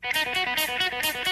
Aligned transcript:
All 0.00 1.28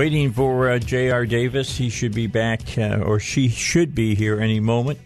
Waiting 0.00 0.32
for 0.32 0.70
uh, 0.70 0.78
J.R. 0.78 1.26
Davis. 1.26 1.76
He 1.76 1.90
should 1.90 2.14
be 2.14 2.26
back, 2.26 2.78
uh, 2.78 3.02
or 3.04 3.20
she 3.20 3.50
should 3.50 3.94
be 3.94 4.14
here 4.14 4.40
any 4.40 4.58
moment. 4.58 4.98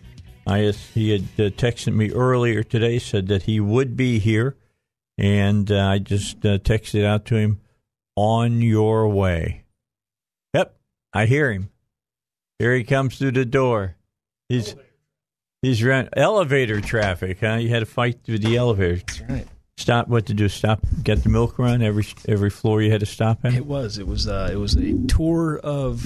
I 0.47 0.73
he 0.95 1.11
had 1.11 1.23
uh, 1.37 1.51
texted 1.51 1.93
me 1.95 2.13
earlier 2.13 2.63
today, 2.63 3.01
said 3.01 3.27
that 3.27 3.43
he 3.43 3.59
would 3.59 3.97
be 3.97 4.21
here, 4.21 4.55
and 5.19 5.69
uh, 5.69 5.85
I 5.85 5.99
just 5.99 6.47
uh, 6.47 6.59
texted 6.59 7.05
out 7.05 7.25
to 7.25 7.35
him, 7.35 7.61
"On 8.15 8.63
your 8.63 9.09
way." 9.09 9.65
Yep, 10.55 10.77
I 11.13 11.27
hear 11.27 11.53
him. 11.53 11.71
Here 12.61 12.77
he 12.77 12.85
comes 12.85 13.19
through 13.19 13.33
the 13.33 13.45
door. 13.45 13.97
He's 14.49 14.77
he's 15.61 15.83
run 15.83 16.09
elevator 16.17 16.81
traffic. 16.81 17.41
Huh? 17.41 17.55
You 17.55 17.71
had 17.71 17.81
to 17.81 17.87
fight 17.87 18.21
through 18.23 18.39
the 18.39 18.57
elevator. 18.57 19.03
That's 19.05 19.21
right. 19.23 19.49
Stop. 19.77 20.09
What 20.09 20.27
to 20.27 20.35
do? 20.35 20.49
Stop. 20.49 20.81
Get 21.03 21.23
the 21.23 21.29
milk 21.29 21.59
run. 21.59 21.83
Every 21.83 22.07
every 22.29 22.51
floor 22.51 22.81
you 22.83 22.91
had 22.91 23.01
to 23.01 23.07
stop 23.07 23.45
at. 23.45 23.55
It 23.55 23.67
was. 23.67 23.99
It 23.99 24.07
was. 24.07 24.29
Uh, 24.29 24.49
it 24.53 24.57
was 24.57 24.77
a 24.77 24.95
tour 25.09 25.59
of 25.59 26.05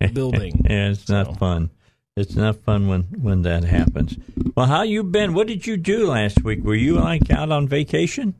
the 0.00 0.08
building. 0.12 0.62
yeah, 0.68 0.90
it's 0.90 1.08
not 1.08 1.38
fun. 1.38 1.70
It's 2.16 2.34
not 2.34 2.56
fun 2.56 2.88
when 2.88 3.02
when 3.20 3.42
that 3.42 3.64
happens. 3.64 4.16
Well, 4.56 4.66
how 4.66 4.82
you 4.82 5.02
been? 5.04 5.32
What 5.34 5.46
did 5.46 5.66
you 5.66 5.76
do 5.76 6.08
last 6.08 6.42
week? 6.44 6.62
Were 6.64 6.74
you 6.74 6.94
like 6.94 7.30
out 7.30 7.50
on 7.52 7.68
vacation? 7.68 8.34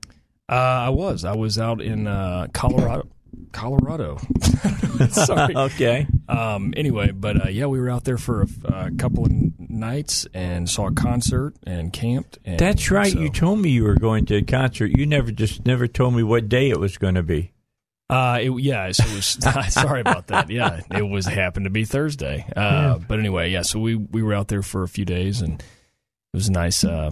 Uh, 0.48 0.55
I 0.55 0.89
was. 0.91 1.25
I 1.25 1.34
was 1.34 1.58
out 1.58 1.80
in 1.80 2.06
uh, 2.06 2.48
Colorado. 2.52 3.08
Colorado. 3.55 4.19
Sorry. 5.11 5.57
Okay. 5.57 6.07
Um, 6.29 6.75
anyway, 6.77 7.11
but 7.13 7.47
uh, 7.47 7.48
yeah, 7.48 7.67
we 7.67 7.81
were 7.81 7.89
out 7.91 8.05
there 8.05 8.19
for 8.19 8.42
a, 8.42 8.47
a 8.87 8.91
couple 8.92 9.25
of 9.25 9.33
nights 9.59 10.27
and 10.35 10.69
saw 10.69 10.89
a 10.89 10.92
concert 10.92 11.55
and 11.67 11.93
camped. 11.93 12.39
And 12.45 12.59
That's 12.59 12.91
right. 12.91 13.13
so- 13.13 13.20
You 13.20 13.31
told 13.31 13.59
me 13.61 13.70
you 13.70 13.85
were 13.85 13.95
going 13.97 14.27
to 14.27 14.37
a 14.37 14.43
concert. 14.43 14.93
You 14.97 15.07
never 15.07 15.31
just 15.33 15.64
never 15.64 15.87
told 15.87 16.14
me 16.14 16.23
what 16.23 16.48
day 16.48 16.69
it 16.70 16.79
was 16.79 16.98
going 16.98 17.14
to 17.14 17.23
be. 17.23 17.53
Uh, 18.11 18.39
it, 18.43 18.51
yeah, 18.61 18.93
so 18.93 19.03
it 19.07 19.14
was. 19.14 19.27
sorry 19.73 20.01
about 20.03 20.27
that. 20.27 20.51
Yeah, 20.51 20.83
it 20.95 21.03
was 21.03 21.25
happened 21.25 21.64
to 21.64 21.70
be 21.70 21.85
Thursday. 21.87 22.47
Uh, 22.55 22.98
but 22.98 23.19
anyway, 23.19 23.51
yeah. 23.51 23.63
So 23.63 23.81
we 23.81 23.95
we 23.95 24.23
were 24.23 24.35
out 24.35 24.48
there 24.48 24.63
for 24.63 24.83
a 24.83 24.89
few 24.89 25.07
days, 25.07 25.41
and 25.41 25.55
it 25.61 26.37
was 26.37 26.48
a 26.48 26.53
nice, 26.53 26.85
uh, 26.85 27.11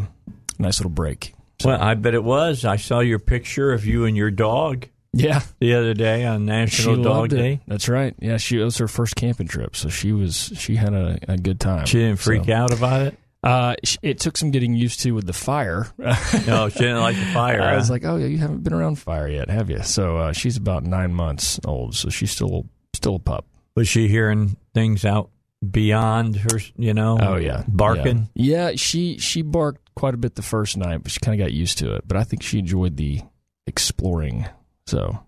nice 0.59 0.79
little 0.79 0.91
break. 0.91 1.35
So, 1.61 1.71
Well, 1.71 1.81
I 1.81 1.95
bet 1.95 2.15
it 2.15 2.23
was. 2.23 2.65
I 2.67 2.77
saw 2.77 3.01
your 3.01 3.19
picture 3.19 3.73
of 3.73 3.87
you 3.87 4.05
and 4.05 4.17
your 4.17 4.31
dog 4.31 4.87
yeah, 5.13 5.41
the 5.59 5.75
other 5.75 5.95
day 5.95 6.25
on 6.25 6.41
she 6.41 6.47
National 6.47 6.97
Dog 6.97 7.05
loved 7.05 7.33
it. 7.35 7.37
Day. 7.37 7.61
That's 7.67 7.89
right. 7.89 8.15
Yeah, 8.21 8.37
she 8.39 8.61
it 8.61 8.65
was 8.65 8.79
her 8.79 8.89
first 8.89 9.15
camping 9.17 9.49
trip, 9.49 9.77
so 9.77 9.89
she 9.89 10.13
was 10.13 10.53
she 10.57 10.77
had 10.77 10.95
a, 10.95 11.19
a 11.29 11.37
good 11.37 11.61
time. 11.61 11.87
She 11.87 11.99
didn't 11.99 12.19
freak 12.21 12.45
So, 12.47 12.53
out 12.53 12.73
about 12.73 13.03
it. 13.03 13.19
Uh, 13.45 13.75
it 14.03 14.21
took 14.21 14.37
some 14.37 14.53
getting 14.53 14.73
used 14.75 15.01
to 15.01 15.11
with 15.13 15.27
the 15.27 15.33
fire. 15.33 15.89
No, 16.47 16.69
she 16.69 16.79
didn't 16.79 17.01
like 17.01 17.17
the 17.17 17.25
fire. 17.35 17.61
I 17.61 17.75
was 17.77 17.91
like, 17.91 18.05
oh 18.05 18.17
yeah, 18.17 18.27
you 18.27 18.39
haven't 18.39 18.63
been 18.63 18.73
around 18.73 18.97
fire 19.01 19.27
yet, 19.29 19.51
have 19.51 19.69
you? 19.69 19.83
So 19.83 20.17
uh, 20.17 20.33
she's 20.33 20.57
about 20.57 20.85
nine 20.85 21.13
months 21.13 21.59
old, 21.65 21.95
so 21.97 22.09
she's 22.09 22.31
still 22.31 22.67
still 22.95 23.17
a 23.17 23.19
pup. 23.19 23.45
was 23.75 23.89
she 23.89 24.07
hearing 24.09 24.57
things 24.75 25.05
out 25.05 25.31
beyond 25.69 26.37
her? 26.37 26.59
You 26.77 26.95
know? 26.95 27.19
Oh 27.21 27.37
yeah, 27.37 27.65
barking. 27.69 28.29
Yeah. 28.35 28.71
yeah, 28.71 28.77
she 28.77 29.19
she 29.19 29.43
barked 29.43 29.91
quite 29.97 30.15
a 30.15 30.19
bit 30.19 30.37
the 30.37 30.43
first 30.43 30.77
night, 30.77 31.03
but 31.03 31.11
she 31.11 31.19
kind 31.21 31.39
of 31.41 31.45
got 31.45 31.53
used 31.53 31.79
to 31.79 31.95
it. 31.97 32.07
But 32.07 32.17
I 32.17 32.23
think 32.25 32.43
she 32.45 32.61
enjoyed 32.61 32.97
the 32.97 33.21
exploring, 33.67 34.47
so 34.87 35.19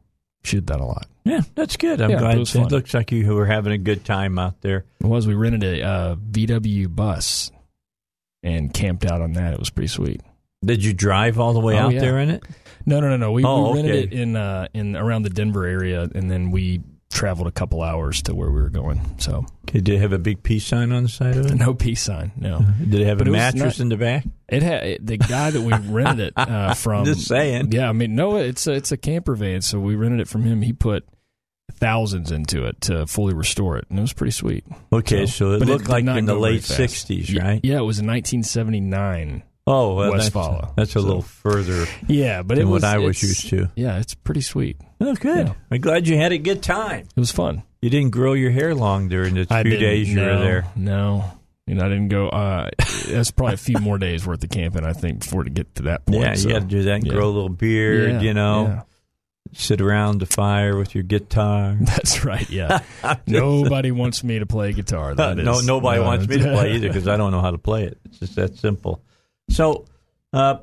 she 0.42 0.56
did 0.56 0.66
that 0.68 0.80
a 0.80 0.84
lot. 0.84 1.06
Yeah, 1.24 1.40
that's 1.54 1.76
good. 1.76 2.00
I'm 2.00 2.10
Yeah, 2.10 2.18
glad. 2.18 2.38
it 2.38 2.54
It, 2.54 2.70
looks 2.70 2.92
like 2.92 3.10
you 3.12 3.34
were 3.34 3.46
having 3.46 3.72
a 3.72 3.78
good 3.78 4.04
time 4.04 4.38
out 4.38 4.60
there. 4.60 4.84
It 5.00 5.06
was 5.06 5.26
we 5.26 5.34
rented 5.34 5.64
a 5.64 5.82
uh, 5.82 6.16
VW 6.16 6.94
bus 6.94 7.50
and 8.42 8.72
camped 8.74 9.06
out 9.06 9.22
on 9.22 9.32
that. 9.32 9.54
It 9.54 9.58
was 9.58 9.70
pretty 9.70 9.88
sweet. 9.88 10.20
Did 10.64 10.84
you 10.84 10.92
drive 10.92 11.38
all 11.38 11.52
the 11.54 11.60
way 11.60 11.74
Oh, 11.76 11.84
out 11.86 11.94
yeah. 11.94 12.00
there 12.00 12.18
in 12.18 12.30
it? 12.30 12.42
No, 12.86 13.00
no, 13.00 13.08
no, 13.08 13.16
no. 13.16 13.32
We, 13.32 13.42
Oh, 13.44 13.70
we 13.72 13.76
rented 13.78 13.94
okay. 13.96 14.02
it 14.04 14.12
in 14.20 14.36
uh, 14.36 14.68
in 14.74 14.96
around 14.96 15.22
the 15.22 15.30
Denver 15.30 15.64
area, 15.66 16.08
and 16.14 16.30
then 16.30 16.50
we 16.50 16.82
traveled 17.14 17.46
a 17.48 17.52
couple 17.52 17.80
hours 17.80 18.20
to 18.22 18.34
where 18.34 18.50
we 18.50 18.60
were 18.60 18.68
going. 18.68 19.00
So 19.18 19.46
Okay, 19.68 19.80
did 19.80 19.94
it 19.94 19.98
have 20.00 20.12
a 20.12 20.18
big 20.18 20.42
peace 20.42 20.66
sign 20.66 20.92
on 20.92 21.04
the 21.04 21.08
side 21.08 21.36
of 21.36 21.46
it? 21.46 21.54
no 21.54 21.72
peace 21.72 22.02
sign. 22.02 22.32
No, 22.36 22.60
Did 22.78 23.00
it 23.00 23.06
have 23.06 23.18
But 23.18 23.28
a 23.28 23.30
it 23.30 23.32
mattress 23.32 23.78
not- 23.78 23.82
in 23.84 23.88
the 23.88 23.96
back? 23.96 24.24
it 24.48 24.62
had 24.62 24.82
it, 24.84 25.06
the 25.06 25.16
guy 25.16 25.50
that 25.50 25.62
we 25.62 25.72
rented 25.90 26.28
it 26.28 26.32
uh, 26.36 26.74
from. 26.74 27.04
Just 27.06 27.26
saying. 27.26 27.72
Yeah, 27.72 27.88
I 27.88 27.92
mean, 27.92 28.14
no, 28.14 28.36
it's 28.36 28.66
a, 28.66 28.72
it's 28.72 28.92
a 28.92 28.96
camper 28.98 29.34
van, 29.34 29.62
so 29.62 29.78
we 29.80 29.94
rented 29.94 30.20
it 30.20 30.28
from 30.28 30.42
him. 30.42 30.60
He 30.62 30.72
put 30.74 31.06
thousands 31.72 32.30
into 32.30 32.64
it 32.66 32.80
to 32.82 33.06
fully 33.06 33.32
restore 33.34 33.78
it, 33.78 33.86
and 33.88 33.98
it 33.98 34.02
was 34.02 34.12
pretty 34.12 34.30
sweet. 34.32 34.64
Okay, 34.92 35.26
so, 35.26 35.52
it 35.52 35.60
but 35.60 35.68
looked 35.68 35.84
did 35.86 35.90
like 35.90 36.04
in 36.18 36.26
the 36.26 36.34
late 36.34 36.60
'60s, 36.62 37.32
Y- 37.34 37.42
right? 37.42 37.60
Yeah, 37.62 37.78
it 37.78 37.82
was 37.84 37.98
in 38.00 38.06
1979. 38.06 39.42
Oh, 39.66 39.94
well, 39.94 40.12
Westfalia. 40.12 40.60
That's, 40.60 40.74
that's 40.76 40.90
a 40.90 41.00
So- 41.00 41.06
little 41.06 41.22
further 41.22 41.86
Yeah, 42.06 42.42
but 42.42 42.56
than 42.56 42.66
it 42.66 42.70
was 42.70 42.82
what 42.82 42.94
I 42.94 42.98
was 42.98 43.22
used 43.22 43.48
to. 43.48 43.70
Yeah, 43.76 43.98
it's 43.98 44.14
pretty 44.14 44.42
sweet. 44.42 44.76
Oh, 45.00 45.14
good. 45.14 45.46
Yeah. 45.48 45.54
I'm 45.70 45.80
glad 45.80 46.06
you 46.06 46.16
had 46.16 46.32
a 46.32 46.38
good 46.38 46.62
time. 46.62 47.06
It 47.16 47.20
was 47.20 47.30
fun. 47.32 47.62
You 47.80 47.90
didn't 47.90 48.10
grow 48.10 48.34
your 48.34 48.50
hair 48.50 48.74
long 48.74 49.08
during 49.08 49.34
the 49.34 49.46
few 49.46 49.76
days 49.78 50.08
you 50.08 50.16
no, 50.16 50.26
were 50.34 50.38
there. 50.40 50.66
No, 50.76 51.24
you 51.66 51.74
know, 51.74 51.84
I 51.84 51.88
didn't 51.88 52.08
go. 52.08 52.28
Uh, 52.28 52.70
that's 53.08 53.30
probably 53.30 53.54
a 53.54 53.58
few 53.58 53.78
more 53.78 53.98
days 53.98 54.26
worth 54.26 54.44
of 54.44 54.50
camping, 54.50 54.84
I 54.84 54.92
think, 54.92 55.20
before 55.20 55.44
to 55.44 55.50
get 55.50 55.74
to 55.76 55.82
that 55.84 56.04
point. 56.06 56.20
Yeah, 56.20 56.30
you 56.30 56.36
so, 56.36 56.48
got 56.50 56.58
to 56.60 56.66
do 56.66 56.82
that 56.84 56.94
and 56.96 57.06
yeah. 57.06 57.12
grow 57.12 57.26
a 57.26 57.30
little 57.32 57.48
beard, 57.48 58.12
Yeah, 58.12 58.20
you 58.20 58.34
know, 58.34 58.82
sit 59.52 59.80
around 59.80 60.18
the 60.18 60.26
fire 60.26 60.76
with 60.76 60.94
your 60.94 61.04
guitar. 61.04 61.76
That's 61.80 62.24
right. 62.24 62.48
Yeah, 62.50 62.80
nobody 63.26 63.92
wants 63.92 64.22
me 64.24 64.38
to 64.38 64.46
play 64.46 64.72
guitar. 64.72 65.14
That 65.14 65.36
no, 65.38 65.58
is- 65.58 65.66
nobody 65.66 66.00
no, 66.00 66.06
wants 66.06 66.26
me 66.28 66.38
to 66.38 66.44
play 66.52 66.74
either 66.74 66.88
because 66.88 67.08
I 67.08 67.16
don't 67.16 67.32
know 67.32 67.40
how 67.40 67.50
to 67.50 67.58
play 67.58 67.84
it. 67.84 67.98
It's 68.06 68.18
just 68.18 68.36
that 68.36 68.56
simple. 68.58 69.02
So, 69.48 69.86
uh, 70.32 70.58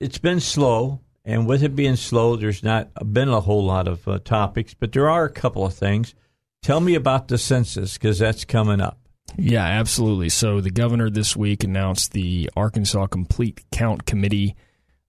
it's 0.00 0.18
been 0.18 0.40
slow, 0.40 1.00
and 1.24 1.46
with 1.46 1.62
it 1.62 1.74
being 1.74 1.96
slow, 1.96 2.36
there's 2.36 2.62
not 2.62 2.90
been 3.12 3.28
a 3.28 3.40
whole 3.40 3.64
lot 3.64 3.88
of 3.88 4.06
uh, 4.06 4.18
topics, 4.18 4.74
but 4.74 4.92
there 4.92 5.08
are 5.08 5.24
a 5.24 5.30
couple 5.30 5.64
of 5.64 5.74
things. 5.74 6.14
Tell 6.62 6.80
me 6.80 6.94
about 6.94 7.28
the 7.28 7.38
census 7.38 7.94
because 7.94 8.18
that's 8.18 8.44
coming 8.44 8.80
up. 8.80 8.98
Yeah, 9.36 9.64
absolutely. 9.64 10.28
So 10.28 10.60
the 10.60 10.70
governor 10.70 11.10
this 11.10 11.36
week 11.36 11.64
announced 11.64 12.12
the 12.12 12.50
Arkansas 12.56 13.06
Complete 13.06 13.64
Count 13.70 14.06
Committee 14.06 14.54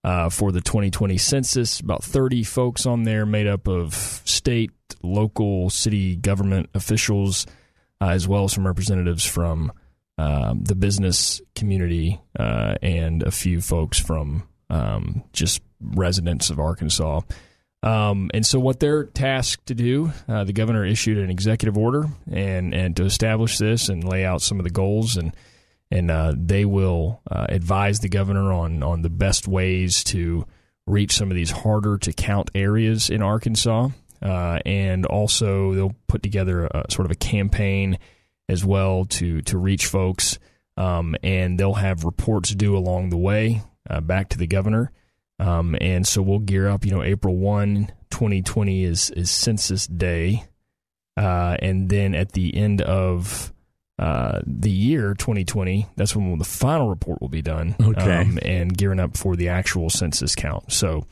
uh, 0.03 0.29
for 0.29 0.51
the 0.51 0.61
2020 0.61 1.17
census. 1.17 1.79
About 1.79 2.03
30 2.03 2.43
folks 2.43 2.85
on 2.85 3.03
there, 3.03 3.25
made 3.25 3.47
up 3.47 3.67
of 3.67 3.93
state, 3.93 4.71
local, 5.03 5.69
city 5.69 6.15
government 6.15 6.69
officials, 6.73 7.45
uh, 8.01 8.09
as 8.09 8.27
well 8.27 8.45
as 8.45 8.53
some 8.53 8.65
representatives 8.65 9.25
from 9.25 9.71
um, 10.17 10.63
the 10.63 10.75
business 10.75 11.41
community 11.55 12.19
uh, 12.37 12.75
and 12.81 13.23
a 13.23 13.31
few 13.31 13.61
folks 13.61 13.99
from 13.99 14.43
um, 14.69 15.23
just 15.33 15.61
residents 15.81 16.49
of 16.49 16.59
Arkansas. 16.59 17.21
Um, 17.83 18.31
and 18.33 18.45
so, 18.45 18.59
what 18.59 18.79
they're 18.79 19.05
tasked 19.05 19.67
to 19.67 19.75
do, 19.75 20.11
uh, 20.27 20.43
the 20.43 20.53
governor 20.53 20.83
issued 20.83 21.19
an 21.19 21.29
executive 21.29 21.77
order 21.77 22.07
and 22.31 22.73
and 22.73 22.95
to 22.97 23.03
establish 23.03 23.59
this 23.59 23.89
and 23.89 24.03
lay 24.03 24.25
out 24.25 24.41
some 24.41 24.59
of 24.59 24.63
the 24.63 24.71
goals 24.71 25.15
and 25.15 25.35
and 25.91 26.11
uh, 26.11 26.33
they 26.35 26.65
will 26.65 27.21
uh, 27.29 27.45
advise 27.49 27.99
the 27.99 28.09
governor 28.09 28.51
on 28.51 28.83
on 28.83 29.03
the 29.03 29.09
best 29.09 29.47
ways 29.47 30.03
to 30.05 30.45
reach 30.85 31.15
some 31.15 31.29
of 31.29 31.35
these 31.35 31.51
harder 31.51 31.97
to 31.99 32.13
count 32.13 32.49
areas 32.55 33.09
in 33.09 33.21
Arkansas, 33.21 33.89
uh, 34.21 34.59
and 34.65 35.05
also 35.05 35.73
they'll 35.73 35.95
put 36.07 36.23
together 36.23 36.65
a, 36.65 36.85
sort 36.89 37.05
of 37.05 37.11
a 37.11 37.15
campaign 37.15 37.99
as 38.49 38.65
well 38.65 39.05
to 39.05 39.41
to 39.43 39.57
reach 39.57 39.87
folks, 39.87 40.39
um, 40.75 41.15
and 41.23 41.59
they'll 41.59 41.73
have 41.73 42.03
reports 42.03 42.53
due 42.53 42.75
along 42.77 43.09
the 43.09 43.17
way 43.17 43.61
uh, 43.89 44.01
back 44.01 44.29
to 44.29 44.37
the 44.37 44.47
governor. 44.47 44.91
Um, 45.39 45.75
and 45.79 46.07
so 46.07 46.21
we'll 46.21 46.39
gear 46.39 46.67
up. 46.67 46.83
You 46.83 46.91
know, 46.91 47.03
April 47.03 47.35
1, 47.35 47.91
2020 48.09 48.83
is 48.83 49.09
is 49.11 49.29
Census 49.29 49.87
Day, 49.87 50.45
uh, 51.15 51.57
and 51.59 51.89
then 51.89 52.15
at 52.15 52.31
the 52.31 52.55
end 52.55 52.81
of 52.81 53.53
uh, 53.99 54.41
the 54.45 54.69
year 54.69 55.13
2020, 55.15 55.87
that's 55.95 56.15
when 56.15 56.37
the 56.37 56.45
final 56.45 56.89
report 56.89 57.21
will 57.21 57.29
be 57.29 57.41
done. 57.41 57.75
Okay. 57.81 58.21
Um, 58.21 58.39
and 58.43 58.77
gearing 58.77 58.99
up 58.99 59.17
for 59.17 59.35
the 59.35 59.49
actual 59.49 59.89
census 59.89 60.35
count. 60.35 60.71
So 60.71 61.05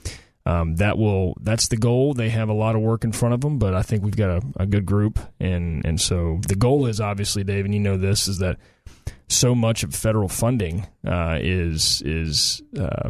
um, 0.46 0.76
that 0.76 0.98
will 0.98 1.36
that's 1.42 1.68
the 1.70 1.78
goal. 1.78 2.14
They 2.14 2.30
have 2.30 2.50
a 2.50 2.54
lot 2.54 2.76
of 2.76 2.82
work 2.82 3.04
in 3.04 3.12
front 3.12 3.34
of 3.34 3.42
them, 3.42 3.58
but 3.58 3.74
I 3.74 3.82
think 3.82 4.04
we've 4.04 4.16
got 4.16 4.30
a, 4.30 4.42
a 4.58 4.66
good 4.66 4.86
group, 4.86 5.20
and 5.40 5.84
and 5.86 6.00
so 6.00 6.40
the 6.48 6.56
goal 6.56 6.86
is 6.86 7.02
obviously, 7.02 7.44
Dave, 7.44 7.66
and 7.66 7.74
you 7.74 7.80
know 7.80 7.98
this 7.98 8.28
is 8.28 8.38
that 8.40 8.58
so 9.28 9.56
much 9.56 9.84
of 9.84 9.96
federal 9.96 10.30
funding 10.30 10.86
uh, 11.06 11.40
is 11.42 12.04
is 12.06 12.62
uh, 12.78 13.10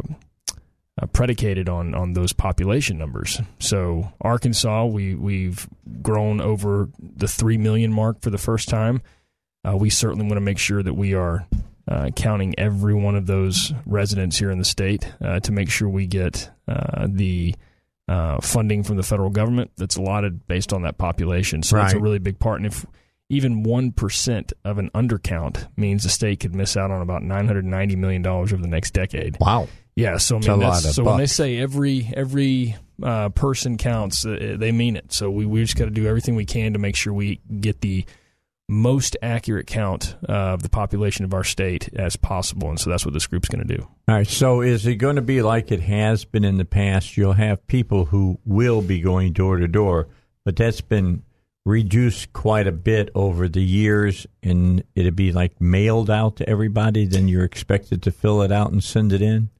uh, 1.00 1.06
predicated 1.12 1.68
on 1.68 1.94
on 1.94 2.14
those 2.14 2.32
population 2.32 2.96
numbers. 2.96 3.40
So 3.58 4.12
Arkansas, 4.22 4.86
we 4.86 5.14
we've 5.14 5.68
grown 6.02 6.40
over 6.40 6.88
the 6.98 7.28
three 7.28 7.58
million 7.58 7.92
mark 7.92 8.22
for 8.22 8.30
the 8.30 8.38
first 8.38 8.68
time. 8.68 9.02
Uh, 9.62 9.76
we 9.76 9.90
certainly 9.90 10.24
want 10.24 10.36
to 10.36 10.40
make 10.42 10.58
sure 10.58 10.82
that 10.82 10.94
we 10.94 11.12
are 11.12 11.46
uh, 11.88 12.10
counting 12.16 12.58
every 12.58 12.94
one 12.94 13.14
of 13.14 13.26
those 13.26 13.72
residents 13.84 14.38
here 14.38 14.50
in 14.50 14.58
the 14.58 14.64
state 14.64 15.08
uh, 15.20 15.40
to 15.40 15.52
make 15.52 15.70
sure 15.70 15.88
we 15.88 16.06
get 16.06 16.50
uh, 16.68 17.06
the 17.08 17.54
uh, 18.08 18.40
funding 18.40 18.82
from 18.82 18.96
the 18.96 19.02
federal 19.02 19.30
government 19.30 19.70
that's 19.76 19.96
allotted 19.96 20.46
based 20.46 20.72
on 20.72 20.82
that 20.82 20.98
population. 20.98 21.62
So 21.62 21.76
that's 21.76 21.94
a 21.94 21.98
really 21.98 22.18
big 22.18 22.38
part. 22.38 22.58
And 22.60 22.66
if 22.66 22.86
even 23.28 23.64
1% 23.64 24.52
of 24.64 24.78
an 24.78 24.90
undercount 24.90 25.68
means 25.76 26.04
the 26.04 26.08
state 26.08 26.40
could 26.40 26.54
miss 26.54 26.76
out 26.76 26.90
on 26.90 27.02
about 27.02 27.22
$990 27.22 27.96
million 27.96 28.24
over 28.26 28.56
the 28.56 28.68
next 28.68 28.92
decade. 28.92 29.36
Wow. 29.40 29.68
Yeah, 29.96 30.18
so 30.18 30.36
I 30.36 30.40
mean, 30.40 30.50
a 30.50 30.56
lot 30.56 30.72
that's, 30.74 30.84
of 30.84 30.92
so 30.92 31.04
when 31.04 31.16
they 31.16 31.26
say 31.26 31.56
every 31.56 32.12
every 32.14 32.76
uh, 33.02 33.30
person 33.30 33.78
counts, 33.78 34.26
uh, 34.26 34.54
they 34.58 34.70
mean 34.70 34.94
it. 34.94 35.10
So 35.10 35.30
we 35.30 35.46
we 35.46 35.62
just 35.62 35.76
got 35.76 35.86
to 35.86 35.90
do 35.90 36.06
everything 36.06 36.36
we 36.36 36.44
can 36.44 36.74
to 36.74 36.78
make 36.78 36.96
sure 36.96 37.14
we 37.14 37.40
get 37.60 37.80
the 37.80 38.04
most 38.68 39.16
accurate 39.22 39.66
count 39.66 40.16
of 40.28 40.62
the 40.62 40.68
population 40.68 41.24
of 41.24 41.32
our 41.32 41.44
state 41.44 41.88
as 41.94 42.16
possible, 42.16 42.68
and 42.68 42.80
so 42.80 42.90
that's 42.90 43.04
what 43.04 43.14
this 43.14 43.26
group's 43.26 43.48
going 43.48 43.66
to 43.66 43.76
do. 43.76 43.82
All 44.08 44.14
right. 44.14 44.26
So 44.26 44.60
is 44.60 44.86
it 44.86 44.96
going 44.96 45.16
to 45.16 45.22
be 45.22 45.42
like 45.42 45.70
it 45.70 45.80
has 45.80 46.24
been 46.24 46.44
in 46.44 46.58
the 46.58 46.64
past? 46.64 47.16
You'll 47.16 47.34
have 47.34 47.66
people 47.68 48.06
who 48.06 48.38
will 48.44 48.82
be 48.82 49.00
going 49.00 49.32
door 49.32 49.58
to 49.58 49.68
door, 49.68 50.08
but 50.44 50.56
that's 50.56 50.80
been 50.80 51.22
reduced 51.64 52.32
quite 52.32 52.66
a 52.66 52.72
bit 52.72 53.10
over 53.14 53.48
the 53.48 53.62
years, 53.62 54.26
and 54.42 54.82
it'd 54.94 55.16
be 55.16 55.32
like 55.32 55.60
mailed 55.60 56.10
out 56.10 56.36
to 56.36 56.48
everybody. 56.48 57.06
Then 57.06 57.28
you're 57.28 57.44
expected 57.44 58.02
to 58.04 58.10
fill 58.10 58.42
it 58.42 58.52
out 58.52 58.72
and 58.72 58.82
send 58.82 59.12
it 59.12 59.22
in. 59.22 59.50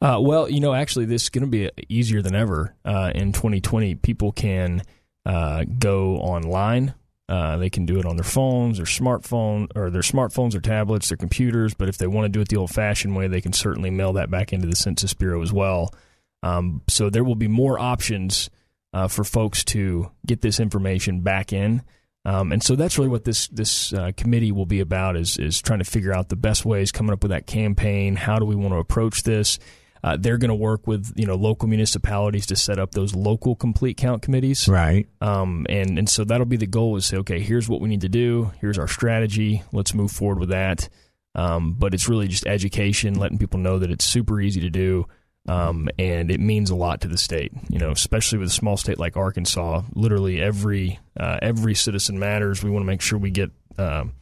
Uh, 0.00 0.18
well, 0.20 0.50
you 0.50 0.60
know, 0.60 0.74
actually, 0.74 1.04
this 1.04 1.24
is 1.24 1.28
going 1.28 1.44
to 1.44 1.50
be 1.50 1.70
easier 1.88 2.20
than 2.22 2.34
ever 2.34 2.74
uh, 2.84 3.12
in 3.14 3.32
2020. 3.32 3.94
People 3.96 4.32
can 4.32 4.82
uh, 5.24 5.64
go 5.78 6.16
online. 6.16 6.94
Uh, 7.32 7.56
they 7.56 7.70
can 7.70 7.86
do 7.86 7.98
it 7.98 8.04
on 8.04 8.16
their 8.16 8.24
phones, 8.24 8.76
their 8.76 8.84
smartphone, 8.84 9.66
or 9.74 9.88
their 9.88 10.02
smartphones, 10.02 10.54
or 10.54 10.60
tablets, 10.60 11.08
their 11.08 11.16
computers. 11.16 11.72
But 11.72 11.88
if 11.88 11.96
they 11.96 12.06
want 12.06 12.26
to 12.26 12.28
do 12.28 12.42
it 12.42 12.48
the 12.48 12.58
old-fashioned 12.58 13.16
way, 13.16 13.26
they 13.26 13.40
can 13.40 13.54
certainly 13.54 13.88
mail 13.88 14.12
that 14.12 14.30
back 14.30 14.52
into 14.52 14.66
the 14.66 14.76
Census 14.76 15.14
Bureau 15.14 15.40
as 15.40 15.50
well. 15.50 15.94
Um, 16.42 16.82
so 16.88 17.08
there 17.08 17.24
will 17.24 17.34
be 17.34 17.48
more 17.48 17.78
options 17.78 18.50
uh, 18.92 19.08
for 19.08 19.24
folks 19.24 19.64
to 19.64 20.10
get 20.26 20.42
this 20.42 20.60
information 20.60 21.22
back 21.22 21.54
in. 21.54 21.80
Um, 22.26 22.52
and 22.52 22.62
so 22.62 22.76
that's 22.76 22.98
really 22.98 23.10
what 23.10 23.24
this 23.24 23.48
this 23.48 23.94
uh, 23.94 24.12
committee 24.14 24.52
will 24.52 24.66
be 24.66 24.80
about 24.80 25.16
is 25.16 25.38
is 25.38 25.62
trying 25.62 25.78
to 25.80 25.90
figure 25.90 26.12
out 26.12 26.28
the 26.28 26.36
best 26.36 26.66
ways, 26.66 26.92
coming 26.92 27.14
up 27.14 27.22
with 27.22 27.30
that 27.30 27.46
campaign. 27.46 28.14
How 28.14 28.38
do 28.38 28.44
we 28.44 28.56
want 28.56 28.74
to 28.74 28.78
approach 28.78 29.22
this? 29.22 29.58
Uh, 30.04 30.16
they're 30.18 30.38
going 30.38 30.48
to 30.48 30.54
work 30.54 30.86
with 30.88 31.12
you 31.16 31.26
know 31.26 31.36
local 31.36 31.68
municipalities 31.68 32.46
to 32.46 32.56
set 32.56 32.78
up 32.78 32.90
those 32.90 33.14
local 33.14 33.54
complete 33.54 33.96
count 33.96 34.20
committees, 34.22 34.66
Right. 34.68 35.06
um, 35.20 35.64
and 35.68 35.98
and 35.98 36.08
so 36.08 36.24
that'll 36.24 36.46
be 36.46 36.56
the 36.56 36.66
goal 36.66 36.96
is 36.96 37.06
say 37.06 37.18
okay, 37.18 37.38
here's 37.40 37.68
what 37.68 37.80
we 37.80 37.88
need 37.88 38.00
to 38.00 38.08
do, 38.08 38.50
here's 38.60 38.78
our 38.78 38.88
strategy, 38.88 39.62
let's 39.72 39.94
move 39.94 40.10
forward 40.10 40.38
with 40.40 40.48
that. 40.48 40.88
Um, 41.34 41.74
but 41.78 41.94
it's 41.94 42.08
really 42.08 42.28
just 42.28 42.46
education, 42.46 43.14
letting 43.14 43.38
people 43.38 43.58
know 43.60 43.78
that 43.78 43.90
it's 43.90 44.04
super 44.04 44.40
easy 44.40 44.60
to 44.60 44.70
do, 44.70 45.06
um, 45.48 45.88
and 45.98 46.30
it 46.30 46.40
means 46.40 46.68
a 46.70 46.74
lot 46.74 47.00
to 47.02 47.08
the 47.08 47.16
state. 47.16 47.52
You 47.70 47.78
know, 47.78 47.90
especially 47.92 48.38
with 48.38 48.48
a 48.48 48.52
small 48.52 48.76
state 48.76 48.98
like 48.98 49.16
Arkansas, 49.16 49.82
literally 49.94 50.42
every 50.42 50.98
uh, 51.18 51.38
every 51.40 51.74
citizen 51.74 52.18
matters. 52.18 52.62
We 52.62 52.70
want 52.70 52.82
to 52.82 52.86
make 52.86 53.00
sure 53.00 53.18
we 53.18 53.30
get 53.30 53.50
um, 53.78 54.12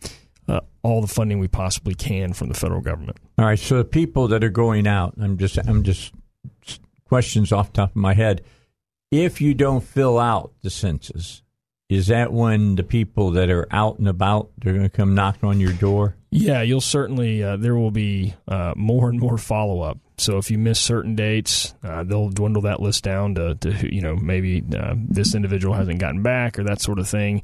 uh, 0.50 0.60
all 0.82 1.00
the 1.00 1.06
funding 1.06 1.38
we 1.38 1.48
possibly 1.48 1.94
can 1.94 2.32
from 2.32 2.48
the 2.48 2.54
federal 2.54 2.80
government. 2.80 3.18
All 3.38 3.44
right. 3.44 3.58
So 3.58 3.78
the 3.78 3.84
people 3.84 4.28
that 4.28 4.42
are 4.42 4.50
going 4.50 4.86
out, 4.86 5.14
I'm 5.20 5.38
just, 5.38 5.58
I'm 5.58 5.82
just 5.82 6.12
questions 7.04 7.52
off 7.52 7.72
the 7.72 7.76
top 7.78 7.90
of 7.90 7.96
my 7.96 8.14
head. 8.14 8.42
If 9.10 9.40
you 9.40 9.54
don't 9.54 9.82
fill 9.82 10.18
out 10.18 10.52
the 10.62 10.70
census, 10.70 11.42
is 11.88 12.06
that 12.06 12.32
when 12.32 12.76
the 12.76 12.84
people 12.84 13.32
that 13.32 13.50
are 13.50 13.66
out 13.72 13.98
and 13.98 14.06
about 14.06 14.50
they're 14.58 14.72
going 14.72 14.84
to 14.84 14.88
come 14.88 15.14
knock 15.14 15.42
on 15.42 15.58
your 15.58 15.72
door? 15.72 16.14
Yeah, 16.30 16.62
you'll 16.62 16.80
certainly. 16.80 17.42
Uh, 17.42 17.56
there 17.56 17.74
will 17.74 17.90
be 17.90 18.34
uh, 18.46 18.74
more 18.76 19.08
and 19.08 19.18
more 19.18 19.36
follow 19.36 19.80
up. 19.80 19.98
So 20.16 20.38
if 20.38 20.52
you 20.52 20.58
miss 20.58 20.78
certain 20.78 21.16
dates, 21.16 21.74
uh, 21.82 22.04
they'll 22.04 22.28
dwindle 22.28 22.62
that 22.62 22.80
list 22.80 23.02
down 23.02 23.34
to, 23.34 23.56
to 23.56 23.92
you 23.92 24.00
know 24.00 24.14
maybe 24.14 24.62
uh, 24.76 24.94
this 24.96 25.34
individual 25.34 25.74
hasn't 25.74 25.98
gotten 25.98 26.22
back 26.22 26.60
or 26.60 26.64
that 26.64 26.80
sort 26.80 27.00
of 27.00 27.08
thing. 27.08 27.42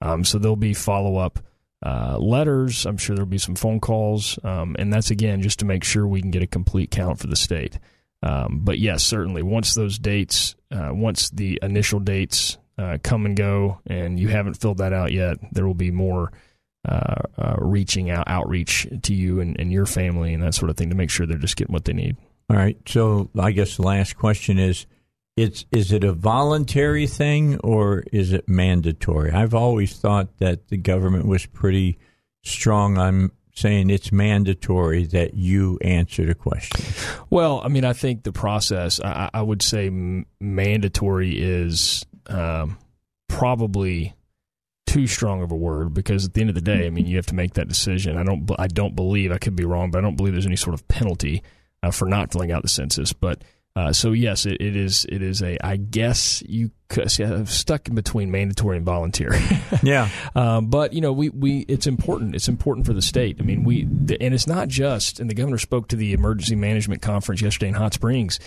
Um, 0.00 0.24
so 0.24 0.38
there'll 0.38 0.54
be 0.54 0.74
follow 0.74 1.16
up 1.16 1.40
uh, 1.84 2.18
letters. 2.18 2.86
I'm 2.86 2.96
sure 2.96 3.14
there'll 3.14 3.28
be 3.28 3.38
some 3.38 3.54
phone 3.54 3.80
calls, 3.80 4.38
um, 4.44 4.76
and 4.78 4.92
that's 4.92 5.10
again 5.10 5.42
just 5.42 5.60
to 5.60 5.64
make 5.64 5.84
sure 5.84 6.06
we 6.06 6.20
can 6.20 6.30
get 6.30 6.42
a 6.42 6.46
complete 6.46 6.90
count 6.90 7.18
for 7.18 7.26
the 7.26 7.36
state. 7.36 7.78
Um, 8.22 8.60
but 8.64 8.78
yes, 8.78 9.04
certainly 9.04 9.42
once 9.42 9.74
those 9.74 9.98
dates, 9.98 10.56
uh, 10.70 10.90
once 10.92 11.30
the 11.30 11.58
initial 11.62 12.00
dates 12.00 12.58
uh, 12.76 12.98
come 13.02 13.26
and 13.26 13.36
go, 13.36 13.80
and 13.86 14.18
you 14.18 14.28
haven't 14.28 14.54
filled 14.54 14.78
that 14.78 14.92
out 14.92 15.12
yet, 15.12 15.38
there 15.52 15.66
will 15.66 15.74
be 15.74 15.90
more 15.90 16.32
uh, 16.88 17.22
uh, 17.36 17.56
reaching 17.58 18.10
out, 18.10 18.24
outreach 18.28 18.88
to 19.02 19.14
you 19.14 19.40
and, 19.40 19.58
and 19.60 19.72
your 19.72 19.86
family 19.86 20.34
and 20.34 20.42
that 20.42 20.54
sort 20.54 20.70
of 20.70 20.76
thing 20.76 20.90
to 20.90 20.96
make 20.96 21.10
sure 21.10 21.26
they're 21.26 21.38
just 21.38 21.56
getting 21.56 21.72
what 21.72 21.84
they 21.84 21.92
need. 21.92 22.16
All 22.50 22.56
right. 22.56 22.76
So 22.86 23.30
I 23.38 23.52
guess 23.52 23.76
the 23.76 23.82
last 23.82 24.16
question 24.16 24.58
is 24.58 24.86
it's 25.38 25.64
is 25.70 25.92
it 25.92 26.02
a 26.02 26.12
voluntary 26.12 27.06
thing 27.06 27.58
or 27.58 28.02
is 28.12 28.32
it 28.32 28.48
mandatory? 28.48 29.30
I've 29.30 29.54
always 29.54 29.96
thought 29.96 30.38
that 30.38 30.68
the 30.68 30.76
government 30.76 31.26
was 31.26 31.46
pretty 31.46 31.98
strong 32.42 32.98
on 32.98 33.30
saying 33.54 33.90
it's 33.90 34.10
mandatory 34.10 35.04
that 35.04 35.34
you 35.34 35.78
answer 35.80 36.26
the 36.26 36.34
question. 36.34 36.84
Well, 37.30 37.60
I 37.64 37.68
mean, 37.68 37.84
I 37.84 37.92
think 37.92 38.22
the 38.22 38.32
process, 38.32 39.00
I, 39.00 39.30
I 39.32 39.42
would 39.42 39.62
say 39.62 39.88
m- 39.88 40.26
mandatory 40.40 41.38
is 41.38 42.04
um, 42.26 42.76
probably 43.28 44.14
too 44.86 45.06
strong 45.06 45.42
of 45.42 45.52
a 45.52 45.56
word 45.56 45.94
because 45.94 46.26
at 46.26 46.34
the 46.34 46.40
end 46.40 46.50
of 46.50 46.54
the 46.54 46.62
day, 46.62 46.86
I 46.86 46.90
mean, 46.90 47.06
you 47.06 47.16
have 47.16 47.26
to 47.26 47.34
make 47.34 47.54
that 47.54 47.68
decision. 47.68 48.16
I 48.16 48.24
don't, 48.24 48.48
I 48.58 48.66
don't 48.66 48.96
believe, 48.96 49.32
I 49.32 49.38
could 49.38 49.56
be 49.56 49.64
wrong, 49.64 49.90
but 49.90 49.98
I 49.98 50.02
don't 50.02 50.16
believe 50.16 50.34
there's 50.34 50.46
any 50.46 50.56
sort 50.56 50.74
of 50.74 50.86
penalty 50.88 51.42
uh, 51.82 51.90
for 51.90 52.06
not 52.06 52.32
filling 52.32 52.52
out 52.52 52.62
the 52.62 52.68
census. 52.68 53.12
But 53.12 53.42
uh, 53.78 53.92
so 53.92 54.10
yes, 54.10 54.44
it, 54.44 54.56
it 54.60 54.74
is. 54.74 55.06
It 55.08 55.22
is 55.22 55.40
a. 55.40 55.56
I 55.64 55.76
guess 55.76 56.42
you 56.48 56.72
could, 56.88 57.08
see, 57.12 57.22
I'm 57.22 57.46
stuck 57.46 57.86
in 57.86 57.94
between 57.94 58.28
mandatory 58.28 58.76
and 58.76 58.84
voluntary. 58.84 59.38
Yeah. 59.82 60.08
Um, 60.34 60.66
but 60.66 60.92
you 60.92 61.00
know, 61.00 61.12
we, 61.12 61.28
we 61.30 61.60
it's 61.60 61.86
important. 61.86 62.34
It's 62.34 62.48
important 62.48 62.86
for 62.86 62.92
the 62.92 63.02
state. 63.02 63.36
I 63.38 63.42
mean, 63.42 63.64
we 63.64 63.82
and 63.82 64.34
it's 64.34 64.46
not 64.46 64.68
just. 64.68 65.20
And 65.20 65.30
the 65.30 65.34
governor 65.34 65.58
spoke 65.58 65.88
to 65.88 65.96
the 65.96 66.12
emergency 66.12 66.56
management 66.56 67.02
conference 67.02 67.40
yesterday 67.40 67.68
in 67.68 67.74
Hot 67.74 67.94
Springs. 67.94 68.40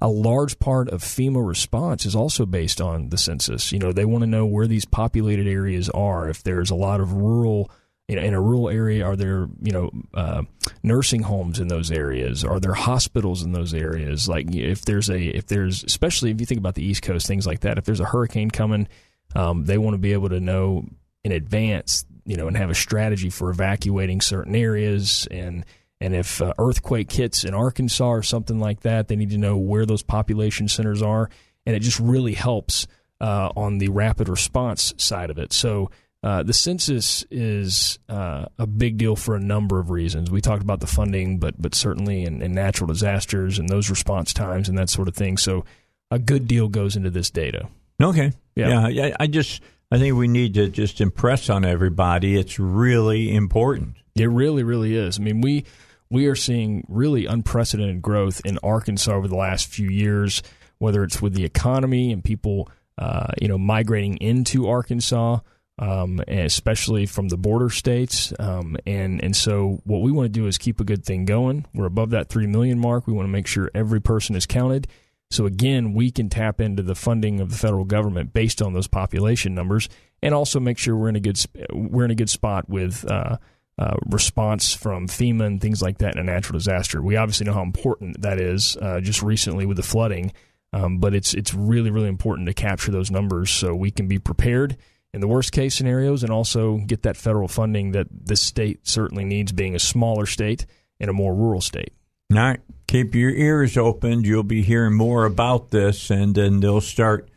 A 0.00 0.08
large 0.08 0.58
part 0.58 0.88
of 0.88 1.02
FEMA 1.02 1.46
response 1.46 2.04
is 2.04 2.14
also 2.14 2.44
based 2.44 2.80
on 2.80 3.08
the 3.08 3.18
census. 3.18 3.72
You 3.72 3.78
know, 3.78 3.92
they 3.92 4.04
want 4.04 4.22
to 4.22 4.26
know 4.26 4.44
where 4.44 4.66
these 4.66 4.84
populated 4.84 5.46
areas 5.46 5.88
are. 5.90 6.28
If 6.28 6.42
there's 6.42 6.70
a 6.70 6.74
lot 6.74 7.00
of 7.00 7.12
rural, 7.12 7.70
in 8.08 8.34
a 8.34 8.40
rural 8.40 8.68
area, 8.68 9.04
are 9.04 9.16
there 9.16 9.48
you 9.62 9.72
know 9.72 9.90
uh, 10.12 10.42
nursing 10.82 11.22
homes 11.22 11.58
in 11.58 11.68
those 11.68 11.90
areas? 11.90 12.44
Are 12.44 12.60
there 12.60 12.74
hospitals 12.74 13.42
in 13.42 13.52
those 13.52 13.72
areas? 13.72 14.28
Like 14.28 14.54
if 14.54 14.82
there's 14.84 15.08
a 15.08 15.18
if 15.18 15.46
there's 15.46 15.84
especially 15.84 16.30
if 16.30 16.40
you 16.40 16.46
think 16.46 16.58
about 16.58 16.74
the 16.74 16.84
East 16.84 17.02
Coast, 17.02 17.26
things 17.26 17.46
like 17.46 17.60
that. 17.60 17.78
If 17.78 17.84
there's 17.84 18.00
a 18.00 18.04
hurricane 18.04 18.50
coming, 18.50 18.88
um, 19.34 19.64
they 19.64 19.78
want 19.78 19.94
to 19.94 19.98
be 19.98 20.12
able 20.12 20.28
to 20.28 20.40
know 20.40 20.86
in 21.24 21.32
advance, 21.32 22.04
you 22.26 22.36
know, 22.36 22.46
and 22.46 22.56
have 22.56 22.70
a 22.70 22.74
strategy 22.74 23.30
for 23.30 23.50
evacuating 23.50 24.20
certain 24.20 24.54
areas. 24.54 25.26
And 25.30 25.64
and 26.00 26.14
if 26.14 26.42
uh, 26.42 26.52
earthquake 26.58 27.10
hits 27.10 27.44
in 27.44 27.54
Arkansas 27.54 28.06
or 28.06 28.22
something 28.22 28.60
like 28.60 28.80
that, 28.80 29.08
they 29.08 29.16
need 29.16 29.30
to 29.30 29.38
know 29.38 29.56
where 29.56 29.86
those 29.86 30.02
population 30.02 30.68
centers 30.68 31.00
are. 31.00 31.30
And 31.64 31.74
it 31.74 31.80
just 31.80 31.98
really 31.98 32.34
helps 32.34 32.86
uh, 33.20 33.50
on 33.56 33.78
the 33.78 33.88
rapid 33.88 34.28
response 34.28 34.92
side 34.98 35.30
of 35.30 35.38
it. 35.38 35.54
So 35.54 35.90
uh, 36.24 36.42
the 36.42 36.54
census 36.54 37.22
is 37.30 37.98
uh, 38.08 38.46
a 38.58 38.66
big 38.66 38.96
deal 38.96 39.14
for 39.14 39.36
a 39.36 39.40
number 39.40 39.78
of 39.78 39.90
reasons. 39.90 40.30
We 40.30 40.40
talked 40.40 40.62
about 40.62 40.80
the 40.80 40.86
funding, 40.86 41.38
but 41.38 41.60
but 41.60 41.74
certainly 41.74 42.24
in, 42.24 42.40
in, 42.40 42.52
natural 42.52 42.86
disasters 42.86 43.58
and 43.58 43.68
those 43.68 43.90
response 43.90 44.32
times 44.32 44.70
and 44.70 44.78
that 44.78 44.88
sort 44.88 45.06
of 45.06 45.14
thing. 45.14 45.36
So 45.36 45.66
a 46.10 46.18
good 46.18 46.48
deal 46.48 46.68
goes 46.68 46.96
into 46.96 47.10
this 47.10 47.28
data. 47.28 47.68
Okay. 48.02 48.32
Yeah. 48.56 48.88
yeah. 48.88 49.14
I 49.20 49.26
just 49.26 49.60
I 49.92 49.98
think 49.98 50.16
we 50.16 50.26
need 50.26 50.54
to 50.54 50.70
just 50.70 51.02
impress 51.02 51.50
on 51.50 51.62
everybody. 51.62 52.38
It's 52.38 52.58
really 52.58 53.34
important. 53.34 53.96
It 54.14 54.30
really, 54.30 54.62
really 54.62 54.96
is. 54.96 55.18
I 55.18 55.22
mean, 55.22 55.42
we 55.42 55.66
we 56.08 56.24
are 56.24 56.36
seeing 56.36 56.86
really 56.88 57.26
unprecedented 57.26 58.00
growth 58.00 58.40
in 58.46 58.56
Arkansas 58.62 59.12
over 59.12 59.28
the 59.28 59.36
last 59.36 59.66
few 59.66 59.90
years. 59.90 60.42
Whether 60.78 61.04
it's 61.04 61.20
with 61.20 61.34
the 61.34 61.44
economy 61.44 62.12
and 62.12 62.24
people, 62.24 62.70
uh, 62.96 63.32
you 63.42 63.48
know, 63.48 63.58
migrating 63.58 64.16
into 64.16 64.66
Arkansas 64.66 65.40
um, 65.78 66.20
especially 66.28 67.06
from 67.06 67.28
the 67.28 67.36
border 67.36 67.70
states. 67.70 68.32
Um, 68.38 68.76
and 68.86 69.22
and 69.22 69.36
so 69.36 69.80
what 69.84 70.02
we 70.02 70.12
want 70.12 70.26
to 70.26 70.40
do 70.40 70.46
is 70.46 70.58
keep 70.58 70.80
a 70.80 70.84
good 70.84 71.04
thing 71.04 71.24
going. 71.24 71.66
We're 71.74 71.86
above 71.86 72.10
that 72.10 72.28
three 72.28 72.46
million 72.46 72.78
mark. 72.78 73.06
We 73.06 73.12
want 73.12 73.26
to 73.26 73.32
make 73.32 73.46
sure 73.46 73.70
every 73.74 74.00
person 74.00 74.36
is 74.36 74.46
counted. 74.46 74.86
So 75.30 75.46
again, 75.46 75.94
we 75.94 76.10
can 76.10 76.28
tap 76.28 76.60
into 76.60 76.82
the 76.82 76.94
funding 76.94 77.40
of 77.40 77.50
the 77.50 77.56
federal 77.56 77.84
government 77.84 78.32
based 78.32 78.62
on 78.62 78.72
those 78.72 78.86
population 78.86 79.54
numbers, 79.54 79.88
and 80.22 80.32
also 80.32 80.60
make 80.60 80.78
sure 80.78 80.96
we're 80.96 81.08
in 81.08 81.16
a 81.16 81.20
good 81.20 81.44
we're 81.72 82.04
in 82.04 82.10
a 82.10 82.16
good 82.16 82.30
spot 82.30 82.68
with. 82.68 83.04
Uh, 83.10 83.38
uh, 83.76 83.96
response 84.06 84.72
from 84.72 85.08
FEMA 85.08 85.44
and 85.44 85.60
things 85.60 85.82
like 85.82 85.98
that 85.98 86.14
in 86.14 86.20
a 86.20 86.22
natural 86.22 86.56
disaster. 86.56 87.02
We 87.02 87.16
obviously 87.16 87.44
know 87.44 87.54
how 87.54 87.64
important 87.64 88.22
that 88.22 88.40
is. 88.40 88.76
Uh, 88.76 89.00
just 89.00 89.20
recently 89.20 89.66
with 89.66 89.78
the 89.78 89.82
flooding, 89.82 90.32
um, 90.72 90.98
but 90.98 91.12
it's 91.12 91.34
it's 91.34 91.52
really 91.52 91.90
really 91.90 92.06
important 92.06 92.46
to 92.46 92.54
capture 92.54 92.92
those 92.92 93.10
numbers 93.10 93.50
so 93.50 93.74
we 93.74 93.90
can 93.90 94.06
be 94.06 94.20
prepared 94.20 94.76
in 95.14 95.20
the 95.20 95.28
worst 95.28 95.52
case 95.52 95.74
scenarios 95.74 96.22
and 96.22 96.32
also 96.32 96.78
get 96.78 97.02
that 97.02 97.16
federal 97.16 97.48
funding 97.48 97.92
that 97.92 98.08
this 98.10 98.40
state 98.40 98.86
certainly 98.86 99.24
needs, 99.24 99.52
being 99.52 99.74
a 99.74 99.78
smaller 99.78 100.26
state 100.26 100.66
and 100.98 101.08
a 101.08 101.12
more 101.12 101.34
rural 101.34 101.60
state. 101.60 101.92
All 102.32 102.38
right. 102.38 102.60
Keep 102.88 103.14
your 103.14 103.30
ears 103.30 103.76
open. 103.76 104.24
You'll 104.24 104.42
be 104.42 104.62
hearing 104.62 104.94
more 104.94 105.24
about 105.24 105.70
this, 105.70 106.10
and 106.10 106.34
then 106.34 106.60
they'll 106.60 106.80
start 106.80 107.28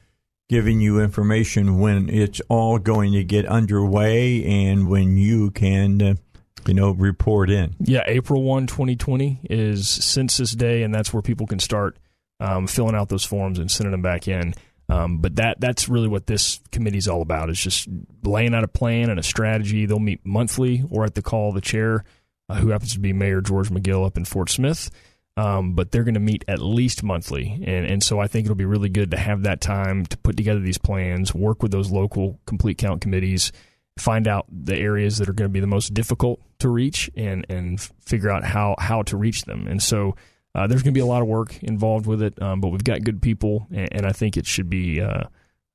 giving 0.49 0.81
you 0.81 0.99
information 0.99 1.79
when 1.79 2.09
it's 2.09 2.41
all 2.49 2.79
going 2.79 3.13
to 3.13 3.23
get 3.23 3.45
underway 3.45 4.43
and 4.43 4.89
when 4.89 5.17
you 5.17 5.51
can. 5.51 6.01
Uh, 6.01 6.15
you 6.65 6.73
know, 6.73 6.91
report 6.91 7.49
in. 7.49 7.75
Yeah, 7.79 8.03
April 8.07 8.43
1, 8.43 8.67
2020 8.67 9.39
is 9.49 9.87
Census 9.87 10.51
Day, 10.51 10.83
and 10.83 10.93
that's 10.93 11.13
where 11.13 11.21
people 11.21 11.47
can 11.47 11.59
start 11.59 11.95
um, 12.41 12.67
filling 12.67 12.93
out 12.93 13.07
those 13.07 13.23
forms 13.23 13.57
and 13.57 13.71
sending 13.71 13.91
them 13.91 14.01
back 14.01 14.27
in. 14.27 14.53
Um, 14.89 15.19
but 15.19 15.35
that 15.35 15.59
that's 15.59 15.89
really 15.89 16.07
what 16.07 16.27
this 16.27 16.61
committee 16.71 16.97
is 16.97 17.07
all 17.07 17.21
about. 17.21 17.49
Is 17.49 17.61
just 17.61 17.87
laying 18.23 18.53
out 18.53 18.63
a 18.63 18.69
plan 18.69 19.09
and 19.09 19.19
a 19.19 19.23
strategy. 19.23 19.85
They'll 19.85 19.99
meet 19.99 20.25
monthly 20.25 20.83
or 20.89 21.03
at 21.03 21.15
the 21.15 21.21
call 21.21 21.49
of 21.49 21.55
the 21.55 21.61
chair, 21.61 22.03
uh, 22.49 22.55
who 22.55 22.69
happens 22.69 22.93
to 22.93 22.99
be 22.99 23.13
Mayor 23.13 23.41
George 23.41 23.69
McGill 23.69 24.05
up 24.05 24.17
in 24.17 24.25
Fort 24.25 24.49
Smith. 24.49 24.89
Um, 25.35 25.73
but 25.73 25.91
they're 25.91 26.03
going 26.03 26.15
to 26.15 26.19
meet 26.19 26.43
at 26.47 26.59
least 26.59 27.03
monthly, 27.03 27.61
and 27.63 27.85
and 27.85 28.01
so 28.01 28.19
I 28.19 28.27
think 28.27 28.45
it'll 28.45 28.55
be 28.55 28.65
really 28.65 28.89
good 28.89 29.11
to 29.11 29.17
have 29.17 29.43
that 29.43 29.61
time 29.61 30.05
to 30.07 30.17
put 30.17 30.35
together 30.35 30.59
these 30.59 30.79
plans, 30.79 31.35
work 31.35 31.61
with 31.61 31.71
those 31.71 31.91
local 31.91 32.39
complete 32.47 32.79
count 32.79 33.01
committees, 33.01 33.51
find 33.99 34.27
out 34.27 34.47
the 34.49 34.75
areas 34.75 35.19
that 35.19 35.29
are 35.29 35.33
going 35.33 35.49
to 35.49 35.53
be 35.53 35.59
the 35.59 35.67
most 35.67 35.93
difficult 35.93 36.41
to 36.59 36.69
reach, 36.69 37.11
and 37.15 37.45
and 37.49 37.79
figure 38.03 38.31
out 38.31 38.45
how 38.45 38.75
how 38.79 39.03
to 39.03 39.15
reach 39.15 39.43
them. 39.43 39.67
And 39.67 39.83
so 39.83 40.15
uh, 40.57 40.65
there's 40.65 40.81
going 40.81 40.93
to 40.93 40.97
be 40.97 41.01
a 41.01 41.05
lot 41.05 41.21
of 41.21 41.27
work 41.27 41.61
involved 41.61 42.07
with 42.07 42.23
it, 42.23 42.41
um, 42.41 42.59
but 42.59 42.69
we've 42.69 42.83
got 42.83 43.03
good 43.03 43.21
people, 43.21 43.67
and, 43.69 43.93
and 43.93 44.05
I 44.07 44.11
think 44.11 44.37
it 44.37 44.47
should 44.47 44.71
be 44.71 44.99
uh, 44.99 45.25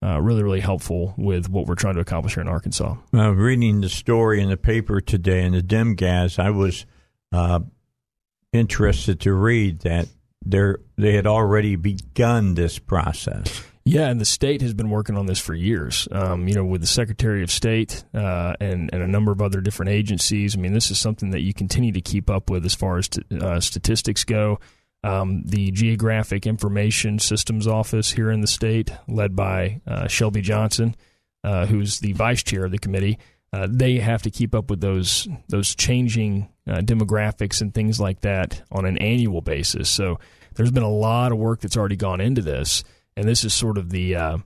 uh, 0.02 0.20
really, 0.20 0.42
really 0.42 0.58
helpful 0.58 1.14
with 1.16 1.48
what 1.48 1.66
we're 1.68 1.76
trying 1.76 1.94
to 1.94 2.00
accomplish 2.00 2.34
here 2.34 2.40
in 2.40 2.48
Arkansas. 2.48 2.96
Uh, 3.14 3.30
reading 3.30 3.80
the 3.80 3.88
story 3.88 4.42
in 4.42 4.50
the 4.50 4.56
paper 4.56 5.00
today 5.00 5.44
in 5.44 5.52
the 5.52 5.62
DemGaz, 5.62 6.40
I 6.40 6.50
was 6.50 6.84
uh, 7.30 7.60
interested 8.52 9.20
to 9.20 9.32
read 9.32 9.82
that 9.82 10.08
they 10.44 11.12
had 11.12 11.28
already 11.28 11.76
begun 11.76 12.54
this 12.54 12.80
process. 12.80 13.62
Yeah, 13.84 14.08
and 14.08 14.20
the 14.20 14.24
state 14.24 14.62
has 14.62 14.74
been 14.74 14.90
working 14.90 15.16
on 15.16 15.26
this 15.26 15.40
for 15.40 15.54
years. 15.54 16.06
Um, 16.12 16.46
you 16.46 16.54
know, 16.54 16.64
with 16.64 16.82
the 16.82 16.86
Secretary 16.86 17.42
of 17.42 17.50
State 17.50 18.04
uh, 18.14 18.54
and 18.60 18.90
and 18.92 19.02
a 19.02 19.08
number 19.08 19.32
of 19.32 19.42
other 19.42 19.60
different 19.60 19.90
agencies. 19.90 20.56
I 20.56 20.60
mean, 20.60 20.72
this 20.72 20.90
is 20.90 20.98
something 20.98 21.30
that 21.30 21.40
you 21.40 21.52
continue 21.52 21.92
to 21.92 22.00
keep 22.00 22.30
up 22.30 22.48
with 22.48 22.64
as 22.64 22.74
far 22.74 22.98
as 22.98 23.08
t- 23.08 23.22
uh, 23.40 23.58
statistics 23.60 24.24
go. 24.24 24.60
Um, 25.04 25.42
the 25.44 25.72
Geographic 25.72 26.46
Information 26.46 27.18
Systems 27.18 27.66
Office 27.66 28.12
here 28.12 28.30
in 28.30 28.40
the 28.40 28.46
state, 28.46 28.92
led 29.08 29.34
by 29.34 29.80
uh, 29.84 30.06
Shelby 30.06 30.42
Johnson, 30.42 30.94
uh, 31.42 31.66
who's 31.66 31.98
the 31.98 32.12
vice 32.12 32.44
chair 32.44 32.64
of 32.64 32.70
the 32.70 32.78
committee, 32.78 33.18
uh, 33.52 33.66
they 33.68 33.98
have 33.98 34.22
to 34.22 34.30
keep 34.30 34.54
up 34.54 34.70
with 34.70 34.80
those 34.80 35.26
those 35.48 35.74
changing 35.74 36.48
uh, 36.68 36.78
demographics 36.78 37.60
and 37.60 37.74
things 37.74 37.98
like 37.98 38.20
that 38.20 38.62
on 38.70 38.84
an 38.84 38.96
annual 38.98 39.40
basis. 39.40 39.90
So 39.90 40.20
there's 40.54 40.70
been 40.70 40.84
a 40.84 40.88
lot 40.88 41.32
of 41.32 41.38
work 41.38 41.60
that's 41.60 41.76
already 41.76 41.96
gone 41.96 42.20
into 42.20 42.42
this 42.42 42.84
and 43.16 43.28
this 43.28 43.44
is 43.44 43.52
sort 43.52 43.78
of 43.78 43.90
the 43.90 44.16
uh, 44.16 44.38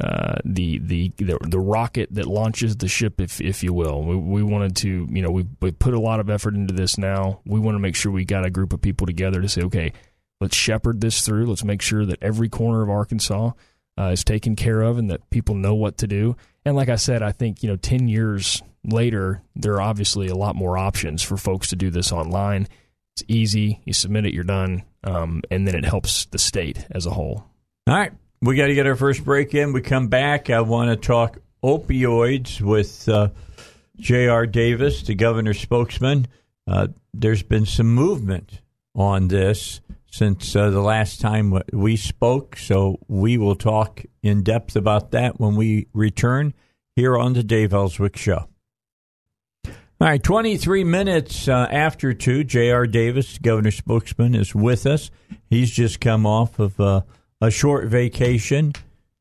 uh, 0.00 0.36
the, 0.44 0.78
the, 0.78 1.12
the 1.18 1.38
the 1.42 1.60
rocket 1.60 2.08
that 2.12 2.26
launches 2.26 2.76
the 2.76 2.88
ship, 2.88 3.20
if 3.20 3.40
if 3.40 3.62
you 3.62 3.72
will. 3.72 4.02
We, 4.02 4.16
we 4.16 4.42
wanted 4.42 4.74
to, 4.76 5.06
you 5.10 5.22
know, 5.22 5.30
we 5.30 5.46
we 5.60 5.70
put 5.70 5.94
a 5.94 6.00
lot 6.00 6.20
of 6.20 6.28
effort 6.28 6.54
into 6.54 6.74
this. 6.74 6.98
Now 6.98 7.40
we 7.44 7.60
want 7.60 7.76
to 7.76 7.80
make 7.80 7.94
sure 7.94 8.10
we 8.10 8.24
got 8.24 8.44
a 8.44 8.50
group 8.50 8.72
of 8.72 8.80
people 8.80 9.06
together 9.06 9.40
to 9.40 9.48
say, 9.48 9.62
okay, 9.62 9.92
let's 10.40 10.56
shepherd 10.56 11.00
this 11.00 11.20
through. 11.20 11.46
Let's 11.46 11.64
make 11.64 11.80
sure 11.80 12.04
that 12.06 12.22
every 12.22 12.48
corner 12.48 12.82
of 12.82 12.90
Arkansas 12.90 13.52
uh, 13.96 14.04
is 14.06 14.24
taken 14.24 14.56
care 14.56 14.82
of, 14.82 14.98
and 14.98 15.10
that 15.10 15.30
people 15.30 15.54
know 15.54 15.76
what 15.76 15.98
to 15.98 16.08
do. 16.08 16.36
And 16.64 16.74
like 16.74 16.88
I 16.88 16.96
said, 16.96 17.22
I 17.22 17.30
think 17.30 17.62
you 17.62 17.68
know, 17.68 17.76
ten 17.76 18.08
years 18.08 18.62
later, 18.82 19.42
there 19.54 19.74
are 19.74 19.82
obviously 19.82 20.26
a 20.26 20.36
lot 20.36 20.56
more 20.56 20.76
options 20.76 21.22
for 21.22 21.36
folks 21.36 21.68
to 21.68 21.76
do 21.76 21.90
this 21.90 22.10
online. 22.10 22.66
It's 23.14 23.22
easy. 23.28 23.80
You 23.84 23.92
submit 23.92 24.26
it, 24.26 24.34
you're 24.34 24.42
done, 24.42 24.82
um, 25.04 25.42
and 25.52 25.68
then 25.68 25.76
it 25.76 25.84
helps 25.84 26.24
the 26.24 26.38
state 26.38 26.84
as 26.90 27.06
a 27.06 27.10
whole. 27.10 27.44
All 27.86 27.94
right. 27.94 28.12
We 28.40 28.56
got 28.56 28.66
to 28.66 28.74
get 28.74 28.86
our 28.86 28.96
first 28.96 29.24
break 29.24 29.54
in. 29.54 29.72
We 29.72 29.82
come 29.82 30.08
back. 30.08 30.50
I 30.50 30.60
want 30.62 30.90
to 30.90 30.96
talk 30.96 31.38
opioids 31.62 32.60
with 32.60 33.08
uh, 33.08 33.28
J.R. 33.96 34.46
Davis, 34.46 35.02
the 35.02 35.14
governor's 35.14 35.60
spokesman. 35.60 36.26
Uh, 36.66 36.88
there's 37.12 37.42
been 37.42 37.66
some 37.66 37.94
movement 37.94 38.60
on 38.94 39.28
this 39.28 39.80
since 40.10 40.54
uh, 40.56 40.70
the 40.70 40.80
last 40.80 41.20
time 41.20 41.60
we 41.72 41.96
spoke, 41.96 42.56
so 42.56 43.00
we 43.08 43.36
will 43.36 43.56
talk 43.56 44.02
in 44.22 44.42
depth 44.42 44.76
about 44.76 45.10
that 45.10 45.38
when 45.38 45.56
we 45.56 45.88
return 45.92 46.54
here 46.96 47.18
on 47.18 47.32
the 47.32 47.42
Dave 47.42 47.74
Elswick 47.74 48.16
Show. 48.16 48.48
All 49.66 50.08
right, 50.08 50.22
23 50.22 50.84
minutes 50.84 51.48
uh, 51.48 51.68
after 51.70 52.14
2, 52.14 52.44
J.R. 52.44 52.86
Davis, 52.86 53.38
governor 53.38 53.70
spokesman, 53.70 54.34
is 54.34 54.54
with 54.54 54.86
us. 54.86 55.10
He's 55.50 55.70
just 55.70 56.00
come 56.00 56.26
off 56.26 56.58
of 56.58 56.78
uh, 56.80 57.02
a 57.44 57.50
short 57.50 57.88
vacation. 57.88 58.72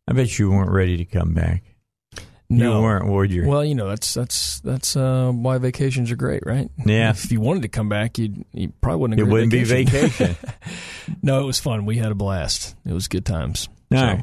I 0.07 0.13
bet 0.13 0.37
you 0.39 0.51
weren't 0.51 0.71
ready 0.71 0.97
to 0.97 1.05
come 1.05 1.33
back. 1.33 1.63
No, 2.49 2.77
you 2.77 2.83
weren't, 2.83 3.07
would 3.07 3.31
you? 3.31 3.47
Well, 3.47 3.65
you 3.65 3.73
know 3.73 3.89
that's 3.89 4.13
that's 4.13 4.59
that's 4.59 4.95
uh, 4.95 5.31
why 5.31 5.57
vacations 5.57 6.11
are 6.11 6.15
great, 6.15 6.43
right? 6.45 6.69
Yeah. 6.85 7.09
If 7.09 7.31
you 7.31 7.41
wanted 7.41 7.63
to 7.63 7.67
come 7.67 7.89
back, 7.89 8.17
you 8.17 8.45
you 8.53 8.71
probably 8.81 9.01
wouldn't. 9.01 9.19
It 9.19 9.23
wouldn't 9.23 9.51
vacation. 9.51 9.85
be 9.85 10.07
vacation. 10.07 10.35
no, 11.23 11.41
it 11.41 11.45
was 11.45 11.59
fun. 11.59 11.85
We 11.85 11.97
had 11.97 12.11
a 12.11 12.15
blast. 12.15 12.75
It 12.85 12.93
was 12.93 13.07
good 13.07 13.25
times. 13.25 13.69
All 13.91 13.99
so. 13.99 14.21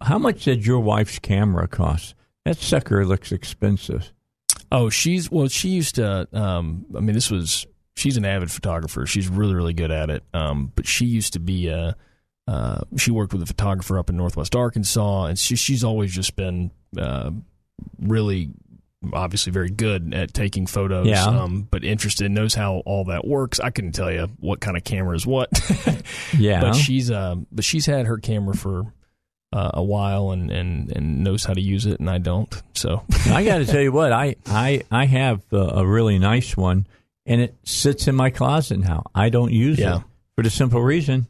How 0.00 0.18
much 0.18 0.44
did 0.44 0.66
your 0.66 0.80
wife's 0.80 1.18
camera 1.18 1.68
cost? 1.68 2.14
That 2.44 2.56
sucker 2.56 3.04
looks 3.04 3.32
expensive. 3.32 4.12
Oh, 4.72 4.88
she's 4.90 5.30
well. 5.30 5.48
She 5.48 5.68
used 5.68 5.96
to. 5.96 6.26
Um, 6.32 6.86
I 6.96 7.00
mean, 7.00 7.14
this 7.14 7.30
was. 7.30 7.66
She's 7.94 8.16
an 8.16 8.24
avid 8.24 8.50
photographer. 8.50 9.06
She's 9.06 9.28
really, 9.28 9.54
really 9.54 9.74
good 9.74 9.90
at 9.90 10.08
it. 10.10 10.24
Um, 10.32 10.72
but 10.74 10.86
she 10.86 11.04
used 11.04 11.34
to 11.34 11.40
be 11.40 11.68
a 11.68 11.94
uh, 12.48 12.80
she 12.96 13.10
worked 13.10 13.32
with 13.32 13.42
a 13.42 13.46
photographer 13.46 13.98
up 13.98 14.10
in 14.10 14.16
Northwest 14.16 14.56
Arkansas, 14.56 15.26
and 15.26 15.38
she, 15.38 15.56
she's 15.56 15.84
always 15.84 16.12
just 16.12 16.34
been 16.34 16.70
uh, 16.98 17.30
really, 18.00 18.50
obviously, 19.12 19.52
very 19.52 19.70
good 19.70 20.12
at 20.12 20.34
taking 20.34 20.66
photos. 20.66 21.06
Yeah. 21.06 21.24
Um, 21.24 21.68
but 21.70 21.84
interested, 21.84 22.30
knows 22.30 22.54
how 22.54 22.82
all 22.84 23.04
that 23.04 23.26
works. 23.26 23.60
I 23.60 23.70
couldn't 23.70 23.92
tell 23.92 24.10
you 24.10 24.28
what 24.40 24.60
kind 24.60 24.76
of 24.76 24.84
camera 24.84 25.14
is 25.14 25.26
what. 25.26 25.50
yeah. 26.36 26.60
But 26.60 26.72
she's 26.74 27.10
uh, 27.10 27.36
but 27.52 27.64
she's 27.64 27.86
had 27.86 28.06
her 28.06 28.18
camera 28.18 28.54
for 28.54 28.92
uh, 29.52 29.70
a 29.74 29.82
while 29.82 30.30
and, 30.30 30.50
and, 30.50 30.90
and 30.96 31.22
knows 31.22 31.44
how 31.44 31.52
to 31.52 31.60
use 31.60 31.86
it, 31.86 32.00
and 32.00 32.08
I 32.08 32.18
don't. 32.18 32.62
So 32.74 33.04
I 33.26 33.44
got 33.44 33.58
to 33.58 33.66
tell 33.66 33.80
you 33.80 33.92
what, 33.92 34.12
I 34.12 34.36
I 34.46 34.82
I 34.90 35.04
have 35.04 35.42
a, 35.52 35.56
a, 35.56 35.86
really 35.86 36.18
nice 36.18 36.56
one, 36.56 36.86
and 37.26 37.40
it 37.40 37.54
sits 37.62 38.08
in 38.08 38.14
my 38.14 38.30
closet 38.30 38.78
now. 38.78 39.04
I 39.14 39.28
don't 39.28 39.52
use 39.52 39.78
yeah. 39.78 39.98
it 39.98 40.02
for 40.36 40.42
the 40.42 40.50
simple 40.50 40.82
reason 40.82 41.26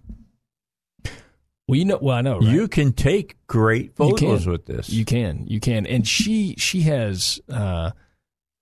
well, 1.69 1.79
you 1.79 1.85
know, 1.85 1.99
well, 2.01 2.17
I 2.17 2.21
know 2.21 2.39
right? 2.39 2.49
you 2.49 2.69
can 2.69 2.93
take 2.93 3.37
great 3.47 3.95
photos 3.97 4.47
with 4.47 4.67
this. 4.67 4.89
You 4.91 5.05
can, 5.05 5.47
you 5.47 5.61
can, 5.61 5.87
and 5.87 6.07
she 6.07 6.57
she 6.59 6.83
has 6.83 7.41
uh, 7.51 7.93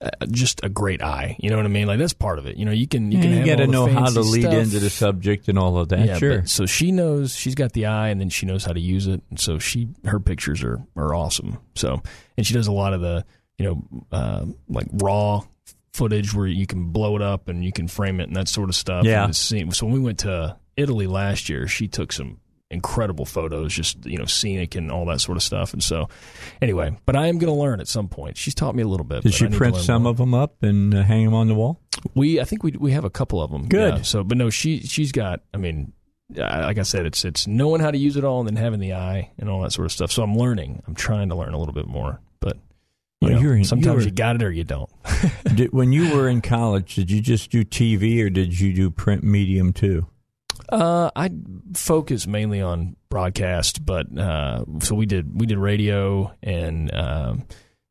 uh, 0.00 0.10
just 0.30 0.62
a 0.62 0.68
great 0.68 1.02
eye. 1.02 1.36
You 1.38 1.50
know 1.50 1.56
what 1.56 1.64
I 1.64 1.68
mean? 1.68 1.86
Like 1.86 1.98
that's 1.98 2.12
part 2.12 2.38
of 2.38 2.46
it. 2.46 2.56
You 2.56 2.64
know, 2.64 2.72
you 2.72 2.86
can 2.86 3.10
you 3.10 3.18
yeah, 3.18 3.24
can. 3.24 3.36
You 3.38 3.46
got 3.46 3.56
to 3.56 3.66
know 3.66 3.86
how 3.86 4.06
to 4.06 4.20
lead 4.20 4.42
stuff. 4.42 4.54
into 4.54 4.78
the 4.78 4.90
subject 4.90 5.48
and 5.48 5.58
all 5.58 5.78
of 5.78 5.88
that. 5.88 6.06
Yeah, 6.06 6.18
sure. 6.18 6.46
so 6.46 6.66
she 6.66 6.92
knows 6.92 7.34
she's 7.34 7.54
got 7.54 7.72
the 7.72 7.86
eye, 7.86 8.08
and 8.08 8.20
then 8.20 8.28
she 8.28 8.46
knows 8.46 8.64
how 8.64 8.72
to 8.72 8.80
use 8.80 9.06
it. 9.06 9.22
And 9.30 9.40
so 9.40 9.58
she 9.58 9.88
her 10.04 10.20
pictures 10.20 10.62
are 10.62 10.84
are 10.96 11.14
awesome. 11.14 11.58
So 11.74 12.02
and 12.36 12.46
she 12.46 12.54
does 12.54 12.66
a 12.66 12.72
lot 12.72 12.92
of 12.92 13.00
the 13.00 13.24
you 13.60 13.66
know, 13.66 14.04
uh, 14.10 14.46
like 14.70 14.86
raw 14.90 15.42
footage 15.92 16.32
where 16.32 16.46
you 16.46 16.66
can 16.66 16.92
blow 16.92 17.14
it 17.14 17.20
up 17.20 17.46
and 17.48 17.62
you 17.62 17.72
can 17.72 17.88
frame 17.88 18.18
it 18.18 18.26
and 18.26 18.34
that 18.34 18.48
sort 18.48 18.70
of 18.70 18.74
stuff. 18.74 19.04
Yeah. 19.04 19.30
So 19.32 19.58
when 19.58 19.92
we 19.92 20.00
went 20.00 20.20
to 20.20 20.56
Italy 20.78 21.06
last 21.06 21.50
year, 21.50 21.68
she 21.68 21.86
took 21.86 22.10
some 22.10 22.40
incredible 22.70 23.24
photos, 23.24 23.74
just 23.74 24.04
you 24.06 24.16
know, 24.18 24.24
scenic 24.26 24.74
and 24.76 24.90
all 24.90 25.04
that 25.06 25.20
sort 25.20 25.36
of 25.36 25.42
stuff. 25.42 25.72
And 25.72 25.82
so, 25.82 26.08
anyway, 26.62 26.96
but 27.06 27.16
I 27.16 27.26
am 27.26 27.38
going 27.38 27.52
to 27.52 27.58
learn 27.60 27.80
at 27.80 27.88
some 27.88 28.08
point. 28.08 28.36
She's 28.36 28.54
taught 28.54 28.74
me 28.74 28.82
a 28.82 28.88
little 28.88 29.04
bit. 29.06 29.22
Did 29.22 29.34
she 29.34 29.44
I 29.44 29.48
need 29.48 29.52
to 29.52 29.58
print 29.58 29.76
some 29.76 30.02
more. 30.04 30.10
of 30.12 30.16
them 30.18 30.34
up 30.34 30.62
and 30.62 30.94
uh, 30.94 31.02
hang 31.02 31.24
them 31.24 31.34
on 31.34 31.48
the 31.48 31.54
wall? 31.54 31.80
We, 32.14 32.40
I 32.40 32.44
think 32.44 32.62
we 32.62 32.72
we 32.78 32.92
have 32.92 33.04
a 33.04 33.10
couple 33.10 33.42
of 33.42 33.50
them. 33.50 33.66
Good. 33.68 33.96
Yeah, 33.96 34.02
so, 34.02 34.22
but 34.24 34.38
no, 34.38 34.50
she 34.50 34.80
she's 34.80 35.12
got. 35.12 35.40
I 35.52 35.56
mean, 35.56 35.92
like 36.34 36.78
I 36.78 36.82
said, 36.82 37.06
it's 37.06 37.24
it's 37.24 37.46
knowing 37.46 37.80
how 37.80 37.90
to 37.90 37.98
use 37.98 38.16
it 38.16 38.24
all 38.24 38.38
and 38.40 38.48
then 38.48 38.56
having 38.56 38.80
the 38.80 38.94
eye 38.94 39.30
and 39.38 39.50
all 39.50 39.60
that 39.62 39.72
sort 39.72 39.86
of 39.86 39.92
stuff. 39.92 40.12
So 40.12 40.22
I'm 40.22 40.36
learning. 40.36 40.82
I'm 40.86 40.94
trying 40.94 41.28
to 41.30 41.34
learn 41.34 41.52
a 41.54 41.58
little 41.58 41.74
bit 41.74 41.86
more, 41.86 42.20
but. 42.40 42.56
You 43.22 43.32
Well, 43.34 43.42
know, 43.42 43.50
in- 43.50 43.64
sometimes 43.64 43.96
you're- 43.96 44.04
you 44.06 44.10
got 44.12 44.36
it 44.36 44.42
or 44.42 44.50
you 44.50 44.64
don't. 44.64 44.88
Did, 45.54 45.74
when 45.74 45.92
you 45.92 46.14
were 46.16 46.26
in 46.26 46.40
college, 46.40 46.94
did 46.94 47.10
you 47.10 47.20
just 47.20 47.50
do 47.50 47.66
TV 47.66 48.24
or 48.24 48.30
did 48.30 48.58
you 48.58 48.72
do 48.72 48.88
print 48.90 49.22
medium 49.22 49.74
too? 49.74 50.06
Uh, 50.70 51.10
I 51.16 51.30
focus 51.74 52.26
mainly 52.26 52.60
on 52.62 52.96
broadcast, 53.08 53.84
but 53.84 54.06
uh, 54.18 54.64
so 54.80 54.94
we 54.94 55.06
did 55.06 55.38
we 55.38 55.46
did 55.46 55.58
radio 55.58 56.32
and 56.42 56.92
um, 56.94 57.44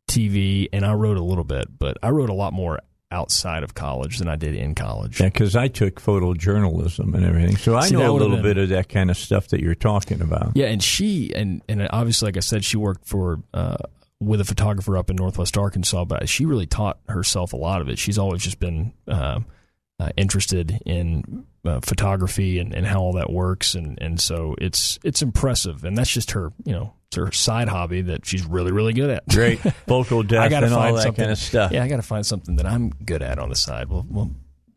TV, 0.09 0.67
and 0.73 0.85
I 0.85 0.93
wrote 0.93 1.17
a 1.17 1.23
little 1.23 1.43
bit, 1.43 1.67
but 1.77 1.97
I 2.01 2.09
wrote 2.09 2.29
a 2.29 2.33
lot 2.33 2.53
more 2.53 2.79
outside 3.11 3.63
of 3.63 3.73
college 3.73 4.19
than 4.19 4.27
I 4.27 4.35
did 4.35 4.55
in 4.55 4.75
college. 4.75 5.19
Yeah, 5.19 5.27
because 5.29 5.55
I 5.55 5.67
took 5.67 5.99
photojournalism 6.01 7.13
and 7.15 7.25
everything, 7.25 7.57
so 7.57 7.75
I 7.75 7.87
See, 7.87 7.95
know 7.95 8.11
a 8.11 8.17
little 8.17 8.35
been- 8.37 8.43
bit 8.43 8.57
of 8.57 8.69
that 8.69 8.87
kind 8.89 9.09
of 9.09 9.17
stuff 9.17 9.47
that 9.49 9.61
you're 9.61 9.75
talking 9.75 10.21
about. 10.21 10.51
Yeah, 10.55 10.67
and 10.67 10.81
she 10.83 11.33
and 11.35 11.61
and 11.67 11.87
obviously, 11.91 12.27
like 12.27 12.37
I 12.37 12.41
said, 12.41 12.63
she 12.63 12.77
worked 12.77 13.05
for 13.07 13.41
uh, 13.53 13.77
with 14.19 14.41
a 14.41 14.45
photographer 14.45 14.97
up 14.97 15.09
in 15.09 15.15
Northwest 15.15 15.57
Arkansas, 15.57 16.05
but 16.05 16.27
she 16.29 16.45
really 16.45 16.67
taught 16.67 16.99
herself 17.07 17.53
a 17.53 17.57
lot 17.57 17.81
of 17.81 17.89
it. 17.89 17.97
She's 17.99 18.17
always 18.17 18.43
just 18.43 18.59
been 18.59 18.93
uh, 19.07 19.39
uh, 19.99 20.09
interested 20.17 20.79
in 20.85 21.45
uh, 21.65 21.79
photography 21.81 22.59
and, 22.59 22.73
and 22.73 22.85
how 22.85 22.99
all 22.99 23.13
that 23.13 23.31
works, 23.31 23.75
and 23.75 23.97
and 24.01 24.19
so 24.19 24.55
it's 24.59 24.99
it's 25.03 25.21
impressive, 25.21 25.83
and 25.83 25.97
that's 25.97 26.09
just 26.09 26.31
her, 26.31 26.51
you 26.63 26.73
know, 26.73 26.93
it's 27.07 27.17
her 27.17 27.31
side 27.31 27.67
hobby 27.67 28.01
that 28.03 28.25
she's 28.25 28.45
really 28.45 28.71
really 28.71 28.93
good 28.93 29.09
at. 29.09 29.27
Great 29.27 29.59
focal 29.87 30.19
I 30.19 30.23
depth 30.23 30.49
gotta 30.51 30.65
and 30.67 30.75
all 30.75 30.81
find 30.81 30.97
that 30.97 31.01
something 31.03 31.23
kind 31.23 31.31
of 31.31 31.37
stuff. 31.37 31.71
Yeah, 31.71 31.83
I 31.83 31.87
got 31.87 31.97
to 31.97 32.01
find 32.01 32.25
something 32.25 32.55
that 32.57 32.65
I'm 32.65 32.89
good 32.89 33.21
at 33.21 33.39
on 33.39 33.49
the 33.49 33.55
side. 33.55 33.89
Well, 33.89 34.05
well 34.09 34.31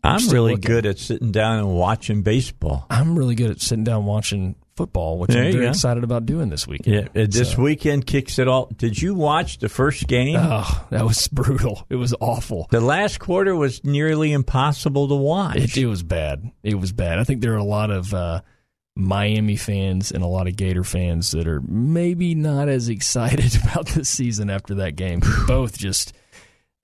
I'm 0.05 0.29
really 0.29 0.53
looking. 0.53 0.71
good 0.71 0.87
at 0.87 0.99
sitting 0.99 1.31
down 1.31 1.59
and 1.59 1.75
watching 1.75 2.23
baseball. 2.23 2.87
I'm 2.91 3.17
really 3.17 3.35
good 3.35 3.51
at 3.51 3.61
sitting 3.61 3.85
down 3.85 4.05
watching 4.05 4.57
football, 4.83 5.19
which 5.19 5.31
There 5.31 5.45
I'm 5.45 5.53
very 5.53 5.65
go. 5.67 5.71
excited 5.71 6.03
about 6.03 6.27
doing 6.27 6.49
this 6.49 6.67
weekend. 6.67 7.11
Yeah, 7.15 7.23
uh, 7.23 7.27
this 7.29 7.53
So- 7.53 7.63
weekend 7.63 8.07
kicks 8.07 8.39
it 8.41 8.49
all. 8.49 8.69
Did 8.77 9.01
you 9.01 9.15
watch 9.15 9.59
the 9.59 9.69
first 9.69 10.09
game? 10.09 10.37
Oh, 10.39 10.87
that 10.91 11.05
was 11.05 11.29
brutal. 11.29 11.87
It 11.89 11.97
was 11.97 12.15
awful. 12.21 12.67
the 12.71 12.81
last 12.81 13.21
quarter 13.21 13.55
was 13.55 13.85
nearly 13.85 14.33
impossible 14.33 15.07
to 15.09 15.15
watch. 15.15 15.57
It, 15.57 15.77
it 15.77 15.87
was 15.87 16.03
bad. 16.03 16.51
It 16.65 16.75
was 16.81 16.93
bad. 16.93 17.19
I 17.21 17.25
think 17.25 17.41
there 17.43 17.53
are 17.53 17.57
a 17.59 17.65
lot 17.65 17.91
of 17.91 18.13
uh, 18.13 18.41
Miami 18.97 19.57
fans 19.57 20.11
and 20.13 20.23
a 20.25 20.27
lot 20.27 20.47
of 20.49 20.57
Gator 20.57 20.85
fans 20.85 21.31
that 21.31 21.47
are 21.47 21.61
maybe 21.61 22.35
not 22.35 22.69
as 22.69 22.89
excited 22.89 23.57
about 23.65 23.87
this 23.87 24.09
season 24.09 24.51
after 24.51 24.75
that 24.77 24.97
game. 24.97 25.21
Both 25.47 25.79
just, 25.79 26.13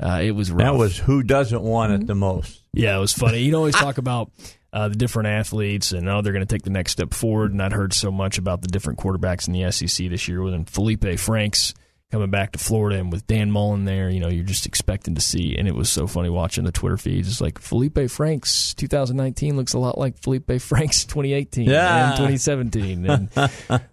uh, 0.02 0.20
it 0.22 0.30
was 0.32 0.50
rough. 0.52 0.60
that 0.72 0.74
was 0.78 0.96
who 0.98 1.22
doesn't 1.22 1.62
want 1.62 1.92
Mm-hmm. 1.92 2.02
it 2.02 2.06
the 2.06 2.14
most. 2.14 2.62
Yeah, 2.72 2.96
it 2.96 3.00
was 3.00 3.12
funny. 3.12 3.38
You 3.40 3.50
know, 3.52 3.58
always 3.58 3.74
talk 3.86 3.98
about 3.98 4.30
uh, 4.72 4.88
the 4.88 4.96
different 4.96 5.28
athletes 5.28 5.92
and 5.92 6.08
oh, 6.08 6.20
they're 6.22 6.32
going 6.32 6.46
to 6.46 6.54
take 6.54 6.62
the 6.62 6.70
next 6.70 6.92
step 6.92 7.14
forward. 7.14 7.52
And 7.52 7.62
I'd 7.62 7.72
heard 7.72 7.92
so 7.94 8.10
much 8.10 8.38
about 8.38 8.60
the 8.62 8.68
different 8.68 8.98
quarterbacks 8.98 9.46
in 9.48 9.54
the 9.54 9.70
SEC 9.72 10.08
this 10.10 10.28
year. 10.28 10.42
With 10.42 10.68
Felipe 10.68 11.18
Franks 11.18 11.72
coming 12.10 12.30
back 12.30 12.52
to 12.52 12.58
Florida 12.58 12.98
and 12.98 13.12
with 13.12 13.26
Dan 13.26 13.50
Mullen 13.50 13.84
there, 13.84 14.08
you 14.08 14.18
know, 14.20 14.28
you're 14.28 14.42
just 14.44 14.64
expecting 14.64 15.14
to 15.14 15.20
see. 15.20 15.56
And 15.58 15.68
it 15.68 15.74
was 15.74 15.90
so 15.90 16.06
funny 16.06 16.30
watching 16.30 16.64
the 16.64 16.72
Twitter 16.72 16.96
feeds. 16.96 17.28
It's 17.28 17.40
like 17.40 17.58
Felipe 17.58 18.10
Franks 18.10 18.72
2019 18.74 19.56
looks 19.56 19.74
a 19.74 19.78
lot 19.78 19.98
like 19.98 20.16
Felipe 20.18 20.50
Franks 20.60 21.04
2018 21.04 21.68
Yeah. 21.68 22.08
and 22.08 22.16
2017. 22.16 23.06
And, 23.10 23.28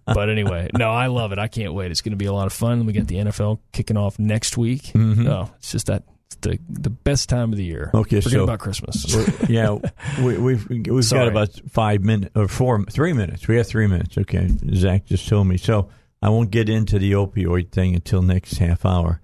but 0.05 0.29
anyway, 0.29 0.69
no, 0.77 0.91
I 0.91 1.07
love 1.07 1.31
it. 1.31 1.39
I 1.39 1.47
can't 1.47 1.73
wait. 1.73 1.91
It's 1.91 2.01
going 2.01 2.11
to 2.11 2.17
be 2.17 2.25
a 2.25 2.33
lot 2.33 2.47
of 2.47 2.53
fun. 2.53 2.85
We 2.85 2.93
got 2.93 3.07
the 3.07 3.15
NFL 3.15 3.59
kicking 3.73 3.97
off 3.97 4.17
next 4.19 4.57
week. 4.57 4.83
Mhm. 4.93 5.27
Oh, 5.27 5.51
it's 5.57 5.71
just 5.71 5.87
that. 5.87 6.03
It's 6.27 6.35
the 6.41 6.59
the 6.69 6.89
best 6.89 7.29
time 7.29 7.51
of 7.51 7.57
the 7.57 7.63
year. 7.63 7.91
Okay, 7.93 8.19
Forget 8.21 8.37
so- 8.39 8.43
about 8.43 8.59
Christmas. 8.59 9.05
Yeah, 9.49 9.77
we, 10.21 10.37
we've 10.37 10.67
we've 10.69 11.09
got 11.09 11.27
about 11.27 11.59
five 11.69 12.01
minutes 12.01 12.31
or 12.35 12.47
four, 12.47 12.83
three 12.85 13.13
minutes. 13.13 13.47
We 13.47 13.57
have 13.57 13.67
three 13.67 13.87
minutes. 13.87 14.17
Okay, 14.17 14.49
Zach 14.73 15.05
just 15.05 15.27
told 15.27 15.47
me. 15.47 15.57
So 15.57 15.89
I 16.21 16.29
won't 16.29 16.49
get 16.51 16.67
into 16.69 16.97
the 16.97 17.11
opioid 17.11 17.71
thing 17.71 17.93
until 17.95 18.21
next 18.23 18.57
half 18.57 18.85
hour. 18.85 19.21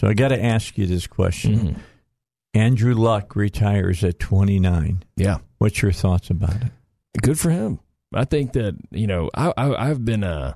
So 0.00 0.08
I 0.08 0.14
got 0.14 0.28
to 0.28 0.42
ask 0.44 0.76
you 0.76 0.86
this 0.86 1.06
question: 1.06 1.58
Mhm. 1.58 1.76
Andrew 2.54 2.94
Luck 2.94 3.36
retires 3.36 4.02
at 4.02 4.18
29. 4.18 5.04
Yeah, 5.16 5.38
What's 5.58 5.82
your 5.82 5.92
thoughts 5.92 6.30
about 6.30 6.56
it? 6.56 6.72
good 7.22 7.38
for 7.38 7.50
him. 7.50 7.78
I 8.12 8.24
think 8.24 8.54
that 8.54 8.74
you 8.90 9.06
know 9.06 9.30
I, 9.34 9.52
I 9.56 9.88
I've 9.90 10.04
been 10.04 10.24
uh 10.24 10.54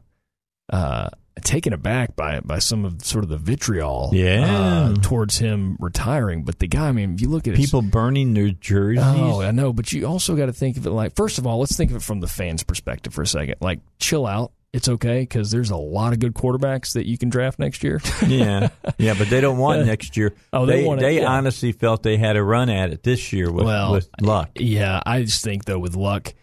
uh 0.72 1.10
taken 1.42 1.72
aback 1.72 2.14
by 2.16 2.40
by 2.40 2.58
some 2.60 2.84
of 2.84 3.04
sort 3.04 3.24
of 3.24 3.30
the 3.30 3.36
vitriol 3.36 4.10
Yeah. 4.12 4.92
uh, 4.92 4.94
towards 5.02 5.38
him 5.38 5.76
retiring. 5.80 6.44
But 6.44 6.58
the 6.60 6.68
guy, 6.68 6.88
I 6.88 6.92
mean, 6.92 7.14
if 7.14 7.20
you 7.20 7.28
look 7.28 7.48
at 7.48 7.56
his, 7.56 7.66
People 7.66 7.82
burning 7.82 8.34
their 8.34 8.50
jerseys. 8.50 9.02
Oh, 9.04 9.40
I 9.42 9.50
know, 9.50 9.72
but 9.72 9.92
you 9.92 10.06
also 10.06 10.36
got 10.36 10.46
to 10.46 10.52
think 10.52 10.76
of 10.76 10.86
it 10.86 10.90
like 10.90 11.14
first 11.16 11.38
of 11.38 11.46
all, 11.46 11.58
let's 11.58 11.76
think 11.76 11.90
of 11.90 11.96
it 11.96 12.02
from 12.02 12.20
the 12.20 12.28
fans' 12.28 12.62
perspective 12.62 13.12
for 13.12 13.22
a 13.22 13.26
second. 13.26 13.56
Like, 13.60 13.80
chill 13.98 14.26
out. 14.26 14.52
It's 14.72 14.88
okay 14.88 15.20
because 15.20 15.52
there's 15.52 15.70
a 15.70 15.76
lot 15.76 16.12
of 16.12 16.18
good 16.18 16.34
quarterbacks 16.34 16.94
that 16.94 17.06
you 17.06 17.16
can 17.16 17.28
draft 17.28 17.60
next 17.60 17.84
year. 17.84 18.00
yeah, 18.26 18.70
yeah, 18.98 19.14
but 19.16 19.28
they 19.30 19.40
don't 19.40 19.56
want 19.58 19.86
next 19.86 20.16
year. 20.16 20.34
Oh, 20.52 20.66
they 20.66 20.82
they 20.82 20.90
it, 20.90 20.98
they 21.00 21.20
yeah. 21.20 21.26
honestly 21.28 21.70
felt 21.70 22.02
they 22.02 22.16
had 22.16 22.36
a 22.36 22.42
run 22.42 22.68
at 22.68 22.90
it 22.90 23.04
this 23.04 23.32
year 23.32 23.52
with, 23.52 23.66
Well, 23.66 23.92
with 23.92 24.08
Luck. 24.20 24.50
Yeah, 24.56 25.00
I 25.06 25.22
just 25.22 25.44
think 25.44 25.64
though 25.64 25.78
with 25.78 25.94
Luck, 25.94 26.34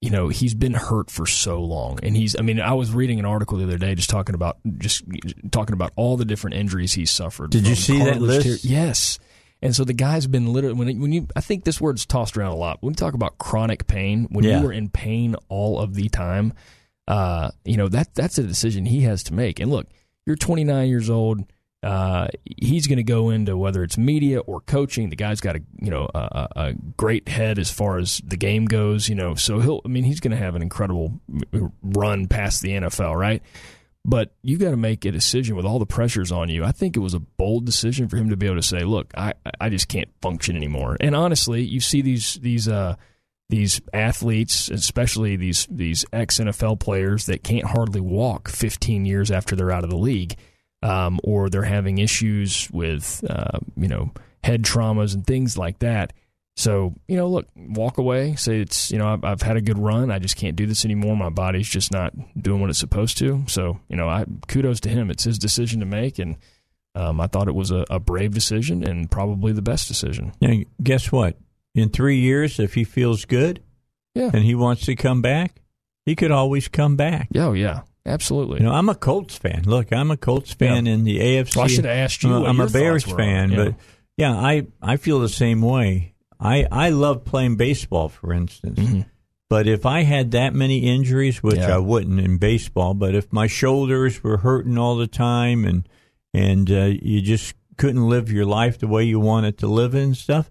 you 0.00 0.10
know, 0.10 0.28
he's 0.28 0.54
been 0.54 0.74
hurt 0.74 1.10
for 1.10 1.26
so 1.26 1.60
long, 1.62 1.98
and 2.02 2.16
he's. 2.16 2.36
I 2.38 2.42
mean, 2.42 2.60
I 2.60 2.74
was 2.74 2.92
reading 2.92 3.18
an 3.18 3.24
article 3.24 3.58
the 3.58 3.64
other 3.64 3.78
day 3.78 3.94
just 3.94 4.10
talking 4.10 4.34
about 4.34 4.58
just 4.78 5.02
talking 5.50 5.72
about 5.74 5.92
all 5.96 6.16
the 6.16 6.24
different 6.24 6.54
injuries 6.56 6.92
he's 6.92 7.10
suffered. 7.10 7.50
Did 7.50 7.66
you 7.66 7.74
see 7.74 7.98
that 8.04 8.20
list? 8.20 8.46
tear- 8.46 8.70
Yes. 8.72 9.18
And 9.60 9.74
so 9.74 9.82
the 9.82 9.92
guy's 9.92 10.28
been 10.28 10.52
literally 10.52 10.76
when 10.78 11.00
when 11.00 11.12
you 11.12 11.26
I 11.34 11.40
think 11.40 11.64
this 11.64 11.80
word's 11.80 12.06
tossed 12.06 12.36
around 12.36 12.52
a 12.52 12.56
lot. 12.56 12.78
When 12.80 12.92
you 12.92 12.96
talk 12.96 13.14
about 13.14 13.38
chronic 13.38 13.88
pain, 13.88 14.28
when 14.30 14.44
Yeah. 14.44 14.60
you 14.60 14.68
are 14.68 14.72
in 14.72 14.88
pain 14.88 15.34
all 15.48 15.80
of 15.80 15.94
the 15.94 16.08
time, 16.08 16.52
uh, 17.08 17.50
you 17.64 17.76
know 17.76 17.88
that 17.88 18.14
that's 18.14 18.38
a 18.38 18.44
decision 18.44 18.86
he 18.86 19.00
has 19.00 19.24
to 19.24 19.34
make. 19.34 19.58
And 19.58 19.68
look, 19.68 19.88
you're 20.26 20.36
29 20.36 20.88
years 20.88 21.10
old. 21.10 21.42
Uh, 21.82 22.26
he's 22.56 22.88
going 22.88 22.96
to 22.96 23.04
go 23.04 23.30
into 23.30 23.56
whether 23.56 23.84
it's 23.84 23.96
media 23.96 24.40
or 24.40 24.60
coaching. 24.60 25.10
The 25.10 25.16
guy's 25.16 25.40
got 25.40 25.56
a 25.56 25.60
you 25.80 25.90
know 25.90 26.08
a, 26.12 26.48
a 26.56 26.74
great 26.96 27.28
head 27.28 27.58
as 27.58 27.70
far 27.70 27.98
as 27.98 28.20
the 28.24 28.36
game 28.36 28.64
goes. 28.64 29.08
You 29.08 29.14
know, 29.14 29.34
so 29.34 29.60
he'll. 29.60 29.80
I 29.84 29.88
mean, 29.88 30.04
he's 30.04 30.20
going 30.20 30.32
to 30.32 30.36
have 30.36 30.56
an 30.56 30.62
incredible 30.62 31.20
run 31.82 32.26
past 32.26 32.62
the 32.62 32.70
NFL, 32.70 33.14
right? 33.14 33.42
But 34.04 34.32
you 34.42 34.56
got 34.58 34.70
to 34.70 34.76
make 34.76 35.04
a 35.04 35.12
decision 35.12 35.54
with 35.54 35.66
all 35.66 35.78
the 35.78 35.86
pressures 35.86 36.32
on 36.32 36.48
you. 36.48 36.64
I 36.64 36.72
think 36.72 36.96
it 36.96 37.00
was 37.00 37.14
a 37.14 37.20
bold 37.20 37.66
decision 37.66 38.08
for 38.08 38.16
him 38.16 38.30
to 38.30 38.36
be 38.36 38.46
able 38.46 38.56
to 38.56 38.62
say, 38.62 38.80
"Look, 38.80 39.12
I 39.16 39.34
I 39.60 39.68
just 39.68 39.88
can't 39.88 40.08
function 40.20 40.56
anymore." 40.56 40.96
And 40.98 41.14
honestly, 41.14 41.62
you 41.62 41.80
see 41.80 42.02
these 42.02 42.34
these 42.34 42.66
uh 42.66 42.96
these 43.50 43.80
athletes, 43.92 44.68
especially 44.68 45.36
these 45.36 45.66
these 45.70 46.04
ex 46.12 46.38
NFL 46.38 46.80
players 46.80 47.26
that 47.26 47.42
can't 47.42 47.66
hardly 47.66 48.00
walk 48.00 48.48
15 48.48 49.04
years 49.06 49.30
after 49.30 49.54
they're 49.54 49.72
out 49.72 49.84
of 49.84 49.90
the 49.90 49.96
league, 49.96 50.36
um, 50.82 51.18
or 51.24 51.48
they're 51.50 51.62
having 51.62 51.98
issues 51.98 52.68
with 52.72 53.24
uh, 53.28 53.58
you 53.76 53.88
know 53.88 54.12
head 54.44 54.62
traumas 54.62 55.14
and 55.14 55.26
things 55.26 55.56
like 55.58 55.78
that. 55.80 56.12
So 56.56 56.94
you 57.06 57.16
know, 57.16 57.28
look, 57.28 57.46
walk 57.56 57.98
away. 57.98 58.34
Say 58.34 58.60
it's 58.60 58.90
you 58.90 58.98
know 58.98 59.08
I've, 59.08 59.24
I've 59.24 59.42
had 59.42 59.56
a 59.56 59.60
good 59.60 59.78
run. 59.78 60.10
I 60.10 60.18
just 60.18 60.36
can't 60.36 60.56
do 60.56 60.66
this 60.66 60.84
anymore. 60.84 61.16
My 61.16 61.30
body's 61.30 61.68
just 61.68 61.92
not 61.92 62.12
doing 62.40 62.60
what 62.60 62.70
it's 62.70 62.78
supposed 62.80 63.18
to. 63.18 63.44
So 63.46 63.78
you 63.88 63.96
know, 63.96 64.08
I 64.08 64.24
kudos 64.48 64.80
to 64.80 64.88
him. 64.88 65.10
It's 65.10 65.24
his 65.24 65.38
decision 65.38 65.80
to 65.80 65.86
make, 65.86 66.18
and 66.18 66.36
um, 66.94 67.20
I 67.20 67.28
thought 67.28 67.46
it 67.48 67.54
was 67.54 67.70
a, 67.70 67.84
a 67.90 68.00
brave 68.00 68.34
decision 68.34 68.82
and 68.82 69.08
probably 69.10 69.52
the 69.52 69.62
best 69.62 69.86
decision. 69.86 70.32
Yeah, 70.40 70.64
guess 70.82 71.12
what? 71.12 71.36
In 71.74 71.90
three 71.90 72.18
years, 72.18 72.58
if 72.58 72.74
he 72.74 72.82
feels 72.82 73.24
good 73.24 73.62
Yeah. 74.16 74.30
and 74.32 74.42
he 74.42 74.56
wants 74.56 74.84
to 74.86 74.96
come 74.96 75.22
back, 75.22 75.60
he 76.06 76.16
could 76.16 76.32
always 76.32 76.66
come 76.66 76.96
back. 76.96 77.28
Yeah, 77.30 77.46
oh, 77.46 77.52
yeah, 77.52 77.82
absolutely. 78.08 78.58
You 78.60 78.66
know, 78.66 78.72
I'm 78.72 78.88
a 78.88 78.94
Colts 78.94 79.36
fan. 79.36 79.62
Look, 79.66 79.92
I'm 79.92 80.10
a 80.10 80.16
Colts 80.16 80.52
fan 80.52 80.86
in 80.86 81.04
the 81.04 81.18
AFC. 81.20 81.56
Well, 81.56 81.64
I 81.64 81.68
should 81.68 81.84
have 81.84 81.96
asked 81.96 82.22
you. 82.22 82.30
I'm 82.30 82.34
a- 82.36 82.40
what 82.40 82.50
I'm 82.50 82.60
a 82.60 82.66
Bears 82.68 83.04
thoughts 83.04 83.14
were 83.16 83.22
on 83.22 83.26
fan, 83.28 83.50
Yeah. 83.50 83.56
but 83.56 83.74
yeah, 84.16 84.32
I 84.32 84.66
I 84.82 84.96
feel 84.96 85.20
the 85.20 85.28
same 85.28 85.62
way. 85.62 86.14
I 86.40 86.66
I 86.70 86.88
love 86.90 87.24
playing 87.24 87.56
baseball, 87.56 88.08
for 88.08 88.32
instance. 88.32 88.78
Mhm. 88.78 89.06
But 89.50 89.66
if 89.66 89.86
I 89.86 90.02
had 90.02 90.32
that 90.32 90.54
many 90.54 90.80
injuries, 90.80 91.42
which 91.42 91.56
Yeah. 91.56 91.76
I 91.76 91.78
wouldn't 91.78 92.20
in 92.20 92.36
baseball, 92.38 92.92
but 92.94 93.14
if 93.14 93.32
my 93.32 93.46
shoulders 93.46 94.22
were 94.22 94.38
hurting 94.38 94.76
all 94.76 94.96
the 94.96 95.06
time 95.06 95.64
and 95.64 95.88
and 96.34 96.70
uh, 96.70 96.90
you 97.00 97.20
just 97.22 97.54
couldn't 97.78 98.08
live 98.08 98.30
your 98.30 98.44
life 98.44 98.78
the 98.78 98.86
way 98.88 99.04
you 99.04 99.18
wanted 99.20 99.56
to 99.58 99.66
live 99.66 99.94
it 99.94 100.02
and 100.02 100.16
stuff, 100.16 100.50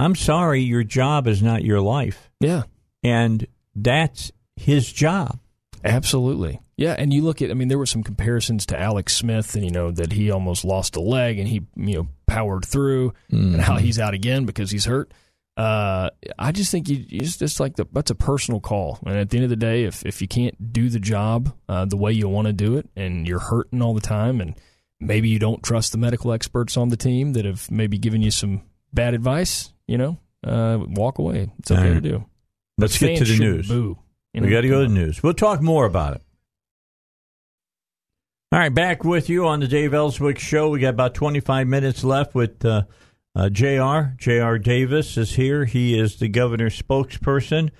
I'm 0.00 0.14
sorry, 0.16 0.60
your 0.62 0.82
job 0.82 1.26
is 1.28 1.42
not 1.42 1.64
your 1.64 1.80
life, 1.80 2.30
yeah, 2.40 2.62
and 3.02 3.46
that's 3.76 4.32
his 4.56 4.92
job. 4.92 5.38
Absolutely. 5.84 6.60
Yeah, 6.76 6.94
and 6.98 7.12
you 7.12 7.22
look 7.22 7.40
at, 7.40 7.50
I 7.50 7.54
mean, 7.54 7.68
there 7.68 7.78
were 7.78 7.86
some 7.86 8.02
comparisons 8.02 8.66
to 8.66 8.80
Alex 8.80 9.16
Smith, 9.16 9.54
and 9.54 9.64
you 9.64 9.70
know 9.70 9.90
that 9.90 10.12
he 10.12 10.30
almost 10.30 10.64
lost 10.64 10.96
a 10.96 11.00
leg, 11.00 11.38
and 11.38 11.46
he 11.46 11.62
you 11.76 11.94
know 11.94 12.08
powered 12.26 12.64
through, 12.64 13.12
mm-hmm. 13.30 13.54
and 13.54 13.62
how 13.62 13.76
he's 13.76 13.98
out 13.98 14.14
again 14.14 14.44
because 14.44 14.70
he's 14.70 14.84
hurt. 14.84 15.12
Uh, 15.56 16.10
I 16.36 16.50
just 16.50 16.72
think 16.72 16.88
you, 16.88 17.04
it's 17.08 17.36
just 17.36 17.60
like 17.60 17.76
the, 17.76 17.86
that's 17.92 18.10
a 18.10 18.16
personal 18.16 18.60
call, 18.60 18.98
and 19.06 19.16
at 19.16 19.30
the 19.30 19.36
end 19.36 19.44
of 19.44 19.50
the 19.50 19.56
day, 19.56 19.84
if 19.84 20.04
if 20.04 20.20
you 20.20 20.26
can't 20.26 20.72
do 20.72 20.88
the 20.88 20.98
job 20.98 21.54
uh, 21.68 21.84
the 21.84 21.96
way 21.96 22.12
you 22.12 22.28
want 22.28 22.48
to 22.48 22.52
do 22.52 22.76
it, 22.76 22.88
and 22.96 23.28
you're 23.28 23.38
hurting 23.38 23.80
all 23.80 23.94
the 23.94 24.00
time, 24.00 24.40
and 24.40 24.58
maybe 24.98 25.28
you 25.28 25.38
don't 25.38 25.62
trust 25.62 25.92
the 25.92 25.98
medical 25.98 26.32
experts 26.32 26.76
on 26.76 26.88
the 26.88 26.96
team 26.96 27.34
that 27.34 27.44
have 27.44 27.70
maybe 27.70 27.98
given 27.98 28.20
you 28.20 28.32
some 28.32 28.62
bad 28.92 29.14
advice, 29.14 29.72
you 29.86 29.96
know, 29.96 30.18
uh, 30.44 30.78
walk 30.80 31.18
away. 31.18 31.52
It's 31.60 31.70
okay 31.70 31.88
right. 31.88 31.94
to 31.94 32.00
do. 32.00 32.24
Let's 32.76 32.98
get 32.98 33.18
to 33.18 33.24
the 33.24 33.38
news. 33.38 33.68
Boo, 33.68 33.96
we 34.42 34.50
got 34.50 34.62
to 34.62 34.68
go 34.68 34.82
to 34.82 34.88
the 34.88 34.94
news. 34.94 35.22
We'll 35.22 35.34
talk 35.34 35.62
more 35.62 35.86
about 35.86 36.16
it. 36.16 36.22
All 38.50 38.58
right, 38.58 38.72
back 38.72 39.04
with 39.04 39.28
you 39.28 39.46
on 39.46 39.60
the 39.60 39.66
Dave 39.66 39.94
Elswick 39.94 40.38
Show. 40.38 40.70
We 40.70 40.78
got 40.80 40.90
about 40.90 41.14
25 41.14 41.66
minutes 41.66 42.04
left 42.04 42.34
with 42.34 42.64
uh, 42.64 42.84
uh, 43.34 43.48
JR. 43.48 44.14
JR 44.16 44.56
Davis 44.56 45.16
is 45.16 45.32
here. 45.32 45.64
He 45.64 45.98
is 45.98 46.16
the 46.16 46.28
governor's 46.28 46.80
spokesperson. 46.80 47.70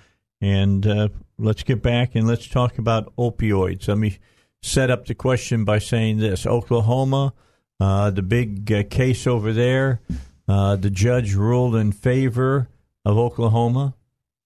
And 0.41 0.85
uh, 0.85 1.09
let's 1.37 1.63
get 1.63 1.81
back 1.81 2.15
and 2.15 2.27
let's 2.27 2.47
talk 2.47 2.77
about 2.77 3.15
opioids. 3.15 3.87
Let 3.87 3.97
me 3.97 4.17
set 4.61 4.91
up 4.91 5.05
the 5.05 5.15
question 5.15 5.63
by 5.63 5.79
saying 5.79 6.17
this 6.17 6.45
Oklahoma, 6.45 7.33
uh, 7.79 8.09
the 8.11 8.21
big 8.21 8.71
uh, 8.71 8.83
case 8.83 9.25
over 9.25 9.53
there, 9.53 10.01
uh, 10.47 10.75
the 10.75 10.89
judge 10.89 11.35
ruled 11.35 11.75
in 11.75 11.91
favor 11.91 12.67
of 13.05 13.17
Oklahoma 13.17 13.95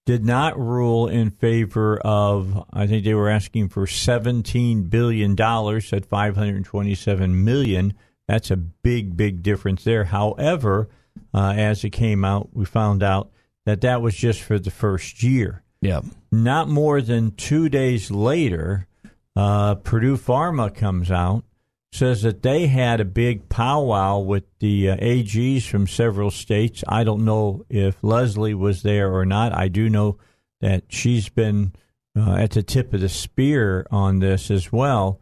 did 0.10 0.26
not 0.26 0.60
rule 0.60 1.08
in 1.08 1.30
favor 1.30 2.00
of, 2.00 2.66
I 2.74 2.88
think 2.88 3.06
they 3.06 3.14
were 3.14 3.30
asking 3.30 3.70
for 3.70 3.86
$17 3.86 4.90
billion, 4.90 5.34
at 5.34 6.06
527 6.08 7.46
million. 7.46 7.94
That's 8.28 8.50
a 8.50 8.58
big, 8.58 9.16
big 9.16 9.44
difference 9.44 9.84
there. 9.84 10.06
However, 10.06 10.90
uh, 11.32 11.54
as 11.56 11.84
it 11.84 11.92
came 11.92 12.26
out, 12.26 12.50
we 12.54 12.66
found 12.66 13.04
out 13.04 13.30
that 13.68 13.82
that 13.82 14.02
was 14.02 14.16
just 14.16 14.42
for 14.42 14.58
the 14.58 14.72
first 14.72 15.22
year. 15.22 15.62
Yeah. 15.80 16.02
Not 16.32 16.70
more 16.70 17.02
than 17.02 17.36
two 17.36 17.70
days 17.70 18.10
later, 18.10 18.88
uh, 19.36 19.76
Purdue 19.76 20.18
Pharma 20.18 20.74
comes 20.74 21.12
out 21.12 21.44
says 21.92 22.22
that 22.22 22.44
they 22.44 22.68
had 22.68 23.00
a 23.00 23.06
big 23.06 23.50
powwow 23.50 24.20
with 24.20 24.44
the 24.60 24.92
uh, 24.92 24.98
AGs 24.98 25.68
from 25.68 25.88
several 25.88 26.30
states. 26.30 26.84
I 26.88 27.04
don't 27.04 27.26
know 27.26 27.66
if 27.70 28.04
Leslie 28.04 28.54
was 28.54 28.84
there 28.84 29.14
or 29.14 29.26
not. 29.26 29.54
I 29.54 29.68
do 29.70 29.90
know 29.90 30.18
that 30.62 30.84
she's 30.90 31.30
been 31.30 31.74
uh, 32.16 32.36
at 32.36 32.52
the 32.52 32.64
tip 32.64 32.94
of 32.94 33.02
the 33.02 33.10
spear 33.10 33.88
on 33.92 34.20
this 34.20 34.52
as 34.52 34.72
well, 34.72 35.20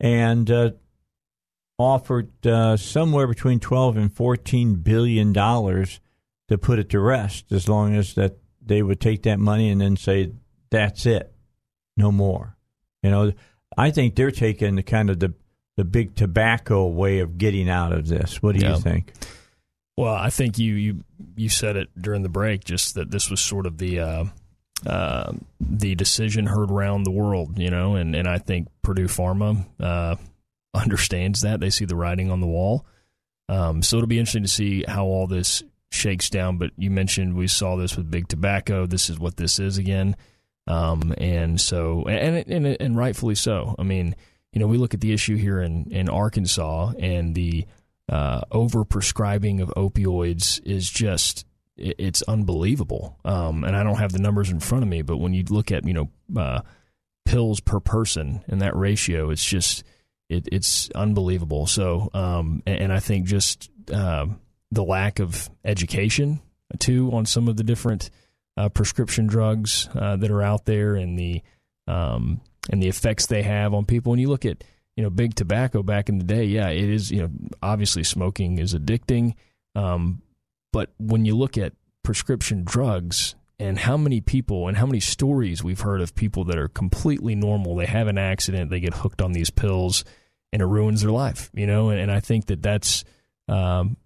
and 0.00 0.50
uh, 0.50 0.70
offered 1.78 2.46
uh, 2.46 2.76
somewhere 2.76 3.26
between 3.26 3.60
twelve 3.60 3.96
and 3.96 4.12
fourteen 4.12 4.76
billion 4.76 5.32
dollars 5.32 6.00
to 6.48 6.58
put 6.58 6.78
it 6.78 6.88
to 6.90 7.00
rest, 7.00 7.52
as 7.52 7.68
long 7.68 7.94
as 7.94 8.14
that 8.14 8.38
they 8.64 8.82
would 8.82 9.00
take 9.00 9.22
that 9.22 9.38
money 9.38 9.70
and 9.70 9.80
then 9.80 9.96
say 9.96 10.32
that's 10.70 11.06
it, 11.06 11.32
no 11.96 12.10
more. 12.10 12.56
You 13.02 13.10
know, 13.10 13.32
I 13.76 13.90
think 13.90 14.14
they're 14.16 14.30
taking 14.30 14.74
the 14.74 14.82
kind 14.82 15.10
of 15.10 15.20
the 15.20 15.34
the 15.78 15.84
big 15.84 16.16
tobacco 16.16 16.88
way 16.88 17.20
of 17.20 17.38
getting 17.38 17.70
out 17.70 17.92
of 17.92 18.08
this. 18.08 18.42
What 18.42 18.56
do 18.56 18.66
yeah. 18.66 18.74
you 18.74 18.80
think? 18.80 19.12
Well, 19.96 20.12
I 20.12 20.28
think 20.28 20.58
you, 20.58 20.74
you 20.74 21.04
you 21.36 21.48
said 21.48 21.76
it 21.76 21.88
during 21.96 22.24
the 22.24 22.28
break, 22.28 22.64
just 22.64 22.96
that 22.96 23.12
this 23.12 23.30
was 23.30 23.40
sort 23.40 23.64
of 23.64 23.78
the 23.78 24.00
uh, 24.00 24.24
uh, 24.84 25.32
the 25.60 25.94
decision 25.94 26.46
heard 26.46 26.72
around 26.72 27.04
the 27.04 27.12
world, 27.12 27.60
you 27.60 27.70
know, 27.70 27.94
and, 27.94 28.16
and 28.16 28.26
I 28.26 28.38
think 28.38 28.66
Purdue 28.82 29.06
Pharma 29.06 29.66
uh, 29.78 30.16
understands 30.74 31.42
that. 31.42 31.60
They 31.60 31.70
see 31.70 31.84
the 31.84 31.94
writing 31.94 32.32
on 32.32 32.40
the 32.40 32.48
wall. 32.48 32.84
Um, 33.48 33.80
so 33.80 33.98
it'll 33.98 34.08
be 34.08 34.18
interesting 34.18 34.42
to 34.42 34.48
see 34.48 34.84
how 34.86 35.04
all 35.04 35.28
this 35.28 35.62
shakes 35.92 36.28
down. 36.28 36.58
But 36.58 36.72
you 36.76 36.90
mentioned 36.90 37.36
we 37.36 37.46
saw 37.46 37.76
this 37.76 37.96
with 37.96 38.10
big 38.10 38.26
tobacco. 38.26 38.86
This 38.86 39.08
is 39.08 39.20
what 39.20 39.36
this 39.36 39.60
is 39.60 39.78
again, 39.78 40.16
um, 40.66 41.14
and 41.18 41.60
so 41.60 42.02
and, 42.08 42.44
and 42.48 42.66
and 42.66 42.96
rightfully 42.96 43.36
so. 43.36 43.76
I 43.78 43.84
mean 43.84 44.16
you 44.52 44.60
know, 44.60 44.66
we 44.66 44.78
look 44.78 44.94
at 44.94 45.00
the 45.00 45.12
issue 45.12 45.36
here 45.36 45.60
in, 45.60 45.90
in 45.90 46.08
Arkansas 46.08 46.92
and 46.98 47.34
the 47.34 47.66
uh, 48.08 48.40
over 48.50 48.84
prescribing 48.84 49.60
of 49.60 49.68
opioids 49.76 50.60
is 50.64 50.88
just 50.90 51.44
it's 51.76 52.22
unbelievable. 52.22 53.16
Um, 53.24 53.62
and 53.62 53.76
I 53.76 53.84
don't 53.84 53.98
have 53.98 54.12
the 54.12 54.18
numbers 54.18 54.50
in 54.50 54.58
front 54.58 54.82
of 54.82 54.88
me, 54.88 55.02
but 55.02 55.18
when 55.18 55.32
you 55.32 55.44
look 55.48 55.70
at 55.70 55.86
you 55.86 55.94
know 55.94 56.10
uh, 56.36 56.62
pills 57.24 57.60
per 57.60 57.80
person 57.80 58.42
and 58.48 58.62
that 58.62 58.76
ratio, 58.76 59.30
it's 59.30 59.44
just 59.44 59.84
it, 60.28 60.48
it's 60.50 60.90
unbelievable. 60.90 61.66
So, 61.66 62.10
um, 62.14 62.62
and, 62.66 62.80
and, 62.80 62.92
I 62.92 63.00
think 63.00 63.26
just 63.26 63.70
uh, 63.92 64.26
the 64.72 64.82
lack 64.82 65.20
of 65.20 65.48
education 65.64 66.40
too 66.78 67.10
on 67.12 67.26
some 67.26 67.48
of 67.48 67.56
the 67.56 67.64
different 67.64 68.10
uh, 68.56 68.68
prescription 68.68 69.26
drugs 69.26 69.88
uh, 69.94 70.16
that 70.16 70.30
are 70.30 70.42
out 70.42 70.64
there 70.64 70.96
and 70.96 71.18
the 71.18 71.42
um, 71.86 72.40
and 72.68 72.82
the 72.82 72.88
effects 72.88 73.26
they 73.26 73.42
have 73.42 73.74
on 73.74 73.84
people. 73.84 74.10
When 74.10 74.20
you 74.20 74.28
look 74.28 74.44
at 74.44 74.64
you 74.96 75.02
know 75.02 75.10
big 75.10 75.34
tobacco 75.34 75.82
back 75.82 76.08
in 76.08 76.18
the 76.18 76.24
day, 76.24 76.44
yeah, 76.44 76.68
it 76.68 76.88
is 76.88 77.10
you 77.10 77.22
know 77.22 77.30
obviously 77.62 78.04
smoking 78.04 78.58
is 78.58 78.74
addicting, 78.74 79.34
um, 79.74 80.22
but 80.72 80.90
when 80.98 81.24
you 81.24 81.36
look 81.36 81.56
at 81.56 81.72
prescription 82.02 82.64
drugs 82.64 83.34
and 83.58 83.78
how 83.78 83.96
many 83.96 84.20
people 84.20 84.68
and 84.68 84.76
how 84.76 84.86
many 84.86 85.00
stories 85.00 85.64
we've 85.64 85.80
heard 85.80 86.00
of 86.00 86.14
people 86.14 86.44
that 86.44 86.58
are 86.58 86.68
completely 86.68 87.34
normal, 87.34 87.76
they 87.76 87.86
have 87.86 88.06
an 88.06 88.18
accident, 88.18 88.70
they 88.70 88.80
get 88.80 88.94
hooked 88.94 89.20
on 89.20 89.32
these 89.32 89.50
pills, 89.50 90.04
and 90.52 90.62
it 90.62 90.66
ruins 90.66 91.02
their 91.02 91.10
life. 91.10 91.50
You 91.54 91.66
know, 91.66 91.90
and, 91.90 92.00
and 92.00 92.10
I 92.10 92.20
think 92.20 92.46
that 92.46 92.62
that's 92.62 93.04
um, 93.48 93.96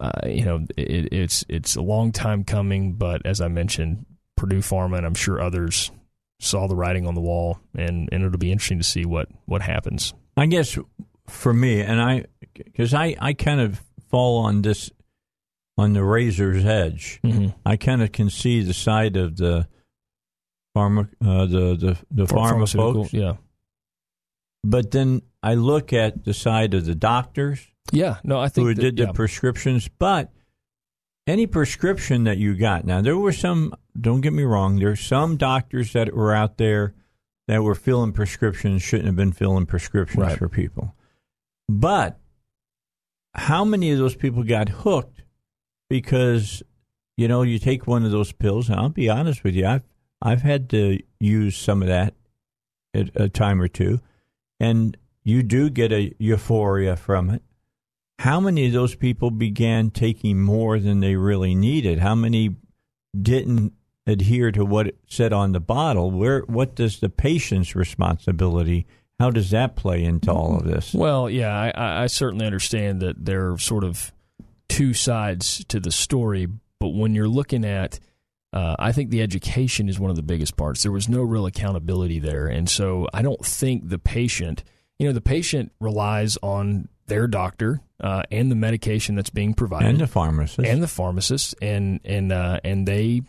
uh, 0.00 0.10
you 0.26 0.44
know 0.44 0.64
it, 0.76 1.12
it's 1.12 1.44
it's 1.48 1.76
a 1.76 1.82
long 1.82 2.12
time 2.12 2.44
coming, 2.44 2.94
but 2.94 3.24
as 3.24 3.40
I 3.40 3.48
mentioned, 3.48 4.06
Purdue 4.36 4.58
Pharma 4.58 4.98
and 4.98 5.06
I'm 5.06 5.14
sure 5.14 5.40
others 5.40 5.90
saw 6.40 6.66
the 6.68 6.76
writing 6.76 7.06
on 7.06 7.14
the 7.14 7.20
wall, 7.20 7.58
and, 7.74 8.08
and 8.12 8.24
it'll 8.24 8.38
be 8.38 8.52
interesting 8.52 8.78
to 8.78 8.84
see 8.84 9.04
what, 9.04 9.28
what 9.46 9.62
happens. 9.62 10.14
I 10.36 10.46
guess 10.46 10.78
for 11.26 11.52
me, 11.52 11.80
and 11.80 12.00
I, 12.00 12.24
because 12.54 12.94
I, 12.94 13.16
I 13.18 13.32
kind 13.32 13.60
of 13.60 13.80
fall 14.10 14.44
on 14.44 14.62
this, 14.62 14.90
on 15.78 15.92
the 15.92 16.04
razor's 16.04 16.64
edge. 16.64 17.20
Mm-hmm. 17.24 17.48
I 17.64 17.76
kind 17.76 18.02
of 18.02 18.12
can 18.12 18.30
see 18.30 18.62
the 18.62 18.74
side 18.74 19.16
of 19.16 19.36
the 19.36 19.66
pharma, 20.76 21.08
uh, 21.24 21.46
the 21.46 21.76
the 21.76 21.98
the 22.10 22.24
pharma 22.24 22.70
folks, 22.70 23.12
yeah. 23.12 23.34
But 24.62 24.90
then 24.90 25.22
I 25.42 25.54
look 25.54 25.92
at 25.92 26.24
the 26.24 26.34
side 26.34 26.74
of 26.74 26.86
the 26.86 26.94
doctors, 26.94 27.66
yeah. 27.92 28.16
No, 28.24 28.38
I 28.38 28.48
think 28.48 28.66
who 28.66 28.74
that, 28.74 28.80
did 28.80 28.96
the 28.96 29.04
yeah. 29.04 29.12
prescriptions, 29.12 29.88
but 29.88 30.32
any 31.26 31.46
prescription 31.46 32.24
that 32.24 32.38
you 32.38 32.54
got. 32.54 32.84
Now, 32.84 33.00
there 33.00 33.16
were 33.16 33.32
some, 33.32 33.74
don't 34.00 34.20
get 34.20 34.32
me 34.32 34.42
wrong, 34.42 34.76
there's 34.76 35.00
some 35.00 35.36
doctors 35.36 35.92
that 35.92 36.14
were 36.14 36.34
out 36.34 36.58
there 36.58 36.94
that 37.48 37.62
were 37.62 37.74
filling 37.74 38.12
prescriptions, 38.12 38.82
shouldn't 38.82 39.06
have 39.06 39.16
been 39.16 39.32
filling 39.32 39.66
prescriptions 39.66 40.22
right. 40.22 40.38
for 40.38 40.48
people. 40.48 40.94
But 41.68 42.18
how 43.34 43.64
many 43.64 43.90
of 43.90 43.98
those 43.98 44.16
people 44.16 44.42
got 44.42 44.68
hooked 44.68 45.22
because, 45.88 46.62
you 47.16 47.28
know, 47.28 47.42
you 47.42 47.58
take 47.58 47.86
one 47.86 48.04
of 48.04 48.10
those 48.10 48.32
pills, 48.32 48.68
and 48.68 48.78
I'll 48.78 48.88
be 48.88 49.08
honest 49.08 49.44
with 49.44 49.54
you, 49.54 49.66
I've, 49.66 49.84
I've 50.20 50.42
had 50.42 50.70
to 50.70 50.98
use 51.20 51.56
some 51.56 51.82
of 51.82 51.88
that 51.88 52.14
at 52.94 53.10
a 53.14 53.28
time 53.28 53.60
or 53.60 53.68
two, 53.68 54.00
and 54.58 54.96
you 55.22 55.42
do 55.42 55.70
get 55.70 55.92
a 55.92 56.14
euphoria 56.18 56.96
from 56.96 57.30
it 57.30 57.42
how 58.18 58.40
many 58.40 58.66
of 58.66 58.72
those 58.72 58.94
people 58.94 59.30
began 59.30 59.90
taking 59.90 60.40
more 60.40 60.78
than 60.78 61.00
they 61.00 61.16
really 61.16 61.54
needed? 61.54 61.98
How 61.98 62.14
many 62.14 62.56
didn't 63.20 63.74
adhere 64.06 64.52
to 64.52 64.64
what 64.64 64.88
it 64.88 64.98
said 65.08 65.32
on 65.32 65.52
the 65.52 65.60
bottle? 65.60 66.10
Where 66.10 66.40
what 66.42 66.74
does 66.74 67.00
the 67.00 67.08
patient's 67.08 67.74
responsibility? 67.74 68.86
How 69.18 69.30
does 69.30 69.50
that 69.50 69.76
play 69.76 70.04
into 70.04 70.30
all 70.30 70.56
of 70.56 70.64
this? 70.64 70.92
Well, 70.92 71.30
yeah, 71.30 71.72
I, 71.74 72.02
I 72.02 72.06
certainly 72.06 72.44
understand 72.44 73.00
that 73.00 73.24
there 73.24 73.52
are 73.52 73.58
sort 73.58 73.82
of 73.82 74.12
two 74.68 74.92
sides 74.92 75.64
to 75.68 75.80
the 75.80 75.90
story, 75.90 76.48
but 76.78 76.88
when 76.88 77.14
you're 77.14 77.28
looking 77.28 77.64
at 77.64 77.98
uh, 78.52 78.74
I 78.78 78.92
think 78.92 79.10
the 79.10 79.20
education 79.20 79.88
is 79.88 80.00
one 80.00 80.08
of 80.08 80.16
the 80.16 80.22
biggest 80.22 80.56
parts. 80.56 80.82
There 80.82 80.92
was 80.92 81.10
no 81.10 81.20
real 81.20 81.44
accountability 81.44 82.18
there. 82.18 82.46
And 82.46 82.70
so 82.70 83.06
I 83.12 83.20
don't 83.20 83.44
think 83.44 83.88
the 83.90 83.98
patient, 83.98 84.64
you 84.98 85.06
know, 85.06 85.12
the 85.12 85.20
patient 85.20 85.72
relies 85.78 86.38
on 86.42 86.88
their 87.06 87.26
doctor 87.26 87.80
uh, 88.00 88.22
and 88.30 88.50
the 88.50 88.56
medication 88.56 89.14
that's 89.14 89.28
being 89.28 89.52
provided, 89.52 89.88
and 89.88 89.98
the 89.98 90.06
pharmacist, 90.06 90.66
and 90.66 90.82
the 90.82 90.88
pharmacist, 90.88 91.54
and 91.60 92.00
and 92.04 92.32
uh, 92.32 92.60
and 92.64 92.86
they 92.86 93.22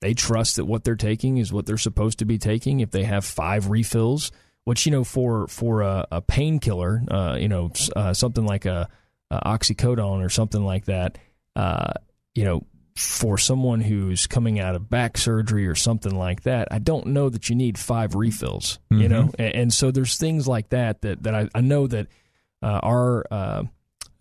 they 0.00 0.14
trust 0.14 0.56
that 0.56 0.64
what 0.64 0.84
they're 0.84 0.96
taking 0.96 1.38
is 1.38 1.52
what 1.52 1.66
they're 1.66 1.78
supposed 1.78 2.18
to 2.20 2.24
be 2.24 2.38
taking. 2.38 2.80
If 2.80 2.90
they 2.90 3.04
have 3.04 3.24
five 3.24 3.68
refills, 3.68 4.32
which 4.64 4.86
you 4.86 4.92
know 4.92 5.04
for 5.04 5.46
for 5.46 5.82
a, 5.82 6.06
a 6.10 6.20
painkiller, 6.20 7.02
uh, 7.10 7.36
you 7.38 7.48
know 7.48 7.70
uh, 7.96 8.14
something 8.14 8.44
like 8.44 8.64
a, 8.66 8.88
a, 9.30 9.40
oxycodone 9.48 10.24
or 10.24 10.28
something 10.28 10.64
like 10.64 10.86
that, 10.86 11.18
uh, 11.56 11.92
you 12.34 12.44
know 12.44 12.66
for 12.96 13.38
someone 13.38 13.80
who's 13.80 14.26
coming 14.26 14.60
out 14.60 14.74
of 14.74 14.90
back 14.90 15.16
surgery 15.16 15.66
or 15.66 15.74
something 15.74 16.14
like 16.14 16.42
that, 16.42 16.68
I 16.70 16.78
don't 16.78 17.08
know 17.08 17.28
that 17.28 17.48
you 17.48 17.56
need 17.56 17.78
five 17.78 18.14
refills. 18.14 18.78
Mm-hmm. 18.92 19.02
You 19.02 19.08
know, 19.08 19.30
and, 19.38 19.54
and, 19.54 19.74
so 19.74 19.90
there's 19.90 20.18
things 20.18 20.46
like 20.46 20.70
that 20.70 21.00
that 21.02 21.22
that 21.22 21.34
I, 21.34 21.48
I 21.54 21.60
know 21.60 21.86
that 21.86 22.08
uh, 22.62 22.80
our 22.82 23.24
uh, 23.30 23.62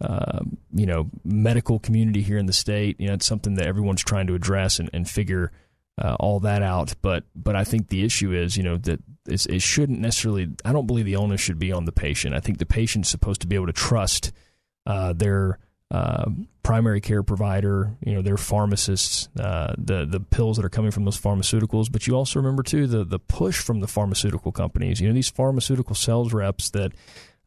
uh, 0.01 0.39
you 0.73 0.85
know 0.85 1.09
medical 1.23 1.79
community 1.79 2.21
here 2.21 2.37
in 2.37 2.45
the 2.45 2.53
state, 2.53 2.99
you 2.99 3.07
know, 3.07 3.13
it's 3.13 3.25
something 3.25 3.55
that 3.55 3.67
everyone's 3.67 4.03
trying 4.03 4.27
to 4.27 4.35
address 4.35 4.79
and, 4.79 4.89
and 4.93 5.09
figure. 5.09 5.51
Uh, 5.99 6.15
all 6.17 6.39
that 6.39 6.63
out, 6.63 6.93
but 7.01 7.25
but 7.35 7.57
I 7.57 7.65
think 7.65 7.89
the 7.89 8.05
issue 8.05 8.31
is, 8.31 8.55
you 8.55 8.63
know, 8.63 8.77
that 8.77 9.01
it 9.27 9.61
shouldn't 9.61 9.99
necessarily. 9.99 10.47
I 10.63 10.71
don't 10.71 10.87
believe 10.87 11.05
the 11.05 11.17
onus 11.17 11.41
should 11.41 11.59
be 11.59 11.73
on 11.73 11.83
the 11.83 11.91
patient. 11.91 12.33
I 12.33 12.39
think 12.39 12.57
the 12.57 12.65
patient's 12.65 13.09
supposed 13.09 13.41
to 13.41 13.47
be 13.47 13.55
able 13.55 13.65
to 13.65 13.73
trust 13.73 14.31
uh, 14.85 15.11
their 15.11 15.59
uh, 15.91 16.29
primary 16.63 17.01
care 17.01 17.21
provider, 17.21 17.97
you 18.05 18.13
know, 18.13 18.21
their 18.21 18.37
pharmacists, 18.37 19.27
uh, 19.37 19.73
the 19.77 20.05
the 20.05 20.21
pills 20.21 20.55
that 20.55 20.65
are 20.65 20.69
coming 20.69 20.91
from 20.91 21.03
those 21.03 21.19
pharmaceuticals. 21.19 21.91
But 21.91 22.07
you 22.07 22.15
also 22.15 22.39
remember 22.39 22.63
too 22.63 22.87
the 22.87 23.03
the 23.03 23.19
push 23.19 23.59
from 23.59 23.81
the 23.81 23.87
pharmaceutical 23.87 24.53
companies. 24.53 25.01
You 25.01 25.09
know, 25.09 25.13
these 25.13 25.29
pharmaceutical 25.29 25.95
sales 25.95 26.31
reps 26.31 26.69
that 26.69 26.93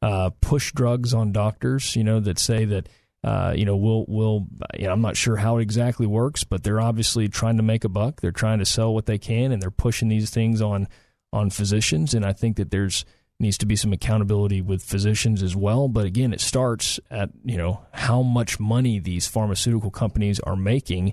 uh, 0.02 0.28
push 0.42 0.72
drugs 0.72 1.14
on 1.14 1.32
doctors. 1.32 1.96
You 1.96 2.04
know, 2.04 2.20
that 2.20 2.38
say 2.38 2.66
that. 2.66 2.88
Uh, 3.24 3.52
you 3.56 3.64
know, 3.64 3.76
we'll, 3.76 4.04
we'll, 4.08 4.46
you 4.76 4.86
know, 4.86 4.92
I'm 4.92 5.00
not 5.00 5.16
sure 5.16 5.36
how 5.36 5.58
it 5.58 5.62
exactly 5.62 6.06
works, 6.06 6.42
but 6.42 6.64
they're 6.64 6.80
obviously 6.80 7.28
trying 7.28 7.56
to 7.56 7.62
make 7.62 7.84
a 7.84 7.88
buck. 7.88 8.20
They're 8.20 8.32
trying 8.32 8.58
to 8.58 8.66
sell 8.66 8.92
what 8.92 9.06
they 9.06 9.18
can, 9.18 9.52
and 9.52 9.62
they're 9.62 9.70
pushing 9.70 10.08
these 10.08 10.30
things 10.30 10.60
on, 10.60 10.88
on 11.32 11.50
physicians. 11.50 12.14
And 12.14 12.24
I 12.24 12.32
think 12.32 12.56
that 12.56 12.70
there's, 12.70 13.04
needs 13.42 13.58
to 13.58 13.66
be 13.66 13.76
some 13.76 13.92
accountability 13.92 14.62
with 14.62 14.82
physicians 14.82 15.42
as 15.42 15.54
well. 15.54 15.88
But 15.88 16.06
again, 16.06 16.32
it 16.32 16.40
starts 16.40 16.98
at 17.10 17.30
you 17.44 17.58
know 17.58 17.84
how 17.92 18.22
much 18.22 18.58
money 18.58 18.98
these 18.98 19.26
pharmaceutical 19.26 19.90
companies 19.90 20.40
are 20.40 20.56
making, 20.56 21.12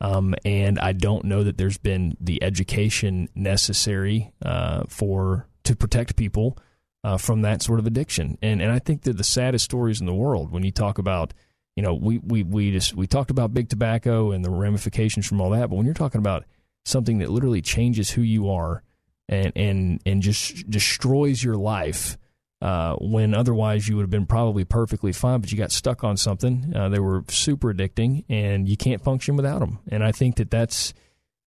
um, 0.00 0.34
and 0.44 0.78
I 0.78 0.92
don't 0.92 1.24
know 1.24 1.42
that 1.42 1.58
there's 1.58 1.78
been 1.78 2.16
the 2.20 2.40
education 2.42 3.28
necessary 3.34 4.32
uh, 4.44 4.84
for 4.88 5.48
to 5.64 5.74
protect 5.74 6.16
people 6.16 6.58
uh, 7.02 7.16
from 7.16 7.42
that 7.42 7.62
sort 7.62 7.80
of 7.80 7.86
addiction. 7.86 8.38
And 8.42 8.62
and 8.62 8.70
I 8.70 8.78
think 8.78 9.02
that 9.02 9.16
the 9.16 9.24
saddest 9.24 9.64
stories 9.64 10.00
in 10.00 10.06
the 10.06 10.14
world 10.14 10.52
when 10.52 10.62
you 10.62 10.70
talk 10.70 10.98
about 10.98 11.32
you 11.80 11.86
know 11.86 11.94
we 11.94 12.18
we 12.18 12.42
we 12.42 12.72
just 12.72 12.94
we 12.94 13.06
talked 13.06 13.30
about 13.30 13.54
big 13.54 13.70
tobacco 13.70 14.32
and 14.32 14.44
the 14.44 14.50
ramifications 14.50 15.26
from 15.26 15.40
all 15.40 15.48
that, 15.48 15.70
but 15.70 15.76
when 15.76 15.86
you're 15.86 15.94
talking 15.94 16.18
about 16.18 16.44
something 16.84 17.20
that 17.20 17.30
literally 17.30 17.62
changes 17.62 18.10
who 18.10 18.20
you 18.20 18.50
are 18.50 18.82
and 19.30 19.50
and 19.56 20.02
and 20.04 20.20
just 20.20 20.68
destroys 20.68 21.42
your 21.42 21.54
life 21.54 22.18
uh, 22.60 22.96
when 22.96 23.32
otherwise 23.32 23.88
you 23.88 23.96
would 23.96 24.02
have 24.02 24.10
been 24.10 24.26
probably 24.26 24.62
perfectly 24.62 25.10
fine, 25.10 25.40
but 25.40 25.50
you 25.50 25.56
got 25.56 25.72
stuck 25.72 26.04
on 26.04 26.18
something. 26.18 26.70
Uh, 26.76 26.90
they 26.90 26.98
were 26.98 27.24
super 27.28 27.72
addicting, 27.72 28.26
and 28.28 28.68
you 28.68 28.76
can't 28.76 29.02
function 29.02 29.34
without 29.34 29.60
them. 29.60 29.78
And 29.90 30.04
I 30.04 30.12
think 30.12 30.36
that 30.36 30.50
that's 30.50 30.92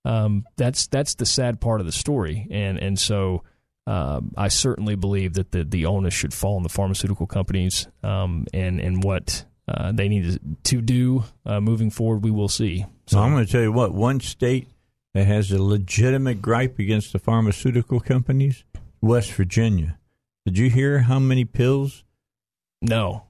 um, 0.04 0.46
that's 0.58 0.88
that's 0.88 1.13
the 1.13 1.28
sad 1.28 1.62
part 1.62 1.80
of 1.80 1.86
the 1.86 1.91
story. 1.91 2.48
And 2.50 2.80
and 2.80 2.98
so 2.98 3.43
um, 3.86 4.32
I 4.36 4.48
certainly 4.48 4.96
believe 4.96 5.34
that 5.34 5.52
the 5.52 5.63
the 5.63 5.86
onus 5.86 6.15
should 6.15 6.34
fall 6.34 6.56
on 6.56 6.63
the 6.63 6.69
pharmaceutical 6.69 7.28
companies 7.28 7.88
um, 8.02 8.48
and 8.52 8.80
and 8.80 9.04
what 9.04 9.46
uh, 9.67 9.91
they 9.91 10.10
need 10.10 10.39
to 10.63 10.82
do 10.82 11.23
uh, 11.45 11.60
moving 11.62 11.89
forward. 11.89 12.23
We 12.23 12.32
will 12.32 12.49
see. 12.49 12.86
So 13.08 13.19
I'm 13.19 13.32
going 13.32 13.45
to 13.45 13.52
tell 13.52 13.62
you 13.62 13.71
what 13.71 13.93
one 13.93 14.19
state 14.19 14.67
that 15.13 15.26
has 15.26 15.52
a 15.52 15.62
legitimate 15.62 16.41
gripe 16.41 16.80
against 16.80 17.13
the 17.13 17.19
pharmaceutical 17.19 17.99
companies? 17.99 18.63
West 19.02 19.32
Virginia. 19.34 19.97
Did 20.45 20.58
you 20.58 20.69
hear 20.69 20.99
how 20.99 21.19
many 21.19 21.45
pills? 21.45 22.04
No. 22.82 23.23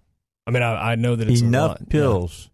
I 0.47 0.51
mean, 0.51 0.63
I, 0.63 0.91
I 0.91 0.95
know 0.95 1.15
that 1.15 1.29
it's 1.29 1.41
enough 1.41 1.77
pills 1.89 2.49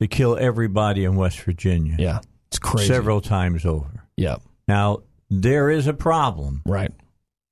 yeah. 0.00 0.04
to 0.04 0.08
kill 0.08 0.36
everybody 0.36 1.04
in 1.04 1.16
West 1.16 1.40
Virginia. 1.40 1.96
Yeah, 1.98 2.20
it's 2.48 2.58
crazy. 2.58 2.88
Several 2.88 3.20
times 3.20 3.66
over. 3.66 4.06
Yeah. 4.16 4.36
Now, 4.66 5.02
there 5.28 5.70
is 5.70 5.86
a 5.86 5.92
problem. 5.92 6.62
Right. 6.64 6.92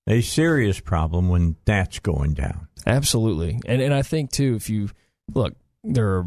A 0.06 0.22
serious 0.22 0.80
problem 0.80 1.28
when 1.28 1.56
that's 1.64 1.98
going 1.98 2.34
down. 2.34 2.68
Absolutely. 2.86 3.60
And 3.66 3.82
and 3.82 3.92
I 3.92 4.02
think 4.02 4.30
too 4.30 4.54
if 4.54 4.70
you 4.70 4.88
look, 5.34 5.54
there 5.82 6.08
are 6.08 6.26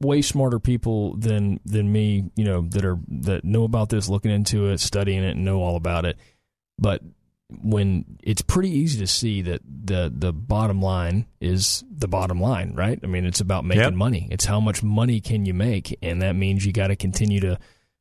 way 0.00 0.22
smarter 0.22 0.58
people 0.58 1.16
than 1.16 1.60
than 1.64 1.92
me, 1.92 2.30
you 2.36 2.44
know, 2.44 2.62
that 2.70 2.84
are 2.84 2.98
that 3.08 3.44
know 3.44 3.64
about 3.64 3.88
this, 3.90 4.08
looking 4.08 4.30
into 4.30 4.68
it, 4.68 4.80
studying 4.80 5.22
it, 5.22 5.36
and 5.36 5.44
know 5.44 5.62
all 5.62 5.76
about 5.76 6.04
it. 6.04 6.16
But 6.78 7.02
when 7.50 8.04
it's 8.22 8.42
pretty 8.42 8.70
easy 8.70 8.98
to 8.98 9.06
see 9.06 9.42
that 9.42 9.62
the 9.64 10.12
the 10.14 10.32
bottom 10.32 10.80
line 10.80 11.26
is 11.40 11.84
the 11.90 12.08
bottom 12.08 12.40
line, 12.40 12.74
right? 12.74 12.98
I 13.02 13.06
mean, 13.06 13.24
it's 13.24 13.40
about 13.40 13.64
making 13.64 13.82
yep. 13.82 13.92
money. 13.94 14.28
It's 14.30 14.44
how 14.44 14.60
much 14.60 14.82
money 14.82 15.20
can 15.20 15.44
you 15.44 15.54
make, 15.54 15.96
and 16.02 16.22
that 16.22 16.34
means 16.34 16.64
you 16.64 16.72
got 16.72 16.88
to 16.88 16.96
continue 16.96 17.40
to 17.40 17.58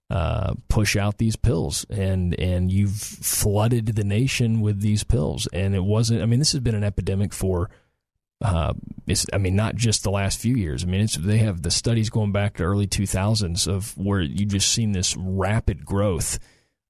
uh, 0.09 0.53
push 0.69 0.95
out 0.95 1.17
these 1.17 1.35
pills, 1.35 1.85
and 1.89 2.37
and 2.39 2.71
you've 2.71 2.95
flooded 2.95 3.87
the 3.87 4.03
nation 4.03 4.61
with 4.61 4.81
these 4.81 5.03
pills, 5.03 5.47
and 5.51 5.75
it 5.75 5.83
wasn't. 5.83 6.21
I 6.21 6.25
mean, 6.25 6.39
this 6.39 6.51
has 6.51 6.61
been 6.61 6.75
an 6.75 6.83
epidemic 6.83 7.33
for 7.33 7.69
uh, 8.41 8.73
it's, 9.07 9.25
I 9.33 9.37
mean, 9.37 9.55
not 9.55 9.75
just 9.75 10.03
the 10.03 10.11
last 10.11 10.39
few 10.39 10.55
years. 10.55 10.83
I 10.83 10.87
mean, 10.87 11.01
it's, 11.01 11.15
they 11.15 11.39
have 11.39 11.61
the 11.61 11.71
studies 11.71 12.09
going 12.09 12.31
back 12.31 12.57
to 12.57 12.63
early 12.63 12.87
2000s 12.87 13.67
of 13.67 13.97
where 13.97 14.21
you 14.21 14.45
just 14.45 14.71
seen 14.71 14.91
this 14.91 15.15
rapid 15.17 15.85
growth 15.85 16.39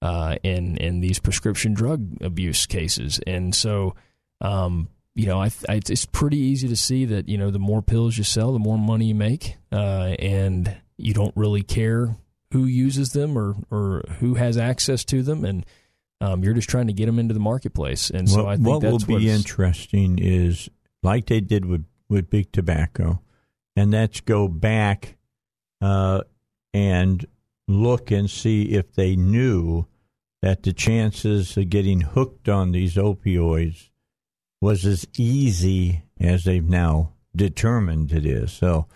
uh, 0.02 0.36
in 0.44 0.78
in 0.78 1.00
these 1.00 1.20
prescription 1.20 1.74
drug 1.74 2.18
abuse 2.22 2.68
cases, 2.68 3.20
and 3.26 3.56
so 3.56 3.96
um, 4.42 4.90
you 5.16 5.26
know, 5.26 5.42
I, 5.42 5.50
I, 5.68 5.76
it's 5.78 6.06
pretty 6.06 6.38
easy 6.38 6.68
to 6.68 6.76
see 6.76 7.06
that 7.06 7.28
you 7.28 7.38
know 7.40 7.50
the 7.50 7.60
more 7.60 7.82
pills 7.82 8.18
you 8.18 8.24
sell, 8.24 8.54
the 8.54 8.60
more 8.60 8.78
money 8.78 9.06
you 9.08 9.16
make, 9.16 9.58
uh, 9.72 10.16
and 10.20 10.78
you 10.98 11.14
don't 11.14 11.36
really 11.36 11.64
care 11.64 12.16
who 12.52 12.66
uses 12.66 13.14
them 13.14 13.38
or 13.38 13.56
or 13.72 14.04
who 14.20 14.36
has 14.36 14.58
access 14.58 15.04
to 15.06 15.24
them, 15.24 15.44
and 15.44 15.66
um, 16.22 16.44
you're 16.44 16.54
just 16.54 16.70
trying 16.70 16.88
to 16.88 16.94
get 16.94 17.08
them 17.08 17.18
into 17.18 17.34
the 17.34 17.40
marketplace. 17.40 18.12
And 18.12 18.30
so 18.30 18.44
what, 18.44 18.52
I 18.52 18.56
think 18.58 18.68
what 18.68 18.82
that's 18.82 19.08
will 19.08 19.18
be 19.18 19.30
interesting 19.30 20.20
is 20.20 20.70
like 21.08 21.28
they 21.28 21.40
did 21.40 21.64
with, 21.64 21.86
with 22.10 22.30
big 22.30 22.52
tobacco, 22.52 23.22
and 23.78 23.94
that's 23.94 24.20
go 24.20 24.50
back 24.50 25.16
uh, 25.80 26.22
and 26.74 27.26
look 27.66 28.12
and 28.12 28.30
see 28.30 28.74
if 28.74 28.94
they 28.94 29.16
knew 29.16 29.86
that 30.42 30.64
the 30.64 30.74
chances 30.74 31.56
of 31.56 31.70
getting 31.70 32.02
hooked 32.02 32.50
on 32.50 32.74
these 32.74 32.96
opioids 32.96 33.90
was 34.60 34.86
as 34.86 35.08
easy 35.18 36.04
as 36.20 36.44
they've 36.44 36.70
now 36.70 37.14
determined 37.34 38.12
it 38.12 38.26
is. 38.26 38.52
So 38.52 38.88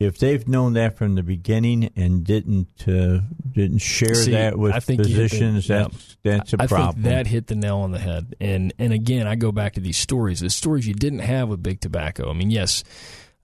if 0.00 0.18
they've 0.18 0.46
known 0.46 0.74
that 0.74 0.96
from 0.96 1.16
the 1.16 1.22
beginning 1.22 1.90
and 1.96 2.22
didn't 2.22 2.86
uh, 2.86 3.20
didn't 3.50 3.78
share 3.78 4.14
See, 4.14 4.30
that 4.30 4.56
with 4.56 4.84
physicians, 4.84 5.66
the, 5.66 5.74
that's 5.74 6.16
yeah, 6.22 6.36
that's 6.36 6.52
a 6.52 6.62
I 6.62 6.66
problem. 6.66 7.02
think 7.02 7.04
that 7.04 7.26
hit 7.26 7.48
the 7.48 7.56
nail 7.56 7.78
on 7.78 7.90
the 7.90 7.98
head. 7.98 8.36
And 8.40 8.72
and 8.78 8.92
again, 8.92 9.26
I 9.26 9.34
go 9.34 9.50
back 9.50 9.74
to 9.74 9.80
these 9.80 9.98
stories, 9.98 10.40
the 10.40 10.50
stories 10.50 10.86
you 10.86 10.94
didn't 10.94 11.20
have 11.20 11.48
with 11.48 11.62
big 11.62 11.80
tobacco. 11.80 12.30
I 12.30 12.32
mean, 12.32 12.50
yes. 12.50 12.84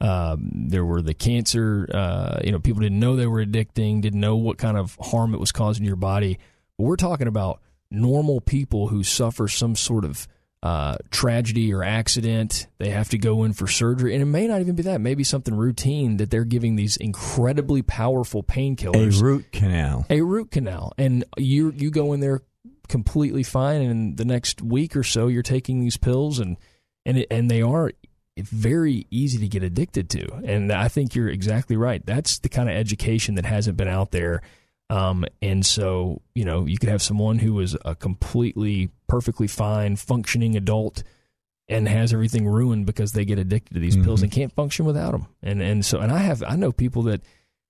Um, 0.01 0.51
there 0.53 0.85
were 0.85 1.01
the 1.01 1.14
cancer. 1.14 1.88
Uh, 1.93 2.40
you 2.45 2.53
know, 2.53 2.59
people 2.59 2.83
didn't 2.83 2.99
know 3.01 3.17
they 3.17 3.27
were 3.27 3.45
addicting, 3.45 4.01
didn't 4.01 4.21
know 4.21 4.37
what 4.37 4.59
kind 4.59 4.77
of 4.77 4.99
harm 5.01 5.35
it 5.35 5.40
was 5.40 5.53
causing 5.53 5.85
your 5.85 5.97
body. 5.97 6.38
But 6.77 6.85
we're 6.85 6.97
talking 6.97 7.29
about 7.29 7.61
normal 7.90 8.40
people 8.40 8.88
who 8.88 9.03
suffer 9.03 9.49
some 9.49 9.77
sort 9.77 10.05
of 10.05 10.27
uh, 10.64 10.96
tragedy 11.11 11.74
or 11.74 11.85
accident, 11.85 12.68
they 12.79 12.88
have 12.88 13.11
to 13.11 13.18
go 13.18 13.44
in 13.44 13.53
for 13.53 13.66
surgery, 13.66 14.14
and 14.14 14.22
it 14.22 14.27
may 14.27 14.46
not 14.48 14.62
even 14.62 14.74
be 14.74 14.83
that. 14.85 14.98
Maybe 14.98 15.22
something 15.22 15.55
routine 15.55 16.16
that 16.16 16.31
they're 16.31 16.46
giving 16.46 16.74
these 16.74 16.96
incredibly 16.96 17.83
powerful 17.83 18.42
painkillers. 18.42 19.20
A 19.20 19.24
root 19.24 19.53
canal. 19.53 20.07
A 20.09 20.22
root 20.22 20.50
canal, 20.50 20.94
and 20.96 21.22
you 21.37 21.70
you 21.77 21.90
go 21.90 22.14
in 22.14 22.20
there 22.20 22.40
completely 22.88 23.42
fine, 23.42 23.83
and 23.83 24.16
the 24.16 24.24
next 24.24 24.62
week 24.62 24.96
or 24.96 25.05
so 25.05 25.27
you're 25.27 25.42
taking 25.42 25.81
these 25.81 25.98
pills, 25.98 26.38
and 26.38 26.57
and 27.05 27.18
it, 27.18 27.27
and 27.31 27.50
they 27.50 27.61
are 27.61 27.92
very 28.38 29.07
easy 29.11 29.37
to 29.40 29.48
get 29.48 29.62
addicted 29.62 30.09
to. 30.11 30.33
And 30.46 30.72
I 30.72 30.88
think 30.88 31.14
you're 31.14 31.29
exactly 31.29 31.77
right. 31.77 32.05
That's 32.07 32.38
the 32.38 32.48
kind 32.48 32.70
of 32.70 32.74
education 32.74 33.35
that 33.35 33.44
hasn't 33.44 33.77
been 33.77 33.87
out 33.87 34.12
there 34.12 34.40
um, 34.90 35.25
and 35.40 35.64
so, 35.64 36.20
you 36.35 36.44
know, 36.44 36.66
you 36.66 36.79
could 36.79 36.90
have 36.90 37.03
someone 37.03 37.38
who 37.38 37.59
is 37.61 37.77
a 37.85 37.94
completely 37.94 38.90
perfectly 39.09 39.47
fine, 39.47 39.97
functioning 39.97 40.57
adult 40.57 41.03
and 41.68 41.88
has 41.88 42.12
everything 42.12 42.47
ruined 42.47 42.85
because 42.85 43.12
they 43.12 43.25
get 43.25 43.38
addicted 43.38 43.75
to 43.75 43.81
these 43.81 43.97
mm-hmm. 43.97 44.05
pills 44.05 44.23
and 44.23 44.31
can't 44.31 44.53
function 44.53 44.85
without 44.85 45.12
them. 45.12 45.27
And 45.42 45.62
and 45.62 45.85
so, 45.85 45.99
and 46.01 46.12
I 46.12 46.18
have 46.18 46.42
I 46.47 46.57
know 46.57 46.73
people 46.73 47.03
that 47.05 47.23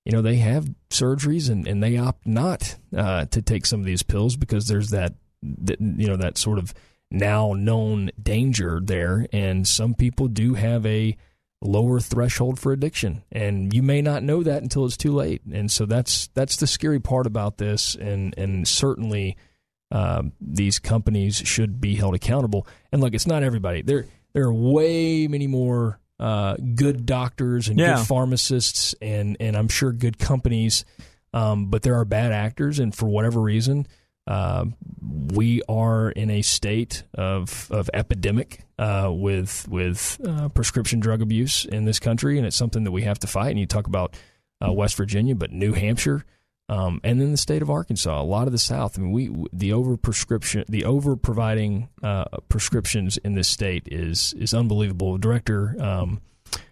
you 0.04 0.12
know 0.12 0.22
they 0.22 0.36
have 0.36 0.68
surgeries 0.90 1.50
and, 1.50 1.66
and 1.68 1.82
they 1.82 1.96
opt 1.96 2.26
not 2.26 2.76
uh, 2.96 3.26
to 3.26 3.40
take 3.40 3.66
some 3.66 3.80
of 3.80 3.86
these 3.86 4.02
pills 4.02 4.36
because 4.36 4.66
there's 4.66 4.90
that, 4.90 5.14
that 5.42 5.80
you 5.80 6.08
know 6.08 6.16
that 6.16 6.36
sort 6.36 6.58
of 6.58 6.74
now 7.10 7.52
known 7.52 8.10
danger 8.20 8.80
there. 8.82 9.26
And 9.32 9.66
some 9.68 9.94
people 9.94 10.26
do 10.26 10.54
have 10.54 10.84
a 10.84 11.16
lower 11.64 11.98
threshold 11.98 12.60
for 12.60 12.72
addiction. 12.72 13.24
And 13.32 13.74
you 13.74 13.82
may 13.82 14.02
not 14.02 14.22
know 14.22 14.42
that 14.42 14.62
until 14.62 14.84
it's 14.86 14.96
too 14.96 15.12
late. 15.12 15.42
And 15.52 15.72
so 15.72 15.86
that's 15.86 16.28
that's 16.34 16.56
the 16.56 16.66
scary 16.66 17.00
part 17.00 17.26
about 17.26 17.58
this. 17.58 17.94
And 17.94 18.34
and 18.38 18.68
certainly 18.68 19.36
uh, 19.90 20.22
these 20.40 20.78
companies 20.78 21.36
should 21.36 21.80
be 21.80 21.96
held 21.96 22.14
accountable. 22.14 22.66
And 22.92 23.02
look 23.02 23.14
it's 23.14 23.26
not 23.26 23.42
everybody. 23.42 23.82
There 23.82 24.06
there 24.32 24.44
are 24.44 24.54
way 24.54 25.26
many 25.26 25.46
more 25.46 25.98
uh, 26.20 26.56
good 26.74 27.06
doctors 27.06 27.68
and 27.68 27.78
yeah. 27.78 27.96
good 27.96 28.06
pharmacists 28.06 28.94
and 29.02 29.36
and 29.40 29.56
I'm 29.56 29.68
sure 29.68 29.90
good 29.92 30.18
companies 30.18 30.84
Um, 31.34 31.66
but 31.66 31.82
there 31.82 31.96
are 31.96 32.04
bad 32.04 32.30
actors, 32.30 32.78
and 32.78 32.94
for 32.94 33.06
whatever 33.06 33.40
reason, 33.40 33.88
uh, 34.26 34.64
we 35.34 35.62
are 35.68 36.10
in 36.10 36.30
a 36.30 36.42
state 36.42 37.04
of 37.14 37.68
of 37.70 37.90
epidemic 37.92 38.64
uh, 38.78 39.10
with 39.12 39.68
with 39.68 40.20
uh, 40.26 40.48
prescription 40.48 41.00
drug 41.00 41.20
abuse 41.20 41.64
in 41.64 41.84
this 41.84 41.98
country, 41.98 42.38
and 42.38 42.46
it's 42.46 42.56
something 42.56 42.84
that 42.84 42.92
we 42.92 43.02
have 43.02 43.18
to 43.20 43.26
fight. 43.26 43.50
And 43.50 43.58
you 43.58 43.66
talk 43.66 43.86
about 43.86 44.16
uh, 44.66 44.72
West 44.72 44.96
Virginia, 44.96 45.34
but 45.34 45.52
New 45.52 45.74
Hampshire, 45.74 46.24
um, 46.68 47.00
and 47.04 47.20
then 47.20 47.30
the 47.32 47.36
state 47.36 47.60
of 47.60 47.68
Arkansas, 47.68 48.20
a 48.20 48.24
lot 48.24 48.46
of 48.46 48.52
the 48.52 48.58
South. 48.58 48.98
I 48.98 49.02
mean, 49.02 49.12
we 49.12 49.48
the 49.52 49.72
over 49.72 49.96
prescription, 49.96 50.64
the 50.68 50.84
over 50.84 51.16
providing 51.16 51.90
uh, 52.02 52.24
prescriptions 52.48 53.18
in 53.18 53.34
this 53.34 53.48
state 53.48 53.88
is 53.90 54.32
is 54.38 54.54
unbelievable. 54.54 55.18
Director 55.18 55.76
um, 55.78 56.22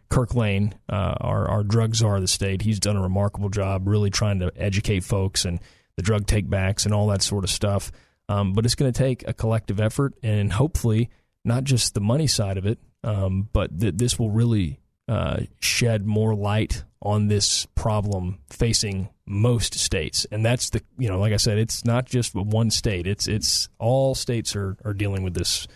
Kirk 0.08 0.34
Lane, 0.34 0.74
uh, 0.88 1.14
our 1.20 1.48
our 1.48 1.62
drug 1.62 1.94
czar 1.94 2.16
of 2.16 2.22
the 2.22 2.28
state, 2.28 2.62
he's 2.62 2.80
done 2.80 2.96
a 2.96 3.02
remarkable 3.02 3.50
job, 3.50 3.86
really 3.86 4.10
trying 4.10 4.38
to 4.40 4.50
educate 4.56 5.04
folks 5.04 5.44
and 5.44 5.60
the 5.96 6.02
drug 6.02 6.26
takebacks 6.26 6.84
and 6.84 6.94
all 6.94 7.06
that 7.08 7.22
sort 7.22 7.44
of 7.44 7.50
stuff. 7.50 7.92
Um, 8.28 8.52
but 8.52 8.64
it's 8.64 8.74
going 8.74 8.92
to 8.92 8.98
take 8.98 9.26
a 9.26 9.32
collective 9.32 9.80
effort, 9.80 10.14
and 10.22 10.52
hopefully, 10.52 11.10
not 11.44 11.64
just 11.64 11.94
the 11.94 12.00
money 12.00 12.26
side 12.26 12.56
of 12.56 12.66
it, 12.66 12.78
um, 13.04 13.48
but 13.52 13.78
that 13.80 13.98
this 13.98 14.18
will 14.18 14.30
really 14.30 14.80
uh, 15.08 15.40
shed 15.60 16.06
more 16.06 16.34
light 16.34 16.84
on 17.02 17.26
this 17.26 17.66
problem 17.74 18.38
facing 18.48 19.08
most 19.26 19.74
states. 19.74 20.26
And 20.30 20.44
that's 20.44 20.70
the 20.70 20.82
you 20.98 21.08
know, 21.08 21.18
like 21.18 21.32
I 21.32 21.36
said, 21.36 21.58
it's 21.58 21.84
not 21.84 22.06
just 22.06 22.34
one 22.34 22.70
state. 22.70 23.06
It's 23.06 23.26
it's 23.26 23.68
all 23.78 24.14
states 24.14 24.54
are 24.56 24.76
are 24.84 24.94
dealing 24.94 25.22
with 25.22 25.34
this 25.34 25.66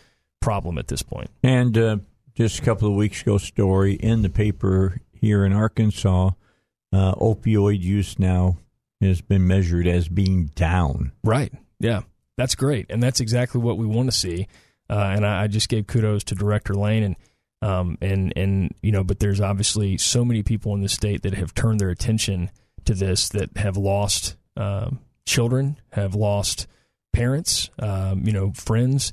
problem 0.41 0.79
at 0.79 0.89
this 0.89 1.03
point. 1.03 1.31
And 1.43 1.77
uh, 1.77 1.97
just 2.35 2.61
a 2.61 2.63
couple 2.63 2.89
of 2.89 2.95
weeks 2.95 3.23
ago, 3.23 3.39
story 3.39 3.95
in 3.95 4.23
the 4.23 4.31
paper 4.31 5.01
here 5.13 5.45
in 5.45 5.53
Arkansas, 5.53 6.31
uh, 6.93 7.15
opioid 7.15 7.81
use 7.81 8.19
now 8.19 8.59
has 9.01 9.21
been 9.21 9.47
measured 9.47 9.87
as 9.87 10.09
being 10.09 10.47
down. 10.55 11.13
Right. 11.23 11.53
Yeah. 11.79 12.03
That's 12.37 12.55
great, 12.55 12.87
and 12.91 13.03
that's 13.03 13.21
exactly 13.21 13.61
what 13.61 13.79
we 13.79 13.87
want 13.87 14.11
to 14.11 14.17
see. 14.17 14.47
Uh, 14.91 15.13
and 15.17 15.27
I, 15.27 15.45
I, 15.45 15.47
just 15.47 15.69
gave 15.69 15.87
kudos 15.87 16.23
to 16.25 16.35
Director 16.35 16.75
Lane 16.75 17.03
and 17.03 17.17
um, 17.63 17.99
and 18.01 18.33
and 18.37 18.75
you 18.83 18.93
know, 18.93 19.03
but 19.03 19.19
there's 19.19 19.41
obviously 19.41 19.97
so 19.99 20.25
many 20.25 20.43
people 20.43 20.75
in 20.75 20.83
the 20.83 20.89
state 20.89 21.23
that 21.23 21.35
have 21.35 21.55
turned 21.55 21.81
their 21.81 21.91
attention 21.91 22.51
to 22.85 22.95
this 22.95 23.31
that 23.31 23.57
have 23.57 23.77
lost 23.77 24.37
um, 24.57 25.01
children, 25.27 25.79
have 25.93 26.15
lost 26.15 26.67
parents, 27.13 27.71
um, 27.79 28.23
you 28.25 28.33
know, 28.33 28.53
friends 28.53 29.13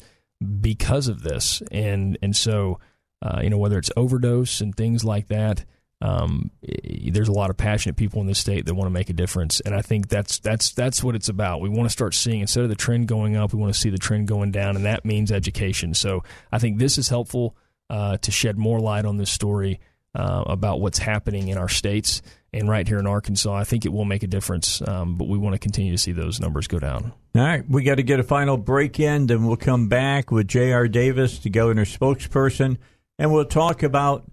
because 0.60 1.08
of 1.08 1.24
this, 1.24 1.64
and 1.72 2.18
and 2.22 2.36
so 2.36 2.80
uh, 3.22 3.40
you 3.42 3.50
know 3.50 3.58
whether 3.58 3.78
it's 3.78 3.92
overdose 3.96 4.60
and 4.60 4.76
things 4.76 5.06
like 5.06 5.30
that. 5.30 5.64
Um, 6.04 6.52
there's 6.62 7.30
a 7.30 7.34
lot 7.34 7.50
of 7.50 7.56
passionate 7.56 7.96
people 7.96 8.20
in 8.20 8.28
this 8.28 8.38
state 8.38 8.66
that 8.66 8.76
want 8.76 8.88
to 8.88 8.94
make 8.94 9.10
a 9.10 9.14
difference, 9.14 9.62
and 9.62 9.74
I 9.74 9.82
think 9.82 10.10
that's 10.10 10.40
that's 10.40 10.72
that's 10.72 11.02
what 11.02 11.16
it's 11.16 11.30
about. 11.30 11.62
We 11.62 11.70
want 11.70 11.86
to 11.86 11.90
start 11.90 12.14
seeing 12.14 12.42
instead 12.42 12.66
of 12.66 12.70
the 12.70 12.76
trend 12.76 13.08
going 13.08 13.38
up, 13.38 13.54
we 13.54 13.60
want 13.60 13.74
to 13.74 13.80
see 13.80 13.90
the 13.90 13.98
trend 13.98 14.28
going 14.28 14.52
down, 14.52 14.76
and 14.76 14.84
that 14.84 15.06
means 15.06 15.32
education. 15.32 15.94
So 15.94 16.24
I 16.52 16.60
think 16.60 16.78
this 16.78 16.98
is 16.98 17.08
helpful 17.08 17.56
uh, 17.90 18.18
to 18.18 18.32
shed 18.32 18.58
more 18.58 18.82
light 18.82 19.06
on 19.06 19.16
this 19.16 19.30
story 19.30 19.80
uh, 20.14 20.44
about 20.46 20.82
what's 20.82 20.98
happening 20.98 21.48
in 21.48 21.58
our 21.58 21.70
states 21.70 22.22
and 22.52 22.68
right 22.68 22.86
here 22.86 23.00
in 23.00 23.08
Arkansas. 23.08 23.56
I 23.56 23.64
think 23.64 23.86
it 23.86 23.94
will 23.94 24.04
make 24.04 24.24
a 24.24 24.28
difference, 24.28 24.86
um, 24.86 25.16
but 25.16 25.30
we 25.30 25.38
want 25.38 25.54
to 25.54 25.60
continue 25.60 25.94
to 25.94 25.98
see 25.98 26.12
those 26.12 26.38
numbers 26.38 26.68
go 26.68 26.80
down. 26.80 27.14
All 27.34 27.42
right, 27.42 27.64
we 27.70 27.82
got 27.82 27.96
to 27.96 28.04
get 28.04 28.20
a 28.20 28.24
final 28.24 28.58
break 28.58 29.00
in, 29.00 29.28
then 29.28 29.46
we'll 29.46 29.56
come 29.56 29.88
back 29.88 30.32
with 30.32 30.50
J.R. 30.50 30.90
Davis, 30.90 31.40
the 31.40 31.50
governor's 31.50 31.98
spokesperson, 31.98 32.78
and 33.18 33.32
we'll 33.32 33.46
talk 33.46 33.84
about 33.84 34.30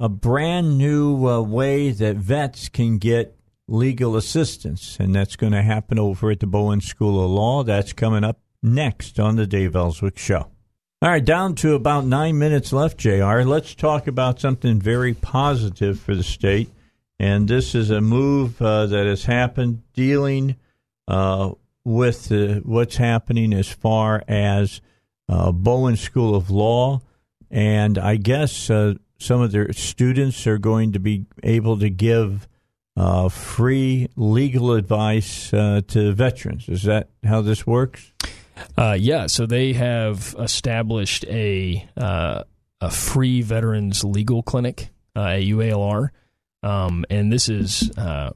a 0.00 0.08
brand 0.08 0.76
new 0.78 1.26
uh, 1.28 1.40
way 1.40 1.90
that 1.90 2.16
vets 2.16 2.68
can 2.68 2.98
get 2.98 3.36
legal 3.66 4.16
assistance, 4.16 4.98
and 4.98 5.14
that's 5.14 5.36
going 5.36 5.52
to 5.52 5.62
happen 5.62 5.98
over 5.98 6.30
at 6.30 6.40
the 6.40 6.46
Bowen 6.46 6.80
School 6.80 7.24
of 7.24 7.30
Law. 7.30 7.62
That's 7.62 7.92
coming 7.92 8.24
up 8.24 8.40
next 8.62 9.20
on 9.20 9.36
the 9.36 9.46
Dave 9.46 9.76
Elswick 9.76 10.18
Show. 10.18 10.50
All 11.02 11.10
right, 11.10 11.24
down 11.24 11.54
to 11.56 11.74
about 11.74 12.06
nine 12.06 12.38
minutes 12.38 12.72
left, 12.72 12.98
JR. 12.98 13.42
Let's 13.42 13.74
talk 13.74 14.06
about 14.06 14.40
something 14.40 14.80
very 14.80 15.12
positive 15.12 16.00
for 16.00 16.14
the 16.14 16.22
state. 16.22 16.70
And 17.18 17.46
this 17.46 17.74
is 17.74 17.90
a 17.90 18.00
move 18.00 18.60
uh, 18.60 18.86
that 18.86 19.06
has 19.06 19.24
happened 19.24 19.82
dealing 19.92 20.56
uh, 21.06 21.52
with 21.84 22.32
uh, 22.32 22.60
what's 22.60 22.96
happening 22.96 23.52
as 23.52 23.68
far 23.68 24.24
as 24.26 24.80
uh, 25.28 25.52
Bowen 25.52 25.96
School 25.96 26.34
of 26.34 26.50
Law. 26.50 27.02
And 27.50 27.98
I 27.98 28.16
guess 28.16 28.70
uh, 28.70 28.94
some 29.24 29.40
of 29.40 29.52
their 29.52 29.72
students 29.72 30.46
are 30.46 30.58
going 30.58 30.92
to 30.92 31.00
be 31.00 31.26
able 31.42 31.78
to 31.78 31.90
give 31.90 32.46
uh, 32.96 33.28
free 33.28 34.08
legal 34.16 34.72
advice 34.72 35.50
to 35.50 36.12
veterans. 36.14 36.68
Is 36.68 36.84
that 36.84 37.08
how 37.24 37.40
this 37.40 37.66
works? 37.66 38.12
Uh, 38.76 38.96
yeah, 38.98 39.26
so 39.26 39.46
they 39.46 39.72
have 39.72 40.34
established 40.38 41.24
a 41.26 41.86
uh, 41.96 42.42
a 42.80 42.90
free 42.90 43.42
veterans 43.42 44.04
legal 44.04 44.42
clinic 44.42 44.90
uh, 45.16 45.20
at 45.20 45.42
UALR, 45.42 46.10
um, 46.62 47.04
and 47.10 47.32
this 47.32 47.48
is 47.48 47.90
uh, 47.96 48.30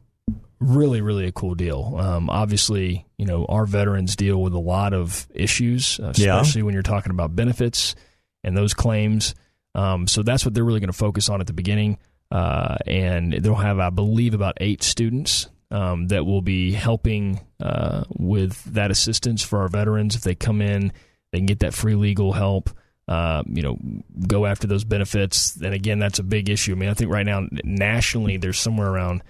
really 0.61 1.01
really 1.01 1.27
a 1.27 1.33
cool 1.33 1.55
deal. 1.55 1.96
Um, 1.98 2.31
obviously, 2.31 3.07
you 3.16 3.27
know 3.27 3.46
our 3.46 3.66
veterans 3.66 4.16
deal 4.16 4.40
with 4.40 4.55
a 4.55 4.61
lot 4.61 4.92
of 4.92 5.27
issues, 5.35 6.01
especially 6.03 6.61
yeah. 6.61 6.64
when 6.64 6.74
you're 6.74 6.83
talking 6.83 7.11
about 7.11 7.35
benefits 7.37 7.94
and 8.42 8.57
those 8.57 8.74
claims. 8.74 9.35
Um, 9.79 10.09
so 10.09 10.25
that's 10.25 10.45
what 10.45 10.55
they're 10.55 10.64
really 10.64 10.81
going 10.81 10.91
to 10.91 11.05
focus 11.07 11.29
on 11.29 11.41
at 11.41 11.47
the 11.47 11.53
beginning. 11.53 11.99
Uh, 12.33 12.77
and 12.85 13.33
they'll 13.33 13.55
have, 13.55 13.79
I 13.79 13.91
believe, 13.91 14.35
about 14.35 14.59
eight 14.61 14.83
students 14.83 15.49
um, 15.71 16.09
that 16.09 16.27
will 16.27 16.43
be 16.43 16.73
helping 16.73 17.41
uh, 17.61 18.03
with 18.19 18.64
that 18.75 18.91
assistance 18.91 19.43
for 19.43 19.61
our 19.61 19.69
veterans. 19.69 20.17
If 20.17 20.23
they 20.23 20.35
come 20.35 20.61
in, 20.61 20.93
they 21.31 21.38
can 21.38 21.47
get 21.47 21.61
that 21.61 21.75
free 21.75 21.95
legal 21.95 22.33
help. 22.33 22.71
Uh, 23.07 23.43
you 23.47 23.62
know, 23.62 23.79
go 24.27 24.47
after 24.47 24.67
those 24.67 24.85
benefits. 24.85 25.57
And 25.57 25.73
again, 25.73 25.99
that's 25.99 26.19
a 26.19 26.25
big 26.25 26.51
issue. 26.51 26.73
I 26.73 26.75
mean, 26.75 26.91
I 26.91 26.95
think 26.95 27.11
right 27.11 27.25
now 27.25 27.47
nationally 27.64 28.37
there's 28.37 28.59
somewhere 28.59 28.88
around 28.88 29.23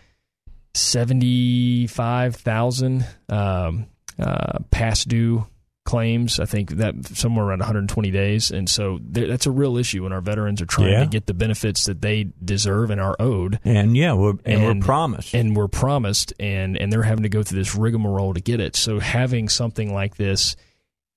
seventy-five 0.75 2.37
thousand 2.37 3.07
um, 3.29 3.87
uh, 4.19 4.59
past 4.71 5.09
due 5.09 5.47
claims. 5.89 6.39
I 6.39 6.45
think 6.45 6.73
that 6.73 7.07
somewhere 7.07 7.47
around 7.47 7.61
120 7.61 8.11
days, 8.11 8.51
and 8.51 8.69
so 8.69 8.99
that's 9.03 9.47
a 9.47 9.51
real 9.51 9.79
issue. 9.79 10.03
when 10.03 10.13
our 10.13 10.21
veterans 10.21 10.61
are 10.61 10.67
trying 10.67 10.93
yeah. 10.93 11.01
to 11.01 11.07
get 11.07 11.25
the 11.25 11.33
benefits 11.33 11.87
that 11.87 12.03
they 12.03 12.29
deserve 12.45 12.91
and 12.91 13.01
are 13.01 13.17
owed. 13.19 13.59
And 13.65 13.97
yeah, 13.97 14.13
we're, 14.13 14.33
and, 14.45 14.63
and, 14.63 14.81
we're 14.81 14.85
promised, 14.85 15.35
and 15.35 15.57
we're 15.57 15.67
promised, 15.67 16.35
and 16.39 16.77
and 16.77 16.93
they're 16.93 17.05
having 17.05 17.23
to 17.23 17.31
go 17.31 17.43
through 17.43 17.59
this 17.59 17.75
rigmarole 17.75 18.35
to 18.35 18.41
get 18.41 18.61
it. 18.61 18.77
So 18.77 18.99
having 19.01 19.49
something 19.49 19.95
like 19.95 20.17
this 20.17 20.57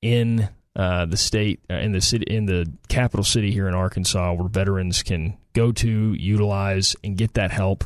in 0.01 0.47
uh, 0.73 1.05
the 1.05 1.17
state 1.17 1.59
uh, 1.69 1.73
in 1.75 1.91
the 1.91 1.99
city 1.99 2.33
in 2.33 2.45
the 2.45 2.71
capital 2.87 3.25
city 3.25 3.51
here 3.51 3.67
in 3.67 3.75
Arkansas, 3.75 4.33
where 4.33 4.47
veterans 4.47 5.03
can 5.03 5.37
go 5.51 5.73
to 5.73 6.13
utilize 6.13 6.95
and 7.03 7.17
get 7.17 7.33
that 7.33 7.51
help, 7.51 7.83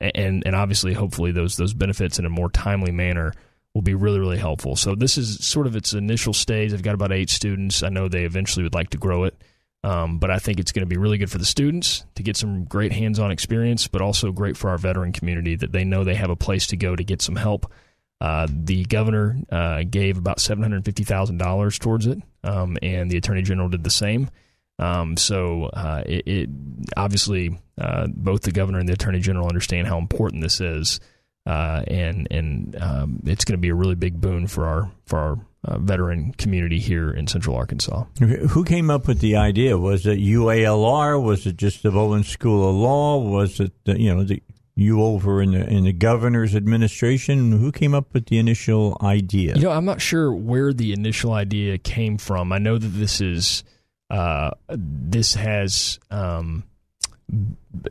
and 0.00 0.42
and 0.44 0.56
obviously, 0.56 0.94
hopefully, 0.94 1.30
those 1.30 1.56
those 1.56 1.74
benefits 1.74 2.18
in 2.18 2.24
a 2.24 2.30
more 2.30 2.50
timely 2.50 2.90
manner 2.90 3.34
will 3.74 3.82
be 3.82 3.94
really, 3.94 4.20
really 4.20 4.38
helpful. 4.38 4.76
So 4.76 4.94
this 4.94 5.18
is 5.18 5.44
sort 5.44 5.66
of 5.66 5.74
its 5.74 5.92
initial 5.92 6.32
stage. 6.32 6.72
I've 6.72 6.82
got 6.82 6.94
about 6.94 7.12
eight 7.12 7.28
students. 7.28 7.82
I 7.82 7.88
know 7.88 8.08
they 8.08 8.24
eventually 8.24 8.62
would 8.62 8.74
like 8.74 8.90
to 8.90 8.98
grow 8.98 9.24
it. 9.24 9.34
Um, 9.82 10.18
but 10.18 10.30
I 10.30 10.38
think 10.38 10.58
it's 10.58 10.72
going 10.72 10.86
to 10.86 10.88
be 10.88 10.96
really 10.96 11.18
good 11.18 11.30
for 11.30 11.36
the 11.36 11.44
students 11.44 12.06
to 12.14 12.22
get 12.22 12.38
some 12.38 12.64
great 12.64 12.92
hands 12.92 13.18
on 13.18 13.30
experience, 13.30 13.86
but 13.86 14.00
also 14.00 14.32
great 14.32 14.56
for 14.56 14.70
our 14.70 14.78
veteran 14.78 15.12
community 15.12 15.56
that 15.56 15.72
they 15.72 15.84
know 15.84 16.04
they 16.04 16.14
have 16.14 16.30
a 16.30 16.36
place 16.36 16.68
to 16.68 16.76
go 16.76 16.96
to 16.96 17.04
get 17.04 17.20
some 17.20 17.36
help. 17.36 17.70
Uh, 18.18 18.46
the 18.50 18.84
governor 18.84 19.36
uh, 19.52 19.82
gave 19.82 20.16
about 20.16 20.38
$750,000 20.38 21.78
towards 21.78 22.06
it, 22.06 22.18
um, 22.44 22.78
and 22.80 23.10
the 23.10 23.18
attorney 23.18 23.42
general 23.42 23.68
did 23.68 23.84
the 23.84 23.90
same. 23.90 24.30
Um, 24.78 25.18
so 25.18 25.64
uh, 25.64 26.02
it, 26.06 26.26
it, 26.26 26.50
obviously 26.96 27.60
uh, 27.76 28.06
both 28.08 28.42
the 28.42 28.52
governor 28.52 28.78
and 28.78 28.88
the 28.88 28.94
attorney 28.94 29.20
general 29.20 29.48
understand 29.48 29.86
how 29.86 29.98
important 29.98 30.42
this 30.42 30.62
is 30.62 30.98
uh, 31.46 31.82
and 31.86 32.26
and 32.30 32.76
um, 32.80 33.20
it's 33.24 33.44
going 33.44 33.54
to 33.54 33.60
be 33.60 33.68
a 33.68 33.74
really 33.74 33.94
big 33.94 34.20
boon 34.20 34.46
for 34.46 34.66
our 34.66 34.90
for 35.06 35.18
our 35.18 35.38
uh, 35.64 35.78
veteran 35.78 36.32
community 36.32 36.78
here 36.78 37.10
in 37.10 37.26
Central 37.26 37.56
Arkansas. 37.56 38.04
Who 38.18 38.64
came 38.64 38.90
up 38.90 39.06
with 39.06 39.20
the 39.20 39.36
idea? 39.36 39.76
Was 39.76 40.06
it 40.06 40.18
UALR? 40.18 41.22
Was 41.22 41.46
it 41.46 41.56
just 41.56 41.82
the 41.82 41.90
Bowen 41.90 42.24
School 42.24 42.68
of 42.68 42.76
Law? 42.76 43.18
Was 43.18 43.60
it 43.60 43.72
the, 43.84 44.00
you 44.00 44.14
know 44.14 44.24
the 44.24 44.42
you 44.76 45.02
over 45.02 45.40
in 45.40 45.52
the 45.52 45.68
in 45.68 45.84
the 45.84 45.92
governor's 45.92 46.56
administration? 46.56 47.52
Who 47.52 47.72
came 47.72 47.94
up 47.94 48.12
with 48.14 48.26
the 48.26 48.38
initial 48.38 48.96
idea? 49.02 49.54
You 49.54 49.62
know, 49.62 49.70
I'm 49.70 49.84
not 49.84 50.00
sure 50.00 50.32
where 50.32 50.72
the 50.72 50.92
initial 50.92 51.32
idea 51.32 51.78
came 51.78 52.18
from. 52.18 52.52
I 52.52 52.58
know 52.58 52.78
that 52.78 52.88
this 52.88 53.20
is 53.20 53.64
uh, 54.10 54.52
this 54.68 55.34
has 55.34 55.98
um, 56.10 56.64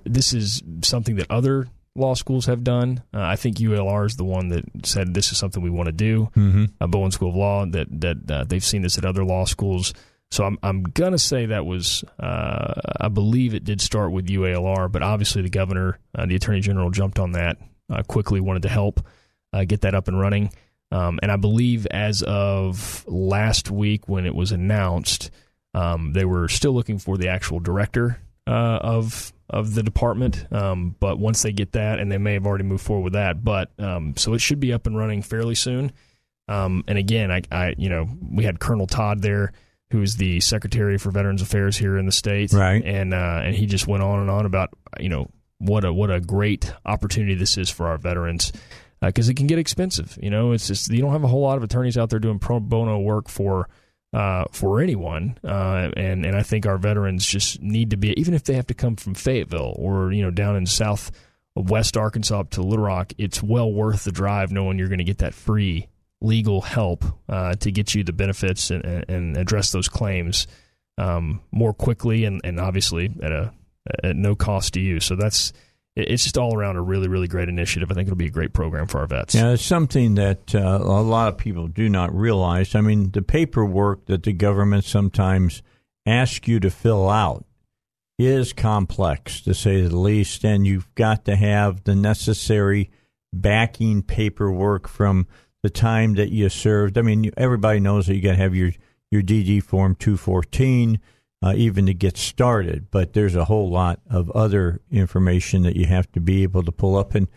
this 0.05 0.33
is 0.33 0.61
something 0.81 1.17
that 1.17 1.29
other 1.29 1.67
law 1.95 2.13
schools 2.13 2.47
have 2.47 2.63
done. 2.63 3.03
Uh, 3.13 3.21
I 3.21 3.35
think 3.35 3.57
ULR 3.57 4.05
is 4.05 4.15
the 4.15 4.23
one 4.23 4.49
that 4.49 4.63
said 4.85 5.13
this 5.13 5.31
is 5.31 5.37
something 5.37 5.61
we 5.61 5.69
want 5.69 5.87
to 5.87 5.91
do. 5.93 6.29
Mm-hmm. 6.35 6.65
Uh, 6.81 6.87
Bowen 6.87 7.11
School 7.11 7.29
of 7.29 7.35
Law 7.35 7.65
that 7.67 7.87
that 8.01 8.31
uh, 8.31 8.43
they've 8.45 8.63
seen 8.63 8.81
this 8.81 8.97
at 8.97 9.05
other 9.05 9.23
law 9.23 9.45
schools. 9.45 9.93
So 10.31 10.43
I'm 10.43 10.57
I'm 10.63 10.83
gonna 10.83 11.19
say 11.19 11.45
that 11.47 11.65
was 11.65 12.03
uh, 12.19 12.73
I 12.99 13.07
believe 13.09 13.53
it 13.53 13.63
did 13.63 13.81
start 13.81 14.11
with 14.11 14.27
UALR, 14.27 14.91
but 14.91 15.03
obviously 15.03 15.41
the 15.43 15.49
governor, 15.49 15.99
uh, 16.15 16.25
the 16.25 16.35
attorney 16.35 16.61
general 16.61 16.89
jumped 16.89 17.19
on 17.19 17.33
that 17.33 17.57
uh, 17.91 18.01
quickly, 18.03 18.39
wanted 18.39 18.63
to 18.63 18.69
help. 18.69 19.05
uh, 19.53 19.63
get 19.65 19.81
that 19.81 19.93
up 19.95 20.07
and 20.07 20.19
running. 20.19 20.51
Um, 20.91 21.19
and 21.21 21.31
I 21.31 21.37
believe 21.37 21.85
as 21.87 22.23
of 22.23 23.05
last 23.07 23.69
week 23.71 24.09
when 24.09 24.25
it 24.25 24.35
was 24.35 24.51
announced, 24.51 25.31
um, 25.73 26.13
they 26.13 26.25
were 26.25 26.47
still 26.47 26.73
looking 26.73 26.99
for 26.99 27.17
the 27.17 27.27
actual 27.29 27.59
director 27.59 28.19
uh, 28.47 28.79
of 28.81 29.33
of 29.49 29.75
the 29.75 29.83
department. 29.83 30.47
Um, 30.51 30.95
but 30.99 31.19
once 31.19 31.41
they 31.41 31.51
get 31.51 31.73
that, 31.73 31.99
and 31.99 32.11
they 32.11 32.17
may 32.17 32.33
have 32.33 32.45
already 32.45 32.63
moved 32.63 32.83
forward 32.83 33.03
with 33.03 33.13
that, 33.13 33.43
but 33.43 33.71
um, 33.79 34.15
so 34.17 34.33
it 34.33 34.39
should 34.39 34.59
be 34.59 34.73
up 34.73 34.87
and 34.87 34.97
running 34.97 35.21
fairly 35.21 35.55
soon. 35.55 35.91
Um, 36.47 36.83
and 36.87 36.97
again, 36.97 37.31
I, 37.31 37.41
I, 37.51 37.75
you 37.77 37.89
know, 37.89 38.07
we 38.31 38.43
had 38.43 38.59
Colonel 38.59 38.87
Todd 38.87 39.21
there, 39.21 39.53
who 39.91 40.01
is 40.01 40.17
the 40.17 40.39
Secretary 40.41 40.97
for 40.97 41.11
Veterans 41.11 41.41
Affairs 41.41 41.77
here 41.77 41.97
in 41.97 42.05
the 42.05 42.11
state, 42.11 42.51
Right. 42.51 42.83
And 42.83 43.13
uh, 43.13 43.41
and 43.43 43.55
he 43.55 43.65
just 43.65 43.87
went 43.87 44.03
on 44.03 44.19
and 44.19 44.29
on 44.29 44.45
about 44.45 44.71
you 44.99 45.09
know 45.09 45.29
what 45.59 45.85
a 45.85 45.93
what 45.93 46.11
a 46.11 46.19
great 46.19 46.73
opportunity 46.85 47.35
this 47.35 47.57
is 47.57 47.69
for 47.69 47.87
our 47.87 47.97
veterans 47.97 48.51
because 49.01 49.29
it 49.29 49.35
can 49.35 49.47
get 49.47 49.59
expensive. 49.59 50.17
You 50.21 50.29
know, 50.29 50.51
it's 50.51 50.67
just 50.67 50.89
you 50.89 51.01
don't 51.01 51.11
have 51.11 51.23
a 51.23 51.27
whole 51.27 51.41
lot 51.41 51.57
of 51.57 51.63
attorneys 51.63 51.97
out 51.97 52.09
there 52.09 52.19
doing 52.19 52.39
pro 52.39 52.59
bono 52.59 52.99
work 52.99 53.29
for 53.29 53.69
uh, 54.13 54.45
for 54.51 54.79
anyone, 54.79 55.37
uh, 55.43 55.89
and 55.97 56.25
and 56.25 56.35
I 56.35 56.43
think 56.43 56.65
our 56.65 56.77
veterans 56.77 57.25
just 57.25 57.61
need 57.61 57.89
to 57.89 57.97
be 57.97 58.19
even 58.19 58.33
if 58.33 58.43
they 58.43 58.53
have 58.53 58.67
to 58.67 58.73
come 58.73 58.95
from 58.95 59.15
Fayetteville 59.15 59.75
or 59.77 60.11
you 60.11 60.21
know 60.21 60.31
down 60.31 60.55
in 60.55 60.65
South 60.65 61.11
West 61.55 61.97
Arkansas 61.97 62.39
up 62.39 62.49
to 62.51 62.61
Little 62.61 62.85
Rock, 62.85 63.13
it's 63.17 63.41
well 63.41 63.71
worth 63.71 64.03
the 64.03 64.11
drive 64.11 64.51
knowing 64.51 64.77
you're 64.77 64.87
going 64.87 64.99
to 64.99 65.03
get 65.03 65.19
that 65.19 65.33
free 65.33 65.87
legal 66.21 66.61
help 66.61 67.03
uh, 67.27 67.53
to 67.55 67.71
get 67.71 67.93
you 67.93 68.03
the 68.03 68.13
benefits 68.13 68.71
and, 68.71 68.85
and 69.09 69.35
address 69.35 69.71
those 69.71 69.89
claims 69.89 70.47
um, 70.97 71.41
more 71.51 71.73
quickly 71.73 72.23
and, 72.23 72.39
and 72.43 72.59
obviously 72.59 73.13
at 73.21 73.31
a 73.31 73.51
at 74.03 74.15
no 74.15 74.35
cost 74.35 74.73
to 74.73 74.79
you. 74.79 74.99
So 74.99 75.15
that's 75.15 75.53
it's 75.95 76.23
just 76.23 76.37
all 76.37 76.55
around 76.55 76.75
a 76.75 76.81
really 76.81 77.07
really 77.07 77.27
great 77.27 77.49
initiative. 77.49 77.91
I 77.91 77.95
think 77.95 78.07
it'll 78.07 78.17
be 78.17 78.27
a 78.27 78.31
great 78.31 78.53
program 78.53 78.87
for 78.87 78.99
our 78.99 79.07
vets. 79.07 79.35
Yeah, 79.35 79.51
it's 79.51 79.63
something 79.63 80.15
that 80.15 80.55
uh, 80.55 80.79
a 80.81 81.01
lot 81.01 81.27
of 81.27 81.37
people 81.37 81.67
do 81.67 81.89
not 81.89 82.13
realize. 82.13 82.75
I 82.75 82.81
mean, 82.81 83.11
the 83.11 83.21
paperwork 83.21 84.05
that 84.07 84.23
the 84.23 84.33
government 84.33 84.85
sometimes 84.85 85.61
asks 86.05 86.47
you 86.47 86.59
to 86.59 86.69
fill 86.69 87.09
out 87.09 87.45
is 88.19 88.53
complex, 88.53 89.41
to 89.41 89.53
say 89.53 89.81
the 89.81 89.95
least, 89.95 90.43
and 90.43 90.67
you've 90.67 90.93
got 90.95 91.25
to 91.25 91.35
have 91.35 91.83
the 91.83 91.95
necessary 91.95 92.91
backing 93.33 94.03
paperwork 94.03 94.87
from 94.87 95.27
the 95.63 95.69
time 95.69 96.15
that 96.15 96.29
you 96.29 96.49
served. 96.49 96.97
I 96.97 97.01
mean, 97.01 97.31
everybody 97.37 97.79
knows 97.79 98.07
that 98.07 98.15
you 98.15 98.21
got 98.21 98.31
to 98.31 98.37
have 98.37 98.55
your 98.55 98.71
your 99.11 99.21
DD 99.21 99.61
form 99.61 99.95
214 99.95 100.99
uh, 101.43 101.53
even 101.55 101.85
to 101.87 101.93
get 101.93 102.17
started, 102.17 102.89
but 102.89 103.13
there's 103.13 103.35
a 103.35 103.45
whole 103.45 103.69
lot 103.69 103.99
of 104.09 104.31
other 104.31 104.79
information 104.89 105.63
that 105.63 105.75
you 105.75 105.85
have 105.85 106.09
to 106.13 106.21
be 106.21 106.43
able 106.43 106.63
to 106.63 106.71
pull 106.71 106.95
up 106.95 107.13
and 107.15 107.27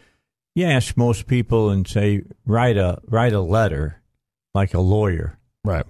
you 0.54 0.64
ask 0.64 0.96
most 0.96 1.26
people 1.26 1.70
and 1.70 1.86
say 1.86 2.22
write 2.46 2.78
a 2.78 2.98
write 3.06 3.34
a 3.34 3.40
letter 3.40 4.02
like 4.54 4.72
a 4.72 4.80
lawyer. 4.80 5.38
Right. 5.62 5.84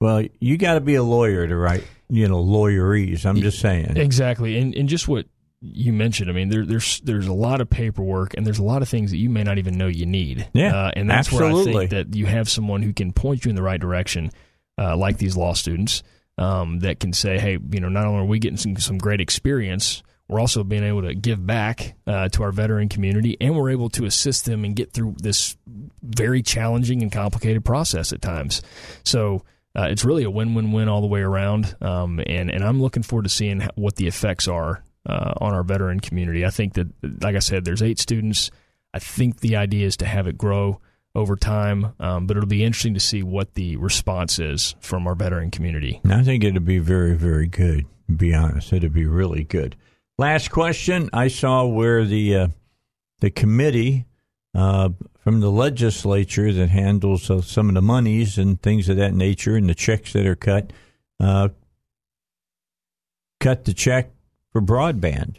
Well, 0.00 0.24
you 0.40 0.58
got 0.58 0.74
to 0.74 0.80
be 0.80 0.96
a 0.96 1.02
lawyer 1.02 1.46
to 1.46 1.56
write, 1.56 1.84
you 2.08 2.28
know, 2.28 2.44
lawyerese. 2.44 3.24
I'm 3.24 3.40
just 3.40 3.60
saying. 3.60 3.96
Exactly, 3.96 4.58
and 4.58 4.74
and 4.74 4.88
just 4.88 5.08
what 5.08 5.26
you 5.62 5.92
mentioned. 5.92 6.28
I 6.28 6.34
mean, 6.34 6.50
there, 6.50 6.66
there's 6.66 7.00
there's 7.00 7.28
a 7.28 7.32
lot 7.32 7.60
of 7.62 7.70
paperwork, 7.70 8.34
and 8.36 8.44
there's 8.44 8.58
a 8.58 8.64
lot 8.64 8.82
of 8.82 8.88
things 8.88 9.10
that 9.12 9.16
you 9.16 9.30
may 9.30 9.42
not 9.42 9.56
even 9.56 9.78
know 9.78 9.86
you 9.86 10.04
need. 10.04 10.48
Yeah, 10.52 10.76
uh, 10.76 10.90
and 10.94 11.08
that's 11.08 11.28
absolutely. 11.28 11.72
where 11.72 11.84
I 11.84 11.86
think 11.86 12.10
that 12.10 12.16
you 12.16 12.26
have 12.26 12.50
someone 12.50 12.82
who 12.82 12.92
can 12.92 13.12
point 13.12 13.44
you 13.44 13.48
in 13.48 13.56
the 13.56 13.62
right 13.62 13.80
direction, 13.80 14.32
uh, 14.76 14.96
like 14.96 15.16
these 15.16 15.36
law 15.36 15.54
students, 15.54 16.02
um, 16.42 16.80
that 16.80 17.00
can 17.00 17.12
say, 17.12 17.38
hey, 17.38 17.58
you 17.70 17.80
know, 17.80 17.88
not 17.88 18.06
only 18.06 18.20
are 18.22 18.26
we 18.26 18.38
getting 18.38 18.56
some, 18.56 18.76
some 18.76 18.98
great 18.98 19.20
experience, 19.20 20.02
we're 20.28 20.40
also 20.40 20.64
being 20.64 20.84
able 20.84 21.02
to 21.02 21.14
give 21.14 21.46
back 21.46 21.94
uh, 22.06 22.28
to 22.30 22.42
our 22.42 22.52
veteran 22.52 22.88
community, 22.88 23.36
and 23.40 23.54
we're 23.54 23.70
able 23.70 23.90
to 23.90 24.04
assist 24.04 24.44
them 24.46 24.64
and 24.64 24.74
get 24.74 24.92
through 24.92 25.14
this 25.18 25.56
very 26.02 26.42
challenging 26.42 27.02
and 27.02 27.12
complicated 27.12 27.64
process 27.64 28.12
at 28.12 28.20
times. 28.20 28.62
So. 29.04 29.42
Uh, 29.74 29.88
it's 29.88 30.04
really 30.04 30.22
a 30.22 30.30
win-win-win 30.30 30.86
all 30.86 31.00
the 31.00 31.06
way 31.06 31.22
around, 31.22 31.74
um, 31.80 32.20
and 32.26 32.50
and 32.50 32.62
I'm 32.62 32.82
looking 32.82 33.02
forward 33.02 33.22
to 33.22 33.30
seeing 33.30 33.66
what 33.74 33.96
the 33.96 34.06
effects 34.06 34.46
are 34.46 34.84
uh, 35.06 35.32
on 35.40 35.54
our 35.54 35.62
veteran 35.62 35.98
community. 35.98 36.44
I 36.44 36.50
think 36.50 36.74
that, 36.74 36.88
like 37.22 37.36
I 37.36 37.38
said, 37.38 37.64
there's 37.64 37.80
eight 37.80 37.98
students. 37.98 38.50
I 38.92 38.98
think 38.98 39.40
the 39.40 39.56
idea 39.56 39.86
is 39.86 39.96
to 39.96 40.04
have 40.04 40.26
it 40.26 40.36
grow 40.36 40.82
over 41.14 41.36
time, 41.36 41.92
um, 42.00 42.26
but 42.26 42.36
it'll 42.36 42.48
be 42.48 42.64
interesting 42.64 42.94
to 42.94 43.00
see 43.00 43.22
what 43.22 43.54
the 43.54 43.76
response 43.76 44.38
is 44.38 44.74
from 44.80 45.06
our 45.06 45.14
veteran 45.14 45.50
community. 45.50 46.00
I 46.08 46.22
think 46.22 46.42
it'll 46.44 46.60
be 46.60 46.78
very, 46.78 47.14
very 47.14 47.46
good. 47.46 47.86
To 48.08 48.14
be 48.14 48.34
honest, 48.34 48.72
it'll 48.72 48.90
be 48.90 49.06
really 49.06 49.44
good. 49.44 49.76
Last 50.18 50.50
question: 50.50 51.10
I 51.12 51.28
saw 51.28 51.66
where 51.66 52.04
the 52.04 52.36
uh, 52.36 52.48
the 53.20 53.30
committee 53.30 54.06
uh, 54.54 54.90
from 55.18 55.40
the 55.40 55.50
legislature 55.50 56.52
that 56.52 56.68
handles 56.68 57.30
uh, 57.30 57.40
some 57.42 57.68
of 57.68 57.74
the 57.74 57.82
monies 57.82 58.38
and 58.38 58.60
things 58.60 58.88
of 58.88 58.96
that 58.96 59.14
nature, 59.14 59.56
and 59.56 59.68
the 59.68 59.74
checks 59.74 60.12
that 60.12 60.26
are 60.26 60.36
cut, 60.36 60.72
uh, 61.20 61.48
cut 63.40 63.64
the 63.64 63.74
check 63.74 64.10
for 64.50 64.60
broadband 64.60 65.36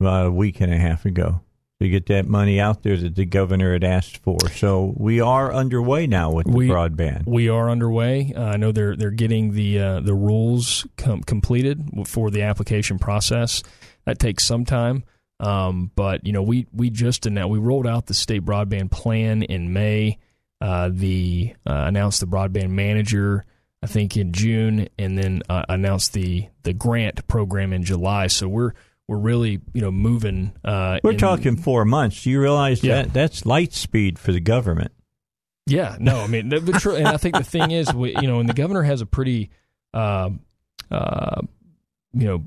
about 0.00 0.26
a 0.26 0.30
week 0.30 0.60
and 0.60 0.72
a 0.72 0.78
half 0.78 1.04
ago 1.04 1.40
to 1.80 1.88
get 1.88 2.06
that 2.06 2.26
money 2.28 2.60
out 2.60 2.82
there 2.82 2.96
that 2.96 3.14
the 3.14 3.24
governor 3.24 3.72
had 3.72 3.84
asked 3.84 4.18
for. 4.18 4.38
So 4.54 4.92
we 4.96 5.20
are 5.20 5.52
underway 5.52 6.06
now 6.06 6.30
with 6.30 6.46
the 6.46 6.52
We- 6.52 6.68
broadband. 6.68 7.26
We 7.26 7.48
are 7.48 7.70
underway. 7.70 8.32
Uh, 8.36 8.42
I 8.44 8.56
know 8.58 8.70
they're 8.70 8.94
they're 8.96 9.10
getting 9.10 9.52
the 9.54 9.78
uh, 9.78 10.00
the 10.00 10.14
rules 10.14 10.86
com- 10.96 11.22
completed 11.22 12.06
for 12.06 12.30
the 12.30 12.42
application 12.42 12.98
process. 12.98 13.62
That 14.04 14.18
takes 14.18 14.44
some 14.44 14.64
time, 14.64 15.04
um, 15.40 15.90
but 15.96 16.26
you 16.26 16.32
know 16.32 16.42
we 16.42 16.66
we 16.72 16.90
just 16.90 17.24
announced 17.26 17.50
we 17.50 17.58
rolled 17.58 17.86
out 17.86 18.06
the 18.06 18.14
state 18.14 18.44
broadband 18.44 18.90
plan 18.90 19.42
in 19.42 19.72
May. 19.72 20.18
Uh, 20.60 20.90
the 20.92 21.54
uh, 21.66 21.84
announced 21.86 22.20
the 22.20 22.26
broadband 22.26 22.68
manager 22.70 23.46
I 23.82 23.86
think 23.86 24.18
in 24.18 24.32
June, 24.34 24.88
and 24.98 25.16
then 25.16 25.42
uh, 25.48 25.64
announced 25.70 26.12
the 26.12 26.48
the 26.64 26.74
grant 26.74 27.26
program 27.26 27.72
in 27.72 27.82
July. 27.84 28.26
So 28.26 28.46
we're 28.46 28.72
we're 29.10 29.18
really 29.18 29.60
you 29.74 29.80
know 29.80 29.90
moving. 29.90 30.52
Uh, 30.64 31.00
We're 31.02 31.10
in- 31.12 31.18
talking 31.18 31.56
four 31.56 31.84
months. 31.84 32.22
Do 32.22 32.30
you 32.30 32.40
realize 32.40 32.82
Yeah. 32.84 33.02
that 33.02 33.12
that's 33.12 33.44
light 33.44 33.72
speed 33.72 34.18
for 34.20 34.30
the 34.32 34.38
government? 34.40 34.92
Yeah, 35.66 35.96
no, 36.00 36.20
I 36.20 36.26
mean, 36.28 36.48
the, 36.48 36.60
the 36.60 36.72
tr- 36.72 36.92
and 36.96 37.08
I 37.08 37.16
think 37.16 37.36
the 37.36 37.44
thing 37.44 37.70
is, 37.70 37.92
we, 37.92 38.14
you 38.16 38.26
know, 38.28 38.40
and 38.40 38.48
the 38.48 38.54
governor 38.54 38.82
has 38.82 39.00
a 39.02 39.06
pretty, 39.06 39.50
uh, 39.94 40.30
uh, 40.90 41.42
you 42.12 42.26
know, 42.26 42.44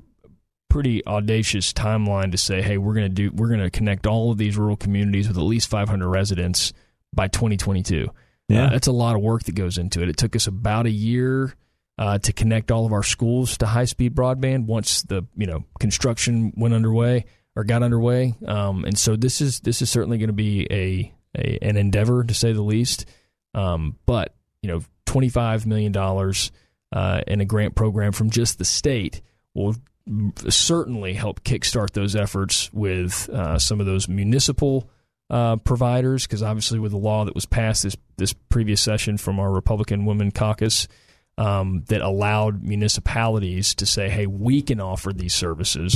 pretty 0.70 1.06
audacious 1.06 1.72
timeline 1.72 2.32
to 2.32 2.38
say, 2.38 2.62
hey, 2.62 2.78
we're 2.78 2.94
going 2.96 3.08
to 3.08 3.14
do, 3.14 3.32
we're 3.34 3.48
going 3.48 3.60
to 3.62 3.70
connect 3.70 4.08
all 4.08 4.32
of 4.32 4.38
these 4.38 4.58
rural 4.58 4.76
communities 4.76 5.28
with 5.30 5.38
at 5.38 5.44
least 5.44 5.70
500 5.70 6.10
residents 6.10 6.74
by 7.14 7.28
2022. 7.30 8.08
Yeah. 8.50 8.66
Uh, 8.66 8.70
that's 8.72 8.88
a 8.88 8.92
lot 8.92 9.16
of 9.16 9.22
work 9.22 9.44
that 9.44 9.56
goes 9.56 9.78
into 9.78 10.02
it. 10.02 10.10
It 10.10 10.18
took 10.18 10.36
us 10.36 10.48
about 10.48 10.86
a 10.86 10.92
year 10.92 11.54
uh, 11.98 12.18
to 12.20 12.34
connect 12.34 12.72
all 12.72 12.86
of 12.86 12.94
our 12.94 13.04
schools 13.04 13.58
to 13.58 13.66
high 13.66 13.86
speed 13.86 14.16
broadband 14.16 14.66
once 14.66 15.04
the 15.04 15.24
you 15.36 15.48
know 15.48 15.64
construction 15.80 16.54
went 16.56 16.74
underway 16.74 17.26
or 17.56 17.64
got 17.64 17.84
underway. 17.84 18.34
Um, 18.46 18.84
and 18.86 18.98
so 18.98 19.16
this 19.16 19.42
is 19.42 19.60
this 19.60 19.82
is 19.82 19.90
certainly 19.90 20.18
going 20.18 20.30
to 20.30 20.34
be 20.34 20.68
a, 20.72 21.14
a 21.38 21.60
an 21.62 21.78
endeavor 21.78 22.24
to 22.24 22.34
say 22.34 22.54
the 22.54 22.62
least. 22.64 23.06
Um, 23.54 23.98
but 24.06 24.36
you 24.62 24.72
know, 24.72 24.82
twenty 25.06 25.30
five 25.30 25.68
million 25.68 25.92
dollars 25.92 26.52
uh, 26.92 27.22
in 27.28 27.42
a 27.42 27.46
grant 27.46 27.76
program 27.76 28.12
from 28.12 28.30
just 28.30 28.58
the 28.58 28.66
state 28.66 29.22
will 29.54 29.76
certainly 30.50 31.14
help 31.14 31.44
kickstart 31.44 31.92
those 31.92 32.16
efforts 32.16 32.74
with 32.74 33.30
uh, 33.30 33.58
some 33.58 33.80
of 33.80 33.86
those 33.86 34.10
municipal 34.10 34.90
uh, 35.30 35.56
providers, 35.58 36.26
because 36.26 36.44
obviously 36.44 36.80
with 36.80 36.92
the 36.92 36.98
law 36.98 37.24
that 37.24 37.36
was 37.36 37.46
passed 37.46 37.84
this 37.84 37.96
this 38.18 38.34
previous 38.34 38.82
session 38.82 39.18
from 39.18 39.40
our 39.40 39.52
Republican 39.52 40.06
Women 40.06 40.32
Caucus 40.32 40.88
um, 41.38 41.84
that 41.88 42.02
allowed 42.02 42.64
municipalities 42.64 43.76
to 43.76 43.86
say, 43.86 44.10
"Hey, 44.10 44.28
we 44.28 44.62
can 44.62 44.80
offer 44.80 45.12
these 45.12 45.34
services," 45.34 45.96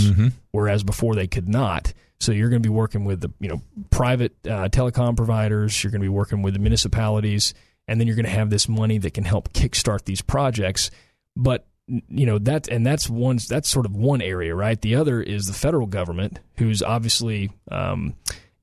whereas 0.51 0.83
before 0.83 1.15
they 1.15 1.27
could 1.27 1.47
not. 1.47 1.93
So 2.19 2.31
you're 2.31 2.49
going 2.49 2.61
to 2.61 2.67
be 2.67 2.73
working 2.73 3.05
with 3.05 3.21
the 3.21 3.31
you 3.39 3.49
know 3.49 3.61
private 3.89 4.33
uh, 4.45 4.69
telecom 4.69 5.15
providers. 5.15 5.83
You're 5.83 5.91
going 5.91 6.01
to 6.01 6.05
be 6.05 6.09
working 6.09 6.41
with 6.41 6.53
the 6.53 6.59
municipalities, 6.59 7.53
and 7.88 7.99
then 7.99 8.07
you're 8.07 8.15
going 8.15 8.25
to 8.25 8.31
have 8.31 8.49
this 8.49 8.67
money 8.67 8.97
that 8.99 9.13
can 9.13 9.23
help 9.23 9.53
kickstart 9.53 10.05
these 10.05 10.21
projects. 10.21 10.89
But 11.35 11.67
you 11.88 12.25
know 12.25 12.38
that 12.39 12.67
and 12.67 12.85
that's 12.85 13.09
one 13.09 13.39
that's 13.47 13.69
sort 13.69 13.85
of 13.85 13.95
one 13.95 14.21
area 14.21 14.53
right 14.53 14.81
the 14.81 14.95
other 14.95 15.21
is 15.21 15.47
the 15.47 15.53
federal 15.53 15.88
government 15.88 16.38
who's 16.57 16.83
obviously 16.83 17.49
um, 17.71 18.13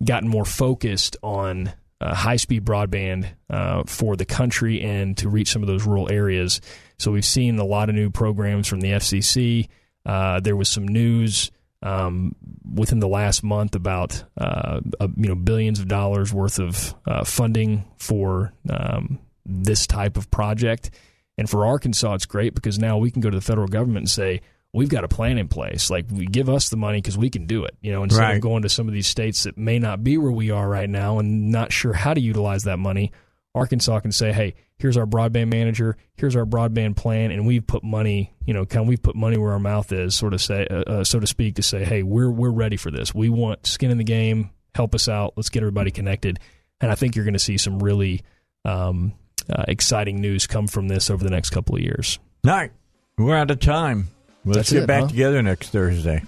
gotten 0.04 0.28
more 0.28 0.44
focused 0.44 1.16
on 1.22 1.72
uh, 2.04 2.14
high 2.14 2.36
speed 2.36 2.64
broadband 2.64 3.26
uh, 3.50 3.82
for 3.86 4.16
the 4.16 4.24
country 4.24 4.82
and 4.82 5.16
to 5.18 5.28
reach 5.28 5.50
some 5.50 5.62
of 5.62 5.68
those 5.68 5.84
rural 5.84 6.10
areas. 6.10 6.60
So 6.98 7.10
we've 7.10 7.24
seen 7.24 7.58
a 7.58 7.64
lot 7.64 7.88
of 7.88 7.94
new 7.94 8.10
programs 8.10 8.68
from 8.68 8.80
the 8.80 8.92
FCC 8.92 9.68
uh, 10.06 10.40
there 10.40 10.56
was 10.56 10.68
some 10.68 10.86
news 10.86 11.50
um, 11.82 12.34
within 12.74 12.98
the 12.98 13.08
last 13.08 13.42
month 13.42 13.74
about 13.74 14.24
uh, 14.38 14.80
you 15.00 15.28
know 15.28 15.34
billions 15.34 15.80
of 15.80 15.88
dollars 15.88 16.32
worth 16.32 16.58
of 16.58 16.94
uh, 17.06 17.24
funding 17.24 17.84
for 17.98 18.52
um, 18.70 19.18
this 19.44 19.86
type 19.86 20.16
of 20.16 20.30
project. 20.30 20.90
And 21.36 21.50
for 21.50 21.66
Arkansas, 21.66 22.14
it's 22.14 22.26
great 22.26 22.54
because 22.54 22.78
now 22.78 22.98
we 22.98 23.10
can 23.10 23.20
go 23.20 23.28
to 23.28 23.36
the 23.36 23.42
federal 23.42 23.66
government 23.66 24.02
and 24.02 24.10
say, 24.10 24.40
we've 24.74 24.88
got 24.90 25.04
a 25.04 25.08
plan 25.08 25.38
in 25.38 25.48
place. 25.48 25.88
Like, 25.88 26.06
we 26.10 26.26
give 26.26 26.48
us 26.50 26.68
the 26.68 26.76
money 26.76 26.98
because 27.00 27.16
we 27.16 27.30
can 27.30 27.46
do 27.46 27.64
it. 27.64 27.76
You 27.80 27.92
know, 27.92 28.02
instead 28.02 28.20
Right. 28.20 28.34
of 28.36 28.40
going 28.42 28.62
to 28.62 28.68
some 28.68 28.88
of 28.88 28.92
these 28.94 29.06
states 29.06 29.44
that 29.44 29.56
may 29.56 29.78
not 29.78 30.02
be 30.04 30.18
where 30.18 30.32
we 30.32 30.50
are 30.50 30.68
right 30.68 30.90
now 30.90 31.18
and 31.18 31.50
not 31.50 31.72
sure 31.72 31.92
how 31.92 32.12
to 32.12 32.20
utilize 32.20 32.64
that 32.64 32.78
money, 32.78 33.12
Arkansas 33.54 34.00
can 34.00 34.10
say, 34.10 34.32
"Hey, 34.32 34.54
here's 34.78 34.96
our 34.96 35.06
broadband 35.06 35.48
manager. 35.48 35.96
Here's 36.16 36.34
our 36.34 36.44
broadband 36.44 36.96
plan, 36.96 37.30
and 37.30 37.46
we've 37.46 37.64
put 37.64 37.84
money. 37.84 38.34
You 38.44 38.52
know, 38.52 38.64
kind 38.66 38.82
of 38.82 38.88
we've 38.88 39.02
put 39.02 39.14
money 39.14 39.38
where 39.38 39.52
our 39.52 39.60
mouth 39.60 39.92
is, 39.92 40.14
sort 40.16 40.34
of 40.34 40.42
say, 40.42 40.66
uh, 40.68 40.74
uh, 40.90 41.04
so 41.04 41.20
to 41.20 41.26
speak, 41.28 41.54
to 41.54 41.62
say, 41.62 41.84
hey, 41.84 42.02
we're 42.02 42.30
we're 42.30 42.50
ready 42.50 42.76
for 42.76 42.90
this. 42.90 43.14
We 43.14 43.28
want 43.30 43.64
skin 43.66 43.92
in 43.92 43.98
the 43.98 44.02
game. 44.04 44.50
Help 44.74 44.92
us 44.92 45.08
out. 45.08 45.34
Let's 45.36 45.50
get 45.50 45.62
everybody 45.62 45.92
connected. 45.92 46.40
And 46.80 46.90
I 46.90 46.96
think 46.96 47.14
you're 47.14 47.24
going 47.24 47.34
to 47.34 47.38
see 47.38 47.56
some 47.56 47.78
really 47.78 48.22
um, 48.64 49.12
uh, 49.48 49.64
exciting 49.68 50.20
news 50.20 50.48
come 50.48 50.66
from 50.66 50.88
this 50.88 51.08
over 51.08 51.22
the 51.22 51.30
next 51.30 51.50
couple 51.50 51.76
of 51.76 51.80
years. 51.80 52.18
All 52.44 52.52
right, 52.52 52.72
we're 53.16 53.36
out 53.36 53.52
of 53.52 53.60
time. 53.60 54.08
Let's 54.44 54.56
That's 54.58 54.72
get 54.72 54.82
it, 54.84 54.86
back 54.86 55.02
huh? 55.02 55.08
together 55.08 55.42
next 55.42 55.70
Thursday. 55.70 56.22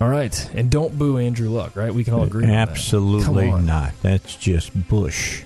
All 0.00 0.08
right, 0.08 0.50
and 0.54 0.70
don't 0.70 0.98
boo 0.98 1.18
Andrew 1.18 1.50
Luck. 1.50 1.76
Right? 1.76 1.92
We 1.94 2.04
can 2.04 2.14
all 2.14 2.24
agree. 2.24 2.44
on 2.44 2.50
that. 2.50 2.68
Absolutely 2.70 3.48
on. 3.50 3.66
not. 3.66 3.92
That's 4.02 4.34
just 4.36 4.88
Bush. 4.88 5.42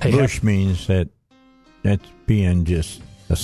Hey, 0.00 0.12
Bush 0.12 0.42
means 0.42 0.86
that 0.86 1.08
that's 1.82 2.06
being 2.26 2.64
just 2.64 3.00
a 3.30 3.38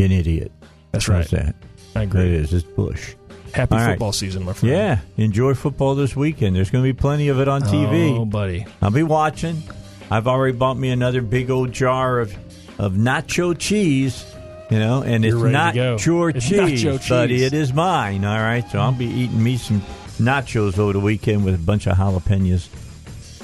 an 0.00 0.10
idiot. 0.12 0.52
That's 0.92 1.08
right. 1.08 1.28
That? 1.28 1.54
I 1.94 2.00
It 2.02 2.04
agree. 2.04 2.34
is. 2.34 2.52
It's 2.54 2.64
Bush. 2.66 3.14
Happy 3.52 3.74
All 3.74 3.80
right. 3.80 3.90
football 3.92 4.12
season, 4.12 4.44
my 4.44 4.52
friend. 4.52 4.74
Yeah, 4.74 4.98
enjoy 5.16 5.54
football 5.54 5.94
this 5.94 6.14
weekend. 6.16 6.54
There's 6.56 6.70
going 6.70 6.84
to 6.84 6.88
be 6.92 6.98
plenty 6.98 7.28
of 7.28 7.40
it 7.40 7.48
on 7.48 7.62
TV. 7.62 8.16
Oh, 8.18 8.24
buddy. 8.24 8.66
I'll 8.82 8.90
be 8.90 9.02
watching. 9.02 9.62
I've 10.10 10.26
already 10.26 10.56
bought 10.56 10.76
me 10.78 10.90
another 10.90 11.20
big 11.22 11.50
old 11.50 11.72
jar 11.72 12.20
of 12.20 12.34
of 12.78 12.92
nacho 12.94 13.58
cheese. 13.58 14.24
You 14.70 14.78
know, 14.78 15.02
and 15.02 15.24
it's 15.24 15.34
You're 15.34 15.46
to 15.46 15.50
not 15.50 15.74
your 15.74 15.94
It's 16.30 16.46
cheese, 16.46 16.84
nacho 16.84 17.08
but 17.08 17.28
cheese. 17.28 17.42
it 17.42 17.54
is 17.54 17.72
mine. 17.72 18.24
All 18.24 18.38
right, 18.38 18.68
so 18.70 18.78
I'll 18.78 18.92
be 18.92 19.06
eating 19.06 19.42
me 19.42 19.56
some 19.56 19.80
nachos 20.18 20.78
over 20.78 20.92
the 20.92 21.00
weekend 21.00 21.44
with 21.44 21.54
a 21.54 21.58
bunch 21.58 21.86
of 21.86 21.96
jalapenos. 21.96 22.68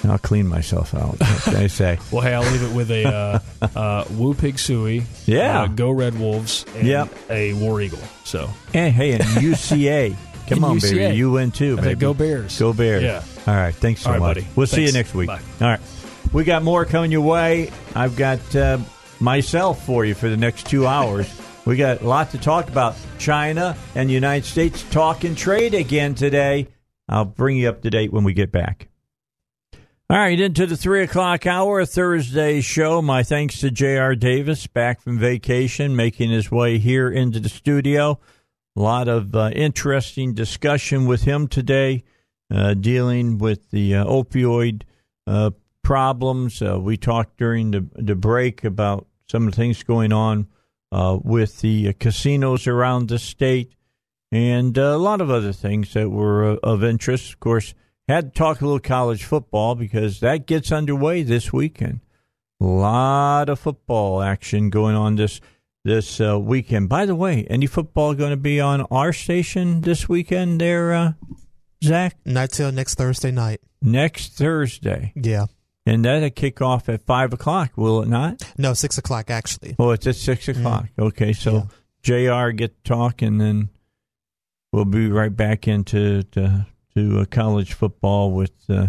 And 0.03 0.13
I'll 0.13 0.19
clean 0.19 0.47
myself 0.47 0.95
out. 0.95 1.17
I 1.49 1.67
say? 1.69 1.99
Well, 2.13 2.21
hey, 2.21 2.35
I'll 2.35 2.43
leave 2.53 2.63
it 2.63 2.75
with 2.77 2.91
a 2.91 3.07
uh, 3.07 3.39
uh, 3.75 4.05
Woo 4.11 4.35
Pig 4.35 4.57
Sooie, 4.57 5.05
Yeah. 5.25 5.63
uh, 5.63 5.67
Go 5.69 5.91
Red 5.93 6.19
Wolves, 6.21 6.67
and 6.77 6.87
Yep. 6.87 7.09
a 7.31 7.55
War 7.55 7.81
Eagle. 7.81 8.01
So 8.25 8.51
Hey, 8.71 8.91
hey, 8.91 9.13
and 9.13 9.23
UCA. 9.41 10.15
Come 10.47 10.59
And 10.59 10.65
on, 10.67 10.77
UCA. 10.77 10.93
baby. 10.99 11.17
You 11.17 11.31
win 11.31 11.53
too, 11.53 11.77
baby. 11.77 11.95
Go 11.95 12.13
Bears. 12.13 12.59
Go 12.59 12.75
Bears. 12.75 13.03
Yeah. 13.03 13.23
All 13.47 13.55
right. 13.59 13.75
Thanks 13.75 14.03
so 14.03 14.11
right, 14.11 14.19
much. 14.21 14.35
buddy. 14.37 14.47
We'll 14.55 14.67
see 14.67 14.85
you 14.85 14.93
next 14.93 15.15
week. 15.15 15.29
Bye. 15.29 15.41
All 15.63 15.69
right. 15.69 15.81
We 16.35 16.45
got 16.45 16.63
more 16.63 16.85
coming 16.85 17.11
your 17.11 17.23
way. 17.23 17.71
I've 17.95 18.15
got 18.15 18.55
uh, 18.55 18.77
myself 19.21 19.85
for 19.85 20.05
you 20.05 20.15
for 20.15 20.29
the 20.29 20.37
next 20.37 20.67
two 20.67 20.87
hours. 20.87 21.29
we 21.65 21.77
got 21.77 22.03
a 22.03 22.09
lot 22.09 22.31
to 22.31 22.39
talk 22.39 22.69
about. 22.69 22.97
China 23.19 23.77
and 23.95 24.09
the 24.09 24.15
United 24.15 24.47
States 24.47 24.85
talking 24.91 25.35
trade 25.35 25.75
again 25.75 26.15
today. 26.15 26.69
I'll 27.09 27.25
bring 27.25 27.57
you 27.57 27.69
up 27.69 27.83
to 27.83 27.91
date 27.91 28.13
when 28.13 28.25
we 28.25 28.33
get 28.33 28.51
back. 28.51 28.89
All 30.11 30.19
right, 30.19 30.39
into 30.39 30.67
the 30.67 30.77
three 30.77 31.03
o'clock 31.03 31.47
hour 31.47 31.85
Thursday 31.87 32.61
show. 32.61 33.01
My 33.01 33.23
thanks 33.23 33.61
to 33.61 33.71
J.R. 33.71 34.15
Davis, 34.15 34.67
back 34.67 35.01
from 35.01 35.19
vacation, 35.19 35.97
making 35.97 36.31
his 36.31 36.51
way 36.51 36.77
here 36.79 37.11
into 37.11 37.41
the 37.41 37.49
studio. 37.49 38.21
A 38.77 38.81
lot 38.81 39.09
of 39.09 39.35
uh, 39.35 39.51
interesting 39.55 40.35
discussion 40.35 41.07
with 41.07 41.23
him 41.23 41.49
today, 41.49 42.05
uh, 42.53 42.75
dealing 42.75 43.39
with 43.39 43.71
the 43.71 43.95
uh, 43.95 44.05
opioid 44.05 44.83
uh, 45.27 45.53
problems. 45.85 46.61
Uh, 46.61 46.79
we 46.81 46.97
talked 46.97 47.37
during 47.37 47.71
the, 47.71 47.87
the 47.95 48.17
break 48.17 48.65
about 48.65 49.07
some 49.29 49.47
of 49.47 49.53
the 49.53 49.57
things 49.57 49.83
going 49.85 50.13
on 50.13 50.49
uh, 50.91 51.19
with 51.23 51.61
the 51.61 51.89
uh, 51.89 51.93
casinos 51.99 52.67
around 52.67 53.09
the 53.09 53.19
state 53.19 53.73
and 54.33 54.77
uh, 54.77 54.83
a 54.83 54.99
lot 54.99 55.21
of 55.21 55.31
other 55.31 55.53
things 55.53 55.93
that 55.95 56.11
were 56.11 56.45
uh, 56.55 56.57
of 56.63 56.83
interest. 56.83 57.33
Of 57.35 57.41
course, 57.41 57.75
had 58.09 58.35
to 58.35 58.39
talk 58.39 58.61
a 58.61 58.65
little 58.65 58.81
college 58.81 59.25
football 59.25 59.75
because 59.77 60.21
that 60.21 60.47
gets 60.47 60.73
underway 60.73 61.23
this 61.23 61.53
weekend. 61.53 62.01
A 62.61 62.65
lot 62.67 63.49
of 63.49 63.59
football 63.61 64.23
action 64.23 64.71
going 64.71 64.97
on 64.97 65.17
this 65.17 65.41
this 65.85 66.19
uh, 66.21 66.39
weekend. 66.41 66.89
By 66.89 67.05
the 67.07 67.15
way, 67.15 67.47
any 67.51 67.67
football 67.67 68.15
going 68.15 68.31
to 68.31 68.37
be 68.39 68.59
on 68.59 68.81
our 68.91 69.13
station 69.13 69.83
this 69.83 70.09
weekend? 70.09 70.61
There, 70.61 70.95
uh, 70.95 71.13
Zach, 71.83 72.17
Not 72.25 72.51
till 72.51 72.73
next 72.73 72.95
Thursday 72.95 73.31
night. 73.31 73.61
next 73.83 74.33
Thursday, 74.33 75.13
Yeah. 75.15 75.47
And 75.87 76.05
that'll 76.05 76.31
kick 76.31 76.63
off 76.63 76.89
at 76.89 77.03
five 77.03 77.33
o'clock. 77.33 77.73
Will 77.77 78.03
it 78.03 78.09
not? 78.09 78.43
No, 78.57 78.73
six 78.73 78.97
o'clock 78.97 79.31
actually. 79.31 79.77
Oh, 79.79 79.91
it's 79.91 80.07
at 80.07 80.17
six 80.17 80.49
o'clock. 80.49 80.87
Okay, 80.99 81.33
so 81.35 81.69
Jr. 82.03 82.51
get 82.51 82.83
to 82.85 82.89
talk, 82.89 83.21
and 83.23 83.41
then 83.41 83.69
we'll 84.73 84.87
be 84.87 85.09
right 85.11 85.35
back 85.35 85.69
into 85.69 86.23
to, 86.23 86.67
to 86.95 87.21
uh, 87.21 87.25
college 87.27 87.75
football 87.75 88.31
with 88.31 88.53
uh, 88.71 88.89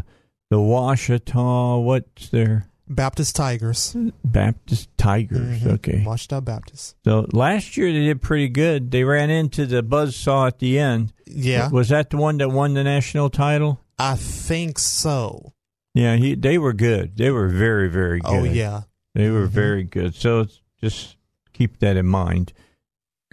the 0.49 0.57
Ouachita. 0.57 1.83
What's 1.83 2.29
their 2.29 2.69
Baptist 2.87 3.35
Tigers. 3.35 3.95
Baptist 4.23 4.89
Tigers? 4.97 5.61
Mhm. 5.63 5.73
Okay, 5.73 6.03
Ouachita 6.05 6.39
Baptist. 6.39 6.95
so 7.03 7.25
last 7.33 7.75
year 7.77 7.91
they 7.91 8.05
did 8.05 8.21
pretty 8.21 8.47
good. 8.47 8.91
They 8.91 9.03
ran 9.03 9.29
into 9.29 9.65
the 9.65 9.83
buzzsaw 9.83 10.47
at 10.47 10.59
the 10.59 10.77
end. 10.79 11.11
Yeah. 11.27 11.69
was 11.69 11.89
that 11.89 12.09
the 12.11 12.17
one 12.17 12.37
that 12.37 12.49
won 12.49 12.73
the 12.75 12.83
national 12.83 13.31
title? 13.31 13.81
I 13.97 14.15
think 14.15 14.77
so. 14.77 15.51
Yeah, 15.95 16.17
he, 16.17 16.35
they 16.35 16.57
were 16.59 16.73
good. 16.73 17.15
They 17.17 17.31
were 17.31 17.47
very, 17.47 17.89
very 17.89 18.19
good. 18.19 18.29
Oh 18.29 18.43
yeah. 18.43 18.81
They 19.15 19.29
were 19.31 19.47
Mhm. 19.47 19.51
very 19.51 19.83
good. 19.83 20.13
So 20.13 20.45
just 20.81 21.15
keep 21.53 21.79
that 21.79 21.95
in 21.97 22.05
mind. 22.05 22.53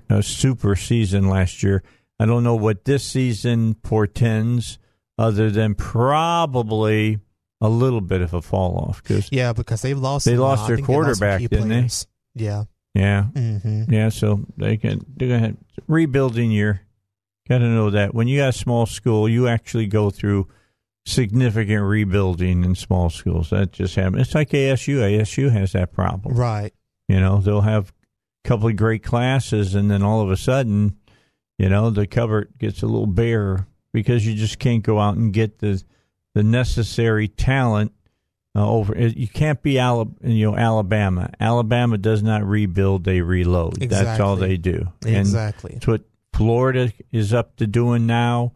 A 0.09 0.23
super 0.23 0.77
season 0.77 1.29
last 1.29 1.63
year. 1.63 1.83
I 2.21 2.25
don't 2.25 2.45
know 2.45 2.55
what 2.55 2.85
this 2.85 3.03
season 3.05 3.75
portends, 3.75 4.79
other 5.19 5.51
than 5.51 5.75
probably 5.75 7.19
a 7.61 7.69
little 7.69 8.01
bit 8.01 8.21
of 8.21 8.33
a 8.35 8.43
fall 8.43 8.77
off. 8.77 9.03
Because 9.03 9.29
Yeah, 9.33 9.53
because 9.53 9.83
they've 9.83 9.99
lost. 9.99 10.25
They 10.27 10.37
lost 10.37 10.67
their 10.69 10.77
they 10.77 10.83
lost 10.83 10.87
quarterback, 10.87 11.41
didn't 11.41 11.69
they? 11.69 11.89
Yeah. 12.35 12.65
yeah, 12.95 13.25
hmm 13.25 13.85
yeah. 13.89 14.09
So 14.09 14.45
they 14.57 14.77
can 14.77 15.01
they're 15.17 15.29
gonna 15.29 15.41
have 15.41 15.57
rebuilding 15.89 16.51
year. 16.53 16.83
Got 17.49 17.59
to 17.59 17.67
know 17.67 17.91
that 17.91 18.15
when 18.15 18.29
you 18.29 18.39
got 18.39 18.51
a 18.51 18.53
small 18.53 18.87
school, 18.87 19.29
you 19.29 19.49
actually 19.49 19.87
go 19.89 20.11
through 20.11 20.47
significant 21.05 21.83
rebuilding 21.83 22.65
in 22.65 22.75
small 22.75 23.11
schools. 23.11 23.51
That 23.51 23.73
just 23.73 23.95
happens. 23.97 24.23
It's 24.29 24.35
like 24.35 24.51
ASU. 24.51 24.99
ASU 24.99 25.51
has 25.51 25.73
that 25.73 25.93
problem. 25.93 26.35
Right. 26.37 26.73
You 27.09 27.21
know, 27.21 27.39
they'll 27.39 27.61
have 27.63 27.93
a 28.45 28.49
couple 28.49 28.69
of 28.69 28.77
great 28.77 29.03
classes, 29.03 29.75
and 29.75 29.91
then 29.91 30.03
all 30.03 30.21
of 30.21 30.31
a 30.31 30.37
sudden, 30.37 30.97
you 31.59 31.69
know, 31.69 31.91
the 31.91 32.07
cupboard 32.07 32.53
gets 32.59 32.83
a 32.83 32.87
little 32.87 33.07
bare 33.07 33.67
because 33.93 34.27
you 34.27 34.35
just 34.35 34.59
can't 34.59 34.83
go 34.83 34.99
out 34.99 35.17
and 35.17 35.33
get 35.33 35.59
the 35.59 35.83
the 36.35 36.43
necessary 36.43 37.29
talent 37.29 37.93
uh, 38.57 38.67
over. 38.67 38.97
You 38.99 39.29
can't 39.29 39.61
be 39.63 39.79
Alabama. 39.79 40.33
You 40.33 40.51
know, 40.51 40.57
Alabama. 40.57 41.31
Alabama 41.39 41.99
does 41.99 42.23
not 42.23 42.45
rebuild; 42.45 43.05
they 43.05 43.21
reload. 43.21 43.81
That's 43.81 44.21
all 44.21 44.37
they 44.37 44.57
do. 44.57 44.89
And 45.05 45.17
Exactly. 45.17 45.75
it's 45.77 45.87
what 45.87 46.03
Florida 46.35 46.93
is 47.11 47.35
up 47.35 47.57
to 47.57 47.67
doing 47.67 48.07
now. 48.07 48.53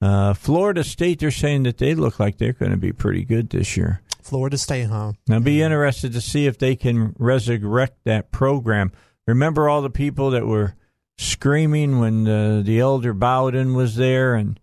Uh, 0.00 0.32
Florida 0.34 0.82
State, 0.82 1.20
they're 1.20 1.30
saying 1.30 1.64
that 1.64 1.78
they 1.78 1.94
look 1.94 2.18
like 2.18 2.38
they're 2.38 2.52
going 2.54 2.70
to 2.72 2.76
be 2.78 2.92
pretty 2.92 3.24
good 3.24 3.50
this 3.50 3.76
year. 3.76 4.00
Florida 4.22 4.56
State, 4.58 4.86
huh? 4.88 5.12
I'll 5.30 5.40
be 5.40 5.60
interested 5.62 6.12
to 6.12 6.20
see 6.20 6.46
if 6.46 6.58
they 6.58 6.76
can 6.76 7.14
resurrect 7.18 7.98
that 8.04 8.30
program. 8.30 8.92
Remember 9.26 9.68
all 9.68 9.82
the 9.82 9.90
people 9.90 10.30
that 10.30 10.46
were 10.46 10.74
screaming 11.18 11.98
when 12.00 12.26
uh, 12.26 12.62
the 12.64 12.80
elder 12.80 13.12
Bowden 13.12 13.74
was 13.74 13.96
there, 13.96 14.34
and 14.34 14.58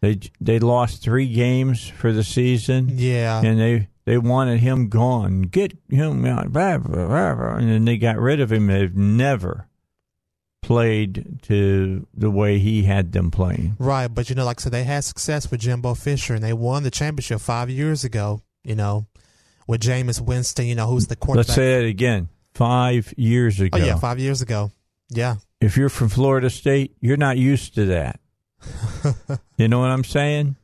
they 0.00 0.18
they 0.40 0.58
lost 0.58 1.02
three 1.02 1.26
games 1.32 1.88
for 1.88 2.12
the 2.12 2.24
season, 2.24 2.90
Yeah. 2.92 3.40
and 3.42 3.58
they 3.58 3.88
they 4.04 4.18
wanted 4.18 4.60
him 4.60 4.88
gone. 4.88 5.42
Get 5.42 5.76
him 5.88 6.24
out, 6.26 6.52
blah, 6.52 6.78
blah, 6.78 7.06
blah. 7.06 7.54
and 7.54 7.70
then 7.70 7.84
they 7.84 7.96
got 7.96 8.18
rid 8.18 8.40
of 8.40 8.50
him. 8.52 8.66
They've 8.66 8.94
never 8.94 9.68
played 10.62 11.40
to 11.42 12.06
the 12.14 12.30
way 12.30 12.58
he 12.58 12.84
had 12.84 13.12
them 13.12 13.30
playing. 13.30 13.76
Right, 13.78 14.08
but 14.08 14.28
you 14.30 14.34
know, 14.36 14.44
like 14.44 14.60
I 14.60 14.62
said, 14.62 14.72
they 14.72 14.84
had 14.84 15.04
success 15.04 15.50
with 15.50 15.60
Jimbo 15.60 15.94
Fisher, 15.94 16.34
and 16.34 16.42
they 16.42 16.52
won 16.52 16.82
the 16.82 16.90
championship 16.90 17.40
five 17.40 17.68
years 17.68 18.04
ago. 18.04 18.40
You 18.64 18.76
know, 18.76 19.06
with 19.66 19.80
Jameis 19.82 20.20
Winston, 20.20 20.66
you 20.66 20.74
know, 20.74 20.86
who's 20.86 21.08
the 21.08 21.16
quarterback. 21.16 21.48
Let's 21.48 21.54
say 21.56 21.80
that 21.80 21.86
again. 21.86 22.28
Five 22.54 23.12
years 23.16 23.60
ago. 23.60 23.78
oh 23.78 23.84
yeah, 23.84 23.96
five 23.98 24.18
years 24.18 24.40
ago. 24.42 24.70
Yeah, 25.10 25.36
if 25.60 25.76
you're 25.76 25.88
from 25.88 26.08
Florida 26.08 26.48
State, 26.50 26.94
you're 27.00 27.16
not 27.16 27.36
used 27.38 27.74
to 27.74 27.86
that. 27.86 28.20
you 29.56 29.68
know 29.68 29.80
what 29.80 29.88
I'm 29.90 30.04
saying? 30.04 30.56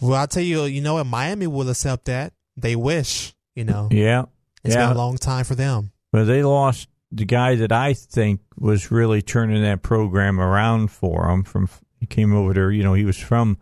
well, 0.00 0.14
I'll 0.14 0.26
tell 0.28 0.42
you, 0.42 0.64
you 0.64 0.80
know 0.80 0.94
what? 0.94 1.04
Miami 1.04 1.46
will 1.46 1.68
accept 1.68 2.04
that. 2.06 2.32
They 2.56 2.76
wish, 2.76 3.34
you 3.54 3.64
know, 3.64 3.88
Yeah. 3.90 4.26
it's 4.62 4.74
yeah. 4.74 4.86
been 4.88 4.96
a 4.96 4.98
long 4.98 5.16
time 5.16 5.44
for 5.44 5.54
them. 5.54 5.90
Well, 6.12 6.24
they 6.26 6.42
lost 6.42 6.88
the 7.12 7.24
guy 7.24 7.54
that 7.56 7.72
I 7.72 7.92
think 7.94 8.40
was 8.58 8.90
really 8.90 9.22
turning 9.22 9.62
that 9.62 9.82
program 9.82 10.38
around 10.40 10.88
for 10.92 11.28
him. 11.28 11.42
From 11.42 11.68
he 11.98 12.06
came 12.06 12.34
over 12.34 12.52
there, 12.54 12.70
you 12.70 12.82
know, 12.82 12.94
he 12.94 13.04
was 13.04 13.18
from 13.18 13.58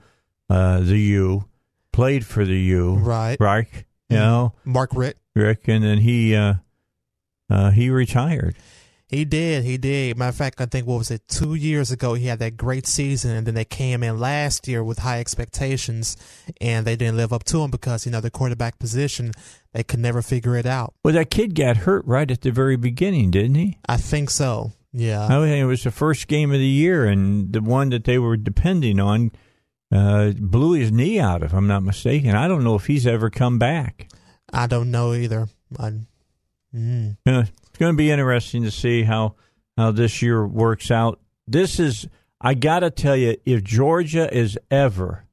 uh, 0.51 0.81
the 0.81 0.99
U, 0.99 1.45
played 1.93 2.25
for 2.27 2.45
the 2.45 2.59
U, 2.59 2.95
Right. 2.97 3.37
right? 3.41 3.69
You 4.11 4.17
know, 4.17 4.55
Mark 4.65 4.91
Richt. 4.95 5.19
Rick, 5.35 5.69
and 5.69 5.85
then 5.85 5.99
he 5.99 6.35
uh, 6.35 6.55
uh, 7.51 7.71
he 7.71 7.91
retired. 7.91 8.57
He 9.09 9.25
did. 9.25 9.65
He 9.65 9.79
did. 9.79 10.19
Matter 10.19 10.29
of 10.29 10.37
fact, 10.37 10.61
I 10.61 10.67
think 10.67 10.87
what 10.87 10.99
was 10.99 11.11
it? 11.11 11.27
Two 11.29 11.55
years 11.55 11.91
ago, 11.91 12.13
he 12.13 12.27
had 12.27 12.39
that 12.41 12.59
great 12.59 12.87
season, 12.87 13.31
and 13.31 13.47
then 13.47 13.55
they 13.55 13.65
came 13.65 14.03
in 14.03 14.21
last 14.21 14.69
year 14.69 14.85
with 14.85 14.99
high 14.99 15.19
expectations, 15.19 16.17
and 16.61 16.87
they 16.87 16.95
didn't 16.95 17.17
live 17.17 17.33
up 17.33 17.45
to 17.45 17.59
them 17.59 17.71
because 17.71 18.05
you 18.05 18.13
know 18.13 18.21
the 18.21 18.31
quarterback 18.31 18.79
position 18.79 19.33
they 19.73 19.83
could 19.83 20.01
never 20.01 20.21
figure 20.21 20.57
it 20.57 20.67
out. 20.67 20.93
Well, 21.03 21.15
that 21.15 21.31
kid 21.31 21.55
got 21.55 21.79
hurt 21.79 22.05
right 22.05 22.31
at 22.31 22.43
the 22.43 22.51
very 22.51 22.77
beginning, 22.77 23.31
didn't 23.31 23.55
he? 23.55 23.79
I 23.89 23.97
think 23.97 24.29
so. 24.29 24.73
Yeah. 24.93 25.25
I 25.25 25.29
think 25.29 25.63
it 25.63 25.67
was 25.67 25.85
the 25.85 25.91
first 25.91 26.29
game 26.29 26.53
of 26.53 26.59
the 26.59 26.67
year, 26.67 27.07
and 27.07 27.53
the 27.53 27.63
one 27.63 27.89
that 27.91 28.05
they 28.05 28.19
were 28.19 28.37
depending 28.37 29.01
on 29.01 29.33
uh, 29.91 30.33
blew 30.39 30.73
his 30.73 30.93
knee 30.93 31.19
out, 31.19 31.43
if 31.43 31.55
I'm 31.55 31.67
not 31.67 31.83
mistaken. 31.83 32.35
I 32.35 32.47
don't 32.47 32.65
know 32.65 32.75
if 32.75 32.87
he's 32.87 33.07
ever 33.07 33.31
come 33.31 33.59
back. 33.59 34.09
I 34.53 34.67
don't 34.67 34.91
know 34.91 35.15
either. 35.15 35.49
I, 35.79 35.93
mm. 36.75 37.17
It's 37.25 37.79
going 37.79 37.93
to 37.93 37.97
be 37.97 38.11
interesting 38.11 38.65
to 38.65 38.71
see 38.71 39.03
how 39.03 39.35
how 39.77 39.93
this 39.93 40.23
year 40.23 40.47
works 40.47 40.91
out. 40.91 41.21
This 41.47 41.79
is 41.79 42.09
I 42.41 42.55
got 42.55 42.81
to 42.81 42.91
tell 42.91 43.17
you, 43.17 43.37
if 43.45 43.65
Georgia 43.65 44.33
is 44.33 44.59
ever 44.71 45.25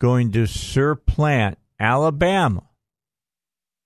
going 0.00 0.32
to 0.32 0.46
supplant 0.46 1.58
Alabama, 1.80 2.64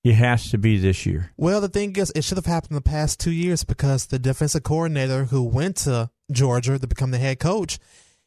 it 0.03 0.15
has 0.15 0.51
to 0.51 0.59
be 0.59 0.79
this 0.79 1.07
year. 1.07 1.33
Well, 1.37 1.61
the 1.61 1.69
thing 1.69 1.95
is, 1.97 2.13
it 2.17 2.25
should 2.25 2.39
have 2.39 2.47
happened 2.47 2.77
the 2.77 2.81
past 2.81 3.21
two 3.21 3.31
years 3.31 3.65
because 3.65 4.07
the 4.07 4.19
defensive 4.19 4.63
coordinator 4.63 5.27
who 5.27 5.43
went 5.43 5.77
to 5.79 6.11
Georgia 6.33 6.79
to 6.79 6.87
become 6.87 7.11
the 7.11 7.19
head 7.19 7.39
coach, 7.39 7.79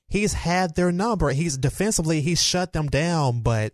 he's 0.08 0.34
had 0.34 0.76
their 0.76 0.92
number. 0.92 1.30
He's 1.32 1.58
defensively, 1.58 2.22
he's 2.22 2.42
shut 2.42 2.74
them 2.74 2.88
down, 2.88 3.42
but 3.42 3.74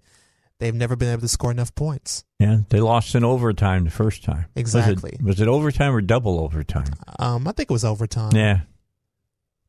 they've 0.60 0.74
never 0.74 0.96
been 0.96 1.10
able 1.10 1.22
to 1.22 1.28
score 1.28 1.52
enough 1.52 1.76
points. 1.76 2.24
Yeah, 2.40 2.58
they 2.70 2.80
lost 2.80 3.16
in 3.16 3.24
overtime 3.24 3.86
the 3.86 3.90
first 3.90 4.24
time. 4.24 4.46
Exactly. 4.56 5.12
Was 5.12 5.20
it, 5.20 5.24
was 5.24 5.42
it 5.42 5.48
overtime 5.48 5.96
or 5.96 6.02
double 6.02 6.40
overtime? 6.40 6.86
Um, 7.18 7.48
I 7.48 7.52
think 7.52 7.72
it 7.72 7.74
was 7.74 7.84
overtime. 7.84 8.32
Yeah. 8.36 8.62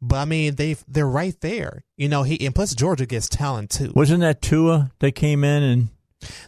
But 0.03 0.17
I 0.17 0.25
mean, 0.27 0.55
they 0.57 0.77
they're 0.87 1.09
right 1.09 1.35
there. 1.41 1.83
You 1.97 2.09
know, 2.09 2.23
he 2.25 2.45
and 2.45 2.55
plus 2.55 2.75
Georgia 2.75 3.07
gets 3.07 3.29
talent 3.29 3.71
too. 3.71 3.93
Wasn't 3.97 4.21
that 4.21 4.43
Tua 4.43 4.93
that 4.99 5.13
came 5.13 5.45
in 5.45 5.63
and 5.63 5.89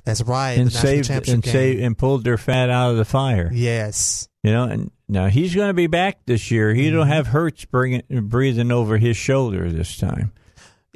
That's 0.05 0.21
right. 0.23 0.53
and 0.59 0.67
the 0.67 0.71
saved 0.71 1.09
championship 1.09 1.35
and 1.35 1.43
game. 1.43 1.53
saved 1.53 1.81
and 1.83 1.99
pulled 1.99 2.23
their 2.23 2.39
fat 2.39 2.69
out 2.71 2.91
of 2.93 2.97
the 2.99 3.05
fire? 3.07 3.51
Yes. 3.53 4.29
You 4.45 4.53
know, 4.53 4.65
and 4.65 4.91
now 5.09 5.27
he's 5.29 5.55
going 5.55 5.69
to 5.69 5.75
be 5.75 5.87
back 5.89 6.19
this 6.27 6.51
year. 6.51 6.75
He 6.75 6.85
Mm-hmm. 6.89 6.97
don't 6.99 7.07
have 7.09 7.27
Hurts 7.29 7.65
bringing 7.65 8.03
breathing 8.29 8.71
over 8.71 8.99
his 8.99 9.17
shoulder 9.17 9.69
this 9.71 9.97
time. 9.97 10.33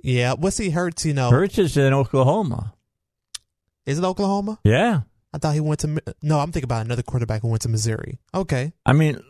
Yeah. 0.02 0.34
What's 0.34 0.58
he 0.58 0.70
hurts? 0.70 1.04
You 1.06 1.14
know, 1.14 1.30
Hurts 1.30 1.58
is 1.58 1.76
in 1.76 1.92
Oklahoma. 1.94 2.74
is 3.86 3.98
it 3.98 4.04
Oklahoma? 4.04 4.58
Yeah. 4.64 5.00
I 5.34 5.38
thought 5.38 5.54
he 5.54 5.60
went 5.60 5.80
to. 5.80 6.00
No, 6.22 6.38
I'm 6.38 6.52
thinking 6.52 6.64
about 6.64 6.84
another 6.86 7.02
quarterback 7.02 7.42
who 7.42 7.48
went 7.48 7.62
to 7.62 7.68
Missouri. 7.68 8.20
Okay. 8.32 8.72
I 8.86 8.92
mean, 8.92 9.20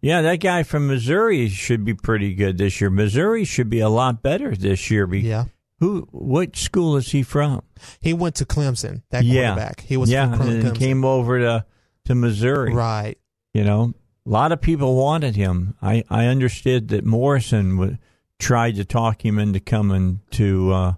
yeah, 0.00 0.20
that 0.22 0.36
guy 0.40 0.64
from 0.64 0.88
Missouri 0.88 1.48
should 1.48 1.84
be 1.84 1.94
pretty 1.94 2.34
good 2.34 2.58
this 2.58 2.80
year. 2.80 2.90
Missouri 2.90 3.44
should 3.44 3.70
be 3.70 3.78
a 3.80 3.88
lot 3.88 4.22
better 4.22 4.56
this 4.56 4.90
year. 4.90 5.06
Be- 5.06 5.20
Yeah. 5.20 5.44
Who? 5.78 6.08
What 6.10 6.56
school 6.56 6.96
is 6.96 7.12
he 7.12 7.22
from? 7.22 7.62
He 8.00 8.12
went 8.12 8.34
to 8.36 8.44
Clemson. 8.44 9.02
That 9.10 9.24
yeah, 9.24 9.54
quarterback. 9.54 9.80
He 9.80 9.96
was 9.96 10.10
yeah, 10.10 10.28
from 10.30 10.38
Cle- 10.38 10.48
and 10.48 10.62
Clemson. 10.64 10.78
came 10.78 11.04
over 11.04 11.38
to 11.38 11.64
to 12.06 12.14
Missouri. 12.16 12.74
right. 12.74 13.16
You 13.54 13.64
know, 13.64 13.94
a 14.26 14.28
lot 14.28 14.50
of 14.52 14.60
people 14.60 14.96
wanted 14.96 15.36
him. 15.36 15.76
I 15.80 16.02
I 16.10 16.26
understood 16.26 16.88
that 16.88 17.04
Morrison 17.04 17.76
would 17.78 17.98
tried 18.38 18.74
to 18.76 18.84
talk 18.84 19.24
him 19.24 19.38
into 19.38 19.60
coming 19.60 20.20
to 20.32 20.72
uh, 20.72 20.94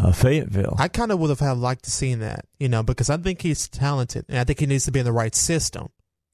uh, 0.00 0.12
Fayetteville. 0.12 0.76
I 0.78 0.88
kind 0.88 1.12
of 1.12 1.18
would 1.18 1.36
have 1.36 1.58
liked 1.58 1.84
to 1.84 1.90
seen 1.90 2.20
that, 2.20 2.46
you 2.58 2.68
know, 2.68 2.82
because 2.82 3.10
I 3.10 3.16
think 3.16 3.42
he's 3.42 3.68
talented 3.68 4.24
and 4.28 4.38
I 4.38 4.44
think 4.44 4.60
he 4.60 4.66
needs 4.66 4.84
to 4.86 4.92
be 4.92 5.00
in 5.00 5.04
the 5.04 5.12
right 5.12 5.34
system. 5.34 5.88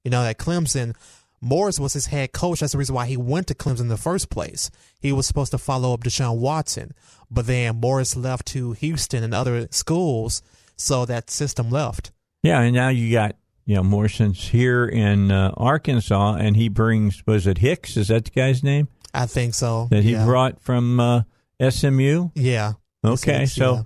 You 0.04 0.10
know, 0.10 0.24
at 0.24 0.38
Clemson, 0.38 0.94
Morris 1.40 1.78
was 1.78 1.92
his 1.92 2.06
head 2.06 2.32
coach. 2.32 2.60
That's 2.60 2.72
the 2.72 2.78
reason 2.78 2.94
why 2.94 3.06
he 3.06 3.16
went 3.16 3.46
to 3.48 3.54
Clemson 3.54 3.82
in 3.82 3.88
the 3.88 3.96
first 3.96 4.30
place. 4.30 4.70
He 5.00 5.12
was 5.12 5.26
supposed 5.26 5.52
to 5.52 5.58
follow 5.58 5.92
up 5.92 6.04
Deshaun 6.04 6.38
Watson, 6.38 6.92
but 7.30 7.46
then 7.46 7.76
Morris 7.76 8.16
left 8.16 8.46
to 8.48 8.72
Houston 8.72 9.22
and 9.22 9.34
other 9.34 9.68
schools, 9.70 10.42
so 10.76 11.04
that 11.04 11.30
system 11.30 11.70
left. 11.70 12.12
yeah, 12.42 12.60
and 12.60 12.74
now 12.74 12.88
you 12.88 13.12
got 13.12 13.36
you 13.66 13.76
know 13.76 13.82
Morrison's 13.82 14.48
here 14.48 14.86
in 14.86 15.30
uh, 15.30 15.52
Arkansas, 15.56 16.34
and 16.34 16.56
he 16.56 16.68
brings 16.68 17.24
was 17.26 17.46
it 17.46 17.58
Hicks? 17.58 17.96
Is 17.96 18.08
that 18.08 18.24
the 18.24 18.30
guy's 18.30 18.62
name 18.64 18.88
I 19.12 19.26
think 19.26 19.54
so. 19.54 19.88
that 19.90 20.04
he 20.04 20.12
yeah. 20.12 20.24
brought 20.24 20.60
from 20.60 20.98
uh, 20.98 21.22
SMU? 21.68 22.30
Yeah. 22.34 22.74
Okay, 23.04 23.46
so 23.46 23.74
yeah. 23.74 23.82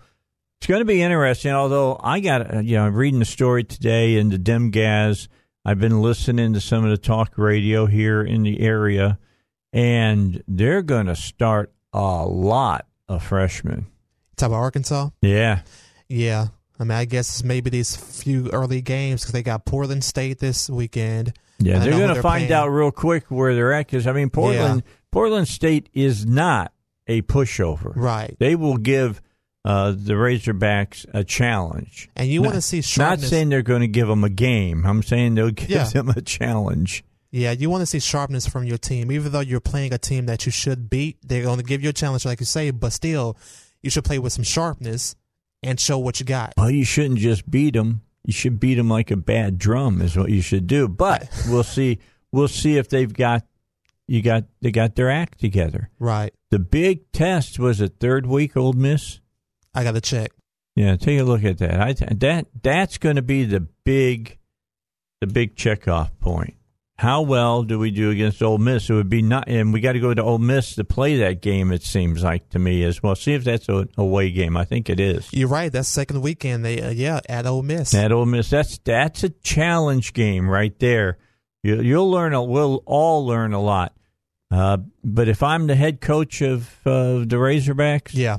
it's 0.58 0.66
going 0.66 0.80
to 0.80 0.84
be 0.84 1.02
interesting. 1.02 1.52
Although 1.52 1.98
I 2.02 2.20
got, 2.20 2.54
uh, 2.54 2.60
you 2.60 2.76
know, 2.76 2.86
I'm 2.86 2.94
reading 2.94 3.18
the 3.18 3.24
story 3.24 3.64
today 3.64 4.16
in 4.16 4.30
the 4.30 4.38
Demgaz. 4.38 5.28
I've 5.64 5.78
been 5.78 6.00
listening 6.02 6.54
to 6.54 6.60
some 6.60 6.84
of 6.84 6.90
the 6.90 6.98
talk 6.98 7.36
radio 7.36 7.86
here 7.86 8.22
in 8.22 8.42
the 8.42 8.60
area, 8.60 9.18
and 9.72 10.42
they're 10.48 10.82
going 10.82 11.06
to 11.06 11.16
start 11.16 11.72
a 11.92 12.24
lot 12.24 12.86
of 13.08 13.22
freshmen. 13.22 13.86
Talk 14.36 14.48
about 14.48 14.58
Arkansas. 14.58 15.10
Yeah, 15.20 15.60
Yeah. 16.08 16.48
I 16.82 16.84
mean, 16.84 16.98
I 16.98 17.04
guess 17.04 17.44
maybe 17.44 17.70
these 17.70 17.94
few 17.94 18.50
early 18.50 18.82
games 18.82 19.20
because 19.22 19.32
they 19.32 19.44
got 19.44 19.64
Portland 19.64 20.02
State 20.02 20.40
this 20.40 20.68
weekend. 20.68 21.32
yeah, 21.60 21.78
they're 21.78 21.92
going 21.92 22.12
to 22.12 22.20
find 22.20 22.48
playing. 22.48 22.52
out 22.52 22.68
real 22.68 22.90
quick 22.90 23.30
where 23.30 23.54
they're 23.54 23.72
at. 23.72 23.86
Because 23.86 24.08
I 24.08 24.12
mean, 24.12 24.30
Portland, 24.30 24.82
Portland 25.12 25.46
State 25.46 25.88
is 25.92 26.26
not 26.26 26.71
a 27.06 27.22
pushover. 27.22 27.92
Right. 27.94 28.36
They 28.38 28.54
will 28.56 28.76
give 28.76 29.20
uh, 29.64 29.92
the 29.92 30.14
Razorbacks 30.14 31.06
a 31.14 31.24
challenge. 31.24 32.08
And 32.16 32.28
you 32.28 32.42
want 32.42 32.54
to 32.54 32.60
see 32.60 32.82
Not 32.98 33.20
saying 33.20 33.48
they're 33.48 33.62
going 33.62 33.80
to 33.82 33.88
give 33.88 34.08
them 34.08 34.24
a 34.24 34.28
game. 34.30 34.84
I'm 34.84 35.02
saying 35.02 35.34
they'll 35.34 35.50
give 35.50 35.70
Yeah. 35.70 35.84
them 35.84 36.08
a 36.10 36.20
challenge. 36.20 37.04
Yeah, 37.30 37.52
you 37.52 37.70
want 37.70 37.80
to 37.80 37.86
see 37.86 37.98
sharpness 37.98 38.46
from 38.46 38.64
your 38.64 38.76
team. 38.76 39.10
Even 39.10 39.32
though 39.32 39.40
you're 39.40 39.60
playing 39.60 39.94
a 39.94 39.98
team 39.98 40.26
that 40.26 40.44
you 40.44 40.52
should 40.52 40.90
beat, 40.90 41.16
they're 41.22 41.44
going 41.44 41.58
to 41.58 41.64
give 41.64 41.82
you 41.82 41.88
a 41.88 41.92
challenge, 41.94 42.26
like 42.26 42.40
you 42.40 42.46
say, 42.46 42.70
but 42.70 42.92
still, 42.92 43.38
you 43.82 43.88
should 43.88 44.04
play 44.04 44.18
with 44.18 44.34
some 44.34 44.44
sharpness 44.44 45.16
and 45.62 45.80
show 45.80 45.98
what 45.98 46.20
you 46.20 46.26
got. 46.26 46.52
Well, 46.58 46.70
you 46.70 46.84
shouldn't 46.84 47.20
just 47.20 47.50
beat 47.50 47.72
them. 47.74 48.02
You 48.26 48.32
should 48.34 48.60
beat 48.60 48.74
them 48.74 48.88
like 48.90 49.10
a 49.10 49.16
bad 49.16 49.58
drum 49.58 50.02
is 50.02 50.14
what 50.16 50.28
you 50.30 50.42
should 50.42 50.66
do. 50.66 50.88
But 50.88 51.26
we'll 51.48 51.62
see. 51.64 52.00
We'll 52.32 52.48
see 52.48 52.76
if 52.76 52.88
they've 52.90 53.12
got 53.12 53.44
you 54.12 54.20
got 54.20 54.44
they 54.60 54.70
got 54.70 54.94
their 54.94 55.10
act 55.10 55.40
together. 55.40 55.88
Right. 55.98 56.34
The 56.50 56.58
big 56.58 57.10
test 57.12 57.58
was 57.58 57.80
a 57.80 57.88
third 57.88 58.26
week. 58.26 58.58
Ole 58.58 58.74
Miss. 58.74 59.20
I 59.74 59.84
got 59.84 59.92
to 59.92 60.02
check. 60.02 60.32
Yeah, 60.76 60.96
take 60.96 61.18
a 61.18 61.22
look 61.22 61.44
at 61.44 61.56
that. 61.58 61.80
I 61.80 61.94
that 61.94 62.46
that's 62.62 62.98
going 62.98 63.16
to 63.16 63.22
be 63.22 63.44
the 63.44 63.60
big 63.60 64.38
the 65.22 65.26
big 65.26 65.56
checkoff 65.56 66.10
point. 66.20 66.56
How 66.98 67.22
well 67.22 67.62
do 67.62 67.78
we 67.78 67.90
do 67.90 68.10
against 68.10 68.42
Ole 68.42 68.58
Miss? 68.58 68.90
It 68.90 68.94
would 68.94 69.08
be 69.08 69.22
not, 69.22 69.48
and 69.48 69.72
we 69.72 69.80
got 69.80 69.92
to 69.92 70.00
go 70.00 70.12
to 70.12 70.22
Ole 70.22 70.38
Miss 70.38 70.74
to 70.74 70.84
play 70.84 71.16
that 71.20 71.40
game. 71.40 71.72
It 71.72 71.82
seems 71.82 72.22
like 72.22 72.50
to 72.50 72.58
me 72.58 72.84
as 72.84 73.02
well. 73.02 73.14
See 73.14 73.32
if 73.32 73.44
that's 73.44 73.70
a 73.70 73.88
away 73.96 74.30
game. 74.30 74.58
I 74.58 74.66
think 74.66 74.90
it 74.90 75.00
is. 75.00 75.32
You're 75.32 75.48
right. 75.48 75.72
That's 75.72 75.88
second 75.88 76.20
weekend. 76.20 76.66
They, 76.66 76.82
uh, 76.82 76.90
yeah, 76.90 77.20
at 77.30 77.46
Ole 77.46 77.62
Miss. 77.62 77.94
At 77.94 78.12
Ole 78.12 78.26
Miss, 78.26 78.50
that's 78.50 78.76
that's 78.84 79.24
a 79.24 79.30
challenge 79.30 80.12
game 80.12 80.50
right 80.50 80.78
there. 80.80 81.16
You, 81.62 81.80
you'll 81.80 82.10
learn. 82.10 82.34
A, 82.34 82.42
we'll 82.42 82.82
all 82.84 83.26
learn 83.26 83.54
a 83.54 83.60
lot. 83.60 83.94
Uh, 84.52 84.76
but 85.02 85.28
if 85.28 85.42
I'm 85.42 85.66
the 85.66 85.74
head 85.74 86.02
coach 86.02 86.42
of 86.42 86.68
uh, 86.84 87.20
the 87.20 87.36
Razorbacks, 87.36 88.10
yeah. 88.12 88.38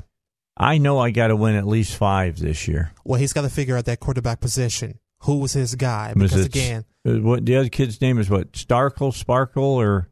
I 0.56 0.78
know 0.78 1.00
I 1.00 1.10
got 1.10 1.28
to 1.28 1.36
win 1.36 1.56
at 1.56 1.66
least 1.66 1.96
five 1.96 2.38
this 2.38 2.68
year. 2.68 2.92
Well, 3.04 3.18
he's 3.18 3.32
got 3.32 3.42
to 3.42 3.48
figure 3.48 3.76
out 3.76 3.86
that 3.86 3.98
quarterback 3.98 4.40
position. 4.40 5.00
Who 5.22 5.38
was 5.38 5.54
his 5.54 5.74
guy? 5.74 6.12
Because 6.14 6.46
again, 6.46 6.84
uh, 7.06 7.14
what 7.14 7.44
the 7.44 7.56
other 7.56 7.68
kid's 7.68 8.00
name 8.00 8.18
is? 8.18 8.30
What 8.30 8.52
Starkle, 8.52 9.12
Sparkle, 9.12 9.64
or 9.64 10.08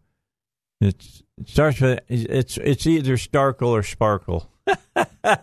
it's 0.80 1.22
it 1.38 1.48
starts 1.48 1.80
with 1.80 2.00
it's 2.08 2.56
it's 2.56 2.86
either 2.86 3.16
Starkle 3.16 3.68
or 3.68 3.84
Sparkle. 3.84 4.50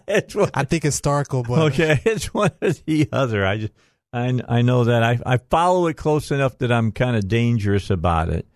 it's 0.07 0.35
one, 0.35 0.49
I 0.53 0.65
think 0.65 0.83
it's 0.83 0.99
Starkle, 0.99 1.47
but 1.47 1.59
okay. 1.71 2.01
It's 2.05 2.33
one 2.33 2.51
or 2.61 2.71
the 2.71 3.07
other. 3.13 3.45
I 3.45 3.57
just 3.59 3.73
I 4.11 4.41
I 4.49 4.61
know 4.61 4.85
that 4.85 5.03
I 5.03 5.19
I 5.25 5.37
follow 5.37 5.87
it 5.87 5.95
close 5.95 6.31
enough 6.31 6.57
that 6.57 6.71
I'm 6.71 6.91
kind 6.91 7.15
of 7.15 7.27
dangerous 7.27 7.89
about 7.89 8.29
it, 8.29 8.47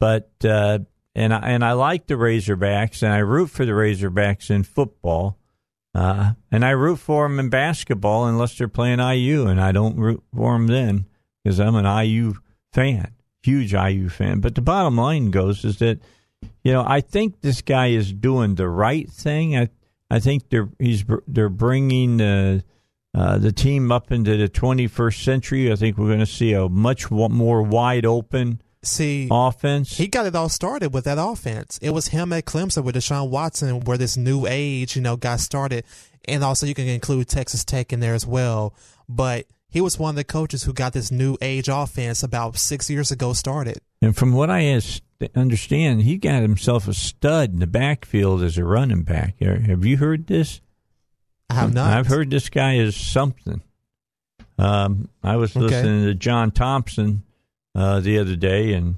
but 0.00 0.30
uh, 0.44 0.80
and 1.16 1.32
I 1.32 1.38
and 1.48 1.64
I 1.64 1.72
like 1.72 2.06
the 2.06 2.14
Razorbacks 2.14 3.02
and 3.02 3.12
I 3.12 3.18
root 3.18 3.48
for 3.48 3.64
the 3.64 3.72
Razorbacks 3.72 4.50
in 4.50 4.62
football. 4.62 5.38
Uh, 5.94 6.34
and 6.52 6.62
I 6.62 6.70
root 6.70 6.98
for 6.98 7.26
them 7.26 7.40
in 7.40 7.48
basketball 7.48 8.26
unless 8.26 8.58
they're 8.58 8.68
playing 8.68 9.00
IU, 9.00 9.46
and 9.46 9.58
I 9.58 9.72
don't 9.72 9.96
root 9.96 10.22
for 10.34 10.52
them 10.52 10.66
then 10.66 11.06
because 11.42 11.58
I'm 11.58 11.74
an 11.74 11.86
IU 11.86 12.34
fan, 12.70 13.12
huge 13.42 13.72
IU 13.72 14.10
fan. 14.10 14.40
But 14.40 14.56
the 14.56 14.60
bottom 14.60 14.98
line 14.98 15.30
goes 15.30 15.64
is 15.64 15.78
that 15.78 16.00
you 16.62 16.70
know 16.70 16.84
I 16.86 17.00
think 17.00 17.40
this 17.40 17.62
guy 17.62 17.86
is 17.88 18.12
doing 18.12 18.56
the 18.56 18.68
right 18.68 19.08
thing. 19.10 19.56
I 19.56 19.70
I 20.10 20.20
think 20.20 20.50
they're 20.50 20.68
he's 20.78 21.02
they're 21.26 21.48
bringing 21.48 22.18
the 22.18 22.62
uh, 23.14 23.38
the 23.38 23.52
team 23.52 23.90
up 23.90 24.12
into 24.12 24.36
the 24.36 24.50
21st 24.50 25.24
century. 25.24 25.72
I 25.72 25.76
think 25.76 25.96
we're 25.96 26.08
going 26.08 26.18
to 26.18 26.26
see 26.26 26.52
a 26.52 26.68
much 26.68 27.10
more 27.10 27.62
wide 27.62 28.04
open 28.04 28.60
see, 28.86 29.28
offense. 29.30 29.96
he 29.96 30.06
got 30.08 30.26
it 30.26 30.34
all 30.34 30.48
started 30.48 30.92
with 30.94 31.04
that 31.04 31.18
offense. 31.20 31.78
It 31.82 31.90
was 31.90 32.08
him 32.08 32.32
at 32.32 32.44
Clemson 32.44 32.84
with 32.84 32.94
Deshaun 32.94 33.28
Watson, 33.30 33.80
where 33.80 33.98
this 33.98 34.16
new 34.16 34.46
age, 34.46 34.96
you 34.96 35.02
know, 35.02 35.16
got 35.16 35.40
started. 35.40 35.84
And 36.26 36.42
also, 36.42 36.66
you 36.66 36.74
can 36.74 36.88
include 36.88 37.28
Texas 37.28 37.64
Tech 37.64 37.92
in 37.92 38.00
there 38.00 38.14
as 38.14 38.26
well. 38.26 38.74
But 39.08 39.46
he 39.68 39.80
was 39.80 39.98
one 39.98 40.10
of 40.10 40.16
the 40.16 40.24
coaches 40.24 40.64
who 40.64 40.72
got 40.72 40.92
this 40.92 41.10
new 41.10 41.36
age 41.40 41.68
offense 41.68 42.22
about 42.22 42.56
six 42.56 42.88
years 42.90 43.10
ago 43.10 43.32
started. 43.32 43.78
And 44.02 44.16
from 44.16 44.32
what 44.32 44.50
I 44.50 44.80
understand 45.34 46.02
he 46.02 46.18
got 46.18 46.42
himself 46.42 46.86
a 46.88 46.94
stud 46.94 47.52
in 47.52 47.58
the 47.60 47.66
backfield 47.66 48.42
as 48.42 48.58
a 48.58 48.64
running 48.64 49.02
back. 49.02 49.36
Have 49.40 49.84
you 49.84 49.96
heard 49.96 50.26
this? 50.26 50.60
I 51.48 51.54
have 51.54 51.72
not. 51.72 51.92
I've 51.96 52.06
heard 52.06 52.30
this 52.30 52.48
guy 52.48 52.74
is 52.76 52.96
something. 52.96 53.62
Um, 54.58 55.08
I 55.22 55.36
was 55.36 55.56
Okay. 55.56 55.64
listening 55.66 56.04
to 56.06 56.14
John 56.14 56.50
Thompson 56.50 57.22
uh, 57.76 58.00
the 58.00 58.18
other 58.18 58.34
day, 58.34 58.72
and 58.72 58.96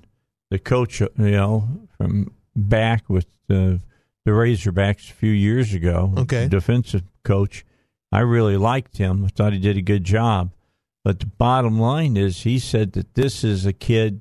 the 0.50 0.58
coach, 0.58 1.00
you 1.00 1.10
know, 1.18 1.68
from 1.98 2.32
back 2.56 3.10
with 3.10 3.26
the 3.48 3.80
the 4.24 4.30
Razorbacks 4.32 5.10
a 5.10 5.14
few 5.14 5.30
years 5.32 5.72
ago, 5.74 6.12
Okay. 6.16 6.48
defensive 6.48 7.02
coach. 7.24 7.64
I 8.12 8.20
really 8.20 8.56
liked 8.58 8.98
him. 8.98 9.24
I 9.24 9.28
thought 9.28 9.52
he 9.54 9.58
did 9.58 9.76
a 9.78 9.82
good 9.82 10.04
job. 10.04 10.52
But 11.04 11.20
the 11.20 11.26
bottom 11.26 11.78
line 11.80 12.16
is, 12.16 12.42
he 12.42 12.58
said 12.58 12.92
that 12.92 13.14
this 13.14 13.42
is 13.42 13.64
a 13.64 13.72
kid 13.72 14.20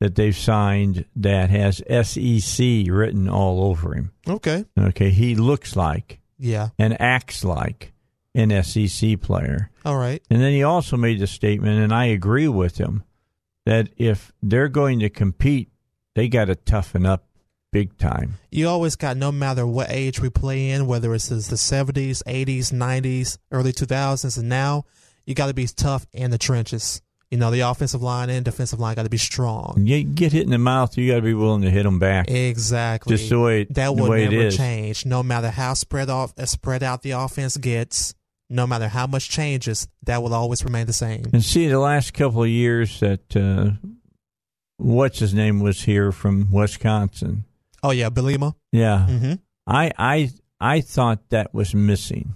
that 0.00 0.16
they've 0.16 0.36
signed 0.36 1.04
that 1.14 1.50
has 1.50 1.80
SEC 1.88 2.86
written 2.88 3.28
all 3.28 3.62
over 3.64 3.94
him. 3.94 4.10
Okay. 4.28 4.64
Okay, 4.76 5.10
he 5.10 5.36
looks 5.36 5.76
like 5.76 6.18
Yeah. 6.38 6.70
and 6.78 7.00
acts 7.00 7.44
like 7.44 7.92
an 8.34 8.50
SEC 8.64 9.16
player. 9.20 9.70
All 9.84 9.96
right. 9.96 10.20
And 10.28 10.40
then 10.42 10.52
he 10.52 10.64
also 10.64 10.96
made 10.96 11.20
the 11.20 11.28
statement, 11.28 11.78
and 11.78 11.92
I 11.92 12.06
agree 12.06 12.48
with 12.48 12.78
him, 12.78 13.04
that 13.66 13.88
if 13.96 14.32
they're 14.42 14.68
going 14.68 15.00
to 15.00 15.08
compete, 15.10 15.70
they 16.14 16.28
got 16.28 16.46
to 16.46 16.54
toughen 16.54 17.06
up 17.06 17.26
big 17.72 17.96
time. 17.98 18.34
You 18.50 18.68
always 18.68 18.94
got 18.94 19.16
no 19.16 19.32
matter 19.32 19.66
what 19.66 19.90
age 19.90 20.20
we 20.20 20.30
play 20.30 20.70
in, 20.70 20.86
whether 20.86 21.12
it's 21.14 21.28
the 21.28 21.36
70s, 21.36 22.22
80s, 22.22 22.72
90s, 22.72 23.38
early 23.50 23.72
2000s, 23.72 24.38
and 24.38 24.48
now, 24.48 24.84
you 25.26 25.34
got 25.34 25.48
to 25.48 25.54
be 25.54 25.66
tough 25.66 26.06
in 26.12 26.30
the 26.30 26.38
trenches. 26.38 27.00
You 27.30 27.38
know, 27.38 27.50
the 27.50 27.60
offensive 27.60 28.00
line 28.00 28.30
and 28.30 28.44
defensive 28.44 28.78
line 28.78 28.94
got 28.94 29.04
to 29.04 29.10
be 29.10 29.16
strong. 29.16 29.82
You 29.84 30.04
get 30.04 30.32
hit 30.32 30.44
in 30.44 30.50
the 30.50 30.58
mouth, 30.58 30.96
you 30.96 31.10
got 31.10 31.16
to 31.16 31.22
be 31.22 31.34
willing 31.34 31.62
to 31.62 31.70
hit 31.70 31.82
them 31.82 31.98
back. 31.98 32.30
Exactly. 32.30 33.16
Just 33.16 33.28
the 33.28 33.40
way- 33.40 33.64
that 33.70 33.96
will 33.96 34.08
never 34.08 34.50
change. 34.52 35.04
No 35.04 35.24
matter 35.24 35.50
how 35.50 35.74
spread 35.74 36.10
off, 36.10 36.32
uh, 36.38 36.46
spread 36.46 36.84
out 36.84 37.02
the 37.02 37.12
offense 37.12 37.56
gets, 37.56 38.14
no 38.54 38.66
matter 38.66 38.88
how 38.88 39.06
much 39.06 39.28
changes, 39.28 39.88
that 40.04 40.22
will 40.22 40.32
always 40.34 40.64
remain 40.64 40.86
the 40.86 40.92
same. 40.92 41.24
And 41.32 41.44
see, 41.44 41.66
the 41.68 41.78
last 41.80 42.14
couple 42.14 42.42
of 42.42 42.48
years 42.48 43.00
that 43.00 43.36
uh, 43.36 43.72
what's 44.78 45.18
his 45.18 45.34
name 45.34 45.60
was 45.60 45.82
here 45.82 46.12
from 46.12 46.50
Wisconsin. 46.50 47.44
Oh 47.82 47.90
yeah, 47.90 48.10
Bielema. 48.10 48.54
Yeah, 48.72 49.06
Mm-hmm. 49.08 49.32
I 49.66 49.90
I 49.98 50.30
I 50.60 50.80
thought 50.80 51.28
that 51.30 51.52
was 51.52 51.74
missing 51.74 52.34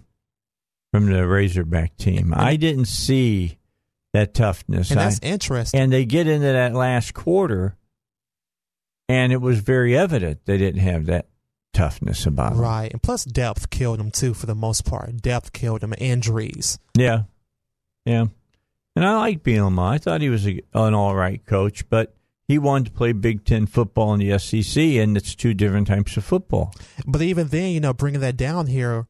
from 0.92 1.06
the 1.06 1.26
Razorback 1.26 1.96
team. 1.96 2.32
I 2.34 2.56
didn't 2.56 2.86
see 2.86 3.58
that 4.12 4.34
toughness. 4.34 4.90
And 4.90 5.00
I- 5.00 5.04
that's 5.04 5.20
interesting. 5.22 5.80
and 5.80 5.92
they 5.92 6.04
get 6.04 6.26
into 6.26 6.46
that 6.46 6.74
last 6.74 7.14
quarter, 7.14 7.76
and 9.08 9.32
it 9.32 9.40
was 9.40 9.60
very 9.60 9.96
evident 9.96 10.40
they 10.46 10.58
didn't 10.58 10.80
have 10.80 11.06
that 11.06 11.28
toughness 11.78 12.26
about 12.26 12.54
them. 12.54 12.60
Right. 12.60 12.92
And 12.92 13.02
plus, 13.02 13.24
depth 13.24 13.70
killed 13.70 14.00
them 14.00 14.10
too, 14.10 14.34
for 14.34 14.46
the 14.46 14.54
most 14.54 14.84
part. 14.84 15.16
Depth 15.18 15.52
killed 15.52 15.80
them. 15.80 15.94
Injuries. 15.98 16.78
Yeah, 16.96 17.22
yeah. 18.04 18.26
And 18.96 19.06
I 19.06 19.16
like 19.18 19.44
Bielema. 19.44 19.92
I 19.92 19.98
thought 19.98 20.20
he 20.20 20.28
was 20.28 20.46
a, 20.46 20.60
an 20.74 20.94
all 20.94 21.14
right 21.14 21.44
coach, 21.46 21.88
but 21.88 22.16
he 22.48 22.58
wanted 22.58 22.86
to 22.86 22.90
play 22.96 23.12
Big 23.12 23.44
Ten 23.44 23.66
football 23.66 24.12
in 24.14 24.20
the 24.20 24.36
SEC, 24.38 24.82
and 24.82 25.16
it's 25.16 25.36
two 25.36 25.54
different 25.54 25.86
types 25.86 26.16
of 26.16 26.24
football. 26.24 26.74
But 27.06 27.22
even 27.22 27.48
then, 27.48 27.70
you 27.70 27.80
know, 27.80 27.92
bringing 27.92 28.22
that 28.22 28.36
down 28.36 28.66
here, 28.66 29.06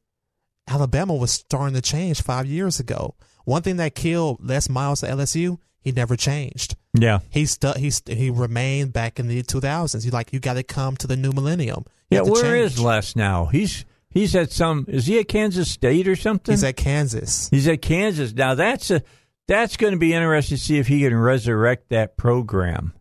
Alabama 0.68 1.14
was 1.14 1.30
starting 1.30 1.74
to 1.74 1.80
change 1.80 2.20
five 2.20 2.44
years 2.44 2.78
ago. 2.78 3.14
One 3.44 3.62
thing 3.62 3.76
that 3.78 3.94
killed 3.94 4.46
Les 4.46 4.68
Miles 4.68 5.02
at 5.02 5.16
LSU, 5.16 5.58
he 5.88 5.92
never 5.92 6.16
changed. 6.16 6.76
Yeah, 6.94 7.20
He 7.30 7.46
stu- 7.46 7.74
he 7.76 7.90
st- 7.90 8.18
he 8.18 8.30
remained 8.30 8.92
back 8.92 9.18
in 9.18 9.28
the 9.28 9.42
2000s. 9.42 10.04
He 10.04 10.10
like 10.10 10.32
you 10.32 10.40
got 10.40 10.54
to 10.54 10.62
come 10.62 10.96
to 10.96 11.06
the 11.06 11.16
new 11.16 11.32
millennium. 11.32 11.84
You 12.10 12.18
yeah. 12.18 12.30
Where 12.30 12.56
is 12.56 12.74
change. 12.74 12.84
Les 12.84 13.16
now? 13.16 13.46
He's 13.46 13.84
he's 14.10 14.34
at 14.34 14.50
some. 14.52 14.84
Is 14.88 15.06
he 15.06 15.18
at 15.18 15.28
Kansas 15.28 15.70
State 15.70 16.08
or 16.08 16.16
something? 16.16 16.52
He's 16.52 16.64
at 16.64 16.76
Kansas. 16.76 17.48
He's 17.50 17.68
at 17.68 17.82
Kansas 17.82 18.32
now. 18.34 18.54
That's 18.54 18.90
a 18.90 19.02
that's 19.46 19.76
going 19.76 19.92
to 19.92 19.98
be 19.98 20.12
interesting 20.12 20.58
to 20.58 20.62
see 20.62 20.78
if 20.78 20.86
he 20.88 21.00
can 21.00 21.16
resurrect 21.16 21.88
that 21.88 22.16
program. 22.16 22.92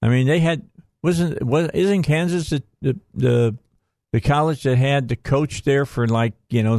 I 0.00 0.08
mean, 0.08 0.26
they 0.26 0.40
had 0.40 0.68
wasn't 1.02 1.42
was 1.44 1.70
isn't 1.74 2.02
Kansas 2.02 2.50
the 2.50 2.62
the 3.14 3.56
the, 4.12 4.20
college 4.20 4.62
that 4.64 4.76
had 4.76 5.08
the 5.08 5.16
coach 5.16 5.62
there 5.62 5.86
for 5.86 6.06
like 6.06 6.34
you 6.50 6.62
know 6.62 6.78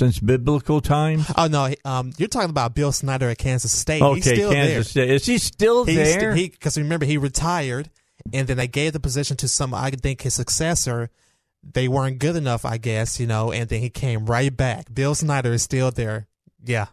since 0.00 0.18
biblical 0.18 0.80
times. 0.80 1.30
Oh 1.36 1.46
no, 1.46 1.72
um, 1.84 2.12
you're 2.16 2.28
talking 2.28 2.48
about 2.48 2.74
Bill 2.74 2.90
Snyder 2.90 3.28
at 3.28 3.36
Kansas 3.36 3.70
State. 3.70 4.00
Okay, 4.00 4.14
He's 4.14 4.24
still 4.24 4.50
Kansas 4.50 4.90
State. 4.90 5.10
Is 5.10 5.26
he 5.26 5.36
still 5.36 5.84
there. 5.84 5.94
He's 5.94 6.16
there? 6.16 6.34
st- 6.34 6.52
because 6.52 6.78
remember 6.78 7.04
he 7.04 7.18
retired, 7.18 7.90
and 8.32 8.48
then 8.48 8.56
they 8.56 8.66
gave 8.66 8.94
the 8.94 9.00
position 9.00 9.36
to 9.36 9.46
some. 9.46 9.74
I 9.74 9.90
think 9.90 10.22
his 10.22 10.34
successor. 10.34 11.10
They 11.62 11.88
weren't 11.88 12.18
good 12.18 12.36
enough, 12.36 12.64
I 12.64 12.78
guess, 12.78 13.20
you 13.20 13.26
know, 13.26 13.52
and 13.52 13.68
then 13.68 13.82
he 13.82 13.90
came 13.90 14.24
right 14.24 14.56
back. 14.56 14.86
Bill 14.94 15.14
Snyder 15.14 15.52
is 15.52 15.62
still 15.62 15.90
there. 15.90 16.26
Yeah. 16.64 16.86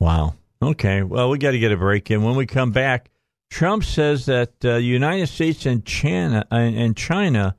Wow. 0.00 0.34
Okay. 0.60 1.04
Well, 1.04 1.30
we 1.30 1.38
got 1.38 1.52
to 1.52 1.60
get 1.60 1.70
a 1.70 1.76
break 1.76 2.10
in. 2.10 2.24
When 2.24 2.34
we 2.34 2.44
come 2.44 2.72
back, 2.72 3.12
Trump 3.48 3.84
says 3.84 4.26
that 4.26 4.54
uh, 4.64 4.74
United 4.74 5.28
States 5.28 5.66
and 5.66 5.86
China 5.86 6.44
uh, 6.50 6.56
and 6.56 6.96
China 6.96 7.54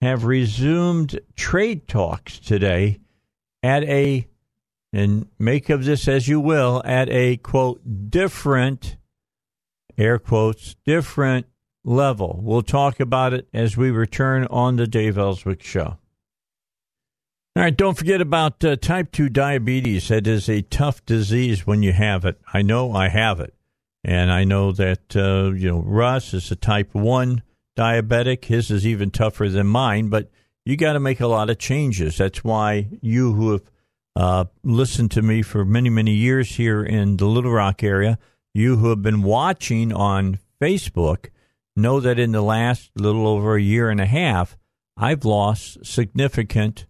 have 0.00 0.24
resumed 0.24 1.20
trade 1.36 1.86
talks 1.86 2.40
today 2.40 2.98
at 3.64 3.82
a 3.84 4.28
and 4.92 5.26
make 5.38 5.70
of 5.70 5.86
this 5.86 6.06
as 6.06 6.28
you 6.28 6.38
will 6.38 6.82
at 6.84 7.08
a 7.08 7.38
quote 7.38 7.80
different 8.10 8.96
air 9.96 10.18
quotes 10.18 10.76
different 10.84 11.46
level. 11.82 12.40
We'll 12.42 12.62
talk 12.62 13.00
about 13.00 13.32
it 13.32 13.48
as 13.54 13.76
we 13.76 13.90
return 13.90 14.46
on 14.50 14.76
the 14.76 14.86
Dave 14.86 15.16
Elswick 15.16 15.62
show. 15.62 15.96
All 17.56 17.62
right, 17.62 17.76
don't 17.76 17.96
forget 17.96 18.20
about 18.20 18.62
uh, 18.64 18.76
type 18.76 19.12
2 19.12 19.28
diabetes. 19.30 20.08
That 20.08 20.26
is 20.26 20.48
a 20.48 20.62
tough 20.62 21.04
disease 21.06 21.66
when 21.66 21.82
you 21.82 21.92
have 21.92 22.24
it. 22.24 22.38
I 22.52 22.62
know 22.62 22.92
I 22.92 23.08
have 23.08 23.40
it. 23.40 23.54
And 24.02 24.30
I 24.30 24.44
know 24.44 24.72
that, 24.72 25.16
uh, 25.16 25.52
you 25.52 25.70
know, 25.70 25.78
Russ 25.78 26.34
is 26.34 26.50
a 26.50 26.56
type 26.56 26.94
1 26.94 27.42
diabetic. 27.78 28.46
His 28.46 28.70
is 28.70 28.86
even 28.86 29.10
tougher 29.10 29.48
than 29.48 29.68
mine, 29.68 30.08
but 30.08 30.30
you 30.64 30.76
got 30.76 30.94
to 30.94 31.00
make 31.00 31.20
a 31.20 31.26
lot 31.26 31.50
of 31.50 31.58
changes. 31.58 32.18
That's 32.18 32.42
why 32.42 32.88
you 33.00 33.32
who 33.32 33.52
have 33.52 33.62
uh, 34.16 34.44
listened 34.62 35.10
to 35.12 35.22
me 35.22 35.42
for 35.42 35.64
many, 35.64 35.90
many 35.90 36.12
years 36.12 36.56
here 36.56 36.82
in 36.82 37.16
the 37.16 37.26
Little 37.26 37.52
Rock 37.52 37.82
area, 37.82 38.18
you 38.54 38.76
who 38.76 38.90
have 38.90 39.02
been 39.02 39.22
watching 39.22 39.92
on 39.92 40.38
Facebook, 40.60 41.30
know 41.76 42.00
that 42.00 42.18
in 42.18 42.32
the 42.32 42.42
last 42.42 42.90
little 42.94 43.26
over 43.26 43.56
a 43.56 43.62
year 43.62 43.90
and 43.90 44.00
a 44.00 44.06
half, 44.06 44.56
I've 44.96 45.24
lost 45.24 45.84
significant 45.84 46.86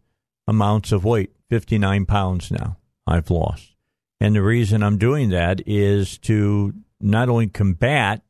amounts 0.46 0.92
of 0.92 1.04
weight 1.04 1.32
59 1.48 2.04
pounds 2.04 2.50
now 2.50 2.76
I've 3.06 3.30
lost. 3.30 3.74
And 4.20 4.36
the 4.36 4.42
reason 4.42 4.82
I'm 4.82 4.98
doing 4.98 5.30
that 5.30 5.62
is 5.66 6.18
to 6.18 6.74
not 7.00 7.28
only 7.28 7.48
combat, 7.48 8.22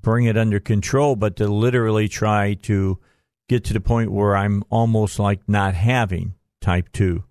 bring 0.00 0.26
it 0.26 0.36
under 0.36 0.60
control, 0.60 1.16
but 1.16 1.36
to 1.36 1.48
literally 1.48 2.08
try 2.08 2.54
to 2.54 2.98
get 3.48 3.64
to 3.64 3.72
the 3.72 3.80
point 3.80 4.10
where 4.10 4.36
I'm 4.36 4.62
almost 4.70 5.18
like 5.18 5.40
not 5.48 5.74
having 5.74 6.34
type 6.60 6.90
2 6.92 7.22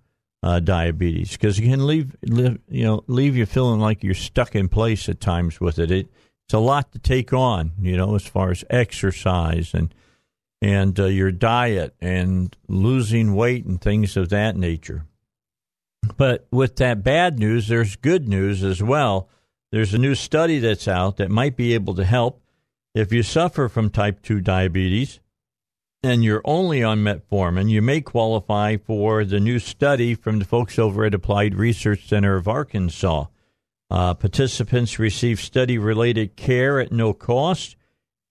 uh, 0.43 0.59
diabetes 0.59 1.32
because 1.32 1.57
it 1.57 1.63
can 1.63 1.86
leave, 1.88 2.16
leave 2.24 2.59
you 2.70 2.84
know 2.84 3.03
leave 3.07 3.36
you 3.36 3.45
feeling 3.45 3.80
like 3.80 4.03
you're 4.03 4.13
stuck 4.13 4.55
in 4.55 4.70
place 4.70 5.09
at 5.09 5.20
times 5.20 5.59
with 5.59 5.80
it. 5.80 5.91
it 5.91 6.07
it's 6.45 6.53
a 6.53 6.59
lot 6.59 6.91
to 6.91 6.99
take 6.99 7.34
on 7.34 7.72
you 7.82 7.97
know 7.97 8.16
as 8.16 8.26
far 8.26 8.51
as 8.51 8.63
exercise 8.70 9.74
and 9.74 9.93
and 10.61 10.99
uh, 10.99 11.05
your 11.05 11.32
diet 11.32 11.95
and 11.99 12.55
losing 12.68 13.36
weight 13.36 13.66
and 13.66 13.82
things 13.82 14.16
of 14.16 14.30
that 14.30 14.55
nature. 14.55 15.05
But 16.18 16.47
with 16.51 16.78
that 16.78 17.03
bad 17.03 17.39
news, 17.39 17.68
there's 17.68 17.95
good 17.95 18.28
news 18.28 18.63
as 18.63 18.82
well. 18.82 19.28
There's 19.72 19.93
a 19.93 19.99
new 19.99 20.16
study 20.16 20.59
that's 20.59 20.88
out 20.88 21.18
that 21.18 21.30
might 21.30 21.55
be 21.55 21.74
able 21.74 21.95
to 21.95 22.05
help 22.05 22.41
if 22.93 23.11
you 23.11 23.24
suffer 23.24 23.68
from 23.68 23.89
type 23.89 24.22
2 24.22 24.39
diabetes 24.39 25.20
and 26.06 26.24
you're 26.24 26.41
only 26.45 26.84
on 26.84 26.99
metformin, 26.99 27.70
you 27.70 27.82
may 27.82 28.01
qualify 28.01 28.78
for 28.78 29.26
the 29.26 29.39
new 29.39 29.60
study 29.60 30.16
from 30.16 30.39
the 30.39 30.45
folks 30.45 30.78
over 30.78 31.06
at 31.06 31.14
Applied 31.14 31.56
Research 31.56 32.08
Center 32.08 32.36
of 32.36 32.47
Arkansas. 32.47 33.26
Uh, 33.89 34.14
participants 34.14 34.99
receive 34.99 35.39
study 35.39 35.78
related 35.78 36.36
care 36.36 36.80
at 36.80 36.91
no 36.91 37.14
cost 37.14 37.76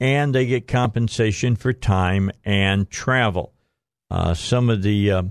and 0.01 0.35
they 0.35 0.47
get 0.47 0.67
compensation 0.67 1.57
for 1.57 1.73
time 1.73 2.31
and 2.45 2.91
travel. 2.91 3.53
Uh, 4.11 4.35
some 4.35 4.69
of 4.69 4.83
the 4.83 5.11
uh, 5.11 5.23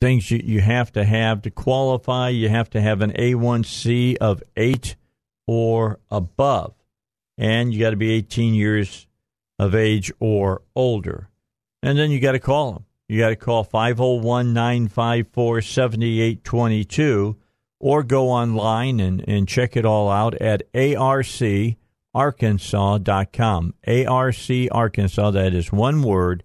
things 0.00 0.30
you, 0.30 0.40
you 0.42 0.60
have 0.60 0.92
to 0.92 1.04
have 1.04 1.42
to 1.42 1.50
qualify 1.50 2.28
you 2.28 2.48
have 2.48 2.68
to 2.70 2.80
have 2.80 3.00
an 3.00 3.12
A1C 3.12 4.16
of 4.16 4.42
8 4.56 4.96
or 5.46 6.00
above, 6.10 6.74
and 7.38 7.72
you 7.72 7.80
got 7.80 7.90
to 7.90 7.96
be 7.96 8.12
18 8.12 8.54
years 8.54 9.06
of 9.58 9.74
age 9.74 10.12
or 10.20 10.62
older. 10.74 11.28
And 11.82 11.98
then 11.98 12.10
you 12.10 12.20
got 12.20 12.32
to 12.32 12.40
call 12.40 12.72
them. 12.72 12.84
You 13.08 13.18
got 13.18 13.30
to 13.30 13.36
call 13.36 13.64
501 13.64 14.52
954 14.52 15.60
7822 15.60 17.36
or 17.80 18.02
go 18.02 18.30
online 18.30 19.00
and, 19.00 19.24
and 19.28 19.48
check 19.48 19.76
it 19.76 19.84
all 19.84 20.08
out 20.08 20.34
at 20.36 20.62
arc 20.74 21.26
arkansas.com. 22.14 23.74
A-R-C 23.86 24.68
Arkansas, 24.68 25.30
that 25.30 25.54
is 25.54 25.72
one 25.72 26.02
word, 26.02 26.44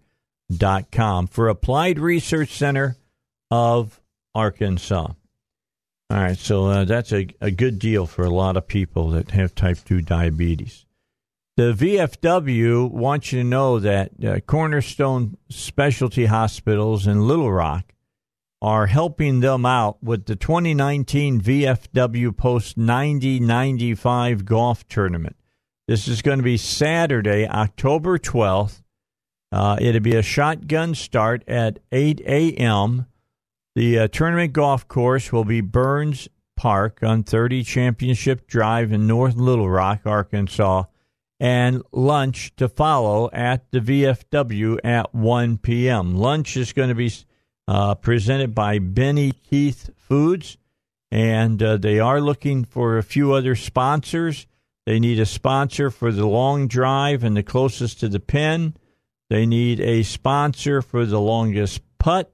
dot 0.55 0.91
com 0.91 1.27
for 1.27 1.49
Applied 1.49 1.99
Research 1.99 2.49
Center 2.49 2.95
of 3.51 4.01
Arkansas. 4.33 5.11
All 6.09 6.17
right, 6.17 6.37
so 6.37 6.67
uh, 6.67 6.85
that's 6.85 7.11
a, 7.11 7.27
a 7.41 7.51
good 7.51 7.79
deal 7.79 8.07
for 8.07 8.23
a 8.23 8.29
lot 8.29 8.55
of 8.55 8.65
people 8.65 9.09
that 9.09 9.31
have 9.31 9.53
type 9.53 9.77
2 9.83 10.01
diabetes. 10.01 10.85
The 11.57 11.73
VFW 11.73 12.91
wants 12.91 13.33
you 13.33 13.39
to 13.39 13.43
know 13.43 13.79
that 13.79 14.11
uh, 14.23 14.39
Cornerstone 14.41 15.37
Specialty 15.49 16.27
Hospitals 16.27 17.07
in 17.07 17.27
Little 17.27 17.51
Rock 17.51 17.95
are 18.61 18.85
helping 18.85 19.39
them 19.39 19.65
out 19.65 20.03
with 20.03 20.27
the 20.27 20.35
2019 20.35 21.41
VFW 21.41 22.37
Post 22.37 22.77
9095 22.77 24.45
golf 24.45 24.87
tournament. 24.87 25.35
This 25.87 26.07
is 26.07 26.21
going 26.21 26.37
to 26.37 26.43
be 26.43 26.57
Saturday, 26.57 27.47
October 27.47 28.19
12th. 28.19 28.83
Uh, 29.51 29.77
it'll 29.81 29.99
be 29.99 30.15
a 30.15 30.21
shotgun 30.21 30.93
start 30.93 31.43
at 31.47 31.79
8 31.91 32.21
a.m. 32.27 33.07
The 33.75 33.97
uh, 33.97 34.07
tournament 34.09 34.53
golf 34.53 34.87
course 34.87 35.31
will 35.31 35.43
be 35.43 35.61
Burns 35.61 36.27
Park 36.55 36.99
on 37.01 37.23
30 37.23 37.63
Championship 37.63 38.45
Drive 38.45 38.91
in 38.91 39.07
North 39.07 39.35
Little 39.35 39.71
Rock, 39.71 40.01
Arkansas, 40.05 40.83
and 41.39 41.83
lunch 41.91 42.55
to 42.55 42.67
follow 42.67 43.29
at 43.31 43.69
the 43.71 43.79
VFW 43.79 44.79
at 44.83 45.13
1 45.13 45.57
p.m. 45.59 46.15
Lunch 46.15 46.57
is 46.57 46.73
going 46.73 46.89
to 46.89 46.95
be 46.95 47.11
uh, 47.67 47.95
presented 47.95 48.55
by 48.55 48.79
Benny 48.79 49.31
Keith 49.31 49.89
Foods, 49.95 50.57
and 51.11 51.61
uh, 51.61 51.77
they 51.77 51.99
are 51.99 52.21
looking 52.21 52.63
for 52.63 52.97
a 52.97 53.03
few 53.03 53.33
other 53.33 53.55
sponsors. 53.55 54.47
They 54.85 54.99
need 54.99 55.19
a 55.19 55.25
sponsor 55.25 55.91
for 55.91 56.11
the 56.11 56.25
long 56.25 56.67
drive 56.67 57.23
and 57.23 57.35
the 57.35 57.43
closest 57.43 57.99
to 57.99 58.07
the 58.07 58.19
pin. 58.19 58.75
They 59.29 59.45
need 59.45 59.79
a 59.79 60.03
sponsor 60.03 60.81
for 60.81 61.05
the 61.05 61.19
longest 61.19 61.81
putt, 61.99 62.33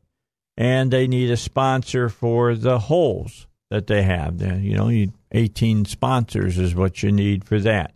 and 0.56 0.92
they 0.92 1.08
need 1.08 1.32
a 1.32 1.38
sponsor 1.38 2.10
for 2.10 2.56
the 2.56 2.80
holes 2.80 3.48
that 3.72 3.88
they 3.88 4.04
have. 4.04 4.40
You 4.40 4.76
know, 4.78 5.12
18 5.32 5.86
sponsors 5.86 6.60
is 6.60 6.76
what 6.76 7.02
you 7.02 7.12
need 7.12 7.44
for 7.44 7.60
that. 7.60 7.93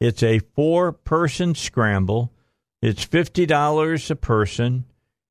It's 0.00 0.22
a 0.22 0.38
four 0.38 0.92
person 0.92 1.54
scramble. 1.54 2.32
It's 2.80 3.04
$50 3.04 4.10
a 4.10 4.16
person. 4.16 4.86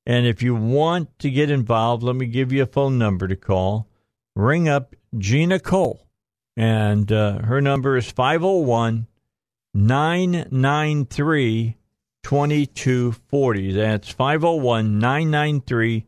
And 0.05 0.25
if 0.25 0.41
you 0.41 0.55
want 0.55 1.19
to 1.19 1.29
get 1.29 1.51
involved, 1.51 2.03
let 2.03 2.15
me 2.15 2.27
give 2.27 2.51
you 2.51 2.63
a 2.63 2.67
phone 2.67 2.97
number 2.97 3.27
to 3.27 3.35
call. 3.35 3.87
Ring 4.35 4.69
up 4.69 4.95
Gina 5.17 5.59
Cole, 5.59 6.07
and 6.55 7.11
uh, 7.11 7.39
her 7.39 7.59
number 7.61 7.97
is 7.97 8.11
501 8.11 9.07
993 9.73 11.77
2240. 12.23 13.73
That's 13.73 14.09
501 14.09 14.99
993 14.99 16.05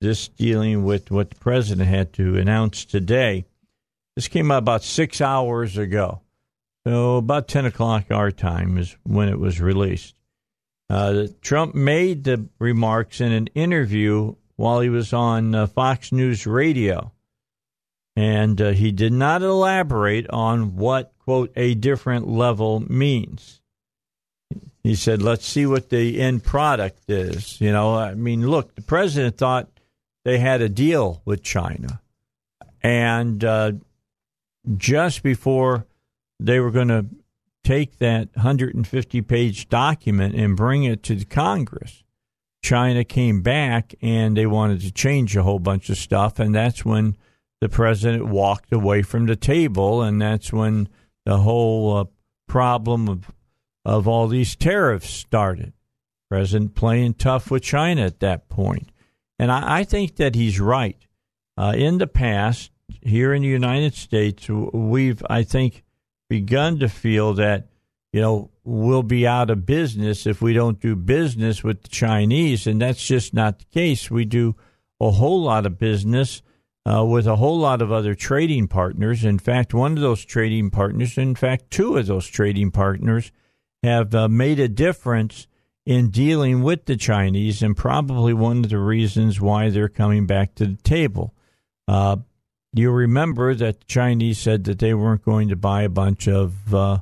This 0.00 0.28
dealing 0.28 0.84
with 0.84 1.10
what 1.10 1.30
the 1.30 1.36
president 1.36 1.88
had 1.88 2.12
to 2.14 2.36
announce 2.36 2.84
today. 2.84 3.46
This 4.14 4.28
came 4.28 4.50
out 4.50 4.58
about 4.58 4.82
six 4.82 5.20
hours 5.20 5.76
ago. 5.76 6.20
So, 6.86 7.16
about 7.16 7.48
10 7.48 7.66
o'clock 7.66 8.10
our 8.10 8.30
time 8.30 8.78
is 8.78 8.96
when 9.02 9.28
it 9.28 9.38
was 9.38 9.60
released. 9.60 10.14
Uh, 10.88 11.26
Trump 11.40 11.74
made 11.74 12.24
the 12.24 12.46
remarks 12.58 13.20
in 13.20 13.32
an 13.32 13.48
interview 13.54 14.36
while 14.56 14.80
he 14.80 14.88
was 14.88 15.12
on 15.12 15.54
uh, 15.54 15.66
Fox 15.66 16.12
News 16.12 16.46
Radio. 16.46 17.12
And 18.14 18.60
uh, 18.60 18.70
he 18.70 18.92
did 18.92 19.12
not 19.12 19.42
elaborate 19.42 20.30
on 20.30 20.76
what, 20.76 21.12
quote, 21.26 21.52
a 21.56 21.74
different 21.74 22.28
level 22.28 22.80
means. 22.90 23.60
He 24.82 24.94
said, 24.94 25.20
let's 25.20 25.44
see 25.44 25.66
what 25.66 25.90
the 25.90 26.20
end 26.20 26.44
product 26.44 27.10
is. 27.10 27.60
You 27.60 27.72
know, 27.72 27.96
I 27.96 28.14
mean, 28.14 28.48
look, 28.48 28.76
the 28.76 28.82
president 28.82 29.36
thought 29.36 29.68
they 30.24 30.38
had 30.38 30.62
a 30.62 30.68
deal 30.68 31.22
with 31.24 31.42
China. 31.42 32.00
And 32.82 33.44
uh, 33.44 33.72
just 34.76 35.24
before 35.24 35.86
they 36.38 36.60
were 36.60 36.70
going 36.70 36.88
to 36.88 37.06
take 37.64 37.98
that 37.98 38.28
150 38.34 39.22
page 39.22 39.68
document 39.68 40.36
and 40.36 40.56
bring 40.56 40.84
it 40.84 41.02
to 41.02 41.16
the 41.16 41.24
Congress, 41.24 42.04
China 42.62 43.02
came 43.02 43.42
back 43.42 43.92
and 44.00 44.36
they 44.36 44.46
wanted 44.46 44.80
to 44.82 44.92
change 44.92 45.36
a 45.36 45.42
whole 45.42 45.58
bunch 45.58 45.90
of 45.90 45.96
stuff. 45.96 46.38
And 46.38 46.54
that's 46.54 46.84
when 46.84 47.16
the 47.60 47.68
president 47.68 48.26
walked 48.26 48.72
away 48.72 49.02
from 49.02 49.26
the 49.26 49.34
table. 49.34 50.00
And 50.02 50.22
that's 50.22 50.52
when 50.52 50.88
the 51.26 51.38
whole 51.38 51.96
uh, 51.96 52.04
problem 52.48 53.08
of 53.08 53.30
of 53.84 54.08
all 54.08 54.26
these 54.26 54.56
tariffs 54.56 55.10
started. 55.10 55.72
President 56.28 56.74
playing 56.74 57.14
tough 57.14 57.52
with 57.52 57.62
China 57.62 58.02
at 58.02 58.18
that 58.18 58.48
point. 58.48 58.90
And 59.38 59.52
I, 59.52 59.80
I 59.80 59.84
think 59.84 60.16
that 60.16 60.34
he's 60.34 60.58
right. 60.58 60.96
Uh, 61.56 61.72
in 61.76 61.98
the 61.98 62.08
past, 62.08 62.72
here 63.00 63.32
in 63.32 63.42
the 63.42 63.48
United 63.48 63.94
States, 63.94 64.48
we've, 64.48 65.22
I 65.30 65.44
think, 65.44 65.84
begun 66.28 66.80
to 66.80 66.88
feel 66.88 67.34
that, 67.34 67.68
you 68.12 68.20
know, 68.20 68.50
we'll 68.64 69.04
be 69.04 69.24
out 69.24 69.50
of 69.50 69.66
business 69.66 70.26
if 70.26 70.42
we 70.42 70.52
don't 70.52 70.80
do 70.80 70.96
business 70.96 71.62
with 71.62 71.84
the 71.84 71.88
Chinese. 71.88 72.66
And 72.66 72.82
that's 72.82 73.06
just 73.06 73.34
not 73.34 73.60
the 73.60 73.66
case. 73.66 74.10
We 74.10 74.24
do 74.24 74.56
a 75.00 75.12
whole 75.12 75.42
lot 75.42 75.64
of 75.64 75.78
business 75.78 76.42
uh, 76.86 77.04
with 77.04 77.26
a 77.26 77.36
whole 77.36 77.58
lot 77.58 77.82
of 77.82 77.90
other 77.90 78.14
trading 78.14 78.68
partners. 78.68 79.24
In 79.24 79.38
fact, 79.38 79.74
one 79.74 79.92
of 79.92 80.00
those 80.00 80.24
trading 80.24 80.70
partners, 80.70 81.18
in 81.18 81.34
fact, 81.34 81.70
two 81.70 81.96
of 81.96 82.06
those 82.06 82.26
trading 82.26 82.70
partners, 82.70 83.32
have 83.82 84.14
uh, 84.14 84.28
made 84.28 84.60
a 84.60 84.68
difference 84.68 85.48
in 85.84 86.10
dealing 86.10 86.62
with 86.62 86.84
the 86.86 86.96
Chinese, 86.96 87.62
and 87.62 87.76
probably 87.76 88.32
one 88.32 88.64
of 88.64 88.70
the 88.70 88.78
reasons 88.78 89.40
why 89.40 89.70
they're 89.70 89.88
coming 89.88 90.26
back 90.26 90.54
to 90.54 90.66
the 90.66 90.82
table. 90.82 91.34
Uh, 91.86 92.16
you 92.72 92.90
remember 92.90 93.54
that 93.54 93.80
the 93.80 93.86
Chinese 93.86 94.38
said 94.38 94.64
that 94.64 94.78
they 94.78 94.94
weren't 94.94 95.24
going 95.24 95.48
to 95.48 95.56
buy 95.56 95.82
a 95.82 95.88
bunch 95.88 96.28
of 96.28 96.74
uh, 96.74 96.98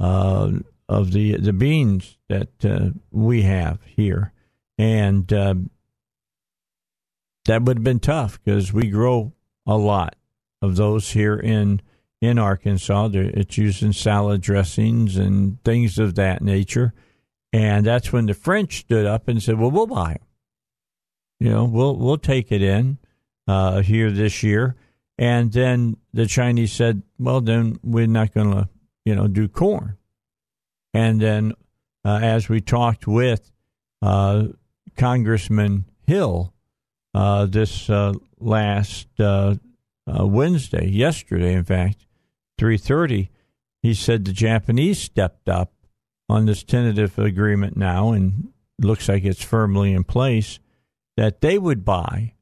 uh 0.00 0.52
of 0.86 1.12
the 1.12 1.36
the 1.36 1.52
beans 1.52 2.18
that 2.28 2.64
uh, 2.64 2.90
we 3.10 3.42
have 3.42 3.82
here, 3.84 4.32
and 4.76 5.32
uh, 5.32 5.54
that 7.46 7.62
would 7.62 7.78
have 7.78 7.84
been 7.84 8.00
tough 8.00 8.42
because 8.42 8.72
we 8.72 8.88
grow 8.88 9.32
a 9.66 9.76
lot 9.76 10.16
of 10.62 10.76
those 10.76 11.10
here 11.10 11.36
in 11.36 11.80
in 12.20 12.38
Arkansas. 12.38 13.10
It's 13.12 13.58
used 13.58 13.82
in 13.82 13.92
salad 13.92 14.40
dressings 14.40 15.16
and 15.16 15.62
things 15.62 15.98
of 15.98 16.14
that 16.14 16.42
nature. 16.42 16.94
And 17.52 17.84
that's 17.86 18.12
when 18.12 18.26
the 18.26 18.34
French 18.34 18.78
stood 18.78 19.06
up 19.06 19.28
and 19.28 19.42
said, 19.42 19.58
"Well, 19.58 19.70
we'll 19.70 19.86
buy 19.86 20.14
them. 20.14 20.26
You 21.38 21.50
know, 21.50 21.64
we'll 21.64 21.96
we'll 21.96 22.18
take 22.18 22.50
it 22.50 22.62
in 22.62 22.98
uh, 23.46 23.82
here 23.82 24.10
this 24.10 24.42
year." 24.42 24.76
And 25.18 25.52
then 25.52 25.98
the 26.12 26.26
Chinese 26.26 26.72
said, 26.72 27.02
"Well, 27.18 27.40
then 27.40 27.78
we're 27.82 28.06
not 28.06 28.34
going 28.34 28.50
to, 28.52 28.68
you 29.04 29.14
know, 29.14 29.28
do 29.28 29.46
corn." 29.48 29.98
And 30.92 31.20
then, 31.20 31.52
uh, 32.04 32.20
as 32.22 32.48
we 32.48 32.60
talked 32.60 33.06
with 33.06 33.52
uh, 34.02 34.44
Congressman 34.96 35.84
Hill 36.06 36.53
uh, 37.14 37.46
this 37.46 37.88
uh, 37.88 38.12
last 38.38 39.08
uh, 39.20 39.54
Wednesday, 40.06 40.88
yesterday, 40.88 41.54
in 41.54 41.64
fact, 41.64 42.06
3:30, 42.58 43.28
he 43.82 43.94
said 43.94 44.24
the 44.24 44.32
Japanese 44.32 45.00
stepped 45.00 45.48
up 45.48 45.72
on 46.28 46.46
this 46.46 46.62
tentative 46.62 47.18
agreement 47.18 47.76
now, 47.76 48.12
and 48.12 48.52
looks 48.80 49.08
like 49.08 49.24
it's 49.24 49.44
firmly 49.44 49.92
in 49.92 50.04
place 50.04 50.58
that 51.16 51.40
they 51.40 51.58
would 51.58 51.84
buy 51.84 52.32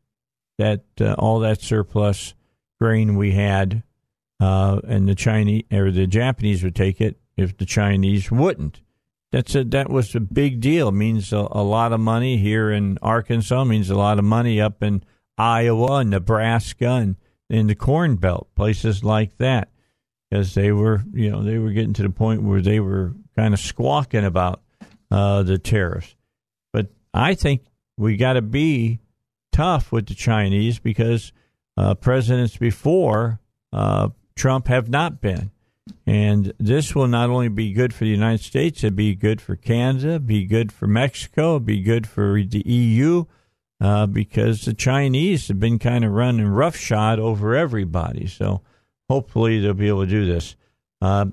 that 0.59 0.85
uh, 1.01 1.15
all 1.19 1.41
that 1.41 1.61
surplus 1.61 2.35
grain 2.81 3.17
we 3.17 3.33
had, 3.33 3.83
uh, 4.41 4.81
and 4.87 5.09
the 5.09 5.15
Chinese 5.15 5.65
or 5.73 5.91
the 5.91 6.07
Japanese 6.07 6.63
would 6.63 6.75
take 6.75 7.01
it 7.01 7.19
if 7.37 7.57
the 7.57 7.67
Chinese 7.67 8.31
wouldn't. 8.31 8.81
That's 9.33 9.55
a, 9.55 9.65
that 9.65 9.91
was 9.91 10.15
a 10.15 10.21
big 10.21 10.61
deal. 10.61 10.89
It 10.89 10.93
means 10.93 11.33
a, 11.33 11.49
a 11.51 11.63
lot 11.63 11.93
of 11.93 12.01
money 12.01 12.37
here 12.37 12.71
in 12.71 12.99
Arkansas. 13.01 13.63
It 13.63 13.67
means 13.67 13.91
a 13.91 13.95
lot 13.95 14.19
of 14.19 14.25
money 14.25 14.61
up 14.61 14.83
in 14.83 15.03
Iowa 15.39 16.01
and 16.01 16.11
Nebraska 16.11 16.89
and 16.89 17.17
in 17.49 17.67
the 17.67 17.75
Corn 17.75 18.17
Belt, 18.17 18.49
places 18.55 19.03
like 19.03 19.37
that 19.39 19.69
because 20.31 20.55
they 20.55 20.73
were, 20.73 21.03
you 21.13 21.31
know, 21.31 21.43
they 21.43 21.59
were 21.59 21.73
getting 21.73 21.93
to 21.95 22.03
the 22.03 22.11
point 22.11 22.43
where 22.43 22.61
they 22.61 22.81
were 22.81 23.15
kind 23.37 23.53
of 23.53 23.61
squawking 23.61 24.25
about 24.25 24.63
uh, 25.11 25.43
the 25.43 25.59
tariffs. 25.59 26.15
But 26.73 26.89
I 27.13 27.35
think 27.35 27.65
we 27.99 28.17
got 28.17 28.35
to 28.35 28.43
be 28.43 29.01
tough 29.53 29.93
with 29.93 30.07
the 30.07 30.15
Chinese 30.15 30.79
because 30.79 31.33
uh, 31.77 31.95
presidents 31.95 32.57
before 32.57 33.41
uh, 33.73 34.09
Trump 34.35 34.69
have 34.69 34.89
not 34.89 35.21
been. 35.21 35.51
And 36.07 36.53
this 36.59 36.95
will 36.95 37.09
not 37.09 37.31
only 37.31 37.49
be 37.49 37.73
good 37.73 37.93
for 37.93 38.05
the 38.05 38.11
United 38.11 38.43
States, 38.43 38.85
it'll 38.85 38.95
be 38.95 39.15
good 39.15 39.41
for 39.41 39.57
Canada, 39.57 40.21
be 40.21 40.45
good 40.45 40.73
for 40.73 40.87
Mexico, 40.87 41.59
be 41.59 41.83
good 41.83 42.07
for 42.07 42.41
the 42.43 42.63
EU, 42.65 43.25
uh, 43.81 44.07
because 44.07 44.65
the 44.65 44.75
Chinese 44.75 45.49
have 45.49 45.59
been 45.59 45.79
kind 45.79 46.05
of 46.05 46.13
running 46.13 46.47
roughshod 46.47 47.19
over 47.19 47.57
everybody. 47.57 48.27
So 48.27 48.63
hopefully 49.09 49.61
they'll 49.61 49.75
be 49.75 49.89
able 49.89 50.05
to 50.05 50.11
do 50.11 50.27
this. 50.27 50.55
Uh, 51.01 51.27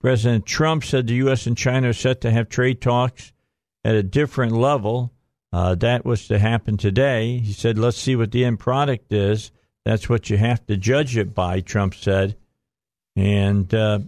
President 0.00 0.46
Trump 0.46 0.82
said 0.82 1.06
the 1.06 1.14
U.S. 1.14 1.46
and 1.46 1.56
China 1.56 1.90
are 1.90 1.92
set 1.92 2.22
to 2.22 2.30
have 2.30 2.48
trade 2.48 2.80
talks 2.80 3.32
at 3.84 3.94
a 3.94 4.02
different 4.02 4.52
level. 4.52 5.12
Uh, 5.52 5.74
that 5.76 6.04
was 6.04 6.26
to 6.28 6.38
happen 6.38 6.76
today. 6.76 7.38
He 7.38 7.52
said, 7.52 7.78
let's 7.78 7.96
see 7.96 8.16
what 8.16 8.32
the 8.32 8.44
end 8.44 8.58
product 8.58 9.12
is. 9.12 9.52
That's 9.84 10.08
what 10.08 10.30
you 10.30 10.36
have 10.36 10.64
to 10.66 10.76
judge 10.76 11.16
it 11.16 11.34
by, 11.34 11.60
Trump 11.60 11.94
said. 11.94 12.36
And 13.16 13.72
uh, 13.74 14.00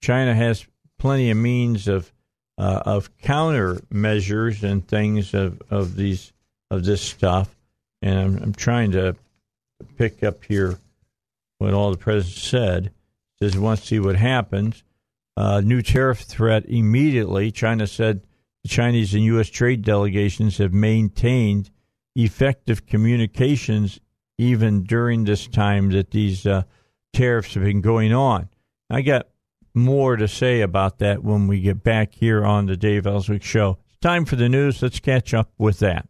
China 0.00 0.34
has 0.34 0.66
plenty 0.98 1.30
of 1.30 1.36
means 1.36 1.88
of 1.88 2.12
uh, 2.58 2.82
of 2.86 3.16
countermeasures 3.18 4.62
and 4.62 4.86
things 4.86 5.34
of, 5.34 5.60
of 5.70 5.96
these 5.96 6.32
of 6.70 6.84
this 6.84 7.02
stuff. 7.02 7.54
And 8.02 8.18
I'm, 8.18 8.42
I'm 8.42 8.52
trying 8.54 8.92
to 8.92 9.16
pick 9.96 10.22
up 10.22 10.44
here 10.44 10.78
what 11.58 11.74
all 11.74 11.90
the 11.90 11.98
president 11.98 12.36
said. 12.36 12.92
Says 13.38 13.58
want 13.58 13.80
to 13.80 13.86
see 13.86 14.00
what 14.00 14.16
happens. 14.16 14.82
Uh, 15.36 15.60
new 15.60 15.82
tariff 15.82 16.20
threat 16.20 16.64
immediately. 16.66 17.50
China 17.50 17.86
said 17.86 18.22
the 18.62 18.70
Chinese 18.70 19.14
and 19.14 19.22
U.S. 19.24 19.50
trade 19.50 19.82
delegations 19.82 20.56
have 20.58 20.72
maintained 20.72 21.70
effective 22.14 22.86
communications 22.86 24.00
even 24.38 24.84
during 24.84 25.24
this 25.24 25.46
time 25.46 25.90
that 25.90 26.10
these 26.10 26.46
uh, 26.46 26.62
tariffs 27.16 27.54
have 27.54 27.64
been 27.64 27.80
going 27.80 28.12
on. 28.12 28.50
I 28.90 29.00
got 29.00 29.28
more 29.74 30.16
to 30.16 30.28
say 30.28 30.60
about 30.60 30.98
that 30.98 31.24
when 31.24 31.46
we 31.46 31.60
get 31.60 31.82
back 31.82 32.12
here 32.12 32.44
on 32.44 32.66
the 32.66 32.76
Dave 32.76 33.06
Elswick 33.06 33.42
Show. 33.42 33.78
It's 33.88 33.98
time 34.00 34.26
for 34.26 34.36
the 34.36 34.50
news. 34.50 34.82
Let's 34.82 35.00
catch 35.00 35.32
up 35.32 35.50
with 35.56 35.78
that. 35.78 36.06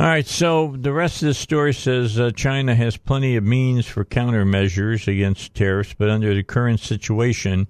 All 0.00 0.06
right, 0.06 0.26
so 0.26 0.74
the 0.76 0.94
rest 0.94 1.22
of 1.22 1.28
the 1.28 1.34
story 1.34 1.74
says 1.74 2.18
uh, 2.18 2.30
China 2.30 2.74
has 2.74 2.96
plenty 2.96 3.36
of 3.36 3.44
means 3.44 3.86
for 3.86 4.04
countermeasures 4.04 5.06
against 5.06 5.54
tariffs, 5.54 5.94
but 5.96 6.08
under 6.08 6.34
the 6.34 6.42
current 6.42 6.80
situation, 6.80 7.68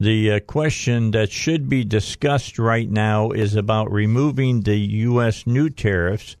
the 0.00 0.32
uh, 0.32 0.40
question 0.40 1.10
that 1.10 1.30
should 1.30 1.68
be 1.68 1.84
discussed 1.84 2.58
right 2.58 2.90
now 2.90 3.30
is 3.30 3.54
about 3.54 3.92
removing 3.92 4.62
the 4.62 4.78
U.S. 4.78 5.46
new 5.46 5.68
tariffs 5.68 6.36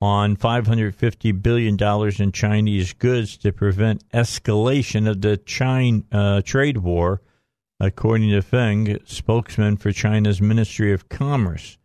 on 0.00 0.36
$550 0.36 1.42
billion 1.42 1.76
in 2.20 2.32
Chinese 2.32 2.92
goods 2.92 3.36
to 3.38 3.52
prevent 3.52 4.08
escalation 4.10 5.08
of 5.08 5.22
the 5.22 5.36
China 5.38 6.02
uh, 6.12 6.42
trade 6.42 6.78
war, 6.78 7.22
according 7.80 8.30
to 8.30 8.42
Feng, 8.42 8.98
spokesman 9.06 9.76
for 9.76 9.92
China's 9.92 10.40
Ministry 10.40 10.92
of 10.92 11.08
Commerce. 11.08 11.78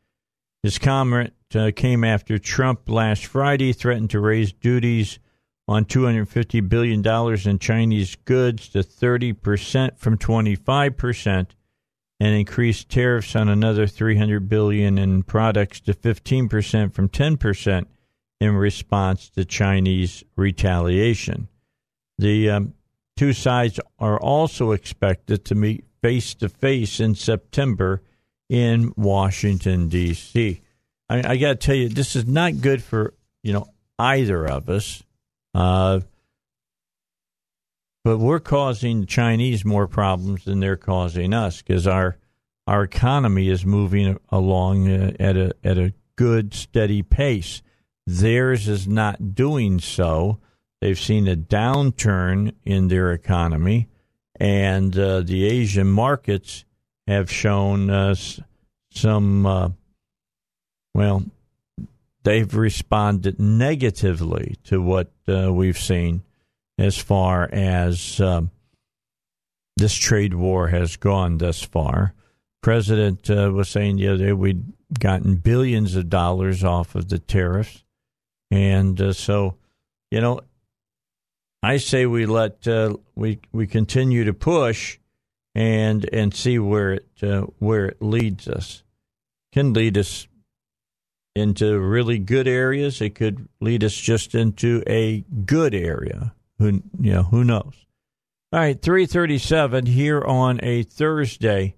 His 0.61 0.77
comment 0.77 1.33
uh, 1.55 1.71
came 1.75 2.03
after 2.03 2.37
Trump 2.37 2.89
last 2.89 3.25
Friday 3.25 3.73
threatened 3.73 4.09
to 4.11 4.19
raise 4.19 4.51
duties 4.51 5.19
on 5.67 5.85
$250 5.85 6.67
billion 6.67 7.49
in 7.49 7.59
Chinese 7.59 8.15
goods 8.15 8.67
to 8.69 8.79
30% 8.79 9.97
from 9.97 10.17
25% 10.17 11.47
and 12.19 12.35
increased 12.35 12.89
tariffs 12.89 13.35
on 13.35 13.49
another 13.49 13.87
300 13.87 14.47
billion 14.49 14.97
in 14.97 15.23
products 15.23 15.79
to 15.79 15.93
15% 15.93 16.93
from 16.93 17.09
10% 17.09 17.85
in 18.41 18.55
response 18.55 19.29
to 19.29 19.45
Chinese 19.45 20.23
retaliation. 20.35 21.47
The 22.17 22.49
um, 22.49 22.73
two 23.15 23.33
sides 23.33 23.79
are 23.99 24.19
also 24.19 24.71
expected 24.71 25.45
to 25.45 25.55
meet 25.55 25.85
face 26.01 26.33
to 26.33 26.49
face 26.49 26.99
in 26.99 27.13
September 27.13 28.01
in 28.49 28.93
Washington 28.97 29.89
D.C. 29.89 30.59
I, 31.07 31.33
I 31.33 31.37
got 31.37 31.49
to 31.49 31.55
tell 31.55 31.75
you, 31.75 31.87
this 31.87 32.15
is 32.15 32.25
not 32.25 32.61
good 32.61 32.81
for 32.81 33.13
you 33.43 33.53
know 33.53 33.67
either 33.99 34.47
of 34.47 34.69
us. 34.69 35.03
Uh, 35.53 35.99
but 38.03 38.17
we're 38.17 38.39
causing 38.39 39.01
the 39.01 39.05
Chinese 39.05 39.63
more 39.63 39.87
problems 39.87 40.45
than 40.45 40.59
they're 40.59 40.77
causing 40.77 41.31
us 41.35 41.61
because 41.61 41.85
our 41.85 42.17
our 42.65 42.81
economy 42.81 43.49
is 43.49 43.67
moving 43.67 44.19
along 44.29 44.89
uh, 44.89 45.11
at 45.19 45.37
a 45.37 45.53
at 45.63 45.77
a 45.77 45.93
good 46.15 46.55
steady 46.55 47.03
pace. 47.03 47.61
Theirs 48.07 48.67
is 48.67 48.87
not 48.87 49.35
doing 49.35 49.79
so. 49.79 50.39
They've 50.81 50.99
seen 50.99 51.27
a 51.27 51.35
downturn 51.35 52.55
in 52.63 52.87
their 52.87 53.11
economy, 53.11 53.87
and 54.39 54.97
uh, 54.97 55.21
the 55.21 55.45
Asian 55.45 55.87
markets 55.87 56.65
have 57.07 57.31
shown 57.31 57.89
us 57.89 58.39
some. 58.91 59.45
Uh, 59.45 59.69
well, 60.93 61.23
they've 62.23 62.53
responded 62.53 63.39
negatively 63.39 64.55
to 64.65 64.81
what 64.81 65.11
uh, 65.27 65.53
we've 65.53 65.77
seen 65.77 66.23
as 66.77 66.97
far 66.97 67.47
as 67.51 68.19
um, 68.19 68.49
this 69.77 69.93
trade 69.93 70.33
war 70.33 70.67
has 70.69 70.97
gone 70.97 71.37
thus 71.37 71.61
far. 71.61 72.13
President 72.61 73.29
uh, 73.29 73.51
was 73.53 73.69
saying 73.69 73.97
the 73.97 74.07
other 74.07 74.25
day 74.25 74.33
we'd 74.33 74.63
gotten 74.99 75.35
billions 75.35 75.95
of 75.95 76.09
dollars 76.09 76.63
off 76.63 76.95
of 76.95 77.09
the 77.09 77.19
tariffs. 77.19 77.83
And 78.51 78.99
uh, 78.99 79.13
so, 79.13 79.55
you 80.11 80.19
know, 80.19 80.41
I 81.63 81.77
say 81.77 82.05
we 82.05 82.25
let 82.25 82.67
uh, 82.67 82.97
we 83.15 83.39
we 83.53 83.65
continue 83.65 84.25
to 84.25 84.33
push 84.33 84.99
and 85.55 86.07
and 86.11 86.33
see 86.33 86.59
where 86.59 86.93
it 86.93 87.07
uh, 87.23 87.43
where 87.59 87.85
it 87.85 88.01
leads 88.01 88.47
us. 88.47 88.83
Can 89.53 89.73
lead 89.73 89.97
us 89.97 90.27
into 91.33 91.79
really 91.79 92.19
good 92.19 92.47
areas. 92.47 93.01
It 93.01 93.15
could 93.15 93.47
lead 93.61 93.83
us 93.83 93.95
just 93.95 94.35
into 94.35 94.83
a 94.85 95.23
good 95.45 95.73
area. 95.73 96.33
Who 96.59 96.83
you 96.99 97.13
know, 97.13 97.23
who 97.23 97.43
knows? 97.43 97.85
All 98.51 98.59
right, 98.59 98.81
three 98.81 99.05
thirty-seven 99.05 99.85
here 99.85 100.21
on 100.21 100.59
a 100.61 100.83
Thursday. 100.83 101.75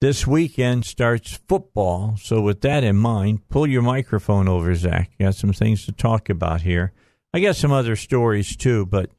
This 0.00 0.26
weekend 0.26 0.84
starts 0.84 1.40
football, 1.48 2.16
so 2.20 2.40
with 2.40 2.60
that 2.60 2.84
in 2.84 2.96
mind, 2.96 3.48
pull 3.48 3.66
your 3.66 3.82
microphone 3.82 4.46
over, 4.46 4.72
Zach. 4.74 5.10
You 5.18 5.26
got 5.26 5.34
some 5.34 5.52
things 5.52 5.84
to 5.86 5.92
talk 5.92 6.28
about 6.30 6.60
here. 6.62 6.92
I 7.34 7.40
got 7.40 7.56
some 7.56 7.72
other 7.72 7.96
stories 7.96 8.56
too, 8.56 8.86
but 8.86 9.10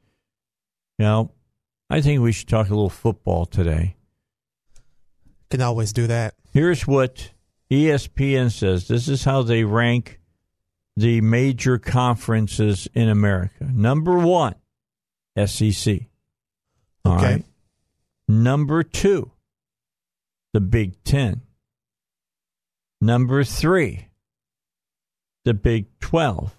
you 0.98 1.04
know, 1.04 1.32
I 1.90 2.00
think 2.00 2.22
we 2.22 2.32
should 2.32 2.48
talk 2.48 2.68
a 2.68 2.74
little 2.74 2.88
football 2.88 3.44
today. 3.44 3.96
Can 5.50 5.60
always 5.60 5.92
do 5.92 6.06
that. 6.06 6.34
Here's 6.52 6.86
what 6.86 7.30
ESPN 7.70 8.50
says. 8.50 8.88
This 8.88 9.06
is 9.08 9.24
how 9.24 9.42
they 9.42 9.64
rank 9.64 10.18
the 10.96 11.20
major 11.20 11.78
conferences 11.78 12.88
in 12.94 13.08
America. 13.08 13.64
Number 13.64 14.18
one, 14.18 14.54
SEC. 15.46 16.06
All 17.04 17.16
Okay. 17.16 17.24
right. 17.34 17.44
Number 18.28 18.82
two, 18.82 19.32
the 20.52 20.60
Big 20.60 21.02
Ten. 21.04 21.42
Number 23.00 23.44
three, 23.44 24.08
the 25.44 25.54
Big 25.54 25.86
12. 26.00 26.54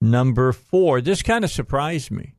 Number 0.00 0.52
four, 0.52 1.00
this 1.00 1.22
kind 1.22 1.44
of 1.44 1.50
surprised 1.50 2.10
me. 2.10 2.34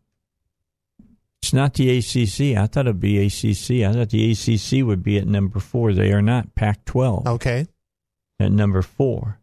It's 1.42 1.54
not 1.54 1.76
the 1.76 1.98
ACC. 1.98 2.58
I 2.58 2.68
thought 2.68 2.88
it'd 2.88 3.00
be 3.00 3.26
ACC. 3.26 3.88
I 3.88 3.94
thought 3.94 4.10
the 4.10 4.32
ACC 4.32 4.86
would 4.86 5.02
be 5.04 5.18
at 5.18 5.28
number 5.28 5.60
four. 5.60 5.94
They 5.94 6.12
are 6.12 6.22
not. 6.22 6.56
Pac 6.56 6.84
12 6.86 7.26
Okay. 7.28 7.68
at 8.40 8.52
number 8.52 8.82
four. 8.82 9.40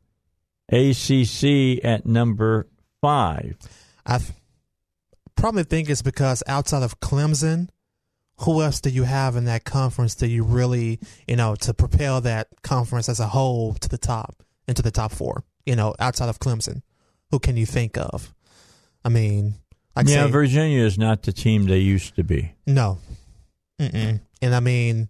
ACC 0.70 1.82
at 1.84 2.04
number 2.04 2.66
five. 3.00 3.56
I 4.06 4.20
probably 5.36 5.64
think 5.64 5.88
it's 5.88 6.02
because 6.02 6.42
outside 6.46 6.82
of 6.82 7.00
Clemson, 7.00 7.68
who 8.38 8.62
else 8.62 8.80
do 8.80 8.90
you 8.90 9.04
have 9.04 9.36
in 9.36 9.44
that 9.44 9.64
conference 9.64 10.14
that 10.16 10.28
you 10.28 10.42
really, 10.42 10.98
you 11.26 11.36
know, 11.36 11.54
to 11.56 11.72
propel 11.72 12.20
that 12.22 12.48
conference 12.62 13.08
as 13.08 13.20
a 13.20 13.28
whole 13.28 13.74
to 13.74 13.88
the 13.88 13.98
top, 13.98 14.42
into 14.66 14.82
the 14.82 14.90
top 14.90 15.12
four? 15.12 15.44
You 15.64 15.76
know, 15.76 15.94
outside 15.98 16.28
of 16.28 16.38
Clemson, 16.38 16.82
who 17.30 17.38
can 17.38 17.56
you 17.56 17.66
think 17.66 17.96
of? 17.96 18.34
I 19.04 19.08
mean, 19.08 19.54
like 19.94 20.08
yeah, 20.08 20.26
say, 20.26 20.30
Virginia 20.30 20.84
is 20.84 20.98
not 20.98 21.22
the 21.22 21.32
team 21.32 21.66
they 21.66 21.78
used 21.78 22.16
to 22.16 22.24
be. 22.24 22.54
no. 22.66 22.98
Mm-mm. 23.80 24.20
And 24.40 24.54
I 24.54 24.60
mean, 24.60 25.08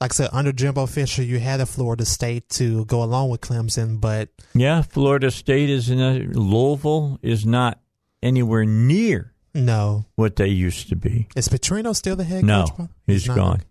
like 0.00 0.12
I 0.12 0.14
said, 0.14 0.30
under 0.32 0.50
Jimbo 0.52 0.86
Fisher, 0.86 1.22
you 1.22 1.38
had 1.38 1.60
a 1.60 1.66
Florida 1.66 2.04
State 2.04 2.48
to 2.50 2.84
go 2.86 3.04
along 3.04 3.30
with 3.30 3.40
Clemson, 3.40 4.00
but 4.00 4.30
Yeah, 4.52 4.82
Florida 4.82 5.30
State 5.30 5.70
is 5.70 5.90
in 5.90 6.00
a, 6.00 6.18
Louisville 6.18 7.20
is 7.22 7.46
not 7.46 7.78
anywhere 8.22 8.64
near 8.64 9.32
no. 9.54 10.06
what 10.16 10.36
they 10.36 10.48
used 10.48 10.88
to 10.90 10.96
be. 10.96 11.28
Is 11.36 11.48
Petrino 11.48 11.94
still 11.94 12.16
the 12.16 12.24
head 12.24 12.44
No, 12.44 12.64
coach? 12.66 12.88
he's 13.06 13.26
not? 13.26 13.36
gone. 13.36 13.62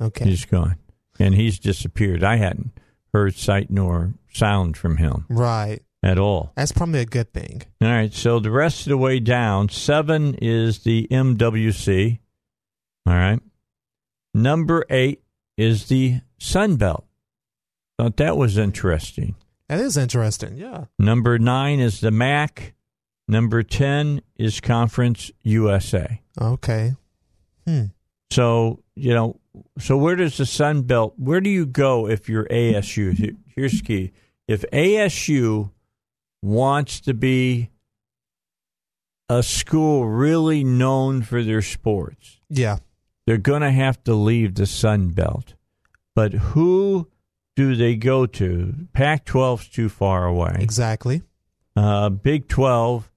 Okay. 0.00 0.24
He's 0.26 0.44
gone, 0.44 0.76
and 1.18 1.34
he's 1.34 1.58
disappeared. 1.58 2.22
I 2.22 2.36
hadn't 2.36 2.70
heard 3.12 3.34
sight 3.34 3.70
nor 3.70 4.14
sound 4.32 4.76
from 4.76 4.98
him 4.98 5.24
right. 5.28 5.80
at 6.02 6.18
all. 6.18 6.52
That's 6.56 6.72
probably 6.72 7.00
a 7.00 7.04
good 7.06 7.32
thing. 7.32 7.62
All 7.80 7.88
right, 7.88 8.12
so 8.12 8.38
the 8.38 8.50
rest 8.50 8.82
of 8.86 8.90
the 8.90 8.96
way 8.98 9.18
down, 9.18 9.68
seven 9.70 10.34
is 10.34 10.80
the 10.80 11.08
MWC, 11.10 12.18
All 13.06 13.14
right. 13.14 13.40
Number 14.34 14.84
eight 14.90 15.22
is 15.56 15.86
the 15.88 16.20
Sun 16.38 16.76
Belt. 16.76 17.04
Thought 17.98 18.18
that 18.18 18.36
was 18.36 18.56
interesting. 18.58 19.34
That 19.68 19.80
is 19.80 19.96
interesting. 19.96 20.56
Yeah. 20.56 20.84
Number 20.98 21.38
nine 21.38 21.80
is 21.80 22.00
the 22.00 22.10
MAC. 22.12 22.74
Number 23.28 23.62
10 23.62 24.22
is 24.36 24.60
Conference 24.60 25.30
USA. 25.42 26.22
Okay. 26.40 26.94
Hmm. 27.66 27.84
So, 28.30 28.82
you 28.96 29.12
know, 29.14 29.38
so 29.78 29.96
where 29.96 30.16
does 30.16 30.38
the 30.38 30.46
Sun 30.46 30.82
Belt, 30.82 31.14
where 31.18 31.40
do 31.40 31.50
you 31.50 31.66
go 31.66 32.08
if 32.08 32.28
you're 32.28 32.46
ASU? 32.46 33.36
Here's 33.54 33.72
the 33.80 33.84
key. 33.84 34.12
If 34.46 34.64
ASU 34.72 35.70
wants 36.42 37.00
to 37.02 37.12
be 37.14 37.70
a 39.28 39.42
school 39.42 40.06
really 40.06 40.64
known 40.64 41.22
for 41.22 41.42
their 41.44 41.60
sports, 41.62 42.38
Yeah. 42.48 42.78
they're 43.26 43.36
going 43.36 43.60
to 43.62 43.70
have 43.72 44.02
to 44.04 44.14
leave 44.14 44.54
the 44.54 44.66
Sun 44.66 45.10
Belt. 45.10 45.54
But 46.14 46.32
who 46.32 47.08
do 47.56 47.76
they 47.76 47.94
go 47.96 48.24
to? 48.26 48.74
Pac 48.94 49.26
12's 49.26 49.68
too 49.68 49.88
far 49.88 50.24
away. 50.26 50.56
Exactly. 50.58 51.22
Uh, 51.76 52.08
Big 52.08 52.48
12, 52.48 53.10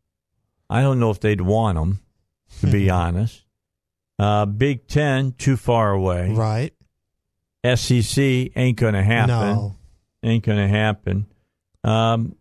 I 0.72 0.82
don't 0.82 1.02
know 1.02 1.12
if 1.12 1.20
they'd 1.20 1.42
want 1.42 1.78
them, 1.78 2.00
to 2.62 2.68
be 2.68 2.90
honest. 2.90 3.44
Uh, 4.18 4.46
Big 4.46 4.88
10, 4.88 5.34
too 5.34 5.58
far 5.58 5.92
away. 5.92 6.32
Right. 6.32 6.74
SEC 7.76 8.18
ain't 8.56 8.78
going 8.78 8.94
to 8.94 9.04
happen. 9.04 9.28
No. 9.36 9.76
Ain't 10.24 10.46
going 10.46 10.60
to 10.60 10.70
happen. 10.70 11.26
Um, 11.84 12.36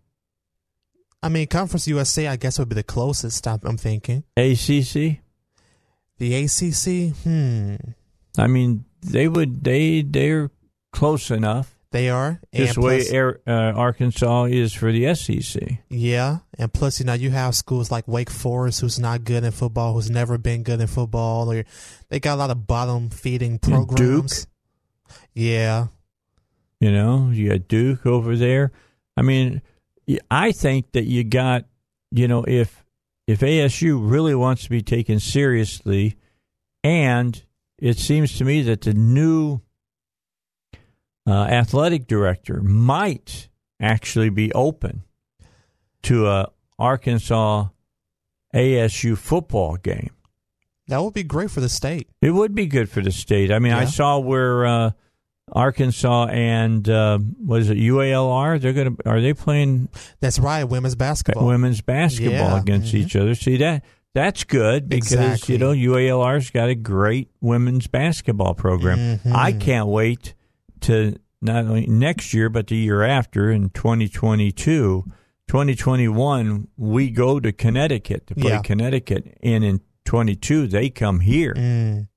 I 1.22 1.28
mean, 1.28 1.48
Conference 1.48 1.88
USA, 1.88 2.28
I 2.28 2.36
guess, 2.36 2.58
would 2.60 2.68
be 2.68 2.76
the 2.76 2.84
closest. 2.84 3.48
I'm, 3.48 3.58
I'm 3.64 3.76
thinking. 3.76 4.22
ACC, 4.36 5.18
The 6.18 6.34
ACC. 6.44 7.16
Hmm. 7.24 7.74
I 8.38 8.46
mean, 8.46 8.84
they 9.02 9.26
would, 9.26 9.64
they, 9.64 10.02
they're 10.02 10.50
close 10.92 11.32
enough. 11.32 11.74
They 11.92 12.08
are. 12.08 12.40
This 12.52 12.76
And 12.76 12.84
way, 12.84 12.98
plus- 13.00 13.10
Air, 13.10 13.40
uh, 13.46 13.72
Arkansas 13.72 14.44
is 14.44 14.72
for 14.72 14.92
the 14.92 15.06
SEC. 15.14 15.80
Yeah, 15.88 16.38
and 16.56 16.72
plus, 16.72 17.00
you 17.00 17.06
know, 17.06 17.14
you 17.14 17.30
have 17.30 17.56
schools 17.56 17.90
like 17.90 18.06
Wake 18.06 18.30
Forest, 18.30 18.80
who's 18.80 18.98
not 19.00 19.24
good 19.24 19.42
in 19.42 19.50
football, 19.50 19.94
who's 19.94 20.08
never 20.10 20.38
been 20.38 20.62
good 20.62 20.80
in 20.80 20.86
football, 20.86 21.50
or 21.52 21.64
they 22.08 22.20
got 22.20 22.34
a 22.34 22.36
lot 22.36 22.50
of 22.50 22.66
bottom 22.68 23.10
feeding 23.10 23.58
programs. 23.58 24.46
Duke. 24.46 25.16
Yeah, 25.34 25.86
You 26.80 26.92
know, 26.92 27.30
you 27.30 27.48
got 27.50 27.66
Duke 27.68 28.06
over 28.06 28.36
there. 28.36 28.70
I 29.16 29.22
mean, 29.22 29.60
I 30.30 30.52
think 30.52 30.92
that 30.92 31.04
you 31.04 31.24
got, 31.24 31.64
you 32.12 32.28
know, 32.28 32.44
if 32.44 32.84
if 33.26 33.40
ASU 33.40 33.98
really 34.00 34.34
wants 34.34 34.62
to 34.64 34.70
be 34.70 34.80
taken 34.82 35.18
seriously, 35.20 36.16
and 36.84 37.42
it 37.78 37.98
seems 37.98 38.36
to 38.38 38.44
me 38.44 38.62
that 38.62 38.80
the 38.82 38.94
new 38.94 39.60
uh, 41.30 41.44
athletic 41.44 42.06
director 42.06 42.60
might 42.62 43.48
actually 43.80 44.30
be 44.30 44.52
open 44.52 45.02
to 46.02 46.26
a 46.28 46.50
Arkansas 46.78 47.66
ASU 48.54 49.16
football 49.16 49.76
game. 49.76 50.10
that 50.88 51.02
would 51.02 51.14
be 51.14 51.22
great 51.22 51.50
for 51.50 51.60
the 51.60 51.68
state. 51.68 52.08
It 52.20 52.32
would 52.32 52.54
be 52.54 52.66
good 52.66 52.88
for 52.90 53.00
the 53.00 53.12
state. 53.12 53.52
I 53.52 53.58
mean, 53.60 53.72
I 53.72 53.84
saw 53.84 54.18
where 54.18 54.66
uh, 54.66 54.90
Arkansas 55.52 56.26
and 56.26 56.88
uh, 56.88 57.18
what 57.18 57.60
is 57.60 57.70
it 57.70 57.76
UALR? 57.78 58.60
They're 58.60 58.72
gonna 58.72 58.96
are 59.06 59.20
they 59.20 59.34
playing 59.34 59.88
That's 60.20 60.38
right, 60.38 60.64
women's 60.64 60.94
basketball. 60.96 61.46
women's 61.46 61.80
basketball 61.80 62.32
Yeah. 62.32 62.60
against 62.60 62.92
Mhm. 62.94 62.98
each 62.98 63.14
other? 63.16 63.34
See 63.34 63.56
that 63.58 63.84
that's 64.14 64.42
good 64.44 64.88
because 64.88 65.12
Exactly. 65.12 65.54
you 65.54 65.58
know 65.60 65.72
UALR's 65.72 66.50
got 66.50 66.68
a 66.68 66.74
great 66.74 67.30
women's 67.40 67.86
basketball 67.86 68.54
program. 68.54 69.18
Mhm. 69.18 69.32
I 69.34 69.52
can't 69.52 69.86
wait 69.88 70.34
to 70.82 71.16
not 71.42 71.64
only 71.64 71.86
next 71.86 72.34
year 72.34 72.48
but 72.48 72.66
the 72.68 72.76
year 72.76 73.02
after 73.02 73.50
in 73.50 73.70
2022. 73.70 75.04
2021 75.48 76.68
we 76.76 77.10
go 77.10 77.40
to 77.40 77.52
Connecticut 77.52 78.26
to 78.28 78.34
play 78.34 78.52
Yeah. 78.52 78.62
Connecticut 78.62 79.36
and 79.42 79.64
in 79.64 79.80
22 80.04 80.68
they 80.68 80.90
come 80.90 81.20
here. 81.20 81.54
Mm. 81.54 82.08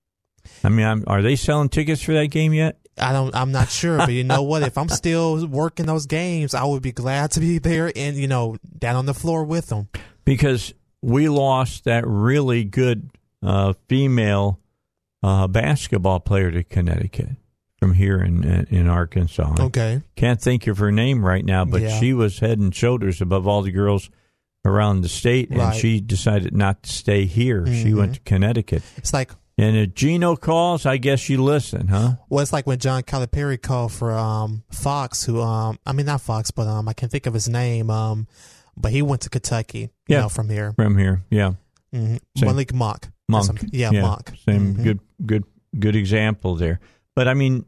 I 0.64 0.70
mean, 0.70 0.86
I'm, 0.86 1.04
are 1.08 1.22
they 1.22 1.36
selling 1.36 1.70
tickets 1.70 2.02
for 2.02 2.14
that 2.14 2.28
game 2.28 2.54
yet? 2.54 2.78
I 2.98 3.12
don't. 3.12 3.34
I'm 3.34 3.52
not 3.52 3.70
sure, 3.70 3.98
but 3.98 4.12
you 4.12 4.24
know 4.24 4.44
what? 4.44 4.62
If 4.62 4.78
I'm 4.78 4.90
still 5.04 5.48
working 5.48 5.86
those 5.86 6.06
games, 6.06 6.54
I 6.54 6.64
would 6.64 6.84
be 6.84 6.92
glad 6.92 7.32
to 7.32 7.40
be 7.40 7.58
there 7.58 7.92
and 7.96 8.16
you 8.16 8.28
know 8.28 8.58
down 8.78 8.96
on 8.98 9.06
the 9.06 9.14
floor 9.16 9.44
with 9.46 9.68
them. 9.68 9.88
Because 10.26 10.74
we 11.02 11.28
lost 11.28 11.86
that 11.86 12.06
really 12.06 12.64
good 12.66 13.10
uh, 13.42 13.74
female 13.88 14.60
uh, 15.24 15.48
basketball 15.48 16.20
player 16.20 16.52
to 16.52 16.64
Connecticut 16.64 17.30
from 17.84 17.94
here 17.94 18.22
in 18.22 18.44
in 18.70 18.88
Arkansas. 18.88 19.56
Okay. 19.60 20.02
Can't 20.16 20.42
think 20.42 20.68
of 20.68 20.78
her 20.80 20.92
name 20.92 21.24
right 21.26 21.44
now, 21.46 21.66
but 21.66 21.82
Yeah. 21.82 22.00
she 22.00 22.14
was 22.14 22.40
head 22.40 22.60
and 22.60 22.74
shoulders 22.74 23.22
above 23.22 23.48
all 23.48 23.62
the 23.62 23.72
girls 23.72 24.10
around 24.66 25.02
the 25.02 25.10
state, 25.10 25.50
and 25.50 25.60
Right. 25.60 25.76
she 25.76 26.00
decided 26.00 26.56
not 26.56 26.84
to 26.84 26.90
stay 26.92 27.26
here. 27.26 27.66
She 27.68 27.90
Mhm. 27.92 27.98
went 27.98 28.14
to 28.16 28.20
Connecticut. 28.22 28.82
It's 28.98 29.14
like 29.14 29.32
And 29.56 29.78
if 29.78 29.94
Geno 29.94 30.36
calls, 30.36 30.84
I 30.88 30.98
guess 30.98 31.30
you 31.30 31.44
listen, 31.44 31.90
huh? 31.90 32.16
well, 32.28 32.42
it's 32.42 32.52
like 32.52 32.66
when 32.66 32.80
John 32.80 33.04
Calipari 33.04 33.62
called 33.62 33.92
for 33.92 34.12
um 34.18 34.64
Fox, 34.72 35.26
who 35.26 35.42
um 35.42 35.78
I 35.86 35.92
mean 35.94 36.08
not 36.08 36.22
Fox, 36.22 36.50
but 36.50 36.66
um 36.68 36.88
I 36.90 36.94
can't 36.94 37.12
think 37.12 37.28
of 37.28 37.34
his 37.36 37.48
name. 37.48 37.90
Um, 37.92 38.26
but 38.76 38.92
he 38.92 39.02
went 39.04 39.22
to 39.22 39.30
Kentucky. 39.30 39.80
You 40.08 40.16
Yeah. 40.16 40.22
know, 40.22 40.30
from 40.30 40.50
here. 40.50 40.74
From 40.76 40.98
here, 40.98 41.22
yeah. 41.30 41.54
Mm-hmm. 41.94 42.18
Malik 42.46 42.74
Monk. 42.74 43.06
or 43.06 43.12
Monk. 43.30 43.46
something. 43.46 43.70
Yeah, 43.72 43.92
Monk. 43.92 44.32
Same 44.44 44.74
Mhm. 44.76 44.84
good 44.84 45.00
good 45.26 45.44
good 45.80 45.96
example 45.96 46.56
there. 46.56 46.80
But 47.16 47.28
I 47.28 47.36
mean 47.36 47.66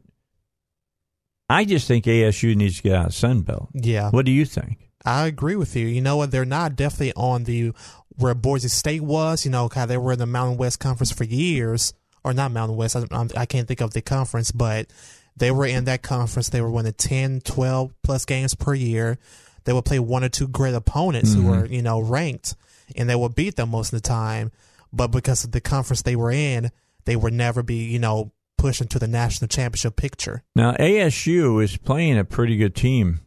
I 1.48 1.64
just 1.64 1.86
think 1.86 2.04
ASU 2.04 2.56
needs 2.56 2.76
to 2.76 2.82
get 2.82 2.94
out 2.94 3.06
of 3.06 3.14
Sun 3.14 3.42
Belt. 3.42 3.68
Yeah. 3.72 4.10
What 4.10 4.26
do 4.26 4.32
you 4.32 4.44
think? 4.44 4.90
I 5.04 5.26
agree 5.26 5.54
with 5.54 5.76
you. 5.76 5.86
You 5.86 6.00
know 6.00 6.16
what? 6.16 6.32
They're 6.32 6.44
not 6.44 6.74
definitely 6.74 7.12
on 7.14 7.44
the 7.44 7.72
where 8.16 8.34
Boise 8.34 8.68
State 8.68 9.02
was. 9.02 9.44
You 9.44 9.52
know, 9.52 9.68
how 9.72 9.86
they 9.86 9.96
were 9.96 10.12
in 10.12 10.18
the 10.18 10.26
Mountain 10.26 10.58
West 10.58 10.80
Conference 10.80 11.12
for 11.12 11.24
years, 11.24 11.94
or 12.24 12.32
not 12.32 12.50
Mountain 12.50 12.76
West. 12.76 12.96
I, 12.96 13.28
I 13.36 13.46
can't 13.46 13.68
think 13.68 13.80
of 13.80 13.92
the 13.92 14.02
conference, 14.02 14.50
but 14.50 14.88
they 15.36 15.52
were 15.52 15.66
in 15.66 15.84
that 15.84 16.02
conference. 16.02 16.48
They 16.48 16.60
were 16.60 16.70
winning 16.70 16.94
10, 16.94 17.42
12 17.42 17.94
plus 18.02 18.24
games 18.24 18.54
per 18.54 18.74
year. 18.74 19.18
They 19.64 19.72
would 19.72 19.84
play 19.84 20.00
one 20.00 20.24
or 20.24 20.28
two 20.28 20.48
great 20.48 20.74
opponents 20.74 21.34
who 21.34 21.40
mm-hmm. 21.40 21.50
were, 21.50 21.66
you 21.66 21.82
know, 21.82 22.00
ranked, 22.00 22.56
and 22.96 23.08
they 23.08 23.14
would 23.14 23.34
beat 23.34 23.56
them 23.56 23.70
most 23.70 23.92
of 23.92 24.02
the 24.02 24.08
time. 24.08 24.50
But 24.92 25.08
because 25.08 25.44
of 25.44 25.52
the 25.52 25.60
conference 25.60 26.02
they 26.02 26.16
were 26.16 26.30
in, 26.30 26.70
they 27.04 27.16
would 27.16 27.32
never 27.32 27.62
be, 27.62 27.84
you 27.84 27.98
know, 27.98 28.32
pushed 28.56 28.80
into 28.80 28.98
the 28.98 29.08
national 29.08 29.48
championship 29.48 29.96
picture. 29.96 30.42
Now 30.54 30.72
ASU 30.72 31.62
is 31.62 31.76
playing 31.76 32.18
a 32.18 32.24
pretty 32.24 32.56
good 32.56 32.74
team 32.74 33.20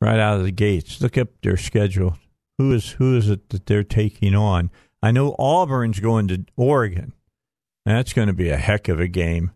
right 0.00 0.18
out 0.18 0.38
of 0.38 0.44
the 0.44 0.52
gates. 0.52 1.00
Look 1.00 1.16
up 1.18 1.28
their 1.42 1.56
schedule. 1.56 2.18
Who 2.58 2.72
is 2.72 2.90
who 2.90 3.16
is 3.16 3.28
it 3.28 3.48
that 3.50 3.66
they're 3.66 3.82
taking 3.82 4.34
on? 4.34 4.70
I 5.02 5.10
know 5.10 5.34
Auburn's 5.38 6.00
going 6.00 6.28
to 6.28 6.44
Oregon. 6.56 7.12
That's 7.84 8.12
going 8.12 8.28
to 8.28 8.34
be 8.34 8.48
a 8.48 8.56
heck 8.56 8.88
of 8.88 9.00
a 9.00 9.08
game. 9.08 9.50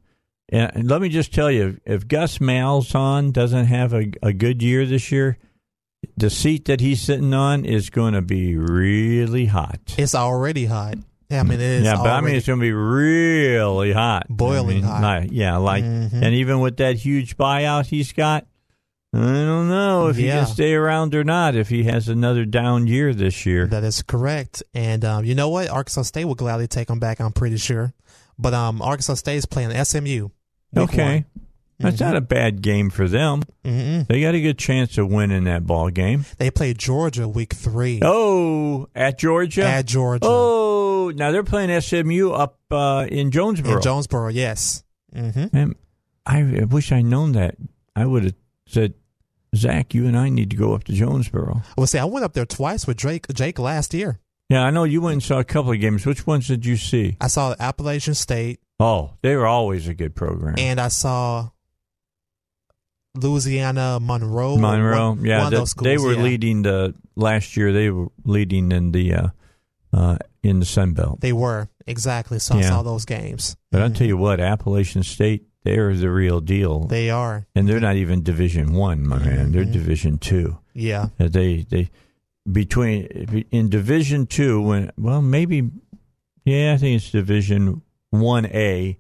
And 0.51 0.89
let 0.89 1.01
me 1.01 1.09
just 1.09 1.32
tell 1.32 1.51
you, 1.51 1.78
if 1.84 2.08
Gus 2.08 2.38
Malzahn 2.38 3.33
doesn't 3.33 3.67
have 3.67 3.92
a, 3.92 4.11
a 4.22 4.33
good 4.33 4.62
year 4.62 4.87
this 4.87 5.12
year, 5.12 5.38
the 6.17 6.30
seat 6.30 6.64
that 6.67 6.80
he's 6.80 7.03
sitting 7.03 7.34
on 7.34 7.64
is 7.64 7.91
going 7.91 8.14
to 8.14 8.22
be 8.22 8.57
really 8.57 9.46
hot. 9.46 9.95
It's 9.99 10.14
already 10.14 10.67
hot. 10.67 10.96
I 11.30 11.42
mean, 11.42 11.53
it 11.55 11.61
is. 11.61 11.84
yeah, 11.84 11.96
but 11.96 12.07
I 12.11 12.21
mean, 12.22 12.34
it's 12.37 12.46
going 12.46 12.59
to 12.59 12.63
be 12.63 12.72
really 12.72 13.92
hot, 13.92 14.26
Boiling 14.30 14.79
I 14.79 14.80
mean, 14.80 14.83
hot. 14.83 15.03
like- 15.03 15.29
yeah, 15.33 15.57
like, 15.59 15.84
Mhm. 15.84 16.13
and 16.22 16.34
even 16.34 16.61
with 16.61 16.79
that 16.79 16.96
huge 16.96 17.37
buyout 17.37 17.87
he's 17.87 18.13
got, 18.13 18.46
I 19.13 19.18
don't 19.18 19.68
know 19.68 20.09
if 20.09 20.17
he 20.17 20.25
can 20.26 20.46
stay 20.46 20.75
around 20.75 21.14
or 21.14 21.25
not. 21.25 21.55
If 21.55 21.68
he 21.71 21.84
has 21.84 22.09
another 22.09 22.45
down 22.45 22.87
year 22.87 23.14
this 23.14 23.46
year, 23.46 23.67
That 23.67 23.83
is 23.84 24.03
correct. 24.03 24.63
And 24.75 25.05
um, 25.05 25.25
you 25.25 25.34
know 25.34 25.49
what? 25.49 25.68
Arkansas 25.68 26.03
State 26.03 26.26
will 26.26 26.34
gladly 26.34 26.67
take 26.67 26.91
him 26.91 26.99
back. 26.99 27.18
I'm 27.21 27.33
pretty 27.33 27.57
sure. 27.57 27.95
But 28.38 28.53
um, 28.55 28.80
Arkansas 28.83 29.14
State 29.14 29.37
is 29.37 29.46
playing 29.46 29.71
SMU. 29.84 30.29
okay, 30.76 31.25
that's 31.79 31.96
Mhm. 31.96 32.00
not 32.00 32.17
a 32.17 32.21
bad 32.21 32.63
game 32.63 32.91
for 32.91 33.09
them. 33.09 33.42
Mm-mm. 33.64 34.07
They 34.09 34.21
got 34.21 34.34
a 34.34 34.41
good 34.41 34.59
chance 34.59 34.99
of 34.99 35.09
winning 35.09 35.45
that 35.45 35.67
ball 35.67 35.91
game. 35.91 36.25
They 36.38 36.50
play 36.50 36.75
Georgia 36.75 37.29
week 37.29 37.53
three 37.55 38.00
Oh, 38.03 38.88
at 38.95 39.18
Georgia. 39.18 39.64
at 39.67 39.87
Georgia 39.87 40.26
Oh, 40.29 41.13
now 41.14 41.30
they're 41.30 41.42
playing 41.45 41.71
SMU 41.71 42.30
up 42.30 42.59
uh, 42.71 43.07
in 43.11 43.30
Jonesboro. 43.30 43.76
in 43.76 43.83
Jonesboro. 43.83 44.29
Yes. 44.29 44.83
Mm-hmm. 45.14 45.72
I 46.26 46.38
I 46.61 46.64
wish 46.64 46.92
I'd 46.92 47.05
known 47.07 47.33
that. 47.33 47.55
I 47.96 48.05
would 48.07 48.25
have 48.25 48.34
said, 48.67 48.95
Zach, 49.57 49.95
you 49.95 50.07
and 50.07 50.17
I 50.17 50.29
need 50.29 50.50
to 50.50 50.57
go 50.57 50.75
up 50.75 50.84
to 50.84 50.92
Jonesboro. 50.92 51.63
Well, 51.76 51.87
see, 51.87 51.99
I 51.99 52.05
went 52.05 52.25
up 52.25 52.34
there 52.34 52.45
twice 52.45 52.87
with 52.87 52.99
Drake. 52.99 53.26
Jake 53.33 53.59
last 53.59 53.95
year. 53.95 54.18
Yeah, 54.50 54.63
I 54.63 54.71
know 54.71 54.84
you 54.84 55.00
went 55.00 55.13
and 55.14 55.22
saw 55.22 55.38
a 55.38 55.45
couple 55.45 55.72
of 55.72 55.80
games. 55.80 56.05
Which 56.05 56.26
ones 56.26 56.46
did 56.49 56.67
you 56.67 56.76
see? 56.76 57.17
I 57.21 57.29
saw 57.29 57.55
Appalachian 57.59 58.14
State 58.14 58.61
Oh, 58.80 59.14
they 59.22 59.34
were 59.37 59.46
always 59.46 59.88
a 59.88 59.95
good 59.95 60.14
program. 60.14 60.55
and 60.59 60.79
I 60.80 60.88
saw 60.88 61.49
Louisiana 63.20 63.99
Monroe. 64.00 64.57
Monroe, 64.57 65.11
One, 65.11 65.24
yeah, 65.24 65.42
one 65.45 65.53
those 65.53 65.70
schools, 65.70 65.84
they 65.84 65.99
were 65.99 66.14
yeah. 66.14 66.22
leading 66.22 66.62
the 66.62 66.95
last 67.16 67.57
year. 67.57 67.72
They 67.72 67.90
were 67.90 68.08
leading 68.24 68.72
in 68.72 68.92
the 68.92 69.14
uh, 69.14 69.28
uh, 69.92 70.16
in 70.42 70.61
the 70.61 70.66
Sun 70.66 70.95
Belt. 70.95 71.20
They 71.20 71.32
were 71.32 71.68
exactly. 71.86 72.38
So 72.38 72.57
I 72.57 72.62
saw 72.62 72.82
those 72.82 73.04
games. 73.04 73.57
But 73.70 73.82
I'll 73.82 73.90
tell 73.90 74.07
you 74.07 74.16
what, 74.16 74.40
Appalachian 74.40 75.03
State, 75.03 75.46
they're 75.64 75.95
the 75.95 76.11
real 76.11 76.40
deal. 76.40 76.86
They 76.86 77.11
are. 77.11 77.46
and 77.54 77.68
they're 77.68 77.80
not 77.80 77.96
even 77.96 78.22
Division 78.22 78.72
One, 78.72 79.07
my 79.07 79.18
man. 79.18 79.53
They're 79.53 79.64
Mhm. 79.64 79.72
Division 79.72 80.18
Two. 80.18 80.58
Yeah. 80.74 81.08
Uh, 81.20 81.28
They 81.28 81.66
they 81.68 81.90
between 82.50 83.45
in 83.50 83.68
Division 83.68 84.26
Two 84.26 84.62
when 84.62 84.90
well 84.96 85.20
maybe 85.20 85.70
yeah 86.45 86.72
I 86.72 86.76
think 86.78 86.96
it's 86.96 87.11
Division 87.11 87.82
One 88.11 88.46
A. 88.46 88.99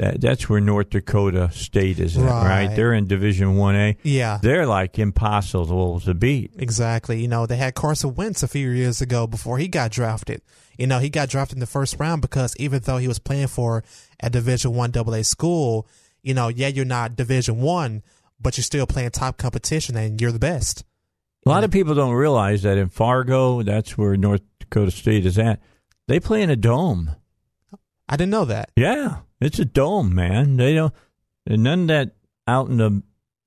That 0.00 0.18
that's 0.18 0.48
where 0.48 0.62
North 0.62 0.88
Dakota 0.88 1.50
State 1.52 2.00
is 2.00 2.16
at, 2.16 2.24
right? 2.24 2.68
Right. 2.68 2.74
They're 2.74 2.94
in 2.94 3.06
Division 3.06 3.56
One 3.56 3.76
A. 3.76 3.98
Yeah. 4.02 4.38
They're 4.40 4.64
like 4.64 4.98
impossible 4.98 6.00
to 6.00 6.14
beat. 6.14 6.52
Exactly. 6.56 7.20
You 7.20 7.28
know, 7.28 7.44
they 7.44 7.58
had 7.58 7.74
Carson 7.74 8.14
Wentz 8.14 8.42
a 8.42 8.48
few 8.48 8.70
years 8.70 9.02
ago 9.02 9.26
before 9.26 9.58
he 9.58 9.68
got 9.68 9.90
drafted. 9.90 10.40
You 10.78 10.86
know, 10.86 11.00
he 11.00 11.10
got 11.10 11.28
drafted 11.28 11.56
in 11.56 11.60
the 11.60 11.66
first 11.66 12.00
round 12.00 12.22
because 12.22 12.56
even 12.56 12.80
though 12.80 12.96
he 12.96 13.08
was 13.08 13.18
playing 13.18 13.48
for 13.48 13.84
a 14.20 14.30
Division 14.30 14.72
One 14.72 14.90
AA 14.96 15.20
school, 15.20 15.86
you 16.22 16.32
know, 16.32 16.48
yeah, 16.48 16.68
you're 16.68 16.86
not 16.86 17.14
Division 17.14 17.60
One, 17.60 18.02
but 18.40 18.56
you're 18.56 18.64
still 18.64 18.86
playing 18.86 19.10
top 19.10 19.36
competition 19.36 19.98
and 19.98 20.18
you're 20.18 20.32
the 20.32 20.38
best. 20.38 20.82
A 21.44 21.50
lot 21.50 21.62
of 21.62 21.70
people 21.70 21.94
don't 21.94 22.14
realize 22.14 22.62
that 22.62 22.78
in 22.78 22.88
Fargo, 22.88 23.62
that's 23.62 23.98
where 23.98 24.16
North 24.16 24.40
Dakota 24.60 24.92
State 24.92 25.26
is 25.26 25.38
at. 25.38 25.60
They 26.08 26.20
play 26.20 26.40
in 26.40 26.48
a 26.48 26.56
dome. 26.56 27.16
I 28.08 28.16
didn't 28.16 28.30
know 28.30 28.46
that. 28.46 28.70
Yeah, 28.76 29.18
it's 29.40 29.58
a 29.58 29.64
dome, 29.64 30.14
man. 30.14 30.56
They 30.56 30.74
don't, 30.74 30.94
and 31.46 31.62
none 31.62 31.82
of 31.82 31.88
that 31.88 32.16
out 32.46 32.68
in 32.68 32.76
the 32.76 33.02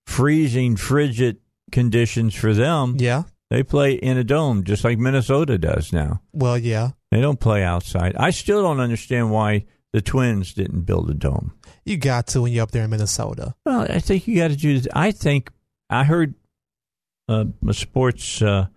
freezing, 0.06 0.76
frigid 0.76 1.38
conditions 1.72 2.36
for 2.36 2.54
them. 2.54 2.96
Yeah. 3.00 3.24
They 3.50 3.64
play 3.64 3.94
in 3.94 4.18
a 4.18 4.24
dome, 4.24 4.64
just 4.64 4.84
like 4.84 4.98
Minnesota 4.98 5.58
does 5.58 5.94
now. 5.94 6.22
Well, 6.32 6.58
yeah. 6.58 6.92
They 7.12 7.22
don't 7.22 7.40
play 7.40 7.64
outside. 7.64 8.16
I 8.18 8.32
still 8.32 8.64
don't 8.64 8.80
understand 8.80 9.32
why 9.32 9.66
the 9.92 10.02
Twins 10.02 10.54
didn't 10.54 10.82
build 10.82 11.10
a 11.12 11.14
dome. 11.14 11.54
You 11.86 11.98
got 11.98 12.28
to 12.28 12.42
when 12.42 12.52
you're 12.52 12.64
up 12.64 12.72
there 12.72 12.86
in 12.86 12.90
Minnesota. 12.90 13.54
Well, 13.66 13.82
I 13.82 14.00
think 14.00 14.28
you 14.28 14.38
got 14.38 14.50
to 14.50 14.56
do. 14.56 14.82
I 14.94 15.12
think 15.12 15.52
I 15.90 16.04
heard 16.04 16.34
uh, 17.30 17.46
a 17.68 17.74
sports 17.74 18.42
uh, 18.42 18.68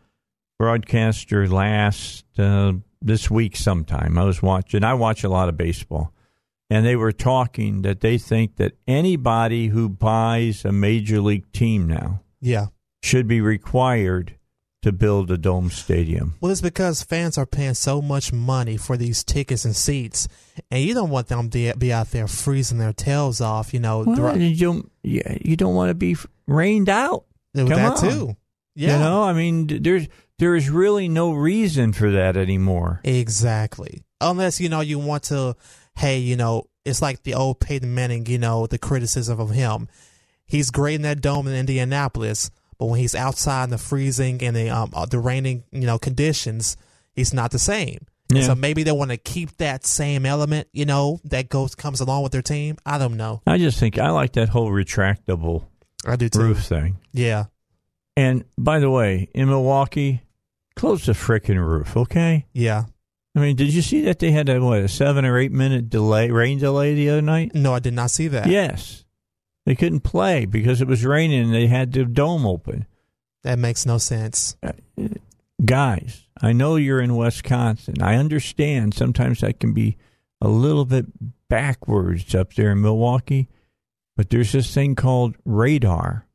broadcaster 0.59 1.48
last 1.48 2.24
uh, 2.38 2.74
this 3.01 3.30
week 3.30 3.56
sometime. 3.56 4.18
I 4.18 4.24
was 4.24 4.43
watching. 4.43 4.84
I 4.84 4.94
watch 4.94 5.24
a 5.24 5.28
lot 5.30 5.48
of 5.48 5.56
baseball, 5.56 6.12
and 6.70 6.84
they 6.84 6.97
were 6.97 7.12
talking 7.12 7.82
that 7.82 8.01
they 8.01 8.18
think 8.18 8.56
that 8.56 8.72
anybody 8.88 9.68
who 9.68 9.88
buys 9.88 10.64
a 10.64 10.72
major 10.72 11.20
league 11.20 11.51
team 11.52 11.86
now 11.86 12.20
Yeah. 12.40 12.66
should 13.02 13.26
be 13.28 13.40
required 13.40 14.34
to 14.82 14.93
build 14.93 15.30
a 15.32 15.36
dome 15.38 15.68
stadium. 15.70 16.34
Well, 16.40 16.52
it's 16.52 16.60
because 16.60 17.02
fans 17.02 17.36
are 17.38 17.47
paying 17.47 17.74
so 17.74 18.01
much 18.01 18.32
money 18.32 18.76
for 18.76 18.97
these 18.97 19.24
tickets 19.24 19.64
and 19.64 19.74
seats, 19.74 20.28
and 20.70 20.82
you 20.82 20.94
don't 20.94 21.10
want 21.10 21.26
them 21.26 21.51
to 21.51 21.74
be 21.76 21.93
out 21.93 22.10
there 22.12 22.28
freezing 22.28 22.78
their 22.78 22.93
tails 22.93 23.40
off. 23.40 23.74
You 23.74 23.80
know, 23.80 24.05
Well, 24.06 24.36
you 24.40 24.56
don't. 24.56 24.90
Yeah, 25.02 25.38
you 25.43 25.56
don't 25.56 25.74
want 25.74 25.90
to 25.90 25.94
be 25.94 26.16
rained 26.47 26.88
out. 26.88 27.24
with 27.55 27.68
come 27.68 27.76
that 27.78 28.02
on. 28.05 28.10
too. 28.10 28.36
Yeah. 28.76 28.93
You 28.93 28.98
know, 29.05 29.22
I 29.24 29.32
mean, 29.32 29.66
there's 29.82 30.06
there 30.38 30.55
is 30.55 30.68
really 30.70 31.09
no 31.09 31.32
reason 31.32 31.93
for 31.94 32.10
that 32.12 32.36
anymore. 32.36 33.01
Exactly. 33.02 34.02
Unless, 34.20 34.60
you 34.60 34.68
know, 34.68 34.80
you 34.80 34.98
want 34.98 35.24
to, 35.24 35.56
hey, 35.97 36.18
you 36.18 36.36
know, 36.36 36.64
it's 36.85 37.02
like 37.02 37.23
the 37.23 37.35
old 37.35 37.60
Peyton 37.60 37.94
Manning, 37.94 38.27
you 38.27 38.39
know, 38.39 38.66
the 38.66 38.78
criticism 38.78 39.40
of 39.40 39.51
him. 39.51 39.89
He's 40.47 40.70
great 40.70 40.94
in 40.94 41.02
that 41.02 41.20
dome 41.20 41.48
in 41.48 41.55
Indianapolis, 41.55 42.51
but 42.78 42.86
when 42.86 43.01
he's 43.01 43.14
outside 43.14 43.64
in 43.64 43.70
the 43.70 43.78
freezing 43.78 44.43
and 44.43 44.55
the 44.55 44.70
um 44.70 44.90
uh, 44.94 45.06
the 45.06 45.18
raining, 45.18 45.64
you 45.73 45.86
know, 45.86 45.98
conditions, 45.98 46.77
he's 47.12 47.35
not 47.35 47.51
the 47.51 47.59
same. 47.59 48.06
Yeah. 48.32 48.43
So 48.43 48.55
maybe 48.55 48.82
they 48.82 48.93
want 48.93 49.12
to 49.12 49.16
keep 49.16 49.56
that 49.59 49.86
same 49.86 50.27
element, 50.27 50.68
you 50.73 50.85
know, 50.85 51.20
that 51.24 51.48
goes 51.48 51.74
comes 51.74 52.01
along 52.01 52.23
with 52.23 52.32
their 52.32 52.43
team. 52.43 52.77
I 52.85 52.98
don't 52.98 53.16
know. 53.16 53.43
I 53.47 53.59
just 53.59 53.78
think 53.78 53.98
I 53.98 54.10
like 54.10 54.32
that 54.32 54.48
whole 54.48 54.70
retractable 54.70 55.66
I 56.05 56.16
do 56.16 56.28
too. 56.28 56.40
roof 56.40 56.64
thing. 56.64 56.98
Yeah. 57.12 57.44
And 58.16 58.44
by 58.56 58.78
the 58.78 58.90
way, 58.90 59.28
in 59.35 59.48
Milwaukee, 59.48 60.23
close 60.74 61.06
the 61.06 61.12
frickin' 61.12 61.59
roof, 61.59 61.97
okay? 61.97 62.47
Yeah. 62.52 62.85
I 63.37 63.41
mean, 63.41 63.55
did 63.55 63.75
you 63.75 63.83
see 63.83 64.01
that 64.03 64.19
they 64.19 64.31
had 64.31 64.49
a 64.49 64.61
what 64.65 64.79
a 64.81 64.89
seven 64.89 65.27
or 65.27 65.39
eight 65.39 65.53
minute 65.53 65.91
delay, 65.91 66.31
rain 66.31 66.59
delay 66.59 66.95
the 66.95 67.11
other 67.11 67.23
night? 67.23 67.55
No, 67.55 67.75
I 67.75 67.81
did 67.81 67.93
not 67.93 68.11
see 68.11 68.29
that. 68.29 68.47
Yes, 68.47 69.05
they 69.67 69.75
couldn't 69.75 70.01
play 70.01 70.47
because 70.47 70.81
it 70.81 70.89
was 70.89 71.05
raining. 71.05 71.43
and 71.45 71.55
They 71.55 71.67
had 71.67 71.93
the 71.93 72.07
dome 72.07 72.47
open. 72.47 72.87
That 73.43 73.59
makes 73.59 73.85
no 73.85 73.99
sense. 73.99 74.57
Uh, 74.63 74.73
guys, 75.63 76.27
I 76.41 76.53
know 76.53 76.77
you're 76.77 77.01
in 77.01 77.15
Wisconsin. 77.15 78.01
I 78.01 78.17
understand 78.17 78.95
sometimes 78.95 79.41
that 79.41 79.61
can 79.61 79.75
be 79.75 79.99
a 80.41 80.49
little 80.49 80.87
bit 80.87 81.07
backwards 81.49 82.35
up 82.35 82.55
there 82.55 82.73
in 82.73 82.81
Milwaukee, 82.81 83.49
but 84.17 84.31
there's 84.31 84.53
this 84.53 84.73
thing 84.73 84.95
called 84.95 85.37
radar, 85.45 86.27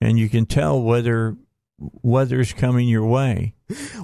and 0.00 0.16
you 0.16 0.28
can 0.28 0.46
tell 0.46 0.80
whether 0.80 1.36
weather's 2.02 2.52
coming 2.52 2.88
your 2.88 3.06
way. 3.06 3.54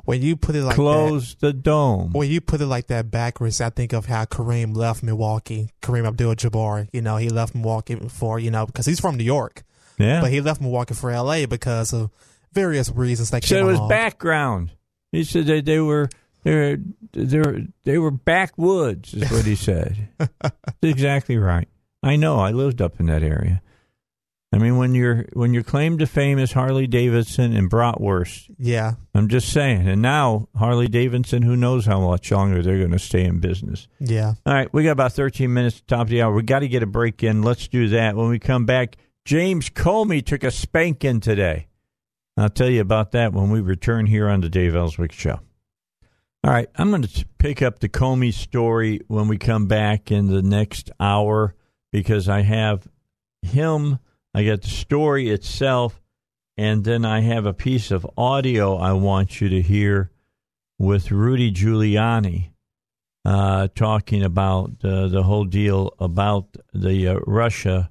When 0.04 0.22
you 0.22 0.36
put 0.36 0.54
it 0.54 0.62
like 0.62 0.76
that, 0.76 0.82
Close 0.82 1.34
the 1.36 1.52
dome. 1.52 2.12
When 2.12 2.30
you 2.30 2.40
put 2.40 2.60
it 2.60 2.66
like 2.66 2.86
that 2.86 3.10
backwards, 3.10 3.60
I 3.60 3.70
think 3.70 3.92
of 3.92 4.06
how 4.06 4.24
Kareem 4.24 4.76
left 4.76 5.02
Milwaukee. 5.02 5.70
Kareem 5.82 6.06
Abdul-Jabbar, 6.06 6.88
you 6.92 7.02
know, 7.02 7.16
he 7.16 7.28
left 7.28 7.54
Milwaukee 7.54 7.96
for, 8.08 8.38
you 8.38 8.50
know, 8.50 8.66
because 8.66 8.86
he's 8.86 9.00
from 9.00 9.16
New 9.16 9.24
York, 9.24 9.64
yeah. 9.98 10.20
but 10.20 10.30
he 10.30 10.40
left 10.40 10.60
Milwaukee 10.60 10.94
for 10.94 11.10
L.A. 11.10 11.46
because 11.46 11.92
of 11.92 12.10
various 12.52 12.90
reasons 12.90 13.30
that 13.30 13.44
said 13.44 13.56
came 13.56 13.64
it 13.64 13.68
was 13.68 13.78
along. 13.78 13.88
background. 13.88 14.70
He 15.12 15.24
said 15.24 15.46
that 15.46 15.64
they 15.64 15.80
were 15.80 16.08
they 16.44 16.76
they 17.12 17.38
were, 17.38 17.60
they 17.84 17.98
were 17.98 18.10
backwoods, 18.10 19.14
is 19.14 19.30
what 19.30 19.44
he 19.44 19.56
said. 19.56 20.08
That's 20.18 20.54
exactly 20.82 21.38
right. 21.38 21.68
I 22.02 22.16
know. 22.16 22.38
I 22.38 22.52
lived 22.52 22.80
up 22.80 23.00
in 23.00 23.06
that 23.06 23.22
area. 23.24 23.62
I 24.56 24.58
mean, 24.58 24.78
when 24.78 24.94
your 24.94 25.26
when 25.34 25.52
your 25.52 25.62
claim 25.62 25.98
to 25.98 26.06
fame 26.06 26.38
is 26.38 26.52
Harley 26.52 26.86
Davidson 26.86 27.54
and 27.54 27.70
bratwurst, 27.70 28.50
Yeah, 28.58 28.94
I'm 29.14 29.28
just 29.28 29.52
saying. 29.52 29.86
And 29.86 30.00
now 30.00 30.48
Harley 30.56 30.88
Davidson, 30.88 31.42
who 31.42 31.56
knows 31.56 31.84
how 31.84 32.00
much 32.00 32.30
longer 32.32 32.62
they're 32.62 32.78
going 32.78 32.90
to 32.92 32.98
stay 32.98 33.24
in 33.24 33.38
business. 33.38 33.86
yeah. 34.00 34.32
All 34.46 34.54
right, 34.54 34.72
we 34.72 34.82
got 34.82 34.92
about 34.92 35.12
13 35.12 35.52
minutes 35.52 35.80
to 35.80 35.86
top 35.86 36.02
of 36.02 36.08
the 36.08 36.22
hour. 36.22 36.34
We 36.34 36.42
got 36.42 36.60
to 36.60 36.68
get 36.68 36.82
a 36.82 36.86
break 36.86 37.22
in. 37.22 37.42
Let's 37.42 37.68
do 37.68 37.88
that. 37.90 38.16
When 38.16 38.28
we 38.28 38.38
come 38.38 38.64
back, 38.64 38.96
James 39.26 39.68
Comey 39.68 40.24
took 40.24 40.42
a 40.42 40.50
spanking 40.50 41.20
today. 41.20 41.68
I'll 42.38 42.48
tell 42.48 42.70
you 42.70 42.80
about 42.80 43.12
that 43.12 43.32
when 43.32 43.50
we 43.50 43.60
return 43.60 44.06
here 44.06 44.28
on 44.28 44.40
the 44.40 44.48
Dave 44.48 44.74
Elswick 44.74 45.12
Show. 45.12 45.40
All 46.44 46.52
right, 46.52 46.68
I'm 46.76 46.90
going 46.90 47.02
to 47.02 47.26
pick 47.38 47.60
up 47.60 47.80
the 47.80 47.88
Comey 47.88 48.32
story 48.32 49.00
when 49.08 49.26
we 49.28 49.36
come 49.36 49.66
back 49.66 50.10
in 50.12 50.28
the 50.28 50.42
next 50.42 50.90
hour 51.00 51.54
because 51.90 52.28
I 52.28 52.42
have 52.42 52.86
him, 53.42 53.98
I 54.36 54.44
got 54.44 54.60
the 54.60 54.68
story 54.68 55.30
itself, 55.30 56.02
and 56.58 56.84
then 56.84 57.06
I 57.06 57.20
have 57.20 57.46
a 57.46 57.54
piece 57.54 57.90
of 57.90 58.06
audio 58.18 58.76
I 58.76 58.92
want 58.92 59.40
you 59.40 59.48
to 59.48 59.62
hear 59.62 60.10
with 60.78 61.10
Rudy 61.10 61.50
Giuliani 61.50 62.50
uh, 63.24 63.68
talking 63.74 64.22
about 64.22 64.72
uh, 64.84 65.08
the 65.08 65.22
whole 65.22 65.46
deal 65.46 65.94
about 65.98 66.54
the 66.74 67.08
uh, 67.08 67.20
Russia 67.26 67.90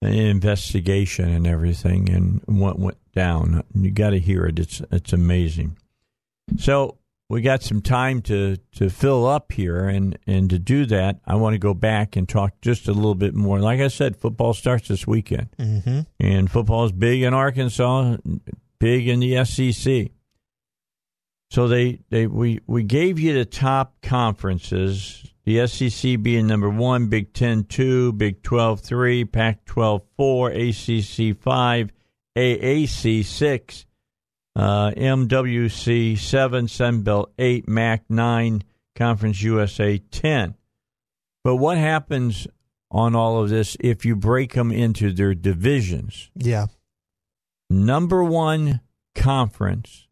investigation 0.00 1.28
and 1.28 1.44
everything 1.44 2.08
and 2.08 2.40
what 2.46 2.78
went 2.78 2.98
down. 3.12 3.64
You 3.74 3.90
got 3.90 4.10
to 4.10 4.20
hear 4.20 4.46
it. 4.46 4.60
It's 4.60 4.80
it's 4.92 5.12
amazing. 5.12 5.76
So 6.56 6.98
we 7.30 7.40
got 7.40 7.62
some 7.62 7.80
time 7.80 8.20
to, 8.22 8.56
to 8.72 8.90
fill 8.90 9.26
up 9.26 9.52
here, 9.52 9.88
and, 9.88 10.18
and 10.26 10.50
to 10.50 10.58
do 10.58 10.84
that, 10.86 11.20
I 11.24 11.36
want 11.36 11.54
to 11.54 11.58
go 11.58 11.72
back 11.74 12.16
and 12.16 12.28
talk 12.28 12.60
just 12.60 12.88
a 12.88 12.92
little 12.92 13.14
bit 13.14 13.34
more. 13.34 13.60
Like 13.60 13.80
I 13.80 13.88
said, 13.88 14.16
football 14.16 14.52
starts 14.52 14.88
this 14.88 15.06
weekend, 15.06 15.48
Mm-hmm. 15.58 16.00
and 16.18 16.50
football 16.50 16.84
is 16.84 16.92
big 16.92 17.22
in 17.22 17.32
Arkansas, 17.32 18.16
big 18.78 19.08
in 19.08 19.20
the 19.20 19.44
SEC. 19.44 20.08
So 21.52 21.66
they, 21.68 22.00
they 22.10 22.26
we, 22.26 22.60
we 22.66 22.82
gave 22.84 23.18
you 23.18 23.32
the 23.34 23.44
top 23.44 24.00
conferences, 24.02 25.24
the 25.44 25.66
SEC 25.66 26.22
being 26.22 26.46
number 26.46 26.68
one, 26.68 27.08
Big 27.08 27.32
Ten 27.32 27.64
two, 27.64 28.12
Big 28.12 28.42
Twelve 28.42 28.80
three, 28.80 29.24
Pac 29.24 29.64
twelve 29.64 30.02
four, 30.16 30.50
ACC 30.50 31.36
five, 31.40 31.92
AAC 32.36 33.24
six, 33.24 33.84
uh, 34.60 34.90
MWC 34.96 36.18
seven, 36.18 36.66
Sunbelt 36.66 37.28
eight, 37.38 37.66
MAC 37.68 38.02
nine, 38.10 38.62
Conference 38.94 39.42
USA 39.42 39.98
ten. 39.98 40.54
But 41.42 41.56
what 41.56 41.78
happens 41.78 42.46
on 42.90 43.14
all 43.14 43.42
of 43.42 43.48
this 43.48 43.76
if 43.80 44.04
you 44.04 44.16
break 44.16 44.52
them 44.54 44.70
into 44.72 45.12
their 45.12 45.34
divisions? 45.34 46.30
Yeah. 46.34 46.66
number 47.70 48.22
one 48.24 48.80
conference 49.14 50.08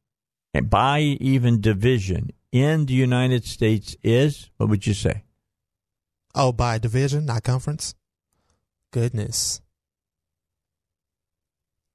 and 0.55 0.71
by 0.71 1.01
even 1.01 1.61
division 1.61 2.31
in 2.53 2.87
the 2.87 2.95
United 2.95 3.45
States 3.45 3.97
is 4.03 4.51
what 4.57 4.69
would 4.69 4.87
you 4.87 4.95
say? 4.95 5.25
Oh, 6.35 6.53
by 6.53 6.79
division, 6.79 7.27
not 7.27 7.43
conference. 7.43 7.95
Goodness. 8.93 9.61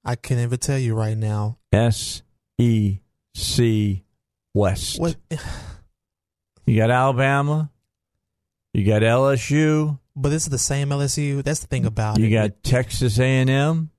I 0.03 0.15
can't 0.15 0.41
even 0.41 0.59
tell 0.59 0.77
you 0.77 0.95
right 0.95 1.17
now. 1.17 1.59
S 1.71 2.22
E 2.57 2.99
C 3.33 4.03
West. 4.53 4.99
What? 4.99 5.15
You 6.65 6.77
got 6.77 6.91
Alabama. 6.91 7.69
You 8.73 8.85
got 8.85 9.01
LSU. 9.01 9.99
But 10.15 10.29
this 10.29 10.43
is 10.43 10.49
the 10.49 10.57
same 10.57 10.89
LSU. 10.89 11.43
That's 11.43 11.59
the 11.59 11.67
thing 11.67 11.85
about 11.85 12.19
You 12.19 12.27
it. 12.27 12.31
got 12.31 12.63
Texas 12.63 13.19
A&M. 13.19 13.89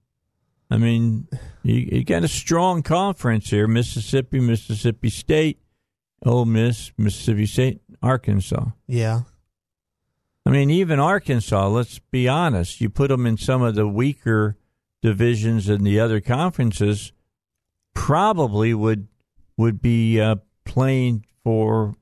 I 0.71 0.79
mean, 0.79 1.29
you, 1.63 1.75
you 1.75 2.05
got 2.05 2.25
a 2.25 2.29
strong 2.29 2.83
conference 2.83 3.51
here: 3.51 3.69
Mississippi, 3.69 4.41
Mississippi 4.41 5.11
State, 5.11 5.59
Ole 6.25 6.47
Miss, 6.47 6.91
Mississippi 6.97 7.45
State, 7.45 7.81
Arkansas. 8.03 8.65
yeah. 8.87 9.21
I 10.47 10.51
mean, 10.51 10.71
even 10.71 10.99
Arkansas. 11.01 11.69
Let's 11.69 11.99
be 11.99 12.29
honest. 12.29 12.81
You 12.81 12.89
put 12.89 13.09
them 13.09 13.27
in 13.27 13.37
some 13.37 13.61
of 13.61 13.75
the 13.75 13.87
weaker 13.89 14.57
divisions 15.03 15.69
in 15.69 15.85
the 15.85 15.99
other 16.01 16.21
conferences, 16.21 17.13
probably 17.95 18.75
would 18.75 19.09
would 19.57 19.81
be 19.81 20.21
uh, 20.21 20.37
playing 20.65 21.25
for 21.45 21.95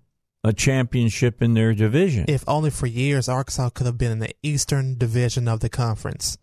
a 0.45 0.53
championship 0.53 1.43
in 1.43 1.55
their 1.55 1.75
division. 1.75 2.25
If 2.29 2.45
only 2.49 2.71
for 2.71 2.87
years, 2.87 3.29
Arkansas 3.29 3.71
could 3.71 3.87
have 3.87 3.99
been 3.99 4.11
in 4.11 4.19
the 4.19 4.35
Eastern 4.43 4.97
Division 4.99 5.47
of 5.49 5.61
the 5.61 5.69
conference. 5.69 6.39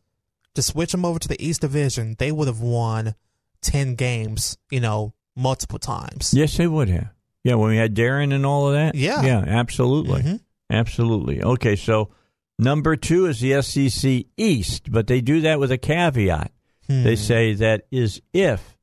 To 0.55 0.61
switch 0.61 0.91
them 0.91 1.03
over 1.05 1.19
to 1.19 1.27
the 1.27 1.43
East 1.43 1.61
Division, 1.61 2.15
they 2.19 2.31
would 2.31 2.47
have 2.47 2.61
won 2.61 3.15
10 3.61 3.95
games, 3.95 4.57
you 4.69 4.79
know, 4.79 5.13
multiple 5.35 5.79
times. 5.79 6.33
yes, 6.33 6.55
they 6.57 6.67
would 6.67 6.89
have. 6.89 7.09
Yeah, 7.43 7.55
when 7.55 7.69
we 7.71 7.77
had 7.77 7.95
Darren 7.95 8.33
and 8.33 8.45
all 8.45 8.67
of 8.67 8.73
that. 8.73 8.95
Yeah. 8.95 9.21
yeah, 9.23 9.39
absolutely, 9.47 10.21
Mhm. 10.21 10.39
absolutely. 10.69 11.41
Okay, 11.41 11.75
so 11.75 12.09
number 12.57 12.95
two 12.95 13.25
is 13.25 13.39
the 13.39 13.53
SEC 13.61 14.25
East, 14.37 14.91
but 14.91 15.07
they 15.07 15.21
do 15.21 15.41
that 15.41 15.59
with 15.59 15.71
a 15.71 15.77
caveat. 15.77 16.51
Hmm. 16.87 17.03
They 17.03 17.15
say 17.15 17.53
that 17.55 17.87
is 17.91 18.21
if 18.33 18.77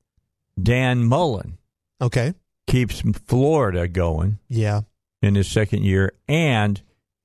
Dan 0.61 1.05
Mullen 1.05 1.59
Okay. 2.01 2.35
keeps 2.67 3.03
Florida 3.27 3.89
going 3.89 4.39
Yeah. 4.49 4.83
in 5.23 5.35
his 5.35 5.49
second 5.51 5.85
year, 5.85 6.13
and 6.29 6.81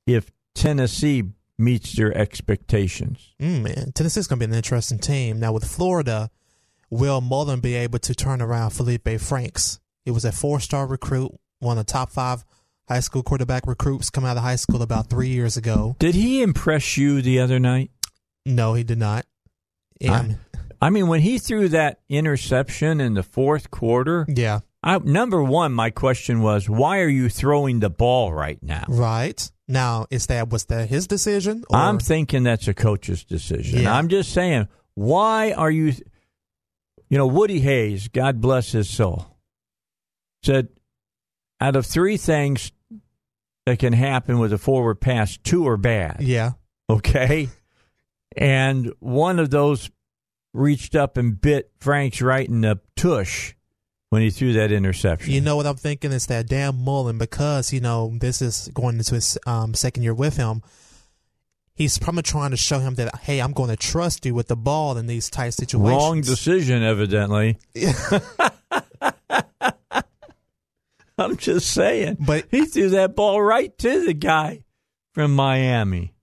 if 0.05 0.31
Tennessee 0.55 1.23
meets 1.57 1.95
their 1.95 2.15
expectations. 2.17 3.33
Mm, 3.39 3.61
man, 3.63 3.91
Tennessee's 3.93 4.27
going 4.27 4.39
to 4.39 4.47
be 4.47 4.51
an 4.51 4.57
interesting 4.57 4.97
team. 4.99 5.39
Now, 5.39 5.53
with 5.53 5.63
Florida, 5.65 6.29
will 6.89 7.21
Mullen 7.21 7.59
be 7.59 7.75
able 7.75 7.99
to 7.99 8.15
turn 8.15 8.41
around 8.41 8.71
Felipe 8.71 9.19
Franks? 9.19 9.79
He 10.03 10.11
was 10.11 10.25
a 10.25 10.31
four 10.31 10.59
star 10.59 10.87
recruit, 10.87 11.31
one 11.59 11.77
of 11.77 11.85
the 11.85 11.91
top 11.91 12.09
five 12.09 12.43
high 12.87 12.99
school 12.99 13.21
quarterback 13.23 13.67
recruits 13.67 14.09
coming 14.09 14.29
out 14.29 14.37
of 14.37 14.43
high 14.43 14.55
school 14.55 14.81
about 14.81 15.09
three 15.09 15.29
years 15.29 15.55
ago. 15.55 15.95
Did 15.99 16.15
he 16.15 16.41
impress 16.41 16.97
you 16.97 17.21
the 17.21 17.39
other 17.39 17.59
night? 17.59 17.91
No, 18.45 18.73
he 18.73 18.83
did 18.83 18.97
not. 18.97 19.25
And, 20.01 20.37
I 20.50 20.50
mean, 20.89 21.07
when 21.07 21.21
he 21.21 21.37
threw 21.37 21.69
that 21.69 21.99
interception 22.09 22.99
in 22.99 23.13
the 23.13 23.23
fourth 23.23 23.69
quarter, 23.69 24.25
yeah, 24.27 24.61
I, 24.83 24.97
number 24.97 25.43
one, 25.43 25.73
my 25.73 25.91
question 25.91 26.41
was, 26.41 26.67
why 26.69 26.99
are 26.99 27.07
you 27.07 27.29
throwing 27.29 27.79
the 27.79 27.89
ball 27.89 28.33
right 28.33 28.61
now? 28.61 28.85
right. 28.89 29.51
Now, 29.67 30.05
is 30.09 30.25
that 30.25 30.49
was 30.49 30.65
that 30.65 30.89
his 30.89 31.07
decision? 31.07 31.63
Or, 31.69 31.77
I'm 31.77 31.97
thinking 31.99 32.43
that's 32.43 32.67
a 32.67 32.73
coach's 32.73 33.23
decision. 33.23 33.83
Yeah. 33.83 33.95
I'm 33.95 34.09
just 34.09 34.33
saying, 34.33 34.67
why 34.95 35.53
are 35.53 35.71
you, 35.71 35.93
you 37.09 37.17
know, 37.17 37.27
Woody 37.27 37.61
Hayes, 37.61 38.09
God 38.09 38.41
bless 38.41 38.73
his 38.73 38.89
soul, 38.89 39.37
said, 40.43 40.67
out 41.61 41.77
of 41.77 41.85
three 41.85 42.17
things 42.17 42.73
that 43.65 43.79
can 43.79 43.93
happen 43.93 44.39
with 44.39 44.51
a 44.51 44.57
forward 44.57 44.99
pass, 44.99 45.37
two 45.37 45.67
are 45.67 45.77
bad. 45.77 46.17
yeah, 46.21 46.51
Okay. 46.89 47.47
And 48.35 48.91
one 48.99 49.39
of 49.39 49.51
those 49.51 49.89
reached 50.53 50.95
up 50.95 51.17
and 51.17 51.39
bit 51.39 51.71
Franks 51.79 52.21
right 52.21 52.47
in 52.47 52.61
the 52.61 52.79
tush 52.95 53.53
when 54.09 54.21
he 54.21 54.29
threw 54.29 54.53
that 54.53 54.71
interception. 54.71 55.31
You 55.31 55.41
know 55.41 55.55
what 55.55 55.65
I'm 55.65 55.77
thinking 55.77 56.11
is 56.11 56.25
that 56.27 56.47
Dan 56.47 56.75
Mullen, 56.83 57.17
because 57.17 57.71
you 57.71 57.79
know 57.79 58.11
this 58.19 58.41
is 58.41 58.69
going 58.73 58.97
into 58.97 59.15
his 59.15 59.37
um, 59.47 59.73
second 59.73 60.03
year 60.03 60.13
with 60.13 60.37
him. 60.37 60.61
He's 61.73 61.97
probably 61.97 62.23
trying 62.23 62.51
to 62.51 62.57
show 62.57 62.79
him 62.79 62.95
that 62.95 63.15
hey, 63.21 63.41
I'm 63.41 63.53
going 63.53 63.69
to 63.69 63.77
trust 63.77 64.25
you 64.25 64.33
with 64.35 64.47
the 64.47 64.57
ball 64.57 64.97
in 64.97 65.07
these 65.07 65.29
tight 65.29 65.53
situations. 65.53 66.01
Wrong 66.03 66.21
decision, 66.21 66.83
evidently. 66.83 67.57
I'm 71.17 71.37
just 71.37 71.71
saying. 71.71 72.17
But- 72.19 72.45
he 72.51 72.65
threw 72.65 72.89
that 72.89 73.15
ball 73.15 73.41
right 73.41 73.75
to 73.79 74.05
the 74.05 74.13
guy 74.13 74.63
from 75.13 75.35
Miami. 75.35 76.13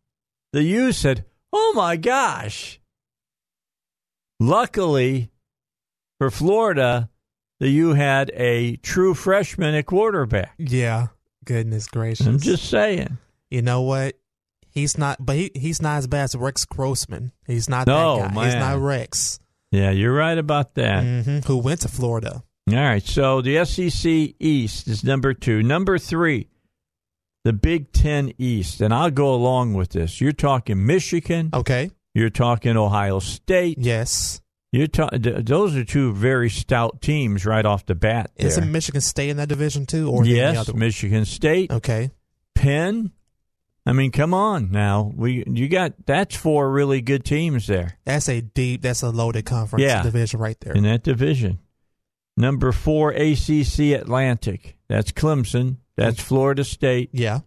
The 0.53 0.63
U 0.63 0.93
said, 0.93 1.25
Oh 1.53 1.73
my 1.75 1.97
gosh. 1.97 2.81
Luckily 4.41 5.31
for 6.19 6.31
Florida, 6.31 7.11
the 7.61 7.69
U 7.69 7.95
had 7.95 8.31
a 8.35 8.77
true 8.77 9.15
freshman 9.15 9.75
at 9.75 9.87
quarterback. 9.87 10.55
Yeah, 10.59 11.09
goodness 11.45 11.89
gracious. 11.89 12.27
I'm 12.27 12.39
just 12.39 12.69
saying. 12.71 13.19
you 13.51 13.63
know 13.63 13.83
what? 13.83 14.15
He's 14.71 14.97
not, 14.97 15.17
but 15.19 15.35
he, 15.37 15.51
he's 15.55 15.83
not 15.83 15.99
as 15.99 16.07
bad 16.07 16.25
as 16.25 16.37
Rex 16.37 16.65
Grossman. 16.65 17.33
He's 17.47 17.69
not 17.69 17.87
No, 17.89 18.19
that 18.21 18.35
guy. 18.35 18.45
He's 18.45 18.55
not 18.55 18.79
Rex, 18.79 19.41
Yeah, 19.73 19.91
you're 19.91 20.15
right 20.15 20.39
about 20.39 20.75
that. 20.75 21.03
hmm 21.03 21.39
who 21.47 21.57
went 21.57 21.81
to 21.81 21.89
Florida. 21.89 22.43
All 22.71 22.75
right, 22.75 23.03
so 23.03 23.41
the 23.41 23.65
SEC 23.65 24.35
East 24.39 24.87
is 24.89 25.03
number 25.03 25.33
two. 25.35 25.63
Number 25.63 25.99
three, 25.99 26.49
the 27.45 27.53
Big 27.55 27.93
Ten 27.93 28.33
East. 28.39 28.83
And 28.83 28.93
I'll 28.93 29.11
go 29.11 29.35
along 29.35 29.73
with 29.75 29.89
this. 29.91 30.21
You're 30.21 30.33
talking 30.33 30.85
Michigan, 30.87 31.49
Okay. 31.55 31.91
You're 32.19 32.31
talking 32.31 32.77
Ohio 32.77 33.19
State. 33.21 33.79
Yes. 33.79 34.41
You're 34.73 34.87
ta- 34.87 35.09
th- 35.09 35.47
those 35.47 35.75
are 35.77 35.85
two 35.85 36.13
very 36.13 36.51
stout 36.51 37.01
teams 37.01 37.47
right 37.47 37.65
off 37.65 37.87
the 37.87 37.95
bat. 37.95 38.33
There. 38.37 38.47
Isn't 38.49 38.71
Michigan 38.71 39.01
State 39.01 39.31
in 39.31 39.39
that 39.39 39.49
division 39.49 39.87
too, 39.87 40.11
or 40.11 40.25
yes, 40.27 40.57
other? 40.59 40.75
Michigan 40.75 41.25
State, 41.25 41.71
Okay. 41.71 42.11
Penn. 42.55 43.13
I 43.87 43.93
mean, 43.93 44.11
come 44.11 44.35
on 44.35 44.71
now. 44.71 45.11
We 45.17 45.43
you 45.47 45.69
got 45.69 45.95
that's 46.05 46.37
four 46.37 46.71
really 46.71 47.01
good 47.01 47.25
teams 47.25 47.67
there. 47.67 47.97
That's 48.05 48.29
a 48.29 48.43
deep. 48.43 48.83
That's 48.83 49.03
a 49.03 49.09
loaded 49.11 49.47
conference 49.47 49.85
Yeah. 49.85 50.03
division 50.03 50.39
right 50.41 50.59
there. 50.61 50.75
in 50.75 50.83
that 50.83 51.03
division. 51.03 51.61
Number 52.37 52.71
four, 52.73 53.13
ACC 53.13 53.95
Atlantic. 53.95 54.77
That's 54.89 55.11
Clemson. 55.13 55.77
That's 55.97 56.21
Florida 56.21 56.65
State. 56.65 57.11
yeah. 57.15 57.41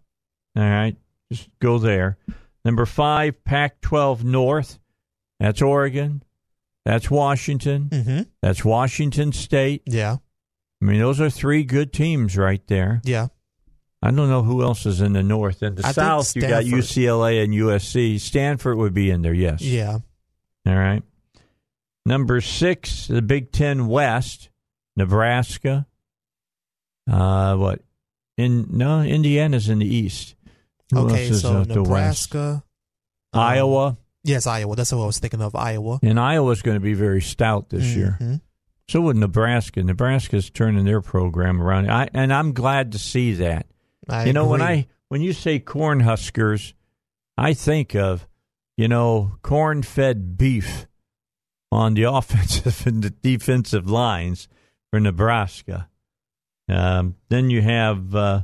All 0.56 0.64
right, 0.64 0.96
just 1.32 1.48
go 1.60 1.78
there. 1.78 2.18
Number 2.64 2.86
five, 2.86 3.44
Pac 3.44 3.82
12 3.82 4.24
North. 4.24 4.80
That's 5.40 5.62
Oregon. 5.62 6.24
That's 6.86 7.10
Washington. 7.10 7.90
Mm-hmm. 7.90 8.22
That's 8.42 8.64
Washington 8.66 9.32
State. 9.32 9.84
Yeah. 9.86 10.18
I 10.82 10.86
mean, 10.86 11.00
those 11.00 11.22
are 11.22 11.30
three 11.30 11.64
good 11.64 11.94
teams 11.94 12.38
right 12.38 12.66
there. 12.68 13.02
Yeah. 13.04 13.28
I 14.04 14.10
don't 14.10 14.30
know 14.30 14.42
who 14.42 14.64
else 14.64 14.86
is 14.88 15.00
in 15.00 15.14
the 15.14 15.22
North. 15.22 15.62
In 15.62 15.76
the 15.76 15.86
I 15.86 15.92
South, 15.92 16.36
you 16.36 16.42
got 16.42 16.64
UCLA 16.64 17.44
and 17.44 17.54
USC. 17.54 18.20
Stanford 18.20 18.78
would 18.78 18.96
be 18.96 19.12
in 19.12 19.22
there, 19.22 19.34
yes. 19.34 19.62
Yeah. 19.62 20.00
All 20.66 20.76
right. 20.76 21.04
Number 22.04 22.42
six, 22.42 23.08
the 23.08 23.22
Big 23.22 23.52
Ten 23.52 23.88
West, 23.88 24.50
Nebraska. 24.96 25.86
Uh, 27.10 27.56
what? 27.58 27.82
In 28.38 28.68
no, 28.72 29.02
Indiana's 29.02 29.70
in 29.70 29.80
the 29.80 29.96
East. 29.96 30.36
Who 30.92 31.00
okay. 31.10 31.32
So 31.32 31.58
out 31.58 31.68
the 31.68 31.82
West? 31.84 32.34
Nebraska, 32.34 32.64
um, 33.34 33.40
Iowa, 33.40 33.98
Yes, 34.24 34.46
Iowa. 34.46 34.76
That's 34.76 34.92
what 34.92 35.02
I 35.04 35.06
was 35.08 35.20
thinking 35.20 35.42
of. 35.42 35.56
Iowa 35.56 36.00
and 36.04 36.20
Iowa's 36.20 36.62
going 36.62 36.76
to 36.76 36.82
be 36.82 36.94
very 36.94 37.22
stout 37.22 37.70
this 37.70 37.96
year. 37.96 38.18
Mhm. 38.20 38.42
So 38.88 39.02
would 39.02 39.16
Nebraska. 39.16 39.82
Nebraska's 39.84 40.50
turning 40.50 40.86
their 40.86 41.02
program 41.02 41.62
around, 41.62 41.90
I, 41.90 42.10
and 42.14 42.34
I'm 42.34 42.54
glad 42.54 42.92
to 42.92 43.00
see 43.00 43.34
that. 43.36 43.66
I 44.10 44.26
you 44.26 44.34
know, 44.34 44.48
when. 44.48 44.62
I 44.62 44.88
when 45.08 45.22
you 45.22 45.34
say 45.34 45.60
Cornhuskers, 45.60 46.74
I 47.38 47.54
think 47.54 47.96
of 47.96 48.28
you 48.78 48.88
know 48.88 49.34
corn-fed 49.42 50.38
beef 50.38 50.88
on 51.72 51.94
the 51.96 52.04
offensive 52.12 52.86
and 52.86 53.04
the 53.04 53.10
defensive 53.10 53.90
lines 53.90 54.48
for 54.90 55.00
Nebraska. 55.00 55.90
Um, 56.70 57.16
then 57.30 57.50
you 57.50 57.62
have 57.62 58.16
uh, 58.16 58.42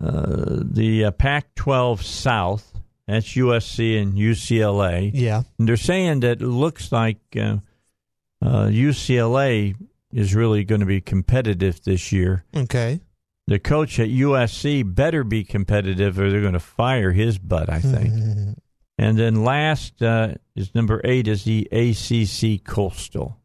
uh, 0.00 0.62
the 0.62 1.06
uh, 1.06 1.10
Pac-12 1.12 2.02
South. 2.02 2.72
That's 3.06 3.34
USC 3.34 4.00
and 4.02 4.14
UCLA. 4.14 5.10
yeah. 5.14 5.42
And 5.58 5.68
they're 5.68 5.76
saying 5.76 6.20
that 6.20 6.42
it 6.42 6.46
looks 6.46 6.90
like 6.90 7.18
uh, 7.36 7.58
uh, 8.42 8.66
UCLA 8.66 9.76
is 10.12 10.34
really 10.34 10.64
going 10.64 10.80
to 10.80 10.86
be 10.86 11.00
competitive 11.00 11.82
this 11.84 12.10
year. 12.10 12.44
Okay. 12.56 13.00
The 13.46 13.60
coach 13.60 14.00
at 14.00 14.08
USC 14.08 14.82
better 14.92 15.22
be 15.22 15.44
competitive 15.44 16.18
or 16.18 16.30
they're 16.30 16.40
going 16.40 16.54
to 16.54 16.58
fire 16.58 17.12
his 17.12 17.38
butt, 17.38 17.70
I 17.70 17.78
think. 17.78 18.12
and 18.98 19.16
then 19.18 19.44
last 19.44 20.02
uh, 20.02 20.34
is 20.56 20.74
number 20.74 21.00
eight 21.04 21.28
is 21.28 21.44
the 21.44 21.68
ACC 21.70 22.64
Coastal. 22.64 23.38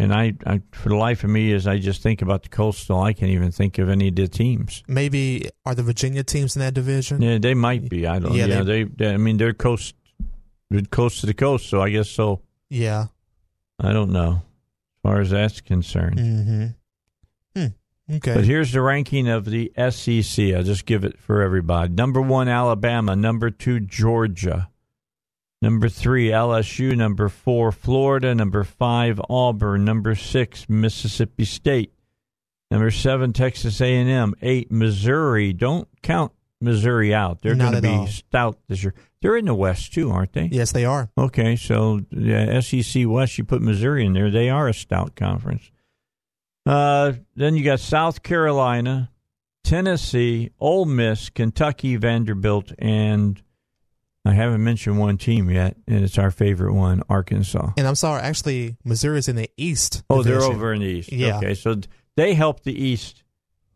And 0.00 0.14
I, 0.14 0.34
I, 0.46 0.60
for 0.70 0.90
the 0.90 0.94
life 0.96 1.24
of 1.24 1.30
me, 1.30 1.52
as 1.52 1.66
I 1.66 1.78
just 1.78 2.02
think 2.02 2.22
about 2.22 2.44
the 2.44 2.48
Coastal, 2.50 3.00
I 3.02 3.12
can't 3.12 3.32
even 3.32 3.50
think 3.50 3.78
of 3.78 3.88
any 3.88 4.08
of 4.08 4.14
the 4.14 4.28
teams. 4.28 4.84
Maybe 4.86 5.48
are 5.64 5.74
the 5.74 5.82
Virginia 5.82 6.22
teams 6.22 6.54
in 6.54 6.60
that 6.60 6.72
division? 6.74 7.20
Yeah, 7.20 7.38
they 7.38 7.54
might 7.54 7.88
be. 7.88 8.06
I 8.06 8.20
don't. 8.20 8.32
Yeah, 8.34 8.46
Yeah, 8.46 8.62
they- 8.62 8.84
they, 8.84 8.90
they. 8.94 9.14
I 9.14 9.16
mean, 9.16 9.38
they're 9.38 9.52
coast, 9.54 9.96
coast 10.90 11.20
to 11.20 11.26
the 11.26 11.34
coast. 11.34 11.68
So 11.68 11.82
I 11.82 11.90
guess 11.90 12.08
so. 12.08 12.42
Yeah. 12.70 13.06
I 13.80 13.92
don't 13.92 14.10
know, 14.12 14.42
as 14.42 15.02
far 15.02 15.20
as 15.20 15.30
that's 15.30 15.60
concerned. 15.60 16.18
Mm-hmm. 16.18 16.66
Hmm. 17.60 18.14
Okay. 18.16 18.34
But 18.34 18.44
here's 18.44 18.72
the 18.72 18.80
ranking 18.82 19.28
of 19.28 19.44
the 19.44 19.72
SEC. 19.90 20.54
I'll 20.54 20.62
just 20.62 20.86
give 20.86 21.04
it 21.04 21.18
for 21.18 21.42
everybody. 21.42 21.92
Number 21.92 22.20
one, 22.20 22.48
Alabama. 22.48 23.14
Number 23.16 23.50
two, 23.50 23.80
Georgia. 23.80 24.68
Number 25.60 25.88
three, 25.88 26.28
LSU. 26.28 26.96
Number 26.96 27.28
four, 27.28 27.72
Florida. 27.72 28.34
Number 28.34 28.64
five, 28.64 29.20
Auburn. 29.28 29.84
Number 29.84 30.14
six, 30.14 30.68
Mississippi 30.68 31.44
State. 31.44 31.92
Number 32.70 32.90
seven, 32.90 33.32
Texas 33.32 33.80
A&M. 33.80 34.34
Eight, 34.42 34.70
Missouri. 34.70 35.52
Don't 35.52 35.88
count 36.02 36.32
Missouri 36.60 37.14
out. 37.14 37.40
They're 37.40 37.54
going 37.54 37.72
to 37.72 37.82
be 37.82 37.88
all. 37.88 38.06
stout 38.06 38.58
this 38.68 38.82
year. 38.82 38.94
They're 39.20 39.36
in 39.36 39.46
the 39.46 39.54
West 39.54 39.92
too, 39.92 40.10
aren't 40.10 40.32
they? 40.32 40.48
yes, 40.52 40.72
they 40.72 40.84
are. 40.84 41.10
Okay, 41.18 41.56
so 41.56 42.00
yeah, 42.10 42.60
SEC 42.60 43.04
West, 43.06 43.38
you 43.38 43.44
put 43.44 43.62
Missouri 43.62 44.06
in 44.06 44.12
there. 44.12 44.30
They 44.30 44.48
are 44.50 44.68
a 44.68 44.74
stout 44.74 45.16
conference. 45.16 45.70
Uh, 46.66 47.12
then 47.34 47.56
you 47.56 47.64
got 47.64 47.80
South 47.80 48.22
Carolina, 48.22 49.10
Tennessee, 49.64 50.50
Ole 50.60 50.84
Miss, 50.84 51.30
Kentucky, 51.30 51.96
Vanderbilt, 51.96 52.72
and 52.78 53.42
I 54.28 54.34
haven't 54.34 54.62
mentioned 54.62 54.98
one 54.98 55.16
team 55.16 55.48
yet, 55.50 55.76
and 55.86 56.04
it's 56.04 56.18
our 56.18 56.30
favorite 56.30 56.74
one, 56.74 57.02
Arkansas. 57.08 57.72
And 57.76 57.86
I'm 57.86 57.94
sorry, 57.94 58.20
actually, 58.20 58.76
Missouri's 58.84 59.28
in 59.28 59.36
the 59.36 59.50
East. 59.56 60.02
Oh, 60.10 60.22
they're 60.22 60.42
over 60.42 60.72
in 60.72 60.80
the 60.80 60.86
East. 60.86 61.12
Yeah. 61.12 61.38
Okay, 61.38 61.54
so 61.54 61.76
they 62.16 62.34
help 62.34 62.62
the 62.62 62.74
East 62.78 63.22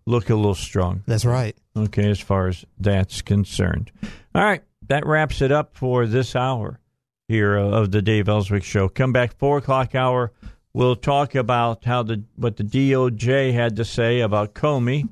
look 0.06 0.30
a 0.30 0.34
little 0.34 0.54
strong. 0.54 1.04
That's 1.06 1.24
right. 1.24 1.56
Okay, 1.76 2.10
as 2.10 2.20
far 2.20 2.48
as 2.48 2.64
that's 2.78 3.22
concerned. 3.22 3.90
All 4.34 4.42
right, 4.42 4.62
that 4.88 5.06
wraps 5.06 5.40
it 5.40 5.52
up 5.52 5.76
for 5.76 6.06
this 6.06 6.36
hour 6.36 6.80
here 7.28 7.56
of 7.56 7.90
the 7.90 8.02
Dave 8.02 8.28
Elswick 8.28 8.64
Show. 8.64 8.88
Come 8.88 9.12
back 9.12 9.38
four 9.38 9.58
o'clock 9.58 9.94
hour. 9.94 10.32
We'll 10.74 10.96
talk 10.96 11.34
about 11.34 11.84
how 11.84 12.02
the 12.02 12.24
what 12.36 12.56
the 12.56 12.64
DOJ 12.64 13.52
had 13.52 13.76
to 13.76 13.84
say 13.84 14.20
about 14.20 14.54
Comey. 14.54 15.08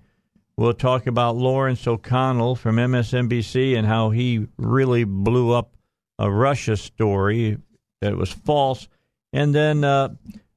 We'll 0.60 0.74
talk 0.74 1.06
about 1.06 1.38
Lawrence 1.38 1.86
O'Connell 1.86 2.54
from 2.54 2.76
MSNBC 2.76 3.74
and 3.74 3.86
how 3.86 4.10
he 4.10 4.46
really 4.58 5.04
blew 5.04 5.52
up 5.54 5.74
a 6.18 6.30
Russia 6.30 6.76
story 6.76 7.56
that 8.02 8.14
was 8.18 8.30
false. 8.30 8.86
And 9.32 9.54
then 9.54 9.84
uh, 9.84 10.10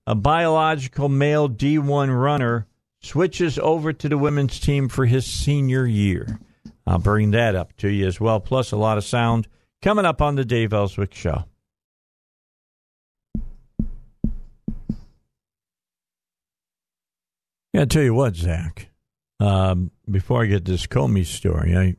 a 0.05 0.13
biological 0.13 1.07
male 1.07 1.47
D1 1.47 2.13
runner 2.21 2.67
switches 3.01 3.57
over 3.57 3.93
to 3.93 4.09
the 4.09 4.17
women's 4.17 4.59
team 4.59 4.89
for 4.89 5.05
his 5.05 5.25
senior 5.25 5.85
year. 5.85 6.37
I'll 6.85 6.99
bring 6.99 7.31
that 7.31 7.55
up 7.55 7.73
to 7.77 7.87
you 7.87 8.05
as 8.05 8.19
well, 8.19 8.41
plus 8.41 8.73
a 8.73 8.75
lot 8.75 8.97
of 8.97 9.05
sound 9.05 9.47
coming 9.81 10.03
up 10.03 10.21
on 10.21 10.35
the 10.35 10.43
Dave 10.43 10.73
Elswick 10.73 11.13
Show. 11.13 11.45
Yeah, 17.71 17.83
I 17.83 17.85
tell 17.85 18.03
you 18.03 18.13
what, 18.13 18.35
Zach. 18.35 18.89
Um, 19.39 19.91
before 20.09 20.43
I 20.43 20.47
get 20.47 20.65
this 20.65 20.87
Comey 20.87 21.25
story, 21.25 21.75
I 21.75 21.95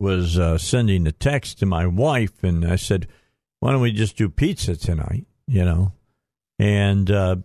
was 0.00 0.38
uh, 0.38 0.58
sending 0.58 1.06
a 1.06 1.12
text 1.12 1.58
to 1.58 1.66
my 1.66 1.86
wife, 1.86 2.42
and 2.42 2.64
I 2.64 2.76
said, 2.76 3.06
"Why 3.60 3.72
don't 3.72 3.80
we 3.80 3.92
just 3.92 4.16
do 4.16 4.28
pizza 4.28 4.76
tonight?" 4.76 5.26
You 5.46 5.64
know, 5.64 5.92
and 6.58 7.10
uh, 7.10 7.36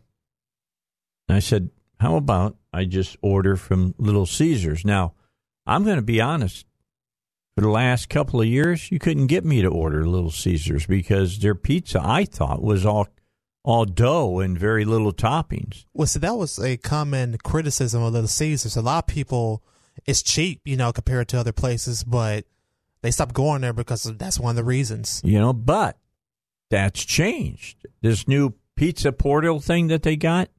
I 1.29 1.39
said, 1.39 1.69
"How 1.99 2.15
about 2.15 2.57
I 2.73 2.85
just 2.85 3.17
order 3.21 3.55
from 3.55 3.93
Little 3.97 4.25
Caesars?" 4.25 4.85
Now, 4.85 5.13
I'm 5.65 5.83
going 5.83 5.97
to 5.97 6.01
be 6.01 6.21
honest. 6.21 6.65
For 7.55 7.61
the 7.61 7.69
last 7.69 8.09
couple 8.09 8.39
of 8.39 8.45
years, 8.45 8.91
you 8.91 8.99
couldn't 8.99 9.27
get 9.27 9.43
me 9.43 9.63
to 9.63 9.67
order 9.67 10.07
Little 10.07 10.29
Caesars 10.29 10.85
because 10.85 11.39
their 11.39 11.55
pizza, 11.55 11.99
I 12.03 12.23
thought, 12.25 12.61
was 12.61 12.85
all 12.85 13.07
all 13.67 13.83
dough 13.83 14.39
and 14.39 14.57
very 14.57 14.85
little 14.85 15.11
toppings. 15.11 15.83
Well, 15.93 16.07
see, 16.07 16.19
that 16.19 16.37
was 16.37 16.57
a 16.57 16.77
common 16.77 17.37
criticism 17.43 18.01
of 18.01 18.13
Little 18.13 18.29
Caesars. 18.29 18.77
A 18.77 18.81
lot 18.81 18.99
of 18.99 19.07
people, 19.07 19.61
it's 20.05 20.23
cheap, 20.23 20.61
you 20.63 20.77
know, 20.77 20.93
compared 20.93 21.27
to 21.27 21.37
other 21.37 21.51
places, 21.51 22.05
but 22.05 22.45
they 23.01 23.11
stopped 23.11 23.33
going 23.33 23.59
there 23.59 23.73
because 23.73 24.03
that's 24.03 24.39
one 24.39 24.51
of 24.51 24.55
the 24.55 24.63
reasons. 24.63 25.21
you 25.25 25.37
know, 25.37 25.51
but 25.51 25.97
that's 26.69 27.03
changed. 27.03 27.85
This 27.99 28.25
new 28.25 28.53
pizza 28.77 29.11
portal 29.11 29.59
thing 29.59 29.87
that 29.87 30.01
they 30.01 30.15
got. 30.15 30.49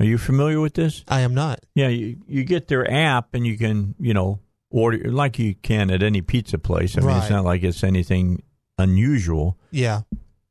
Are 0.00 0.06
you 0.06 0.18
familiar 0.18 0.60
with 0.60 0.74
this? 0.74 1.04
I 1.06 1.20
am 1.20 1.34
not. 1.34 1.60
Yeah, 1.76 1.86
you, 1.86 2.16
you 2.26 2.42
get 2.42 2.66
their 2.66 2.90
app 2.90 3.32
and 3.32 3.46
you 3.46 3.56
can, 3.56 3.94
you 4.00 4.12
know, 4.12 4.40
order 4.70 5.08
like 5.08 5.38
you 5.38 5.54
can 5.54 5.88
at 5.92 6.02
any 6.02 6.22
pizza 6.22 6.58
place. 6.58 6.98
I 6.98 7.00
mean, 7.00 7.16
it's 7.16 7.30
not 7.30 7.44
like 7.44 7.62
it's 7.62 7.84
anything 7.84 8.42
unusual. 8.76 9.56
Yeah. 9.70 10.00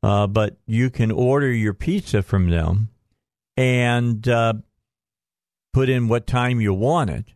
Uh, 0.08 0.26
but 0.26 0.56
you 0.66 0.88
can 0.88 1.10
order 1.12 1.52
your 1.52 1.74
pizza 1.74 2.22
from 2.22 2.48
them 2.48 2.88
and 3.58 4.26
uh, 4.26 4.54
put 5.74 5.88
in 5.90 6.08
what 6.08 6.26
time 6.26 6.60
you 6.62 6.72
want 6.72 7.10
it. 7.10 7.26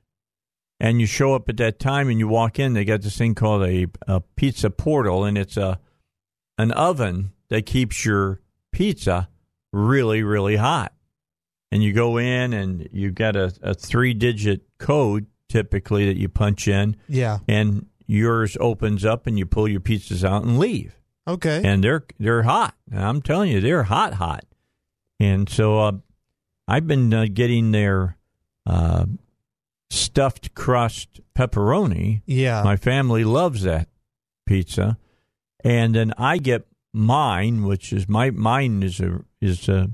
And 0.81 0.99
you 1.01 1.07
show 1.07 1.35
up 1.35 1.49
at 1.49 1.59
that 1.59 1.79
time 1.79 2.09
and 2.09 2.19
you 2.19 2.27
walk 2.29 2.59
in. 2.59 2.73
They 2.73 2.85
got 2.87 3.03
this 3.03 3.17
thing 3.19 3.35
called 3.35 3.63
a, 3.63 3.87
a 4.09 4.21
pizza 4.37 4.71
portal, 4.71 5.25
and 5.25 5.37
it's 5.37 5.57
a 5.57 5.79
an 6.59 6.73
oven 6.73 7.33
that 7.51 7.67
keeps 7.67 8.05
your 8.05 8.41
pizza 8.73 9.29
really, 9.73 10.23
really 10.23 10.57
hot. 10.57 10.93
And 11.71 11.83
you 11.83 11.93
go 11.93 12.17
in 12.19 12.53
and 12.53 12.89
you 12.93 13.11
got 13.11 13.37
a, 13.37 13.53
a 13.63 13.75
three 13.75 14.15
digit 14.15 14.63
code 14.79 15.27
typically 15.49 16.07
that 16.07 16.17
you 16.17 16.29
punch 16.29 16.67
in, 16.67 16.97
Yeah. 17.07 17.39
and 17.47 17.87
yours 18.07 18.57
opens 18.59 19.05
up 19.05 19.27
and 19.27 19.39
you 19.39 19.45
pull 19.47 19.69
your 19.69 19.81
pizzas 19.81 20.25
out 20.25 20.43
and 20.45 20.59
leave 20.59 20.99
Okay. 21.27 21.63
and 21.65 21.83
they're 21.85 22.05
they're 22.19 22.43
hot. 22.43 22.75
I'm 22.93 23.23
telling 23.23 23.51
you, 23.51 23.61
they're 23.61 23.85
hot, 23.85 24.15
hot. 24.15 24.45
And 25.21 25.49
so 25.49 25.79
uh, 25.79 25.93
I've 26.67 26.87
been 26.87 27.13
uh, 27.15 27.27
getting 27.33 27.71
their 27.71 28.17
uh, 28.67 29.07
stuffed 29.91 30.55
crust 30.55 31.21
pepperoni. 31.37 32.23
yeah. 32.27 32.63
My 32.63 32.77
family 32.77 33.25
loves 33.25 33.63
that 33.63 33.89
pizza, 34.47 34.99
and 35.63 35.95
then 35.95 36.13
I 36.19 36.39
get 36.39 36.67
mine, 36.93 37.65
which 37.65 37.93
is 37.93 38.09
my 38.09 38.31
mine 38.31 38.83
is 38.83 39.01
a 39.01 39.21
is 39.41 39.69
a, 39.69 39.91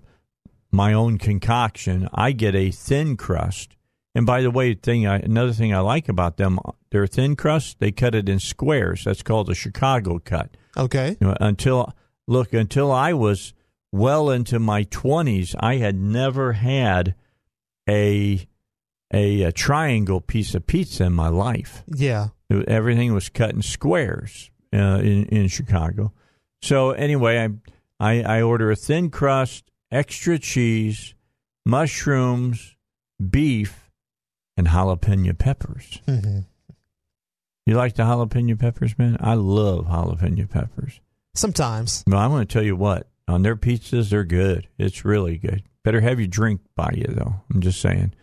my 0.70 0.92
own 0.92 1.18
concoction. 1.18 2.08
I 2.12 2.32
get 2.32 2.54
a 2.54 2.70
thin 2.70 3.16
crust. 3.16 3.76
And 4.14 4.26
by 4.26 4.42
the 4.42 4.50
way, 4.50 4.74
thing 4.74 5.06
I, 5.06 5.18
another 5.18 5.52
thing 5.52 5.72
I 5.74 5.78
like 5.80 6.08
about 6.08 6.38
them, 6.38 6.58
their 6.90 7.06
thin 7.06 7.36
crust, 7.36 7.78
they 7.78 7.92
cut 7.92 8.14
it 8.14 8.28
in 8.28 8.40
squares. 8.40 9.04
That's 9.04 9.22
called 9.22 9.48
a 9.50 9.54
Chicago 9.54 10.18
cut. 10.18 10.56
okay. 10.76 11.16
You 11.20 11.28
know, 11.28 11.36
until 11.40 11.94
look 12.26 12.52
until 12.52 12.90
I 12.90 13.12
was 13.12 13.54
well 13.92 14.30
into 14.30 14.58
my 14.58 14.82
twenties, 14.84 15.54
I 15.60 15.76
had 15.76 15.96
never 15.96 16.54
had 16.54 17.14
a, 17.88 18.46
a 19.12 19.42
a 19.42 19.52
triangle 19.52 20.20
piece 20.20 20.54
of 20.54 20.66
pizza 20.66 21.04
in 21.04 21.12
my 21.12 21.28
life. 21.28 21.84
Yeah. 21.86 22.28
It- 22.50 22.68
everything 22.68 23.12
was 23.14 23.28
cut 23.28 23.50
in 23.54 23.62
squares 23.62 24.50
uh, 24.74 25.00
in 25.00 25.26
in 25.26 25.48
Chicago. 25.48 26.12
So 26.62 26.90
anyway, 26.90 27.38
I, 27.38 27.48
I 28.00 28.38
I 28.38 28.42
order 28.42 28.70
a 28.70 28.76
thin 28.76 29.10
crust, 29.10 29.70
extra 29.92 30.38
cheese, 30.38 31.14
mushrooms, 31.64 32.74
beef, 33.30 33.87
and 34.58 34.66
jalapeno 34.66 35.38
peppers. 35.38 36.00
hmm 36.06 36.40
You 37.64 37.74
like 37.76 37.94
the 37.94 38.02
jalapeno 38.02 38.58
peppers, 38.58 38.98
man? 38.98 39.16
I 39.20 39.34
love 39.34 39.86
jalapeno 39.86 40.48
peppers. 40.50 41.00
Sometimes. 41.34 42.04
Well, 42.06 42.18
I'm 42.18 42.30
going 42.30 42.46
to 42.46 42.52
tell 42.52 42.64
you 42.64 42.76
what. 42.76 43.06
On 43.28 43.42
their 43.42 43.56
pizzas, 43.56 44.10
they're 44.10 44.24
good. 44.24 44.68
It's 44.78 45.04
really 45.04 45.36
good. 45.38 45.62
Better 45.84 46.00
have 46.00 46.18
your 46.18 46.28
drink 46.28 46.60
by 46.74 46.92
you, 46.96 47.06
though. 47.08 47.42
I'm 47.52 47.60
just 47.60 47.80
saying. 47.80 48.14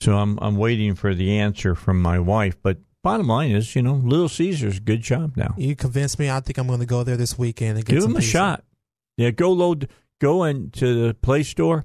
So 0.00 0.16
I'm 0.18 0.38
I'm 0.42 0.56
waiting 0.56 0.94
for 0.94 1.14
the 1.14 1.38
answer 1.38 1.74
from 1.74 2.00
my 2.02 2.18
wife. 2.18 2.56
But 2.62 2.78
bottom 3.02 3.28
line 3.28 3.52
is, 3.52 3.76
you 3.76 3.82
know, 3.82 3.94
Little 3.94 4.28
Caesars, 4.28 4.80
good 4.80 5.02
job 5.02 5.36
now. 5.36 5.54
You 5.56 5.76
convinced 5.76 6.18
me. 6.18 6.28
I 6.30 6.40
think 6.40 6.58
I'm 6.58 6.66
going 6.66 6.80
to 6.80 6.86
go 6.86 7.04
there 7.04 7.16
this 7.16 7.38
weekend 7.38 7.76
and 7.76 7.86
get 7.86 7.92
Give 7.94 8.02
them 8.02 8.12
a 8.16 8.20
pizza. 8.20 8.30
shot. 8.30 8.64
Yeah, 9.16 9.30
go 9.30 9.52
load, 9.52 9.88
go 10.20 10.44
into 10.44 11.06
the 11.06 11.14
Play 11.14 11.42
Store 11.44 11.84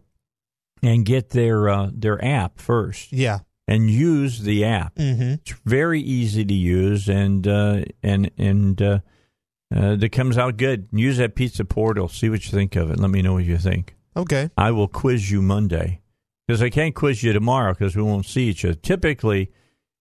and 0.81 1.05
get 1.05 1.29
their 1.29 1.69
uh, 1.69 1.89
their 1.93 2.23
app 2.23 2.57
first, 2.59 3.11
Yeah. 3.11 3.39
And 3.69 3.87
use 3.89 4.41
the 4.41 4.65
app. 4.65 4.97
hmm 4.97 5.35
It's 5.35 5.53
very 5.63 6.01
easy 6.01 6.43
to 6.43 6.53
use, 6.53 7.07
and 7.07 7.47
uh, 7.47 7.83
and 8.01 8.31
and 8.37 8.81
uh, 8.81 8.99
uh, 9.73 9.95
that 9.95 10.11
comes 10.11 10.37
out 10.37 10.57
good. 10.57 10.89
Use 10.91 11.17
that 11.17 11.35
pizza 11.35 11.63
portal. 11.63 12.09
See 12.09 12.29
what 12.29 12.43
you 12.45 12.51
think 12.51 12.75
of 12.75 12.89
it. 12.89 12.99
Let 12.99 13.11
me 13.11 13.21
know 13.21 13.33
what 13.33 13.45
you 13.45 13.57
think. 13.59 13.95
Okay. 14.17 14.49
I 14.57 14.71
will 14.71 14.87
quiz 14.87 15.29
you 15.29 15.41
Monday 15.43 16.01
because 16.47 16.63
I 16.63 16.71
can't 16.71 16.95
quiz 16.95 17.21
you 17.23 17.31
tomorrow 17.31 17.73
because 17.73 17.95
we 17.95 18.01
won't 18.01 18.25
see 18.25 18.49
each 18.49 18.65
other. 18.65 18.73
Typically, 18.73 19.51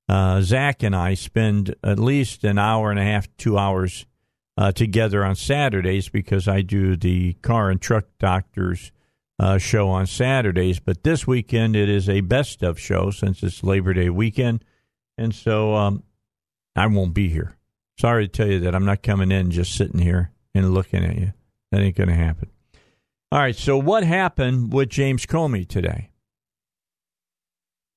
uh, 0.09 0.41
Zach 0.41 0.83
and 0.83 0.97
I 0.97 1.13
spend 1.13 1.75
at 1.85 1.99
least 1.99 2.45
an 2.45 2.59
hour 2.59 2.91
and 2.91 2.99
a 2.99 3.05
half, 3.05 3.29
two 3.37 3.59
hours 3.59 4.07
uh, 4.57 4.73
together 4.73 5.23
on 5.23 5.37
Saturdays 5.37 6.09
because 6.09 6.49
I 6.49 6.63
do 6.63 6.97
the 6.97 7.35
car 7.35 7.71
and 7.71 7.81
truck 7.81 8.07
doctors 8.19 8.93
uh, 9.39 9.59
show 9.59 9.89
on 9.89 10.07
Saturdays. 10.07 10.81
But 10.81 11.03
this 11.05 11.27
weekend 11.27 11.77
it 11.77 11.89
is 11.89 12.09
a 12.09 12.21
best 12.21 12.63
of 12.63 12.79
show 12.79 13.11
since 13.11 13.43
it's 13.43 13.63
Labor 13.63 13.95
Day 13.95 14.11
weekend, 14.11 14.65
and 15.17 15.35
so 15.35 15.75
um, 15.75 16.03
I 16.77 16.87
won't 16.87 17.15
be 17.15 17.29
here. 17.29 17.57
Sorry 17.99 18.27
to 18.27 18.33
tell 18.33 18.49
you 18.49 18.61
that 18.61 18.75
I'm 18.75 18.85
not 18.85 19.03
coming 19.03 19.33
in 19.33 19.51
just 19.51 19.75
sitting 19.75 20.01
here 20.01 20.31
and 20.55 20.73
looking 20.73 21.05
at 21.05 21.17
you. 21.17 21.33
That 21.73 21.81
ain't 21.81 21.97
going 21.97 22.09
to 22.09 22.15
happen. 22.15 22.51
All 23.31 23.41
right. 23.41 23.57
So 23.57 23.77
what 23.77 24.05
happened 24.05 24.73
with 24.73 24.89
James 24.89 25.27
Comey 25.27 25.69
today? 25.69 26.11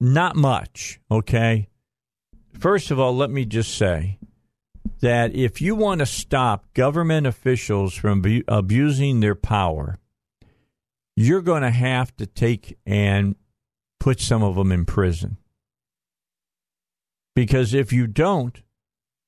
not 0.02 0.36
much, 0.36 1.00
okay? 1.10 1.70
First 2.60 2.92
of 2.92 3.00
all, 3.00 3.16
let 3.16 3.30
me 3.30 3.46
just 3.46 3.78
say 3.78 4.18
that 5.00 5.34
if 5.36 5.62
you 5.62 5.76
want 5.76 6.00
to 6.00 6.06
stop 6.06 6.74
government 6.74 7.28
officials 7.28 7.94
from 7.94 8.24
abusing 8.48 9.20
their 9.20 9.36
power, 9.36 10.00
you're 11.16 11.42
going 11.42 11.64
to 11.64 11.72
have 11.72 12.16
to 12.18 12.26
take 12.26 12.78
and 12.86 13.36
put 14.00 14.20
some 14.20 14.44
of 14.44 14.56
them 14.56 14.72
in 14.72 14.86
prison. 14.86 15.38
Because 17.36 17.74
if 17.74 17.94
you 17.94 18.08
don't, 18.08 18.62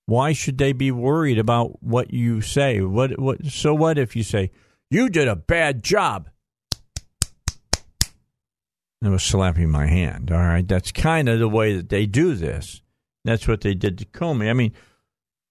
why 0.06 0.34
should 0.34 0.58
they 0.58 0.74
be 0.74 0.92
worried 0.92 1.40
about 1.40 1.82
what 1.82 2.14
you 2.14 2.42
say? 2.42 2.82
What 2.82 3.18
what 3.20 3.46
so 3.46 3.74
what 3.74 3.98
if 3.98 4.16
you 4.16 4.24
say 4.24 4.52
you 4.90 5.10
did 5.10 5.28
a 5.28 5.36
bad 5.36 5.84
job? 5.84 6.30
I 9.04 9.10
was 9.10 9.24
slapping 9.24 9.70
my 9.70 9.88
hand. 9.88 10.32
All 10.32 10.38
right, 10.38 10.68
that's 10.68 10.92
kind 10.92 11.28
of 11.28 11.40
the 11.40 11.50
way 11.50 11.76
that 11.76 11.90
they 11.90 12.06
do 12.06 12.36
this. 12.36 12.82
That's 13.26 13.48
what 13.48 13.62
they 13.62 13.74
did 13.74 13.98
to 14.00 14.06
Comey. 14.06 14.50
I 14.50 14.54
mean, 14.54 14.74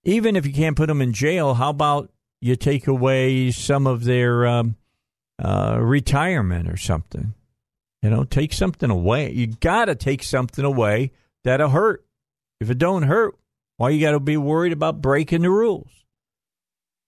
even 0.05 0.37
if 0.37 0.47
you 0.47 0.53
can't 0.53 0.77
put 0.77 0.87
them 0.89 1.03
in 1.03 1.13
jail, 1.13 1.55
how 1.55 1.71
about 1.71 2.11
you 2.41 2.57
take 2.57 2.87
away 2.87 3.51
some 3.51 3.87
of 3.87 4.05
their 4.05 4.47
um, 4.47 4.77
uh, 5.39 5.79
retirement 5.81 6.69
or 6.69 6.77
something? 6.77 7.35
You 8.03 8.11
know, 8.11 8.25
take 8.25 8.53
something 8.53 8.91
away. 8.91 9.33
You 9.33 9.47
got 9.47 9.85
to 9.85 9.95
take 9.95 10.23
something 10.23 10.65
away 10.65 11.13
that'll 11.45 11.71
hurt. 11.71 12.05
If 12.61 12.71
it 12.71 12.79
don't 12.79 13.05
hurt, 13.05 13.37
why 13.77 13.91
you 13.91 14.01
got 14.01 14.13
to 14.13 14.21
be 14.21 14.37
worried 14.37 14.73
about 14.73 15.01
breaking 15.01 15.43
the 15.43 15.51
rules? 15.51 15.91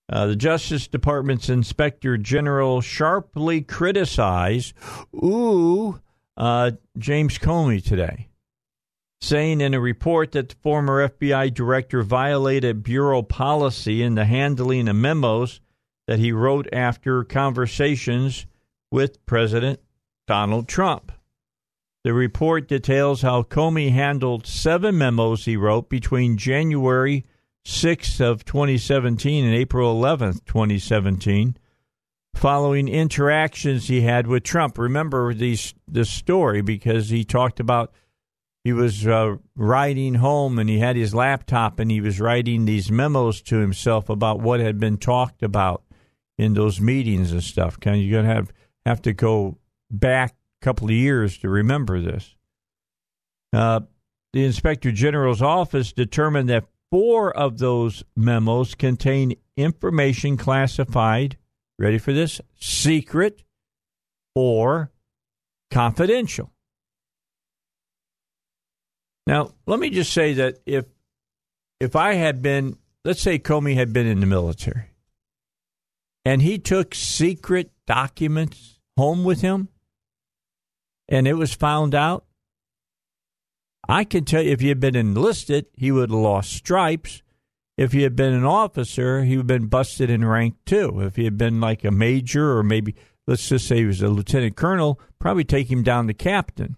Uh, 0.09 0.27
the 0.27 0.37
Justice 0.37 0.87
Department's 0.87 1.49
Inspector 1.49 2.19
General 2.19 2.81
sharply 2.81 3.63
criticized, 3.63 4.75
ooh, 5.15 6.01
uh, 6.37 6.73
James 6.99 7.39
Comey 7.39 7.83
today, 7.83 8.29
saying 9.21 9.61
in 9.61 9.73
a 9.73 9.81
report 9.81 10.33
that 10.33 10.51
the 10.51 10.57
former 10.57 11.09
FBI 11.09 11.55
director 11.55 12.03
violated 12.03 12.83
bureau 12.83 13.23
policy 13.23 14.03
in 14.03 14.15
the 14.15 14.27
handling 14.27 14.89
of 14.89 14.97
memos 14.97 15.61
that 16.07 16.19
he 16.19 16.33
wrote 16.33 16.69
after 16.73 17.25
conversations 17.25 18.47
with 18.91 19.25
President 19.27 19.81
Donald 20.27 20.69
Trump. 20.69 21.13
The 22.05 22.13
report 22.13 22.69
details 22.69 23.23
how 23.23 23.43
Comey 23.43 23.91
handled 23.91 24.47
seven 24.47 24.99
memos 24.99 25.47
he 25.47 25.57
wrote 25.57 25.89
between 25.89 26.37
January 26.37 27.25
6th 27.67 28.21
of 28.21 28.45
2017 28.45 29.45
and 29.45 29.55
April 29.55 29.95
11th, 29.95 30.45
2017, 30.45 31.57
following 32.35 32.89
interactions 32.89 33.89
he 33.89 34.03
had 34.03 34.27
with 34.27 34.43
Trump. 34.43 34.77
Remember 34.77 35.33
these 35.33 35.75
this 35.89 36.11
story 36.11 36.61
because 36.61 37.09
he 37.09 37.25
talked 37.25 37.59
about 37.59 37.93
he 38.65 38.73
was 38.73 39.07
uh, 39.07 39.37
riding 39.57 40.15
home 40.15 40.59
and 40.59 40.69
he 40.69 40.79
had 40.79 40.97
his 40.97 41.15
laptop 41.15 41.79
and 41.79 41.91
he 41.91 42.01
was 42.01 42.21
writing 42.21 42.65
these 42.65 42.91
memos 42.91 43.41
to 43.43 43.59
himself 43.59 44.11
about 44.11 44.41
what 44.41 44.61
had 44.61 44.79
been 44.79 44.99
talked 44.99 45.43
about 45.43 45.84
in 46.39 46.55
those 46.55 46.81
meetings 46.81 47.33
and 47.33 47.43
stuff. 47.43 47.79
Can 47.79 47.99
you're 47.99 48.21
gonna 48.23 48.35
have 48.35 48.53
have 48.87 49.03
to 49.03 49.13
go 49.13 49.59
back 49.91 50.35
a 50.61 50.65
couple 50.65 50.87
of 50.87 50.93
years 50.93 51.39
to 51.39 51.49
remember 51.49 52.01
this. 52.01 52.35
Uh, 53.53 53.81
the 54.33 54.45
Inspector 54.45 54.91
General's 54.93 55.43
office 55.43 55.93
determined 55.93 56.49
that 56.49 56.65
four 56.91 57.35
of 57.37 57.59
those 57.59 58.03
memos 58.17 58.75
contain 58.75 59.35
information 59.57 60.37
classified, 60.37 61.39
ready 61.79 61.99
for 61.99 62.13
this, 62.13 62.41
secret 62.59 63.45
or 64.35 64.91
confidential. 65.71 66.51
Now, 69.27 69.53
let 69.67 69.79
me 69.79 69.91
just 69.91 70.13
say 70.13 70.35
that 70.35 70.59
if 70.67 70.87
if 71.81 71.97
I 71.97 72.15
had 72.15 72.43
been, 72.43 72.77
let's 73.05 73.21
say 73.21 73.39
Comey 73.39 73.75
had 73.75 73.93
been 73.93 74.07
in 74.07 74.21
the 74.21 74.27
military 74.27 74.94
and 76.25 76.43
he 76.43 76.59
took 76.59 76.95
secret 76.95 77.71
documents 77.87 78.81
home 78.97 79.25
with 79.25 79.41
him, 79.41 79.69
and 81.09 81.29
it 81.29 81.35
was 81.35 81.55
found 81.55 81.95
out, 81.95 82.25
I 83.87 84.05
can 84.05 84.25
tell 84.25 84.43
you 84.43 84.53
if 84.53 84.61
he 84.61 84.69
had 84.69 84.81
been 84.81 84.97
enlisted, 84.97 85.67
he 85.75 85.93
would 85.93 86.11
have 86.11 86.19
lost 86.19 86.53
stripes. 86.53 87.23
If 87.77 87.93
he 87.93 88.03
had 88.03 88.17
been 88.17 88.33
an 88.33 88.45
officer, 88.45 89.25
he 89.25 89.37
would 89.37 89.51
have 89.51 89.61
been 89.61 89.67
busted 89.67 90.09
in 90.09 90.25
rank 90.25 90.55
too. 90.65 91.01
If 91.01 91.17
he 91.17 91.25
had 91.25 91.37
been 91.37 91.61
like 91.61 91.85
a 91.85 91.91
major 91.91 92.57
or 92.57 92.63
maybe, 92.63 92.95
let's 93.27 93.49
just 93.49 93.67
say 93.67 93.79
he 93.79 93.85
was 93.85 94.01
a 94.01 94.09
lieutenant 94.09 94.57
colonel, 94.57 95.01
probably 95.19 95.45
take 95.45 95.71
him 95.71 95.83
down 95.83 96.07
to 96.07 96.15
captain. 96.15 96.77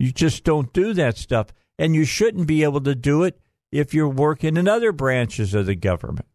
You 0.00 0.12
just 0.12 0.44
don't 0.44 0.72
do 0.72 0.94
that 0.94 1.18
stuff. 1.18 1.48
And 1.78 1.94
you 1.94 2.04
shouldn't 2.04 2.46
be 2.46 2.64
able 2.64 2.80
to 2.80 2.94
do 2.94 3.22
it 3.22 3.38
if 3.70 3.94
you're 3.94 4.08
working 4.08 4.56
in 4.56 4.66
other 4.66 4.92
branches 4.92 5.54
of 5.54 5.66
the 5.66 5.76
government. 5.76 6.26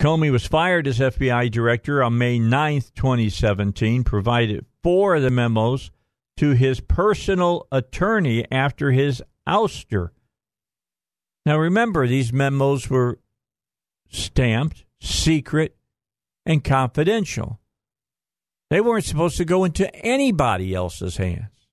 Comey 0.00 0.30
was 0.30 0.46
fired 0.46 0.86
as 0.86 0.98
FBI 0.98 1.50
director 1.50 2.02
on 2.02 2.18
May 2.18 2.38
9, 2.38 2.82
2017, 2.94 4.04
provided 4.04 4.66
four 4.82 5.16
of 5.16 5.22
the 5.22 5.30
memos 5.30 5.90
to 6.36 6.50
his 6.50 6.80
personal 6.80 7.66
attorney 7.72 8.46
after 8.52 8.92
his 8.92 9.22
ouster. 9.48 10.10
Now 11.46 11.58
remember, 11.58 12.06
these 12.06 12.32
memos 12.32 12.90
were 12.90 13.20
stamped, 14.08 14.84
secret, 15.00 15.76
and 16.44 16.62
confidential. 16.62 17.58
They 18.68 18.80
weren't 18.80 19.04
supposed 19.04 19.38
to 19.38 19.44
go 19.44 19.64
into 19.64 19.94
anybody 20.04 20.74
else's 20.74 21.16
hands. 21.16 21.68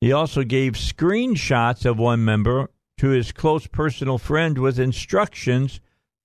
He 0.00 0.12
also 0.12 0.44
gave 0.44 0.74
screenshots 0.74 1.84
of 1.84 1.98
one 1.98 2.24
member 2.24 2.70
to 2.98 3.08
his 3.08 3.32
close 3.32 3.66
personal 3.66 4.18
friend 4.18 4.58
with 4.58 4.78
instructions 4.78 5.80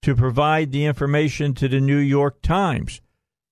to 0.06 0.15
provide 0.15 0.72
the 0.72 0.86
information 0.86 1.56
to 1.56 1.68
the 1.68 1.82
New 1.82 1.98
York 1.98 2.44
Times. 2.44 3.02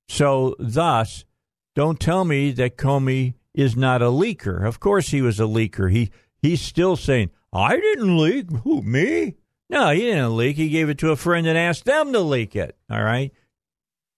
So, 0.08 0.56
thus, 0.60 1.26
don't 1.74 2.00
tell 2.00 2.26
me 2.26 2.52
that 2.52 2.78
Comey 2.78 3.34
is 3.56 3.76
not 3.76 4.04
a 4.04 4.12
leaker. 4.12 4.64
Of 4.64 4.80
course, 4.80 5.10
he 5.10 5.20
was 5.20 5.40
a 5.40 5.46
leaker. 5.46 5.92
He 5.92 6.12
he's 6.44 6.62
still 6.62 6.96
saying, 6.96 7.32
"I 7.52 7.78
didn't 7.78 8.20
leak." 8.20 8.52
Who 8.64 8.84
me? 8.84 9.34
No, 9.68 9.90
he 9.90 10.02
didn't 10.02 10.38
leak. 10.38 10.58
He 10.58 10.70
gave 10.70 10.90
it 10.90 11.00
to 11.00 11.10
a 11.10 11.16
friend 11.16 11.48
and 11.48 11.58
asked 11.58 11.86
them 11.86 12.14
to 12.14 12.20
leak 12.20 12.56
it. 12.56 12.78
All 12.88 13.04
right. 13.04 13.32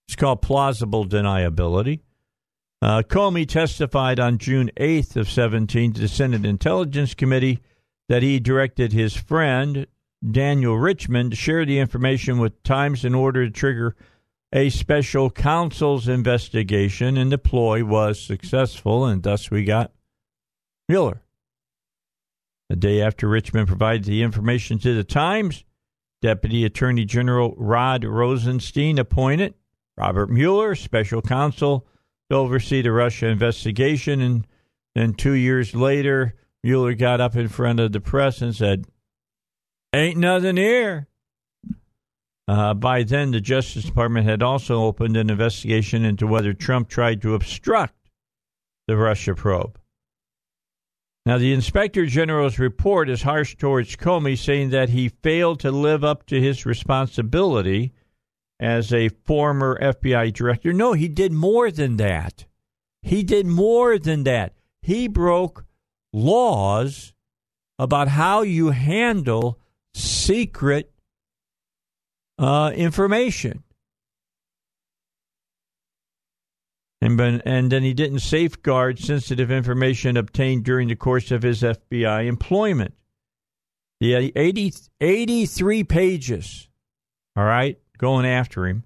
It's 0.10 0.18
called 0.18 0.42
plausible 0.42 1.06
deniability. 1.06 2.02
Uh, 2.82 3.02
Comey 3.02 3.48
testified 3.48 4.20
on 4.20 4.40
June 4.40 4.70
8th 4.76 5.16
of 5.16 5.30
17 5.30 5.94
to 5.94 6.02
the 6.02 6.10
Senate 6.10 6.46
Intelligence 6.46 7.14
Committee 7.14 7.62
that 8.10 8.24
he 8.24 8.42
directed 8.42 8.92
his 8.92 9.16
friend 9.16 9.88
Daniel 10.30 10.78
Richman 10.78 11.30
to 11.30 11.36
share 11.36 11.66
the 11.66 11.80
information 11.80 12.40
with 12.40 12.64
Times 12.64 13.06
in 13.06 13.14
order 13.14 13.46
to 13.46 13.52
trigger 13.52 13.96
a 14.54 14.70
special 14.70 15.30
counsel's 15.30 16.08
investigation, 16.08 17.18
and 17.18 17.32
the 17.32 17.38
ploy 17.38 17.84
was 17.84 18.20
successful, 18.20 19.06
and 19.06 19.22
thus 19.22 19.52
we 19.52 19.64
got 19.64 19.92
Mueller. 20.88 21.22
The 22.70 22.76
day 22.76 23.02
after 23.02 23.28
Richmond 23.28 23.68
provided 23.68 24.06
the 24.06 24.24
information 24.24 24.80
to 24.80 24.96
the 24.96 25.04
Times, 25.04 25.64
Deputy 26.22 26.66
Attorney 26.66 27.06
General 27.06 27.54
Rod 27.58 28.04
Rosenstein 28.04 28.98
appointed 28.98 29.54
Robert 29.98 30.30
Mueller, 30.30 30.74
special 30.76 31.22
counsel, 31.22 31.86
to 32.30 32.36
oversee 32.36 32.82
the 32.82 32.92
Russia 32.92 33.28
investigation. 33.28 34.22
And 34.22 34.48
then 34.96 35.14
two 35.14 35.34
years 35.34 35.76
later, 35.76 36.34
Mueller 36.64 36.96
got 36.96 37.22
up 37.22 37.36
in 37.36 37.48
front 37.48 37.80
of 37.80 37.92
the 37.92 38.02
press 38.02 38.42
and 38.42 38.56
said, 38.56 38.86
Ain't 39.96 40.18
nothing 40.18 40.58
here. 40.58 41.08
Uh, 42.50 42.74
by 42.74 43.04
then, 43.04 43.32
the 43.32 43.40
Justice 43.40 43.86
Department 43.86 44.28
had 44.28 44.44
also 44.44 44.84
opened 44.84 45.16
an 45.16 45.30
investigation 45.30 46.04
into 46.04 46.28
whether 46.28 46.54
Trump 46.54 46.90
tried 46.90 47.22
to 47.22 47.34
obstruct 47.34 47.96
the 48.88 48.98
Russia 48.98 49.34
probe. 49.36 49.80
Now, 51.26 51.38
the 51.38 51.54
Inspector 51.54 52.06
General's 52.08 52.60
report 52.60 53.10
is 53.10 53.22
harsh 53.22 53.56
towards 53.56 53.96
Comey, 53.96 54.38
saying 54.38 54.72
that 54.72 54.90
he 54.90 55.08
failed 55.08 55.62
to 55.62 55.72
live 55.72 56.04
up 56.04 56.26
to 56.26 56.42
his 56.42 56.66
responsibility 56.66 57.94
as 58.60 58.92
a 58.92 59.08
former 59.08 59.80
FBI 59.82 60.34
director. 60.34 60.74
No, 60.74 60.92
he 60.92 61.08
did 61.08 61.32
more 61.32 61.72
than 61.72 61.96
that. 61.96 62.44
He 63.02 63.24
did 63.24 63.48
more 63.48 63.98
than 63.98 64.26
that. 64.26 64.56
He 64.82 65.08
broke 65.08 65.64
laws 66.12 67.14
about 67.80 68.10
how 68.10 68.42
you 68.42 68.72
handle 68.72 69.58
secret 69.96 70.92
uh, 72.38 72.72
information. 72.76 73.64
And, 77.02 77.20
and 77.46 77.72
then 77.72 77.84
he 77.84 77.94
didn't 77.94 78.20
safeguard 78.20 79.00
sensitive 79.00 79.52
information 79.52 80.18
obtained 80.18 80.64
during 80.64 80.88
the 80.88 80.96
course 80.96 81.32
of 81.32 81.44
his 81.44 81.62
FBI 81.62 82.26
employment. 82.26 82.94
The 84.02 84.34
80, 84.36 84.74
83 85.00 85.84
pages, 85.84 86.68
all 87.36 87.46
right, 87.46 87.80
going 87.98 88.26
after 88.26 88.68
him. 88.68 88.84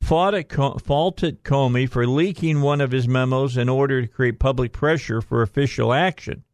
faulted 0.00 1.44
Comey 1.44 1.90
for 1.90 2.06
leaking 2.06 2.62
one 2.62 2.80
of 2.80 2.92
his 2.92 3.06
memos 3.06 3.56
in 3.56 3.68
order 3.68 4.00
to 4.00 4.08
create 4.08 4.38
public 4.38 4.72
pressure 4.72 5.20
for 5.20 5.42
official 5.42 5.92
action. 5.92 6.44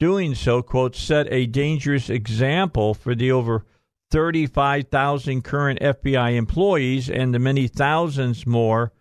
Doing 0.00 0.36
so, 0.36 0.62
quote, 0.62 0.94
set 0.94 1.26
a 1.32 1.46
dangerous 1.46 2.08
example 2.08 2.94
for 2.94 3.14
the 3.16 3.32
over 3.32 3.64
35,000 4.10 5.42
current 5.42 5.80
FBI 5.80 6.36
employees 6.36 7.10
and 7.10 7.34
the 7.34 7.38
many 7.38 7.66
thousands 7.66 8.46
more 8.46 8.92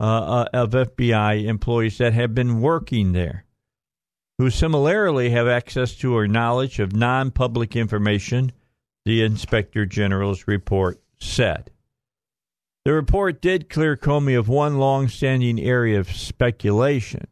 uh, 0.00 0.04
uh, 0.04 0.48
of 0.52 0.70
FBI 0.70 1.44
employees 1.44 1.98
that 1.98 2.14
have 2.14 2.34
been 2.34 2.60
working 2.60 3.12
there, 3.12 3.44
who 4.38 4.48
similarly 4.48 5.30
have 5.30 5.46
access 5.46 5.94
to 5.96 6.16
or 6.16 6.26
knowledge 6.26 6.78
of 6.78 6.94
non 6.94 7.30
public 7.30 7.76
information, 7.76 8.52
the 9.04 9.22
Inspector 9.22 9.84
General's 9.86 10.48
report 10.48 11.00
said. 11.18 11.70
The 12.84 12.94
report 12.94 13.42
did 13.42 13.68
clear 13.68 13.96
Comey 13.96 14.38
of 14.38 14.48
one 14.48 14.78
long 14.78 15.08
standing 15.08 15.60
area 15.60 16.00
of 16.00 16.10
speculation. 16.10 17.26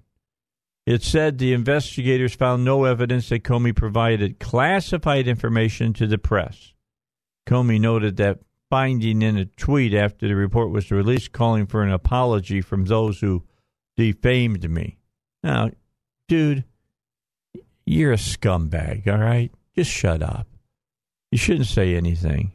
It 0.86 1.02
said 1.02 1.38
the 1.38 1.52
investigators 1.52 2.34
found 2.34 2.64
no 2.64 2.84
evidence 2.84 3.28
that 3.28 3.42
Comey 3.42 3.74
provided 3.74 4.38
classified 4.38 5.26
information 5.26 5.92
to 5.94 6.06
the 6.06 6.16
press. 6.16 6.72
Comey 7.44 7.80
noted 7.80 8.16
that 8.18 8.38
finding 8.70 9.20
in 9.20 9.36
a 9.36 9.46
tweet 9.46 9.94
after 9.94 10.28
the 10.28 10.36
report 10.36 10.70
was 10.70 10.92
released, 10.92 11.32
calling 11.32 11.66
for 11.66 11.82
an 11.82 11.90
apology 11.90 12.60
from 12.60 12.84
those 12.84 13.20
who 13.20 13.42
defamed 13.96 14.70
me. 14.70 14.98
Now, 15.42 15.70
dude, 16.28 16.64
you're 17.84 18.12
a 18.12 18.16
scumbag, 18.16 19.08
all 19.08 19.18
right? 19.18 19.50
Just 19.74 19.90
shut 19.90 20.22
up. 20.22 20.46
You 21.32 21.38
shouldn't 21.38 21.66
say 21.66 21.96
anything. 21.96 22.52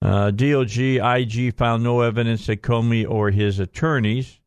Uh, 0.00 0.30
DOJ 0.30 0.98
IG 0.98 1.56
found 1.56 1.82
no 1.82 2.00
evidence 2.00 2.46
that 2.46 2.62
Comey 2.62 3.08
or 3.08 3.30
his 3.30 3.58
attorneys 3.58 4.40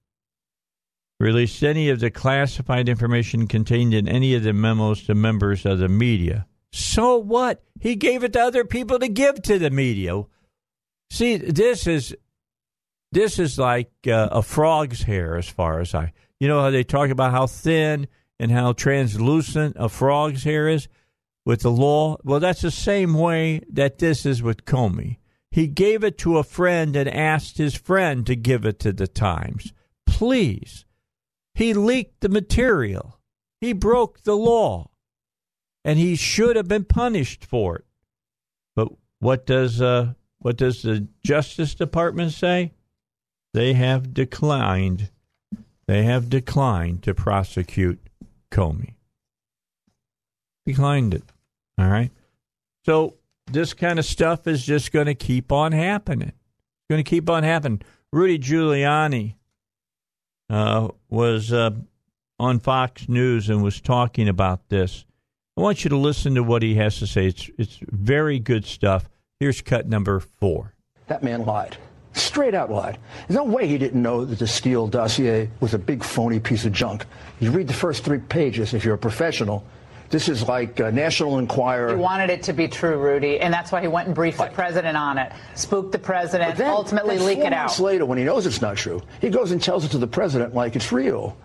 released 1.19 1.63
any 1.63 1.89
of 1.89 1.99
the 1.99 2.09
classified 2.09 2.87
information 2.87 3.47
contained 3.47 3.93
in 3.93 4.07
any 4.07 4.33
of 4.35 4.43
the 4.43 4.53
memos 4.53 5.03
to 5.03 5.15
members 5.15 5.65
of 5.65 5.79
the 5.79 5.89
media. 5.89 6.47
So 6.71 7.17
what? 7.17 7.63
He 7.79 7.95
gave 7.95 8.23
it 8.23 8.33
to 8.33 8.41
other 8.41 8.63
people 8.63 8.99
to 8.99 9.07
give 9.07 9.41
to 9.43 9.59
the 9.59 9.69
media. 9.69 10.23
See, 11.11 11.37
this 11.37 11.87
is 11.87 12.15
this 13.11 13.39
is 13.39 13.57
like 13.57 13.91
uh, 14.07 14.29
a 14.31 14.41
frog's 14.41 15.03
hair 15.03 15.35
as 15.35 15.49
far 15.49 15.79
as 15.79 15.95
I. 15.95 16.13
You 16.39 16.47
know 16.47 16.61
how 16.61 16.69
they 16.69 16.83
talk 16.83 17.09
about 17.09 17.31
how 17.31 17.47
thin 17.47 18.07
and 18.39 18.51
how 18.51 18.73
translucent 18.73 19.75
a 19.79 19.89
frog's 19.89 20.43
hair 20.43 20.67
is 20.67 20.87
with 21.45 21.61
the 21.61 21.71
law? 21.71 22.17
Well, 22.23 22.39
that's 22.39 22.61
the 22.61 22.71
same 22.71 23.13
way 23.13 23.61
that 23.71 23.97
this 23.97 24.25
is 24.25 24.43
with 24.43 24.65
Comey. 24.65 25.17
He 25.51 25.67
gave 25.67 26.03
it 26.03 26.17
to 26.19 26.37
a 26.37 26.43
friend 26.43 26.95
and 26.95 27.09
asked 27.09 27.57
his 27.57 27.75
friend 27.75 28.25
to 28.27 28.35
give 28.35 28.65
it 28.65 28.79
to 28.81 28.93
the 28.93 29.07
Times. 29.07 29.73
Please. 30.05 30.85
He 31.59 31.73
leaked 31.73 32.21
the 32.21 32.29
material. 32.29 33.19
He 33.59 33.73
broke 33.73 34.23
the 34.23 34.35
law 34.35 34.91
and 35.83 35.99
he 35.99 36.15
should 36.15 36.55
have 36.55 36.69
been 36.69 36.85
punished 36.85 37.43
for 37.43 37.75
it. 37.75 37.85
But 38.77 38.87
what 39.19 39.45
does 39.45 39.81
uh, 39.81 40.13
what 40.37 40.55
does 40.55 40.83
the 40.83 41.09
Justice 41.21 41.75
Department 41.75 42.31
say? 42.31 42.71
They 43.53 43.73
have 43.73 44.13
declined. 44.13 45.09
They 45.85 46.03
have 46.03 46.29
declined 46.29 47.03
to 47.03 47.13
prosecute 47.13 47.99
Comey. 48.51 48.93
Declined 50.65 51.13
it. 51.13 51.23
All 51.77 51.89
right. 51.89 52.11
So 52.85 53.15
this 53.47 53.73
kind 53.73 53.99
of 53.99 54.05
stuff 54.05 54.47
is 54.47 54.65
just 54.65 54.93
going 54.93 55.07
to 55.07 55.15
keep 55.15 55.51
on 55.51 55.73
happening. 55.73 56.29
It's 56.29 56.89
going 56.89 57.03
to 57.03 57.09
keep 57.09 57.29
on 57.29 57.43
happening. 57.43 57.81
Rudy 58.13 58.39
Giuliani 58.39 59.35
uh, 60.49 60.89
was 61.09 61.53
uh, 61.53 61.71
on 62.39 62.59
Fox 62.59 63.07
News 63.07 63.49
and 63.49 63.63
was 63.63 63.81
talking 63.81 64.27
about 64.27 64.69
this 64.69 65.05
I 65.59 65.61
want 65.61 65.83
you 65.83 65.89
to 65.89 65.97
listen 65.97 66.35
to 66.35 66.41
what 66.41 66.63
he 66.63 66.75
has 66.75 66.99
to 66.99 67.07
say. 67.07 67.25
It's, 67.27 67.49
it's 67.57 67.79
very 67.81 68.39
good 68.39 68.63
stuff. 68.63 69.09
Here's 69.41 69.59
cut 69.59 69.89
number 69.89 70.21
four. 70.21 70.73
That 71.07 71.21
man 71.21 71.45
lied. 71.45 71.75
Straight 72.13 72.55
out 72.55 72.71
lied. 72.71 72.97
There's 73.27 73.35
no 73.35 73.43
way 73.43 73.67
he 73.67 73.77
didn't 73.77 74.01
know 74.01 74.23
that 74.23 74.39
the 74.39 74.47
Steele 74.47 74.87
dossier 74.87 75.49
was 75.59 75.73
a 75.73 75.77
big 75.77 76.01
phony 76.01 76.39
piece 76.39 76.63
of 76.63 76.71
junk. 76.71 77.05
You 77.41 77.51
read 77.51 77.67
the 77.67 77.73
first 77.73 78.05
three 78.05 78.19
pages 78.19 78.73
if 78.73 78.85
you're 78.85 78.95
a 78.95 78.97
professional. 78.97 79.65
This 80.09 80.27
is 80.27 80.47
like 80.47 80.79
a 80.79 80.91
National 80.91 81.37
Enquirer. 81.37 81.89
He 81.89 82.01
wanted 82.01 82.29
it 82.31 82.43
to 82.43 82.53
be 82.53 82.67
true, 82.67 82.97
Rudy, 82.97 83.39
and 83.39 83.53
that's 83.53 83.71
why 83.71 83.81
he 83.81 83.87
went 83.87 84.07
and 84.07 84.15
briefed 84.15 84.39
right. 84.39 84.49
the 84.49 84.55
president 84.55 84.97
on 84.97 85.19
it, 85.19 85.31
spooked 85.53 85.91
the 85.91 85.99
president, 85.99 86.57
then, 86.57 86.69
ultimately 86.69 87.17
then 87.17 87.27
leak 87.27 87.39
it 87.39 87.53
out. 87.53 87.79
later, 87.79 88.05
when 88.05 88.17
he 88.17 88.23
knows 88.23 88.47
it's 88.47 88.61
not 88.61 88.75
true, 88.75 89.01
he 89.21 89.29
goes 89.29 89.51
and 89.51 89.61
tells 89.61 89.85
it 89.85 89.89
to 89.89 89.99
the 89.99 90.07
president 90.07 90.55
like 90.55 90.75
it's 90.75 90.91
real. 90.91 91.37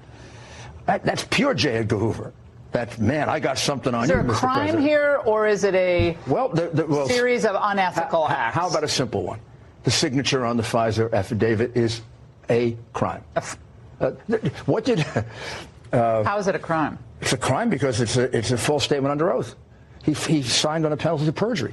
That, 0.87 1.05
that's 1.05 1.25
pure 1.25 1.55
J. 1.55 1.77
Edgar 1.79 1.99
Hoover 1.99 2.33
that 2.75 2.99
man, 2.99 3.29
I 3.29 3.39
got 3.39 3.57
something 3.57 3.95
on 3.95 4.01
you. 4.01 4.05
Is 4.05 4.09
there 4.09 4.21
a 4.21 4.35
crime 4.35 4.57
President. 4.57 4.85
here, 4.85 5.23
or 5.25 5.47
is 5.47 5.63
it 5.63 5.77
a 5.77 6.19
well, 6.27 6.49
the, 6.49 6.69
the, 6.69 6.85
well, 6.85 7.09
series 7.09 7.45
of 7.45 7.57
unethical 7.59 8.27
how, 8.27 8.35
acts? 8.35 8.57
How 8.57 8.69
about 8.69 8.83
a 8.83 8.89
simple 8.89 9.23
one? 9.23 9.39
The 9.85 9.93
signature 9.93 10.45
on 10.45 10.57
the 10.57 10.65
FISA 10.65 11.13
affidavit 11.13 11.77
is 11.77 12.03
a 12.51 12.77
crime. 12.93 13.23
Uh, 14.01 14.11
what 14.67 14.85
did? 14.85 15.07
Uh, 15.93 16.25
how 16.25 16.39
is 16.39 16.49
it 16.49 16.57
a 16.57 16.59
crime? 16.59 16.99
It's 17.25 17.33
a 17.33 17.39
crime 17.39 17.71
because 17.71 18.03
it's 18.03 18.19
a 18.19 18.25
it's 18.37 18.51
a 18.51 18.59
false 18.59 18.85
statement 18.85 19.11
under 19.11 19.33
oath. 19.33 19.57
He, 20.03 20.13
he 20.13 20.43
signed 20.43 20.85
on 20.85 20.93
a 20.93 20.97
penalty 20.99 21.27
of 21.27 21.35
perjury. 21.35 21.73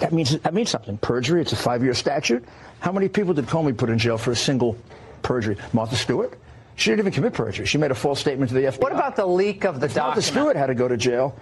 That 0.00 0.10
means 0.10 0.38
that 0.38 0.54
means 0.54 0.70
something. 0.70 0.96
Perjury. 0.96 1.42
It's 1.42 1.52
a 1.52 1.56
five-year 1.56 1.92
statute. 1.92 2.42
How 2.80 2.90
many 2.90 3.10
people 3.10 3.34
did 3.34 3.44
Comey 3.44 3.76
put 3.76 3.90
in 3.90 3.98
jail 3.98 4.16
for 4.16 4.30
a 4.30 4.36
single 4.36 4.78
perjury? 5.20 5.58
Martha 5.74 5.96
Stewart. 5.96 6.38
She 6.76 6.88
didn't 6.88 7.00
even 7.00 7.12
commit 7.12 7.34
perjury. 7.34 7.66
She 7.66 7.76
made 7.76 7.90
a 7.90 7.94
false 7.94 8.18
statement 8.18 8.48
to 8.48 8.54
the 8.54 8.62
FBI. 8.62 8.80
What 8.80 8.92
about 8.92 9.16
the 9.16 9.26
leak 9.26 9.66
of 9.66 9.80
the 9.80 9.86
if 9.86 9.94
document? 9.94 10.16
Martha 10.16 10.22
Stewart 10.22 10.56
had 10.56 10.68
to 10.68 10.74
go 10.74 10.88
to 10.88 10.96
jail. 10.96 11.36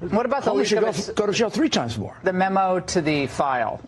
What 0.00 0.26
about 0.26 0.44
the 0.44 0.52
leak 0.52 0.66
should 0.66 0.84
of 0.84 1.06
go, 1.06 1.12
go 1.14 1.26
to 1.26 1.32
jail 1.32 1.48
three 1.48 1.70
times 1.70 1.96
more? 1.96 2.14
The 2.24 2.32
memo 2.34 2.80
to 2.80 3.00
the 3.00 3.26
file. 3.26 3.80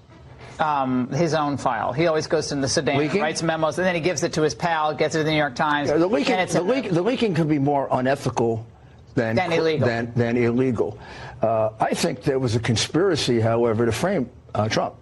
Um, 0.58 1.08
his 1.08 1.34
own 1.34 1.56
file. 1.56 1.92
He 1.92 2.06
always 2.06 2.26
goes 2.26 2.48
to 2.48 2.56
the 2.56 2.68
Sudan, 2.68 2.98
leaking? 2.98 3.20
writes 3.20 3.42
memos, 3.42 3.78
and 3.78 3.86
then 3.86 3.94
he 3.94 4.00
gives 4.00 4.22
it 4.22 4.34
to 4.34 4.42
his 4.42 4.54
pal, 4.54 4.94
gets 4.94 5.14
it 5.14 5.18
to 5.18 5.24
the 5.24 5.30
New 5.30 5.36
York 5.36 5.54
Times. 5.54 5.88
Yeah, 5.88 5.96
the, 5.96 6.06
leaking, 6.06 6.46
the, 6.46 6.62
leak, 6.62 6.90
the, 6.90 7.02
leaking 7.02 7.34
could 7.34 7.48
be 7.48 7.58
more 7.58 7.88
unethical 7.90 8.66
than, 9.14 9.36
than 9.36 9.52
illegal. 9.52 9.86
Than, 9.86 10.12
than 10.14 10.36
illegal. 10.36 10.98
Uh, 11.40 11.70
I 11.80 11.94
think 11.94 12.22
there 12.22 12.38
was 12.38 12.54
a 12.54 12.60
conspiracy, 12.60 13.40
however, 13.40 13.86
to 13.86 13.92
frame 13.92 14.30
uh, 14.54 14.68
Trump. 14.68 14.94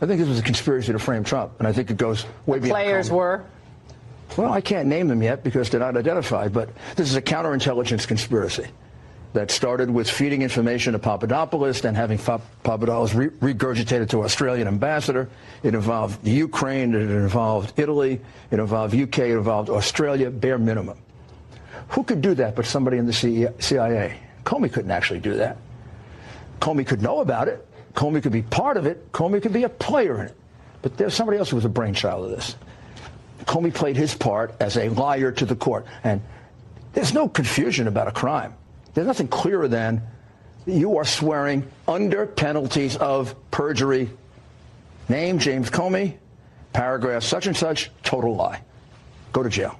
I 0.00 0.06
think 0.06 0.20
this 0.20 0.28
was 0.28 0.38
a 0.38 0.42
conspiracy 0.42 0.92
to 0.92 0.98
frame 0.98 1.24
Trump, 1.24 1.52
and 1.58 1.68
I 1.68 1.72
think 1.72 1.90
it 1.90 1.96
goes 1.96 2.24
way 2.46 2.58
the 2.58 2.64
beyond. 2.64 2.82
Players 2.84 3.10
were. 3.10 3.44
Well, 4.36 4.52
I 4.52 4.60
can't 4.60 4.88
name 4.88 5.08
them 5.08 5.22
yet 5.22 5.42
because 5.42 5.70
they're 5.70 5.80
not 5.80 5.96
identified, 5.96 6.52
but 6.52 6.70
this 6.96 7.08
is 7.08 7.16
a 7.16 7.22
counterintelligence 7.22 8.06
conspiracy 8.06 8.66
that 9.34 9.50
started 9.50 9.90
with 9.90 10.08
feeding 10.08 10.42
information 10.42 10.94
to 10.94 10.98
Papadopoulos 10.98 11.84
and 11.84 11.96
having 11.96 12.18
Papadopoulos 12.18 13.14
re- 13.14 13.28
regurgitated 13.28 14.08
to 14.10 14.24
Australian 14.24 14.66
ambassador. 14.66 15.28
It 15.62 15.74
involved 15.74 16.26
Ukraine, 16.26 16.94
it 16.94 17.10
involved 17.10 17.78
Italy, 17.78 18.20
it 18.50 18.58
involved 18.58 18.94
UK, 18.94 19.18
it 19.18 19.36
involved 19.36 19.68
Australia, 19.68 20.30
bare 20.30 20.58
minimum. 20.58 20.98
Who 21.90 22.04
could 22.04 22.20
do 22.20 22.34
that 22.34 22.56
but 22.56 22.66
somebody 22.66 22.98
in 22.98 23.06
the 23.06 23.12
CIA? 23.12 24.18
Comey 24.44 24.72
couldn't 24.72 24.90
actually 24.90 25.20
do 25.20 25.34
that. 25.34 25.58
Comey 26.60 26.86
could 26.86 27.02
know 27.02 27.20
about 27.20 27.48
it. 27.48 27.66
Comey 27.94 28.22
could 28.22 28.32
be 28.32 28.42
part 28.42 28.76
of 28.76 28.86
it. 28.86 29.12
Comey 29.12 29.42
could 29.42 29.52
be 29.52 29.64
a 29.64 29.68
player 29.68 30.20
in 30.20 30.26
it. 30.26 30.36
But 30.82 30.96
there's 30.96 31.14
somebody 31.14 31.38
else 31.38 31.50
who 31.50 31.56
was 31.56 31.64
a 31.64 31.70
brainchild 31.70 32.24
of 32.24 32.30
this. 32.30 32.56
Comey 33.44 33.72
played 33.72 33.96
his 33.96 34.14
part 34.14 34.54
as 34.60 34.76
a 34.76 34.88
liar 34.90 35.32
to 35.32 35.44
the 35.44 35.56
court. 35.56 35.86
And 36.04 36.22
there's 36.92 37.14
no 37.14 37.28
confusion 37.28 37.88
about 37.88 38.08
a 38.08 38.12
crime. 38.12 38.54
There's 38.98 39.06
nothing 39.06 39.28
clearer 39.28 39.68
than 39.68 40.02
you 40.66 40.96
are 40.96 41.04
swearing 41.04 41.70
under 41.86 42.26
penalties 42.26 42.96
of 42.96 43.36
perjury. 43.52 44.10
Name 45.08 45.38
James 45.38 45.70
Comey, 45.70 46.16
paragraph 46.72 47.22
such 47.22 47.46
and 47.46 47.56
such, 47.56 47.92
total 48.02 48.34
lie. 48.34 48.60
Go 49.32 49.44
to 49.44 49.50
jail. 49.50 49.78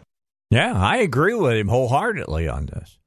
Yeah, 0.53 0.73
I 0.73 0.99
agree 0.99 1.35
with 1.35 1.55
him 1.55 1.66
wholeheartedly 1.66 2.47
on 2.47 2.66
this. 2.66 3.01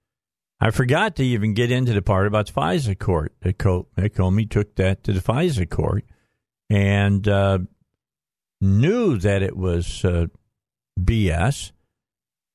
I 0.60 0.72
forgot 0.72 1.16
to 1.16 1.24
even 1.24 1.54
get 1.54 1.72
into 1.72 1.94
the 1.94 2.02
part 2.02 2.28
about 2.28 2.48
the 2.48 2.60
FISA 2.60 3.00
court. 3.00 3.34
Comey 3.42 4.50
took 4.50 4.76
that 4.76 5.06
to 5.06 5.14
the 5.14 5.22
FISA 5.22 5.70
court 5.70 6.04
and 6.70 7.26
uh, 7.26 7.60
knew 8.60 9.18
that 9.18 9.44
it 9.44 9.56
was 9.56 10.04
uh, 10.04 10.26
BS 11.00 11.72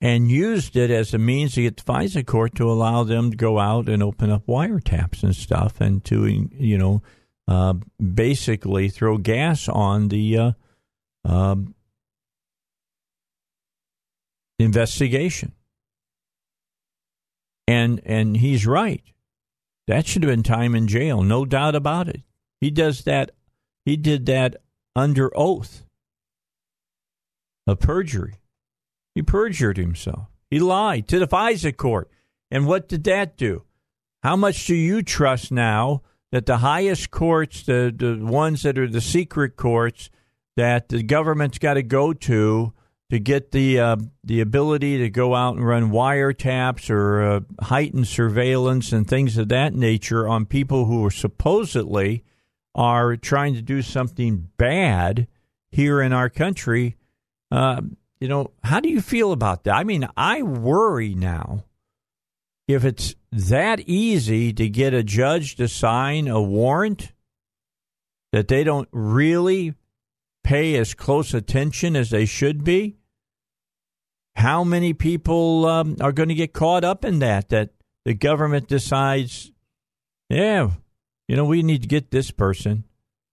and 0.00 0.30
used 0.30 0.76
it 0.76 0.90
as 0.90 1.14
a 1.14 1.18
means 1.18 1.54
to 1.54 1.62
get 1.62 1.76
the 1.76 1.82
FISA 1.82 2.26
court 2.26 2.54
to 2.56 2.70
allow 2.70 3.02
them 3.04 3.30
to 3.30 3.36
go 3.36 3.58
out 3.58 3.88
and 3.88 4.02
open 4.02 4.30
up 4.30 4.46
wiretaps 4.46 5.22
and 5.22 5.34
stuff 5.34 5.80
and 5.80 6.04
to, 6.04 6.26
you 6.26 6.76
know, 6.76 7.02
uh, 7.48 7.74
basically 8.14 8.88
throw 8.88 9.16
gas 9.16 9.68
on 9.68 10.08
the 10.08 10.36
uh, 10.36 10.52
uh, 11.24 11.56
investigation. 14.58 15.52
And 17.68 18.00
and 18.04 18.36
he's 18.36 18.66
right. 18.66 19.02
That 19.86 20.06
should 20.06 20.22
have 20.22 20.30
been 20.30 20.42
time 20.42 20.74
in 20.74 20.88
jail, 20.88 21.22
no 21.22 21.44
doubt 21.44 21.74
about 21.74 22.08
it. 22.08 22.22
He 22.60 22.70
does 22.70 23.04
that. 23.04 23.32
He 23.84 23.96
did 23.96 24.26
that 24.26 24.56
under 24.94 25.30
oath 25.36 25.84
of 27.66 27.80
perjury. 27.80 28.40
He 29.16 29.22
perjured 29.22 29.78
himself. 29.78 30.26
He 30.50 30.60
lied 30.60 31.08
to 31.08 31.18
the 31.18 31.26
FISA 31.26 31.74
court. 31.74 32.10
And 32.50 32.66
what 32.66 32.86
did 32.86 33.04
that 33.04 33.38
do? 33.38 33.62
How 34.22 34.36
much 34.36 34.66
do 34.66 34.74
you 34.74 35.02
trust 35.02 35.50
now 35.50 36.02
that 36.32 36.44
the 36.44 36.58
highest 36.58 37.10
courts, 37.10 37.62
the, 37.62 37.90
the 37.96 38.22
ones 38.22 38.62
that 38.64 38.78
are 38.78 38.86
the 38.86 39.00
secret 39.00 39.56
courts, 39.56 40.10
that 40.56 40.90
the 40.90 41.02
government's 41.02 41.56
got 41.56 41.74
to 41.74 41.82
go 41.82 42.12
to 42.12 42.74
to 43.08 43.18
get 43.18 43.52
the 43.52 43.80
uh, 43.80 43.96
the 44.22 44.42
ability 44.42 44.98
to 44.98 45.08
go 45.08 45.34
out 45.34 45.56
and 45.56 45.66
run 45.66 45.90
wiretaps 45.90 46.90
or 46.90 47.22
uh, 47.22 47.40
heightened 47.62 48.08
surveillance 48.08 48.92
and 48.92 49.08
things 49.08 49.38
of 49.38 49.48
that 49.48 49.72
nature 49.72 50.28
on 50.28 50.44
people 50.44 50.84
who 50.84 51.02
are 51.06 51.10
supposedly 51.10 52.22
are 52.74 53.16
trying 53.16 53.54
to 53.54 53.62
do 53.62 53.80
something 53.80 54.50
bad 54.58 55.26
here 55.70 56.02
in 56.02 56.12
our 56.12 56.28
country. 56.28 56.96
Uh, 57.50 57.80
you 58.20 58.28
know, 58.28 58.52
how 58.64 58.80
do 58.80 58.88
you 58.88 59.00
feel 59.00 59.32
about 59.32 59.64
that? 59.64 59.74
I 59.74 59.84
mean, 59.84 60.08
I 60.16 60.42
worry 60.42 61.14
now 61.14 61.64
if 62.68 62.84
it's 62.84 63.14
that 63.30 63.80
easy 63.80 64.52
to 64.52 64.68
get 64.68 64.94
a 64.94 65.02
judge 65.02 65.56
to 65.56 65.68
sign 65.68 66.26
a 66.28 66.40
warrant 66.40 67.12
that 68.32 68.48
they 68.48 68.64
don't 68.64 68.88
really 68.92 69.74
pay 70.46 70.76
as 70.76 70.94
close 70.94 71.34
attention 71.34 71.96
as 71.96 72.10
they 72.10 72.24
should 72.24 72.64
be? 72.64 72.96
How 74.36 74.64
many 74.64 74.92
people 74.92 75.66
um, 75.66 75.96
are 76.00 76.12
going 76.12 76.28
to 76.28 76.34
get 76.34 76.52
caught 76.52 76.84
up 76.84 77.04
in 77.04 77.18
that? 77.18 77.48
That 77.48 77.70
the 78.04 78.14
government 78.14 78.68
decides, 78.68 79.50
yeah, 80.28 80.70
you 81.26 81.36
know, 81.36 81.44
we 81.44 81.62
need 81.62 81.82
to 81.82 81.88
get 81.88 82.10
this 82.10 82.30
person. 82.30 82.84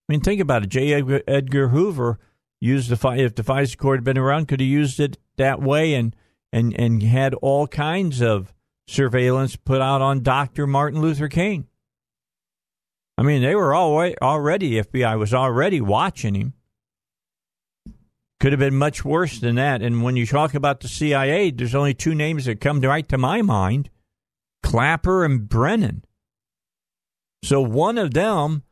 I 0.10 0.14
mean, 0.14 0.22
think 0.22 0.42
about 0.42 0.64
it. 0.64 0.70
J. 0.70 1.22
Edgar 1.28 1.70
Hoover 1.70 2.20
used 2.64 2.90
the 2.90 3.10
if 3.12 3.36
the 3.36 3.44
FISA 3.44 3.78
court 3.78 3.98
had 3.98 4.04
been 4.04 4.18
around, 4.18 4.48
could 4.48 4.62
have 4.62 4.68
used 4.68 5.00
it 5.00 5.18
that 5.38 5.62
way 5.62 5.94
and 5.94 6.16
and 6.52 6.74
and 6.80 7.04
had 7.04 7.34
all 7.36 7.68
kinds 7.68 8.22
of 8.22 8.54
surveillance 8.88 9.56
put 9.56 9.82
out 9.82 10.02
on 10.02 10.24
Dr. 10.24 10.66
Martin 10.66 11.02
Luther 11.02 11.28
King. 11.28 11.68
I 13.18 13.22
mean, 13.22 13.42
they 13.42 13.56
were 13.56 13.76
already, 13.76 14.16
already 14.22 14.72
FBI 14.82 15.20
was 15.20 15.34
already 15.34 15.82
watching 15.82 16.36
him. 16.36 16.54
Could 18.40 18.54
have 18.54 18.60
been 18.60 18.76
much 18.76 19.06
worse 19.06 19.40
than 19.40 19.56
that. 19.56 19.82
And 19.82 20.04
when 20.04 20.16
you 20.16 20.26
talk 20.26 20.54
about 20.54 20.80
the 20.80 20.88
CIA, 20.88 21.52
there's 21.52 21.76
only 21.76 21.94
two 21.94 22.16
names 22.16 22.46
that 22.46 22.60
come 22.60 22.82
right 22.82 23.08
to 23.10 23.18
my 23.18 23.42
mind 23.42 23.90
Clapper 24.64 25.24
and 25.24 25.48
Brennan. 25.48 26.04
So 27.44 27.62
one 27.62 27.98
of 27.98 28.14
them 28.14 28.64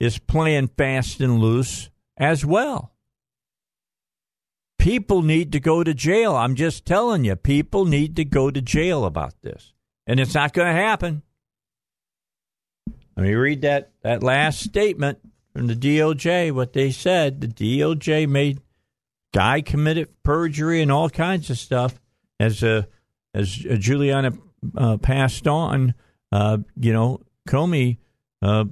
is 0.00 0.18
playing 0.18 0.70
fast 0.76 1.20
and 1.20 1.38
loose 1.38 1.90
as 2.16 2.44
well. 2.44 2.91
People 4.82 5.22
need 5.22 5.52
to 5.52 5.60
go 5.60 5.84
to 5.84 5.94
jail. 5.94 6.34
I'm 6.34 6.56
just 6.56 6.84
telling 6.84 7.24
you, 7.24 7.36
people 7.36 7.84
need 7.84 8.16
to 8.16 8.24
go 8.24 8.50
to 8.50 8.60
jail 8.60 9.04
about 9.04 9.40
this. 9.40 9.74
And 10.08 10.18
it's 10.18 10.34
not 10.34 10.52
going 10.52 10.74
to 10.74 10.82
happen. 10.82 11.22
Let 13.16 13.22
me 13.22 13.34
read 13.34 13.60
that, 13.62 13.92
that 14.02 14.24
last 14.24 14.58
statement 14.58 15.20
from 15.52 15.68
the 15.68 15.76
DOJ, 15.76 16.50
what 16.50 16.72
they 16.72 16.90
said. 16.90 17.40
The 17.40 17.46
DOJ 17.46 18.28
made 18.28 18.60
Guy 19.32 19.60
committed 19.60 20.08
perjury 20.24 20.82
and 20.82 20.90
all 20.90 21.08
kinds 21.08 21.48
of 21.48 21.58
stuff. 21.58 22.00
As 22.40 22.64
uh, 22.64 22.82
as 23.32 23.56
Giuliani 23.56 24.36
uh, 24.76 24.96
passed 24.96 25.46
on, 25.46 25.94
uh, 26.32 26.58
you 26.74 26.92
know, 26.92 27.20
Comey, 27.48 27.98
uh, 28.42 28.64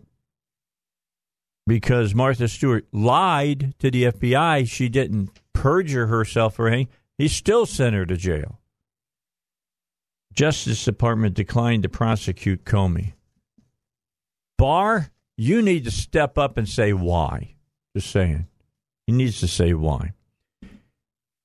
because 1.68 2.16
Martha 2.16 2.48
Stewart 2.48 2.88
lied 2.92 3.74
to 3.78 3.92
the 3.92 4.06
FBI, 4.06 4.68
she 4.68 4.88
didn't 4.88 5.30
perjure 5.60 6.06
herself 6.06 6.58
or 6.58 6.68
anything. 6.68 6.88
He 7.18 7.28
still 7.28 7.66
sent 7.66 7.94
her 7.94 8.06
to 8.06 8.16
jail. 8.16 8.58
Justice 10.32 10.82
Department 10.82 11.34
declined 11.34 11.82
to 11.82 11.90
prosecute 11.90 12.64
Comey. 12.64 13.12
Barr, 14.56 15.10
you 15.36 15.60
need 15.60 15.84
to 15.84 15.90
step 15.90 16.38
up 16.38 16.56
and 16.56 16.66
say 16.66 16.94
why. 16.94 17.56
Just 17.94 18.10
saying. 18.10 18.46
He 19.06 19.12
needs 19.12 19.40
to 19.40 19.48
say 19.48 19.74
why. 19.74 20.14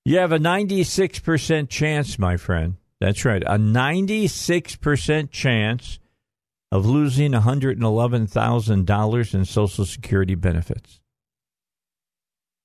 You 0.06 0.20
have 0.20 0.32
a 0.32 0.40
96% 0.40 1.68
chance, 1.68 2.18
my 2.18 2.38
friend. 2.38 2.76
That's 3.02 3.26
right. 3.26 3.44
A 3.44 3.58
96% 3.58 5.30
chance 5.30 6.00
of 6.72 6.86
losing 6.86 7.34
$111,000 7.34 9.34
in 9.34 9.46
Social 9.46 9.86
Security 9.86 10.36
benefits. 10.36 11.02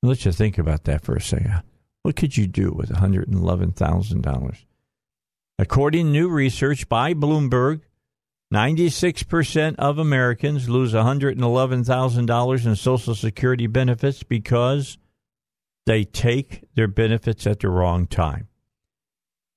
Let's 0.03 0.23
just 0.23 0.39
think 0.39 0.57
about 0.59 0.85
that 0.85 1.05
for 1.05 1.15
a 1.15 1.21
second. 1.21 1.63
What 2.03 2.17
could 2.17 2.37
you 2.37 2.47
do 2.47 2.73
with 2.73 2.91
$111,000? 2.91 4.65
According 5.59 6.07
to 6.07 6.11
new 6.11 6.29
research 6.29 6.89
by 6.89 7.13
Bloomberg, 7.13 7.83
96% 8.53 9.77
of 9.79 9.99
Americans 9.99 10.69
lose 10.69 10.95
$111,000 10.95 12.67
in 12.67 12.77
Social 12.77 13.15
Security 13.15 13.67
benefits 13.67 14.23
because 14.23 14.99
they 15.87 16.05
take 16.05 16.65
their 16.75 16.89
benefits 16.89 17.47
at 17.47 17.61
the 17.61 17.69
wrong 17.69 18.07
time. 18.07 18.49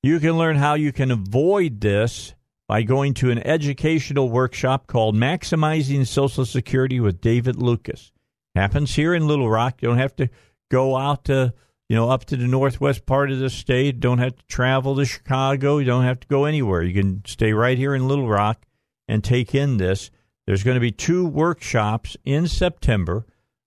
You 0.03 0.19
can 0.19 0.37
learn 0.37 0.57
how 0.57 0.73
you 0.73 0.91
can 0.91 1.09
avoid 1.09 1.79
this 1.81 2.35
by 2.67 2.83
going 2.83 3.13
to 3.15 3.31
an 3.31 3.39
educational 3.39 4.29
workshop 4.29 4.87
called 4.87 5.15
Maximizing 5.15 6.05
Social 6.05 6.45
Security 6.45 6.99
with 6.99 7.21
David 7.21 7.55
Lucas. 7.61 8.12
Happens 8.55 8.95
here 8.95 9.13
in 9.13 9.27
Little 9.27 9.49
Rock. 9.49 9.81
You 9.81 9.89
don't 9.89 9.97
have 9.97 10.15
to 10.17 10.29
go 10.69 10.95
out 10.95 11.25
to, 11.25 11.53
you 11.89 11.95
know, 11.95 12.09
up 12.09 12.25
to 12.25 12.37
the 12.37 12.47
northwest 12.47 13.05
part 13.05 13.31
of 13.31 13.39
the 13.39 13.49
state. 13.49 13.99
Don't 13.99 14.19
have 14.19 14.35
to 14.35 14.45
travel 14.47 14.95
to 14.95 15.05
Chicago. 15.05 15.79
You 15.79 15.85
don't 15.85 16.03
have 16.03 16.19
to 16.19 16.27
go 16.27 16.45
anywhere. 16.45 16.83
You 16.83 16.93
can 16.93 17.23
stay 17.25 17.53
right 17.53 17.77
here 17.77 17.95
in 17.95 18.07
Little 18.07 18.27
Rock 18.27 18.65
and 19.07 19.23
take 19.23 19.55
in 19.55 19.77
this. 19.77 20.11
There's 20.45 20.63
going 20.63 20.75
to 20.75 20.81
be 20.81 20.91
two 20.91 21.25
workshops 21.25 22.17
in 22.25 22.47
September 22.47 23.25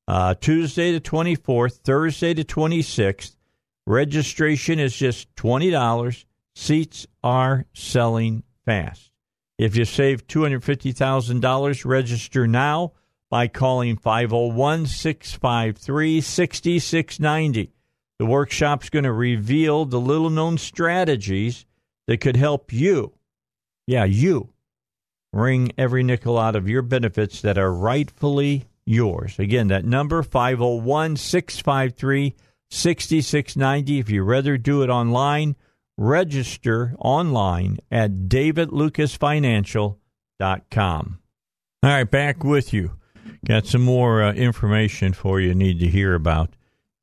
uh, 0.09 0.35
Tuesday 0.35 0.93
the 0.93 1.01
24th, 1.01 1.79
Thursday 1.79 2.33
the 2.33 2.45
26th. 2.45 3.37
Registration 3.87 4.79
is 4.79 4.97
just 4.97 5.35
$20. 5.37 6.25
Seats 6.55 7.07
are 7.23 7.67
selling 7.73 8.43
fast. 8.65 9.11
If 9.59 9.77
you 9.77 9.85
save 9.85 10.27
$250,000, 10.27 11.85
register 11.85 12.47
now 12.47 12.93
by 13.37 13.49
calling 13.49 13.99
501 13.99 14.87
653 14.87 16.23
6690. 16.23 17.71
The 18.19 18.25
workshop's 18.25 18.89
going 18.89 19.05
to 19.05 19.13
reveal 19.13 19.85
the 19.85 20.01
little 20.01 20.31
known 20.31 20.57
strategies 20.57 21.67
that 22.07 22.23
could 22.23 22.37
help 22.37 22.73
you, 22.73 23.13
yeah, 23.87 24.05
you, 24.05 24.55
wring 25.35 25.71
every 25.77 26.03
nickel 26.03 26.39
out 26.39 26.57
of 26.57 26.67
your 26.67 26.81
benefits 26.81 27.43
that 27.43 27.59
are 27.59 27.75
rightfully 27.75 28.65
yours. 28.87 29.39
Again, 29.39 29.69
that 29.69 29.85
number 29.85 30.23
501 30.23 31.17
653 31.17 32.35
6690. 32.71 33.99
If 33.99 34.09
you'd 34.09 34.25
rather 34.25 34.57
do 34.57 34.83
it 34.83 34.89
online, 34.89 35.57
register 35.99 36.95
online 36.99 37.81
at 37.91 38.31
davidlucasfinancial.com. 38.31 41.19
All 41.83 41.91
right, 41.91 42.11
back 42.11 42.43
with 42.43 42.73
you. 42.73 42.93
Got 43.47 43.67
some 43.67 43.83
more 43.83 44.25
uh, 44.25 44.33
information 44.33 45.13
for 45.13 45.41
you 45.41 45.55
need 45.55 45.79
to 45.79 45.87
hear 45.87 46.15
about. 46.15 46.51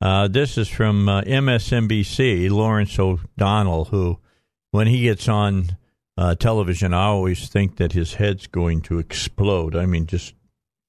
Uh, 0.00 0.28
this 0.28 0.58
is 0.58 0.68
from 0.68 1.08
uh, 1.08 1.22
MSNBC, 1.22 2.50
Lawrence 2.50 2.98
O'Donnell, 2.98 3.86
who, 3.86 4.18
when 4.70 4.86
he 4.86 5.02
gets 5.02 5.26
on 5.26 5.78
uh, 6.18 6.34
television, 6.34 6.92
I 6.92 7.04
always 7.04 7.48
think 7.48 7.76
that 7.76 7.92
his 7.92 8.14
head's 8.14 8.46
going 8.46 8.82
to 8.82 8.98
explode. 8.98 9.74
I 9.74 9.86
mean, 9.86 10.06
just 10.06 10.34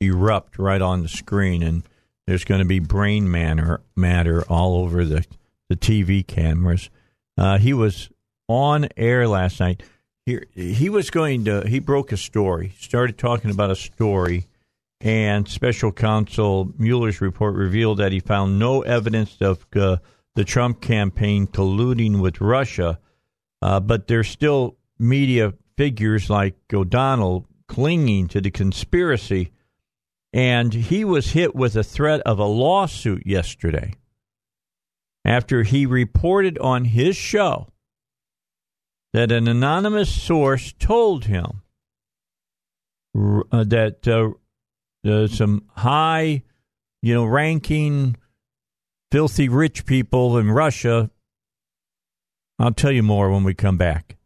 erupt 0.02 0.60
right 0.60 0.82
on 0.82 1.02
the 1.02 1.07
screen, 1.07 1.64
and 1.64 1.84
there's 2.27 2.44
going 2.44 2.60
to 2.60 2.65
be 2.65 2.80
brain 2.80 3.32
matter 3.32 3.82
matter 3.95 4.44
all 4.49 4.84
over 4.84 5.06
the 5.06 5.26
the 5.69 5.76
TV 5.76 6.26
cameras. 6.26 6.90
Uh, 7.38 7.57
he 7.57 7.73
was 7.73 8.10
on 8.48 8.88
air 8.98 9.27
last 9.27 9.60
night. 9.60 9.82
He 10.26 10.40
he 10.53 10.90
was 10.90 11.10
going 11.10 11.45
to 11.45 11.61
he 11.61 11.80
broke 11.80 12.11
a 12.11 12.18
story, 12.18 12.73
started 12.77 13.18
talking 13.18 13.52
about 13.52 13.72
a 13.72 13.76
story, 13.76 14.48
and 15.01 15.47
Special 15.47 15.91
Counsel 15.91 16.72
Mueller's 16.77 17.22
report 17.22 17.55
revealed 17.55 17.99
that 17.99 18.11
he 18.11 18.19
found 18.19 18.59
no 18.59 18.81
evidence 18.81 19.38
of 19.41 19.65
uh, 19.76 19.97
the 20.35 20.43
Trump 20.43 20.81
campaign 20.81 21.47
colluding 21.47 22.22
with 22.22 22.41
Russia, 22.41 22.99
uh, 23.61 23.80
but 23.80 24.07
there's 24.07 24.30
still 24.30 24.77
media 24.97 25.53
figures 25.77 26.30
like 26.30 26.55
O'Donnell 26.73 27.47
clinging 27.67 28.27
to 28.30 28.41
the 28.41 28.51
conspiracy. 28.51 29.51
And 30.34 30.73
he 30.73 31.05
was 31.05 31.31
hit 31.31 31.55
with 31.55 31.76
a 31.76 31.84
threat 31.84 32.22
of 32.22 32.39
a 32.39 32.45
lawsuit 32.45 33.26
yesterday 33.26 33.93
after 35.23 35.63
he 35.63 35.85
reported 35.85 36.57
on 36.59 36.85
his 36.85 37.15
show 37.15 37.67
that 39.13 39.31
an 39.31 39.47
anonymous 39.47 40.09
source 40.09 40.73
told 40.77 41.26
him 41.26 41.61
uh, 43.15 43.63
that 43.63 44.05
uh, 44.07 44.31
uh, 45.06 45.27
some 45.27 45.64
high, 45.76 46.44
you 47.02 47.14
know, 47.14 47.26
ranking 47.26 48.18
filthy 49.11 49.49
rich 49.49 49.86
people 49.86 50.38
in 50.38 50.52
Russia. 50.52 51.10
I'll 52.60 52.73
tell 52.73 52.91
you 52.91 53.03
more 53.03 53.30
when 53.30 53.44
we 53.44 53.53
come 53.53 53.77
back. 53.77 54.18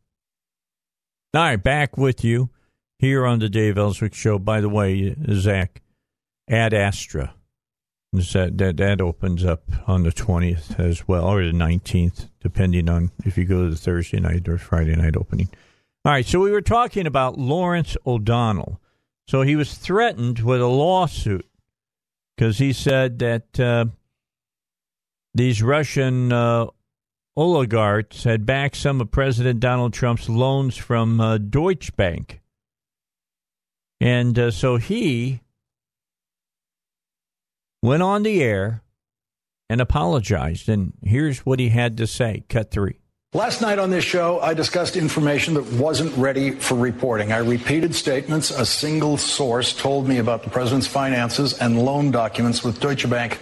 All 1.34 1.42
right, 1.42 1.62
back 1.62 1.98
with 1.98 2.24
you 2.24 2.50
here 2.98 3.26
on 3.26 3.40
the 3.40 3.50
Dave 3.50 3.78
Elswick 3.78 4.14
Show. 4.14 4.40
By 4.40 4.62
the 4.62 4.70
way, 4.70 5.16
Zach, 5.32 5.82
Ad 6.50 6.74
Astra. 6.74 7.36
That, 8.12 8.58
that, 8.58 8.78
that 8.78 9.02
opens 9.02 9.46
up 9.46 9.70
on 9.88 10.02
the 10.02 10.10
20th 10.10 10.80
as 10.80 11.08
well, 11.08 11.26
or 11.26 11.46
the 11.46 11.52
19th, 11.52 12.30
depending 12.42 12.90
on 12.90 13.12
if 13.24 13.38
you 13.38 13.46
go 13.46 13.66
to 13.66 13.70
the 13.70 13.76
Thursday 13.76 14.20
night 14.20 14.50
or 14.50 14.58
Friday 14.58 14.96
night 14.96 15.16
opening. 15.16 15.50
All 16.04 16.14
right, 16.14 16.26
so 16.26 16.40
we 16.40 16.50
were 16.50 16.62
talking 16.62 17.06
about 17.06 17.38
Lawrence 17.38 17.96
O'Donnell. 18.08 18.82
So 19.30 19.44
he 19.44 19.56
was 19.56 19.76
threatened 19.76 20.40
with 20.40 20.60
a 20.60 20.66
lawsuit 20.66 21.48
because 22.36 22.58
he 22.58 22.74
said 22.74 23.20
that 23.20 23.60
uh, 23.60 23.86
these 25.36 25.62
Russian 25.62 26.34
uh, 26.34 26.66
oligarchs 27.38 28.24
had 28.24 28.48
backed 28.48 28.78
some 28.78 29.00
of 29.00 29.12
President 29.12 29.60
Donald 29.60 29.94
Trump's 29.94 30.30
loans 30.30 30.78
from 30.78 31.22
uh, 31.22 31.38
Deutsche 31.38 31.96
Bank. 31.96 32.42
And 34.02 34.40
uh, 34.40 34.50
so 34.50 34.78
he 34.78 35.42
went 37.84 38.02
on 38.02 38.24
the 38.24 38.42
air 38.42 38.82
and 39.70 39.80
apologized. 39.80 40.68
And 40.68 40.94
here's 41.04 41.46
what 41.46 41.60
he 41.60 41.70
had 41.70 41.98
to 41.98 42.08
say. 42.08 42.46
Cut 42.50 42.72
three. 42.72 42.99
Last 43.36 43.62
night 43.62 43.78
on 43.78 43.92
this 43.92 44.04
show, 44.04 44.40
I 44.40 44.56
discussed 44.56 44.98
information 44.98 45.54
that 45.54 45.72
wasn't 45.74 46.18
ready 46.18 46.50
for 46.50 46.74
reporting. 46.74 47.32
I 47.32 47.38
repeated 47.38 47.94
statements 47.94 48.50
a 48.50 48.66
single 48.66 49.18
source 49.18 49.72
told 49.72 50.08
me 50.08 50.18
about 50.18 50.42
the 50.42 50.50
president's 50.50 50.88
finances 50.88 51.54
and 51.62 51.80
loan 51.80 52.10
documents 52.10 52.64
with 52.64 52.80
Deutsche 52.80 53.08
Bank, 53.08 53.38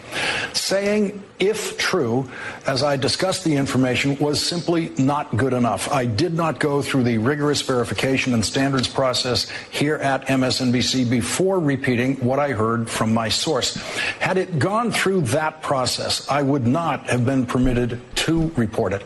saying 0.52 1.24
if 1.40 1.78
true, 1.78 2.30
as 2.66 2.84
I 2.84 2.98
discussed 2.98 3.46
the 3.46 3.56
information, 3.56 4.18
was 4.18 4.46
simply 4.46 4.90
not 4.98 5.38
good 5.38 5.54
enough. 5.54 5.90
I 5.90 6.06
did 6.06 6.34
not 6.34 6.60
go 6.60 6.82
through 6.82 7.04
the 7.04 7.20
rigorous 7.20 7.62
verification 7.62 8.34
and 8.34 8.44
standards 8.44 8.90
process 8.90 9.50
here 9.72 9.96
at 9.96 10.28
MSNBC 10.28 11.10
before 11.10 11.60
repeating 11.60 12.18
what 12.18 12.40
I 12.40 12.52
heard 12.52 12.90
from 12.90 13.14
my 13.14 13.30
source. 13.30 13.76
Had 14.20 14.38
it 14.38 14.60
gone 14.60 14.92
through 14.92 15.22
that 15.22 15.62
process, 15.62 16.28
I 16.30 16.42
would 16.42 16.68
not 16.68 17.08
have 17.10 17.26
been 17.26 17.46
permitted 17.46 18.02
to 18.28 18.52
report 18.58 18.92
it. 18.92 19.04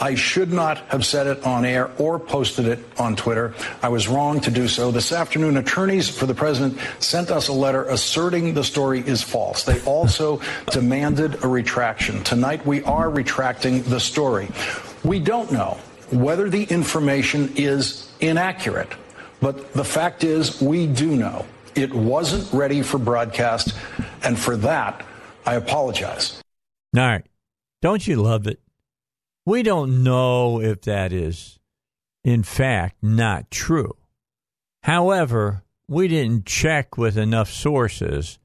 I 0.00 0.16
should 0.16 0.52
not 0.52 0.78
have 0.88 1.06
said 1.06 1.28
it 1.28 1.46
on 1.46 1.64
air 1.64 1.88
or 1.98 2.18
posted 2.18 2.66
it 2.66 2.80
on 2.98 3.14
Twitter. 3.14 3.54
I 3.80 3.88
was 3.88 4.08
wrong 4.08 4.40
to 4.40 4.50
do 4.50 4.66
so. 4.66 4.90
This 4.90 5.12
afternoon, 5.12 5.56
attorneys 5.56 6.10
for 6.10 6.26
the 6.26 6.34
president 6.34 6.80
sent 6.98 7.30
us 7.30 7.46
a 7.46 7.52
letter 7.52 7.84
asserting 7.84 8.54
the 8.54 8.64
story 8.64 9.00
is 9.06 9.22
false. 9.22 9.62
They 9.62 9.80
also 9.82 10.40
demanded 10.72 11.44
a 11.44 11.48
retraction. 11.48 12.24
Tonight, 12.24 12.66
we 12.66 12.82
are 12.82 13.08
retracting 13.08 13.82
the 13.82 14.00
story. 14.00 14.48
We 15.04 15.20
don't 15.20 15.52
know 15.52 15.78
whether 16.10 16.50
the 16.50 16.64
information 16.64 17.52
is 17.54 18.10
inaccurate, 18.18 18.92
but 19.40 19.72
the 19.74 19.84
fact 19.84 20.24
is, 20.24 20.60
we 20.60 20.88
do 20.88 21.14
know 21.14 21.46
it 21.76 21.94
wasn't 21.94 22.52
ready 22.52 22.82
for 22.82 22.98
broadcast, 22.98 23.74
and 24.24 24.36
for 24.36 24.56
that, 24.56 25.06
I 25.44 25.54
apologize. 25.54 26.42
All 26.96 27.02
right. 27.02 27.25
Don't 27.82 28.06
you 28.06 28.16
love 28.16 28.46
it? 28.46 28.60
We 29.44 29.62
don't 29.62 30.02
know 30.02 30.60
if 30.60 30.82
that 30.82 31.12
is, 31.12 31.58
in 32.24 32.42
fact, 32.42 32.96
not 33.02 33.50
true. 33.50 33.96
However, 34.82 35.62
we 35.88 36.08
didn't 36.08 36.46
check 36.46 36.98
with 36.98 37.16
enough 37.16 37.50
sources, 37.50 38.38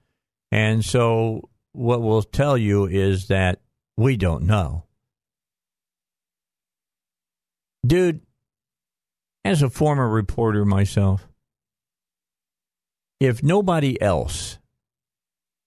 and 0.52 0.86
so 0.86 1.49
what 1.72 2.02
we'll 2.02 2.22
tell 2.22 2.58
you 2.58 2.86
is 2.86 3.28
that 3.28 3.62
we 3.98 4.18
don't 4.18 4.44
know. 4.44 4.84
Dude, 7.86 8.22
as 9.44 9.64
a 9.64 9.70
former 9.70 10.08
reporter 10.08 10.66
myself, 10.66 11.28
if 13.20 13.41
nobody 13.41 13.99
else 14.02 14.60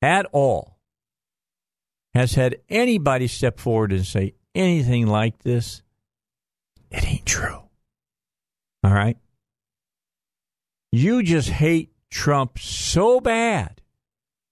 at 0.01 0.27
all 0.33 0.74
has 2.15 2.35
had 2.35 2.57
anybody 2.69 3.27
step 3.27 3.59
forward 3.59 3.93
and 3.93 4.07
say 4.07 4.35
anything 4.55 5.07
like 5.07 5.43
this, 5.43 5.83
it 6.91 7.05
ain't 7.05 7.27
true. 7.27 7.63
All 8.85 8.93
right? 8.93 9.17
You 10.93 11.23
just 11.23 11.49
hate 11.49 11.93
Trump 12.11 12.59
so 12.59 13.21
bad 13.21 13.83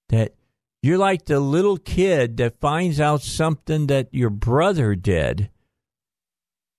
that 0.09 0.35
you're 0.83 0.99
like 0.99 1.27
the 1.27 1.39
little 1.39 1.77
kid 1.77 2.37
that 2.39 2.59
finds 2.59 2.99
out 2.99 3.23
something 3.23 3.87
that 3.87 4.09
your 4.11 4.31
brother 4.31 4.97
did, 4.97 5.49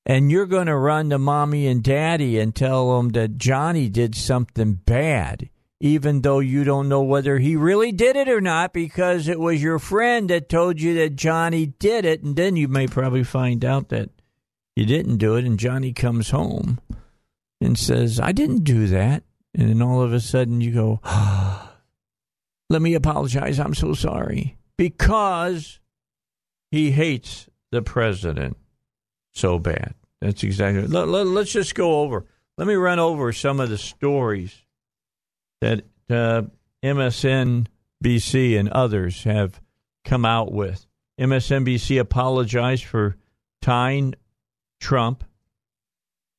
and 0.05 0.29
you're 0.29 0.45
going 0.45 0.67
to 0.67 0.75
run 0.75 1.09
to 1.11 1.17
mommy 1.17 1.65
and 1.67 1.81
daddy 1.81 2.37
and 2.37 2.53
tell 2.53 2.97
them 2.97 3.09
that 3.09 3.37
Johnny 3.37 3.87
did 3.87 4.15
something 4.15 4.73
bad, 4.73 5.49
even 5.83 6.21
though 6.21 6.39
you 6.39 6.63
don't 6.63 6.87
know 6.87 7.01
whether 7.01 7.39
he 7.39 7.57
really 7.57 7.91
did 7.91 8.15
it 8.15 8.29
or 8.29 8.39
not 8.39 8.71
because 8.71 9.27
it 9.27 9.37
was 9.37 9.61
your 9.61 9.77
friend 9.77 10.29
that 10.29 10.47
told 10.47 10.79
you 10.79 10.93
that 10.93 11.17
Johnny 11.17 11.65
did 11.65 12.05
it. 12.05 12.23
And 12.23 12.37
then 12.37 12.55
you 12.55 12.69
may 12.69 12.87
probably 12.87 13.25
find 13.25 13.65
out 13.65 13.89
that 13.89 14.09
you 14.77 14.85
didn't 14.85 15.17
do 15.17 15.35
it, 15.35 15.43
and 15.43 15.59
Johnny 15.59 15.91
comes 15.91 16.29
home 16.29 16.79
and 17.59 17.77
says, 17.77 18.17
I 18.17 18.31
didn't 18.31 18.63
do 18.63 18.87
that. 18.87 19.23
And 19.53 19.67
then 19.67 19.81
all 19.81 20.01
of 20.01 20.13
a 20.13 20.21
sudden 20.21 20.61
you 20.61 20.71
go, 20.71 21.01
let 22.69 22.81
me 22.81 22.93
apologize. 22.93 23.59
I'm 23.59 23.75
so 23.75 23.93
sorry. 23.93 24.55
Because 24.77 25.81
he 26.71 26.91
hates 26.91 27.49
the 27.71 27.81
president 27.81 28.55
so 29.33 29.59
bad. 29.59 29.95
That's 30.21 30.43
exactly. 30.43 30.87
Let, 30.87 31.09
let, 31.09 31.27
let's 31.27 31.51
just 31.51 31.75
go 31.75 31.99
over. 31.99 32.25
Let 32.57 32.69
me 32.69 32.75
run 32.75 32.99
over 32.99 33.33
some 33.33 33.59
of 33.59 33.69
the 33.69 33.77
stories 33.77 34.62
that 35.63 35.85
uh, 36.09 36.41
MSNBC 36.83 38.59
and 38.59 38.67
others 38.67 39.23
have 39.23 39.61
come 40.03 40.25
out 40.25 40.51
with. 40.51 40.85
MSNBC 41.17 42.01
apologized 42.01 42.83
for 42.83 43.15
tying 43.61 44.13
Trump 44.81 45.23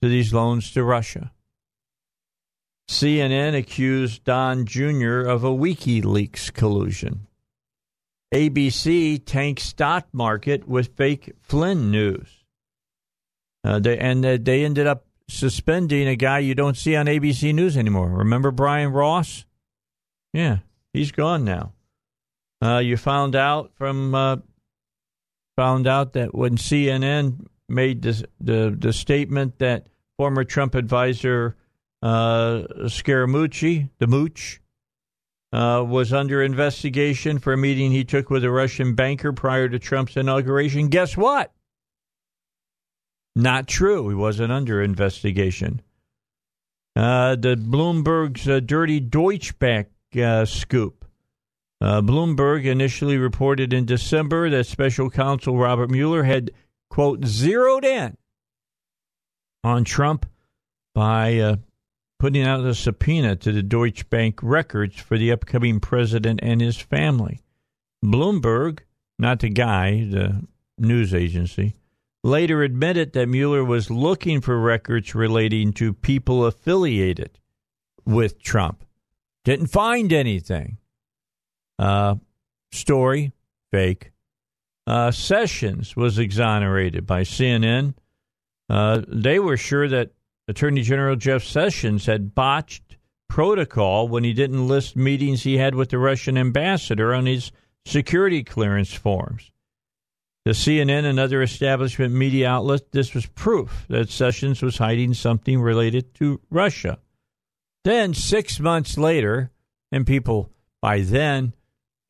to 0.03 0.09
these 0.11 0.35
loans 0.35 0.73
to 0.73 0.85
Russia. 0.85 1.33
CNN 2.91 3.57
accused 3.57 4.25
Don 4.25 4.67
Jr. 4.67 5.21
of 5.21 5.43
a 5.43 5.49
WikiLeaks 5.49 6.53
collusion. 6.53 7.27
ABC 8.35 9.25
tanks 9.25 9.63
stock 9.63 10.07
market 10.13 10.69
with 10.69 10.95
fake 10.99 11.33
Flynn 11.41 11.91
news. 11.91 12.45
Uh, 13.65 13.79
they, 13.79 13.97
and 13.97 14.27
uh, 14.27 14.37
they 14.39 14.67
ended 14.67 14.87
up 14.87 15.07
suspending 15.29 16.09
a 16.09 16.17
guy 16.17 16.39
you 16.39 16.55
don't 16.55 16.77
see 16.77 16.97
on 16.97 17.07
ABC 17.07 17.55
News 17.55 17.77
anymore. 17.77 18.11
Remember 18.11 18.51
Brian 18.51 18.93
Ross? 18.93 19.45
Yeah, 20.33 20.59
he's 20.93 21.13
gone 21.13 21.45
now. 21.45 21.73
Uh, 22.63 22.79
you 22.79 22.97
found 22.97 23.37
out 23.37 23.73
from 23.77 24.15
uh, 24.15 24.37
found 25.57 25.87
out 25.87 26.15
that 26.15 26.35
when 26.35 26.57
CNN 26.57 27.47
made 27.69 28.03
this, 28.03 28.23
the 28.41 28.75
the 28.77 28.93
statement 28.93 29.59
that 29.59 29.89
former 30.17 30.45
Trump 30.45 30.75
advisor 30.75 31.57
uh, 32.03 32.63
Scaramucci, 32.85 33.91
the 33.99 34.07
Mooch, 34.07 34.61
uh, 35.53 35.85
was 35.87 36.13
under 36.13 36.43
investigation 36.43 37.39
for 37.39 37.53
a 37.53 37.57
meeting 37.57 37.93
he 37.93 38.05
took 38.05 38.31
with 38.31 38.45
a 38.45 38.51
Russian 38.51 38.95
banker 38.95 39.33
prior 39.33 39.69
to 39.69 39.79
Trump's 39.79 40.17
inauguration. 40.17 40.89
Guess 40.89 41.17
what? 41.17 41.53
Not 43.37 43.67
true. 43.67 44.09
He 44.09 44.15
wasn't 44.15 44.53
under 44.53 44.83
investigation. 44.83 45.81
Uh, 46.97 47.35
the 47.35 47.57
Bloomberg's 47.57 48.49
uh, 48.49 48.61
dirty 48.61 49.01
Deutsche 49.01 49.59
Bank 49.59 49.89
uh, 50.17 50.45
scoop. 50.45 51.05
Uh, 51.81 52.01
Bloomberg 52.01 52.65
initially 52.65 53.19
reported 53.19 53.73
in 53.73 53.85
December 53.85 54.49
that 54.51 54.67
special 54.67 55.11
counsel 55.11 55.57
Robert 55.57 55.91
Mueller 55.91 56.23
had, 56.23 56.53
quote, 56.89 57.25
zeroed 57.25 57.85
in 57.85 58.17
on 59.65 59.85
Trump 59.85 60.27
by 60.95 61.39
uh, 61.39 61.57
putting 62.21 62.45
out 62.45 62.65
a 62.65 62.75
subpoena 62.75 63.35
to 63.37 63.51
the 63.51 63.63
Deutsche 63.63 64.09
Bank 64.09 64.39
records 64.43 64.97
for 64.97 65.19
the 65.19 65.33
upcoming 65.33 65.81
president 65.81 66.41
and 66.43 66.61
his 66.61 66.79
family. 66.79 67.41
Bloomberg, 68.05 68.81
not 69.19 69.41
the 69.41 69.49
guy, 69.49 70.07
the 70.09 70.47
news 70.79 71.13
agency, 71.13 71.75
later 72.25 72.63
admitted 72.63 73.13
that 73.13 73.29
Mueller 73.29 73.63
was 73.63 73.91
looking 73.91 74.41
for 74.41 74.59
records 74.59 75.15
relating 75.15 75.75
to 75.75 75.93
people 75.93 76.47
affiliated 76.47 77.39
with 78.07 78.43
Trump. 78.43 78.83
Didn't 79.45 79.67
find 79.67 80.11
anything. 80.11 80.79
Uh, 81.79 82.17
story, 82.73 83.33
fake. 83.71 84.11
Uh, 84.87 85.11
Sessions 85.11 85.95
was 85.97 86.19
exonerated 86.19 87.07
by 87.07 87.23
CNN. 87.23 87.95
Uh, 88.71 89.03
they 89.07 89.39
were 89.39 89.59
sure 89.59 89.87
that 89.89 90.13
Attorney 90.49 90.81
General 90.81 91.17
Jeff 91.17 91.45
Sessions 91.45 92.07
had 92.07 92.35
botched 92.35 92.97
protocol 93.29 94.09
when 94.09 94.25
he 94.25 94.33
didn't 94.33 94.67
list 94.67 94.97
meetings 94.97 95.43
he 95.43 95.59
had 95.59 95.75
with 95.75 95.91
the 95.91 95.99
Russian 95.99 96.39
ambassador 96.39 97.13
on 97.13 97.27
his 97.27 97.53
security 97.85 98.43
clearance 98.43 98.95
forms. 98.95 99.51
To 100.47 100.51
CNN 100.51 101.05
and 101.05 101.19
other 101.19 101.41
establishment 101.41 102.13
media 102.13 102.51
outlets, 102.51 102.85
this 102.91 103.15
was 103.15 103.25
proof 103.27 103.87
that 103.89 104.11
Sessions 104.11 104.61
was 104.61 104.77
hiding 104.77 105.15
something 105.15 105.59
related 105.59 106.15
to 106.17 106.41
Russia. 106.51 106.99
Then, 107.83 108.13
six 108.13 108.61
months 108.61 108.99
later, 108.99 109.51
and 109.91 110.07
people 110.07 110.51
by 110.83 111.01
then 111.01 111.55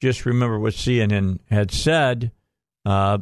just 0.00 0.26
remember 0.26 0.58
what 0.58 0.74
CNN 0.74 1.38
had 1.48 1.70
said, 1.70 2.32
uh, 2.84 3.18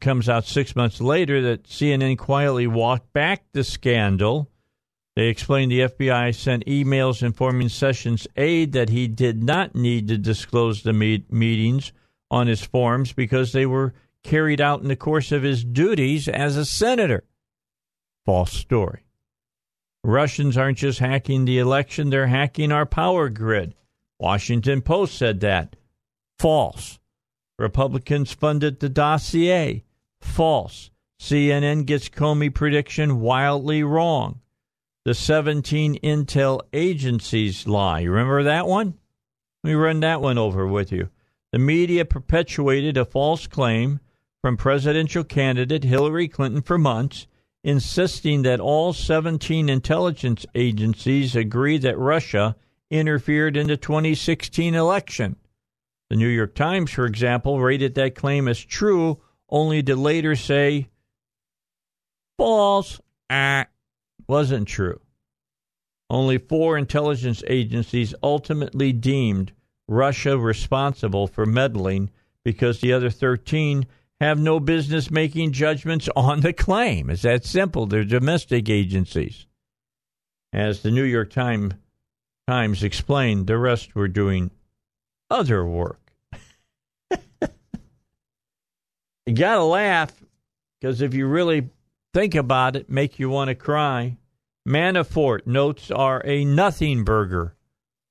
comes 0.00 0.28
out 0.28 0.44
six 0.44 0.76
months 0.76 1.00
later 1.00 1.40
that 1.42 1.64
CNN 1.64 2.18
quietly 2.18 2.66
walked 2.66 3.12
back 3.12 3.44
the 3.52 3.64
scandal. 3.64 4.50
They 5.16 5.28
explained 5.28 5.72
the 5.72 5.80
FBI 5.80 6.34
sent 6.34 6.66
emails 6.66 7.22
informing 7.22 7.68
Sessions' 7.68 8.26
aide 8.36 8.72
that 8.72 8.90
he 8.90 9.08
did 9.08 9.42
not 9.42 9.74
need 9.74 10.08
to 10.08 10.18
disclose 10.18 10.82
the 10.82 10.92
meet- 10.92 11.32
meetings 11.32 11.92
on 12.30 12.46
his 12.46 12.62
forms 12.62 13.12
because 13.12 13.52
they 13.52 13.66
were 13.66 13.94
carried 14.28 14.60
out 14.60 14.82
in 14.82 14.88
the 14.88 14.96
course 14.96 15.32
of 15.32 15.42
his 15.42 15.64
duties 15.64 16.28
as 16.28 16.54
a 16.54 16.64
senator. 16.66 17.24
False 18.26 18.52
story. 18.52 19.04
Russians 20.04 20.58
aren't 20.58 20.76
just 20.76 20.98
hacking 20.98 21.46
the 21.46 21.58
election, 21.58 22.10
they're 22.10 22.26
hacking 22.26 22.70
our 22.70 22.84
power 22.84 23.30
grid. 23.30 23.74
Washington 24.20 24.82
Post 24.82 25.16
said 25.16 25.40
that. 25.40 25.76
False. 26.38 26.98
Republicans 27.58 28.30
funded 28.30 28.80
the 28.80 28.90
dossier. 28.90 29.82
False. 30.20 30.90
CNN 31.18 31.86
gets 31.86 32.10
Comey 32.10 32.54
prediction 32.54 33.20
wildly 33.20 33.82
wrong. 33.82 34.40
The 35.06 35.14
17 35.14 36.00
intel 36.00 36.60
agencies 36.74 37.66
lie. 37.66 38.00
You 38.00 38.10
Remember 38.10 38.42
that 38.42 38.66
one? 38.66 38.94
Let 39.64 39.70
me 39.70 39.74
run 39.74 40.00
that 40.00 40.20
one 40.20 40.36
over 40.36 40.66
with 40.66 40.92
you. 40.92 41.08
The 41.50 41.58
media 41.58 42.04
perpetuated 42.04 42.98
a 42.98 43.06
false 43.06 43.46
claim 43.46 44.00
from 44.42 44.56
presidential 44.56 45.24
candidate 45.24 45.84
Hillary 45.84 46.28
Clinton 46.28 46.62
for 46.62 46.78
months, 46.78 47.26
insisting 47.64 48.42
that 48.42 48.60
all 48.60 48.92
17 48.92 49.68
intelligence 49.68 50.46
agencies 50.54 51.34
agree 51.34 51.78
that 51.78 51.98
Russia 51.98 52.56
interfered 52.90 53.56
in 53.56 53.66
the 53.66 53.76
2016 53.76 54.74
election. 54.74 55.36
The 56.08 56.16
New 56.16 56.28
York 56.28 56.54
Times, 56.54 56.90
for 56.90 57.04
example, 57.04 57.60
rated 57.60 57.94
that 57.96 58.14
claim 58.14 58.48
as 58.48 58.58
true, 58.64 59.20
only 59.50 59.82
to 59.82 59.96
later 59.96 60.36
say, 60.36 60.88
false, 62.38 63.00
ah, 63.28 63.66
wasn't 64.26 64.68
true. 64.68 65.00
Only 66.08 66.38
four 66.38 66.78
intelligence 66.78 67.42
agencies 67.46 68.14
ultimately 68.22 68.92
deemed 68.92 69.52
Russia 69.86 70.38
responsible 70.38 71.26
for 71.26 71.44
meddling 71.44 72.10
because 72.44 72.80
the 72.80 72.92
other 72.92 73.10
13 73.10 73.86
have 74.20 74.38
no 74.38 74.58
business 74.60 75.10
making 75.10 75.52
judgments 75.52 76.08
on 76.16 76.40
the 76.40 76.52
claim. 76.52 77.10
It's 77.10 77.22
that 77.22 77.44
simple. 77.44 77.86
They're 77.86 78.04
domestic 78.04 78.68
agencies. 78.68 79.46
As 80.52 80.82
the 80.82 80.90
New 80.90 81.04
York 81.04 81.30
Times, 81.30 81.74
Times 82.48 82.82
explained, 82.82 83.46
the 83.46 83.58
rest 83.58 83.94
were 83.94 84.08
doing 84.08 84.50
other 85.28 85.64
work. 85.66 86.12
you 89.26 89.34
got 89.34 89.56
to 89.56 89.64
laugh 89.64 90.12
because 90.80 91.02
if 91.02 91.12
you 91.12 91.26
really 91.26 91.68
think 92.14 92.34
about 92.34 92.74
it, 92.74 92.88
make 92.88 93.18
you 93.18 93.28
want 93.28 93.48
to 93.48 93.54
cry. 93.54 94.16
Manafort 94.66 95.46
notes 95.46 95.90
are 95.90 96.22
a 96.24 96.44
nothing 96.44 97.04
burger. 97.04 97.54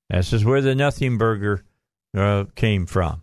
This 0.08 0.32
is 0.32 0.44
where 0.44 0.60
the 0.60 0.74
nothing 0.74 1.18
burger 1.18 1.64
uh, 2.16 2.44
came 2.54 2.86
from. 2.86 3.22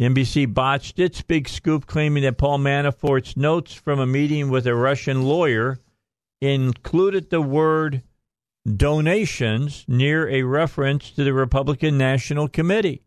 NBC 0.00 0.52
botched 0.52 0.98
its 0.98 1.20
big 1.20 1.46
scoop 1.46 1.86
claiming 1.86 2.22
that 2.22 2.38
Paul 2.38 2.58
Manafort's 2.58 3.36
notes 3.36 3.74
from 3.74 4.00
a 4.00 4.06
meeting 4.06 4.48
with 4.48 4.66
a 4.66 4.74
Russian 4.74 5.22
lawyer 5.22 5.78
included 6.40 7.28
the 7.28 7.42
word 7.42 8.02
donations 8.66 9.84
near 9.86 10.26
a 10.28 10.42
reference 10.42 11.10
to 11.10 11.24
the 11.24 11.34
Republican 11.34 11.98
National 11.98 12.48
Committee. 12.48 13.02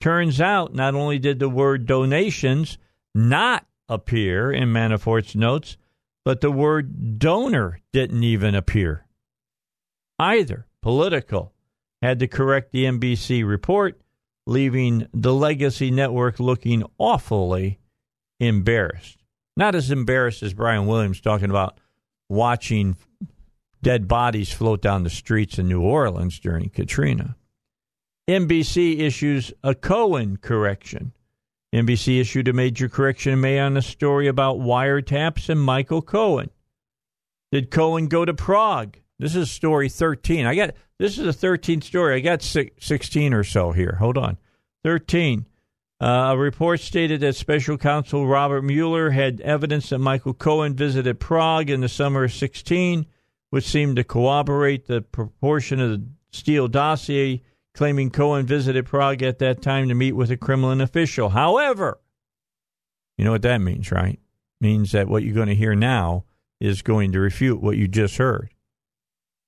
Turns 0.00 0.40
out, 0.40 0.74
not 0.74 0.96
only 0.96 1.20
did 1.20 1.38
the 1.38 1.48
word 1.48 1.86
donations 1.86 2.76
not 3.14 3.64
appear 3.88 4.50
in 4.50 4.72
Manafort's 4.72 5.36
notes, 5.36 5.76
but 6.24 6.40
the 6.40 6.50
word 6.50 7.20
donor 7.20 7.80
didn't 7.92 8.24
even 8.24 8.56
appear. 8.56 9.06
Either. 10.18 10.66
Politico 10.82 11.52
had 12.02 12.18
to 12.18 12.28
correct 12.28 12.72
the 12.72 12.84
NBC 12.84 13.46
report 13.46 14.00
leaving 14.46 15.06
the 15.12 15.34
legacy 15.34 15.90
network 15.90 16.38
looking 16.38 16.84
awfully 16.98 17.80
embarrassed. 18.40 19.22
Not 19.56 19.74
as 19.74 19.90
embarrassed 19.90 20.42
as 20.42 20.54
Brian 20.54 20.86
Williams 20.86 21.20
talking 21.20 21.50
about 21.50 21.78
watching 22.28 22.96
dead 23.82 24.08
bodies 24.08 24.52
float 24.52 24.82
down 24.82 25.04
the 25.04 25.10
streets 25.10 25.58
in 25.58 25.68
New 25.68 25.80
Orleans 25.80 26.38
during 26.38 26.68
Katrina. 26.68 27.36
NBC 28.28 29.00
issues 29.00 29.52
a 29.62 29.74
Cohen 29.74 30.36
correction. 30.36 31.12
NBC 31.74 32.20
issued 32.20 32.48
a 32.48 32.52
major 32.52 32.88
correction 32.88 33.34
in 33.34 33.40
May 33.40 33.58
on 33.58 33.76
a 33.76 33.82
story 33.82 34.26
about 34.26 34.58
wiretaps 34.58 35.48
and 35.48 35.60
Michael 35.60 36.02
Cohen. 36.02 36.50
Did 37.52 37.70
Cohen 37.70 38.08
go 38.08 38.24
to 38.24 38.34
Prague? 38.34 38.96
This 39.18 39.34
is 39.34 39.50
story 39.50 39.88
13. 39.88 40.46
I 40.46 40.54
got 40.54 40.70
this 40.98 41.18
is 41.18 41.26
a 41.26 41.46
13th 41.46 41.84
story. 41.84 42.16
I 42.16 42.20
got 42.20 42.42
16 42.42 43.34
or 43.34 43.44
so 43.44 43.72
here. 43.72 43.96
Hold 43.98 44.18
on. 44.18 44.38
13. 44.84 45.46
Uh, 45.98 46.06
a 46.06 46.36
report 46.36 46.80
stated 46.80 47.20
that 47.20 47.34
special 47.34 47.78
counsel 47.78 48.26
Robert 48.26 48.62
Mueller 48.62 49.10
had 49.10 49.40
evidence 49.40 49.88
that 49.88 49.98
Michael 49.98 50.34
Cohen 50.34 50.74
visited 50.74 51.18
Prague 51.18 51.70
in 51.70 51.80
the 51.80 51.88
summer 51.88 52.24
of 52.24 52.32
16, 52.32 53.06
which 53.50 53.66
seemed 53.66 53.96
to 53.96 54.04
corroborate 54.04 54.86
the 54.86 55.00
proportion 55.00 55.80
of 55.80 55.90
the 55.90 56.06
Steele 56.30 56.68
dossier 56.68 57.42
claiming 57.74 58.10
Cohen 58.10 58.46
visited 58.46 58.86
Prague 58.86 59.22
at 59.22 59.38
that 59.38 59.62
time 59.62 59.88
to 59.88 59.94
meet 59.94 60.12
with 60.12 60.30
a 60.30 60.36
Kremlin 60.36 60.80
official. 60.80 61.30
However, 61.30 61.98
you 63.16 63.24
know 63.24 63.32
what 63.32 63.42
that 63.42 63.58
means, 63.58 63.90
right? 63.90 64.18
means 64.60 64.92
that 64.92 65.08
what 65.08 65.22
you're 65.22 65.34
going 65.34 65.48
to 65.48 65.54
hear 65.54 65.74
now 65.74 66.24
is 66.60 66.82
going 66.82 67.12
to 67.12 67.20
refute 67.20 67.60
what 67.60 67.76
you 67.76 67.88
just 67.88 68.16
heard. 68.16 68.50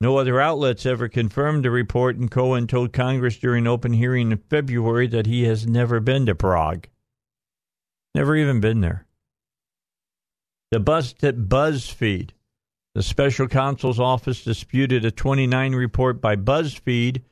No 0.00 0.16
other 0.16 0.40
outlets 0.40 0.86
ever 0.86 1.08
confirmed 1.08 1.64
the 1.64 1.70
report, 1.70 2.16
and 2.16 2.30
Cohen 2.30 2.68
told 2.68 2.92
Congress 2.92 3.36
during 3.36 3.66
open 3.66 3.92
hearing 3.92 4.30
in 4.30 4.38
February 4.38 5.08
that 5.08 5.26
he 5.26 5.44
has 5.44 5.66
never 5.66 5.98
been 5.98 6.26
to 6.26 6.36
Prague. 6.36 6.86
Never 8.14 8.36
even 8.36 8.60
been 8.60 8.80
there. 8.80 9.06
The 10.70 10.80
bust 10.80 11.24
at 11.24 11.36
BuzzFeed. 11.36 12.30
The 12.94 13.02
special 13.02 13.48
counsel's 13.48 13.98
office 13.98 14.44
disputed 14.44 15.04
a 15.04 15.10
29 15.10 15.74
report 15.74 16.20
by 16.20 16.36
BuzzFeed 16.36 17.22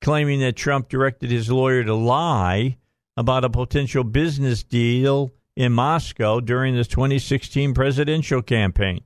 claiming 0.00 0.40
that 0.40 0.56
Trump 0.56 0.88
directed 0.88 1.30
his 1.30 1.50
lawyer 1.50 1.84
to 1.84 1.94
lie 1.94 2.76
about 3.16 3.44
a 3.44 3.50
potential 3.50 4.04
business 4.04 4.62
deal 4.62 5.30
in 5.56 5.72
Moscow 5.72 6.40
during 6.40 6.74
the 6.74 6.84
2016 6.84 7.72
presidential 7.74 8.42
campaign. 8.42 9.02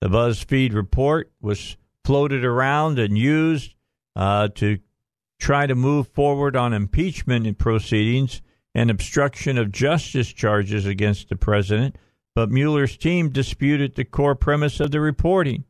The 0.00 0.08
BuzzFeed 0.08 0.74
report 0.74 1.32
was 1.40 1.76
floated 2.06 2.44
around 2.44 3.00
and 3.00 3.18
used 3.18 3.74
uh, 4.14 4.46
to 4.54 4.78
try 5.40 5.66
to 5.66 5.74
move 5.74 6.06
forward 6.06 6.54
on 6.54 6.72
impeachment 6.72 7.58
proceedings 7.58 8.40
and 8.76 8.90
obstruction 8.90 9.58
of 9.58 9.72
justice 9.72 10.32
charges 10.32 10.86
against 10.86 11.28
the 11.28 11.34
president, 11.34 11.96
but 12.36 12.48
Mueller's 12.48 12.96
team 12.96 13.30
disputed 13.30 13.96
the 13.96 14.04
core 14.04 14.36
premise 14.36 14.78
of 14.78 14.92
the 14.92 15.00
reporting. 15.00 15.64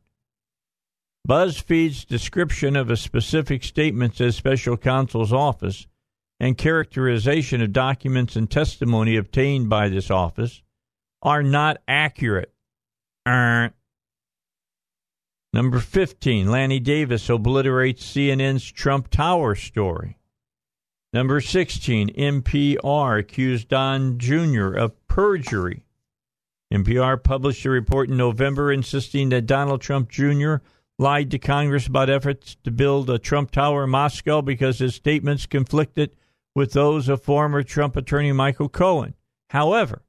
BuzzFeed's 1.27 2.05
description 2.05 2.75
of 2.75 2.91
a 2.91 2.97
specific 2.97 3.63
statement 3.63 4.21
as 4.21 4.35
special 4.35 4.77
counsel's 4.77 5.33
office 5.33 5.87
and 6.39 6.55
characterization 6.55 7.63
of 7.63 7.73
documents 7.73 8.35
and 8.35 8.49
testimony 8.49 9.17
obtained 9.17 9.69
by 9.69 9.89
this 9.89 10.11
office 10.11 10.61
are 11.23 11.41
not 11.41 11.77
accurate. 11.87 12.53
Number 15.57 15.79
15, 15.79 16.51
Lanny 16.51 16.79
Davis 16.79 17.31
obliterates 17.31 18.05
CNN's 18.05 18.63
Trump 18.71 19.09
Tower 19.09 19.55
story. 19.55 20.19
Number 21.11 21.41
16, 21.41 22.09
NPR 22.09 23.17
accused 23.17 23.67
Don 23.67 24.19
Jr. 24.19 24.75
of 24.75 25.07
perjury. 25.07 25.83
NPR 26.71 27.23
published 27.23 27.65
a 27.65 27.71
report 27.71 28.07
in 28.07 28.17
November 28.17 28.71
insisting 28.71 29.29
that 29.29 29.47
Donald 29.47 29.81
Trump 29.81 30.09
Jr. 30.09 30.57
lied 30.99 31.31
to 31.31 31.39
Congress 31.39 31.87
about 31.87 32.11
efforts 32.11 32.55
to 32.63 32.69
build 32.69 33.09
a 33.09 33.17
Trump 33.17 33.49
Tower 33.49 33.85
in 33.85 33.89
Moscow 33.89 34.43
because 34.43 34.77
his 34.77 34.93
statements 34.93 35.47
conflicted 35.47 36.11
with 36.53 36.73
those 36.73 37.09
of 37.09 37.23
former 37.23 37.63
Trump 37.63 37.97
attorney 37.97 38.31
Michael 38.31 38.69
Cohen. 38.69 39.15
However, 39.49 40.03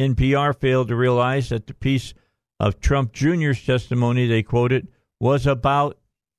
NPR 0.00 0.58
failed 0.58 0.88
to 0.88 0.96
realize 0.96 1.50
that 1.50 1.66
the 1.66 1.74
piece 1.74 2.14
of 2.58 2.80
Trump 2.80 3.12
Jr.'s 3.12 3.64
testimony 3.64 4.26
they 4.26 4.42
quoted 4.42 4.88
was 5.20 5.46
about 5.46 5.98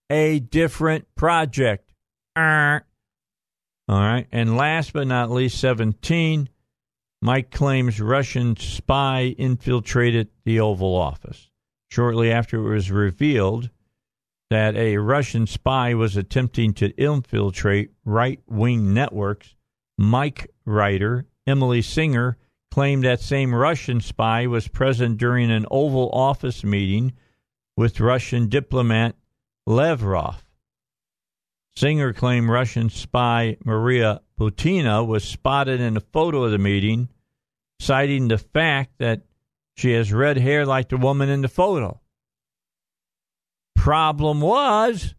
a 0.09 0.39
different 0.39 1.05
project. 1.15 1.93
All 3.89 3.99
right. 3.99 4.27
And 4.31 4.57
last 4.57 4.93
but 4.93 5.07
not 5.07 5.31
least, 5.31 5.59
17, 5.59 6.49
Mic 7.21 7.51
claims 7.51 7.99
Russian 7.99 8.55
spy 8.57 9.35
infiltrated 9.37 10.29
the 10.45 10.59
Oval 10.59 10.95
Office. 10.95 11.49
Shortly 11.89 12.31
after 12.31 12.57
it 12.57 12.73
was 12.73 12.91
revealed 12.91 13.69
that 14.49 14.75
a 14.75 14.97
Russian 14.97 15.47
spy 15.47 15.93
was 15.93 16.15
attempting 16.15 16.73
to 16.75 16.89
infiltrate 17.01 17.91
right 18.05 18.41
wing 18.47 18.93
networks, 18.93 19.55
Mic 19.97 20.51
writer, 20.65 21.25
Emily 21.45 21.81
Singer 21.81 22.37
claimed 22.71 23.03
that 23.03 23.19
same 23.19 23.53
Russian 23.53 24.01
spy 24.01 24.47
was 24.47 24.67
present 24.67 25.17
during 25.17 25.51
an 25.51 25.65
Oval 25.71 26.09
Office 26.11 26.63
meeting 26.63 27.13
with 27.75 27.99
Russian 27.99 28.49
diplomat 28.49 29.15
Lavrov. 29.65 30.43
Singer 31.75 32.11
claimed 32.13 32.49
Russian 32.49 32.89
spy 32.89 33.57
Maria 33.63 34.21
Butina 34.39 35.05
was 35.05 35.23
spotted 35.23 35.79
in 35.79 35.95
a 35.95 36.01
photo 36.01 36.43
of 36.43 36.51
the 36.51 36.57
meeting, 36.57 37.09
citing 37.79 38.27
the 38.27 38.37
fact 38.37 38.97
that 38.97 39.21
she 39.75 39.91
has 39.91 40.11
red 40.11 40.37
hair 40.37 40.65
like 40.65 40.89
the 40.89 40.97
woman 40.97 41.29
in 41.29 41.41
the 41.41 41.47
photo. 41.47 41.99
Problem 43.75 44.41
was, 44.41 45.13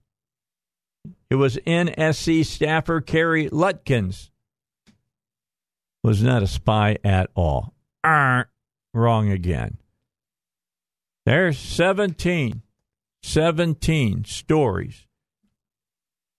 it 1.30 1.36
was 1.36 1.58
NSC 1.58 2.44
staffer 2.44 3.00
Carrie 3.00 3.48
Lutkins. 3.50 4.30
Was 6.08 6.22
not 6.22 6.42
a 6.42 6.46
spy 6.46 6.96
at 7.04 7.28
all. 7.34 7.74
Arr, 8.02 8.48
wrong 8.94 9.30
again. 9.30 9.76
There's 11.26 11.58
17, 11.58 12.62
17 13.22 14.24
stories 14.24 15.06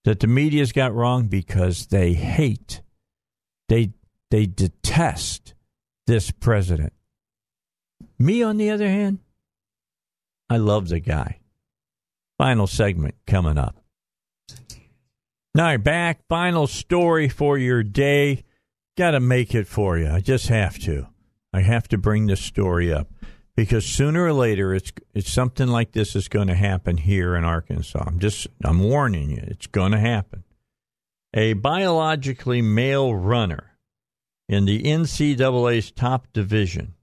that 0.05 0.21
the 0.21 0.25
media's 0.25 0.71
got 0.71 0.95
wrong 0.95 1.27
because 1.27 1.85
they 1.85 2.13
hate, 2.13 2.81
they 3.67 3.91
they 4.31 4.47
detest 4.47 5.53
this 6.07 6.31
president. 6.31 6.93
Me, 8.17 8.41
on 8.41 8.57
the 8.57 8.71
other 8.71 8.89
hand, 8.89 9.19
I 10.49 10.57
love 10.57 10.89
the 10.89 10.99
guy. 10.99 11.41
Final 12.39 12.65
segment 12.65 13.13
coming 13.27 13.59
up. 13.59 13.75
Right, 15.55 15.77
back. 15.77 16.21
Final 16.27 16.65
story 16.65 17.29
for 17.29 17.59
your 17.59 17.83
day. 17.83 18.45
Got 18.99 19.11
to 19.11 19.21
make 19.21 19.55
it 19.55 19.65
for 19.65 19.97
you. 19.97 20.09
I 20.09 20.19
just 20.19 20.49
have 20.49 20.77
to. 20.79 21.07
I 21.53 21.61
have 21.61 21.87
to 21.87 21.97
bring 21.97 22.27
this 22.27 22.41
story 22.41 22.91
up 22.91 23.07
because 23.55 23.85
sooner 23.85 24.25
or 24.25 24.33
later 24.33 24.73
it's 24.73 24.91
it's 25.13 25.31
something 25.31 25.69
like 25.69 25.93
this 25.93 26.17
is 26.17 26.27
going 26.27 26.49
to 26.49 26.53
happen 26.53 26.97
here 26.97 27.33
in 27.37 27.45
Arkansas. 27.45 28.03
I'm 28.05 28.19
just 28.19 28.47
I'm 28.61 28.81
warning 28.81 29.29
you, 29.29 29.41
it's 29.41 29.67
going 29.67 29.93
to 29.93 29.99
happen. 29.99 30.43
A 31.33 31.53
biologically 31.53 32.61
male 32.61 33.15
runner 33.15 33.71
in 34.49 34.65
the 34.65 34.83
NCAA's 34.83 35.91
top 35.91 36.27
division 36.33 36.95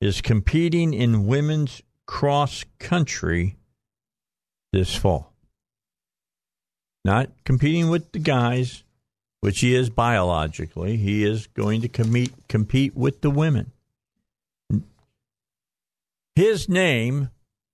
is 0.00 0.20
competing 0.20 0.94
in 0.94 1.26
women's 1.26 1.82
cross 2.06 2.64
country 2.78 3.56
this 4.72 4.94
fall. 4.94 5.32
Not 7.04 7.30
competing 7.44 7.90
with 7.90 8.12
the 8.12 8.20
guys, 8.20 8.83
which 9.44 9.60
he 9.60 9.74
is 9.74 9.90
biologically. 9.90 10.96
He 10.96 11.22
is 11.22 11.48
going 11.48 11.82
to 11.82 11.88
compete 11.88 12.32
compete 12.48 12.96
with 12.96 13.20
the 13.20 13.28
women. 13.28 13.72
His 16.34 16.66
name 16.66 17.28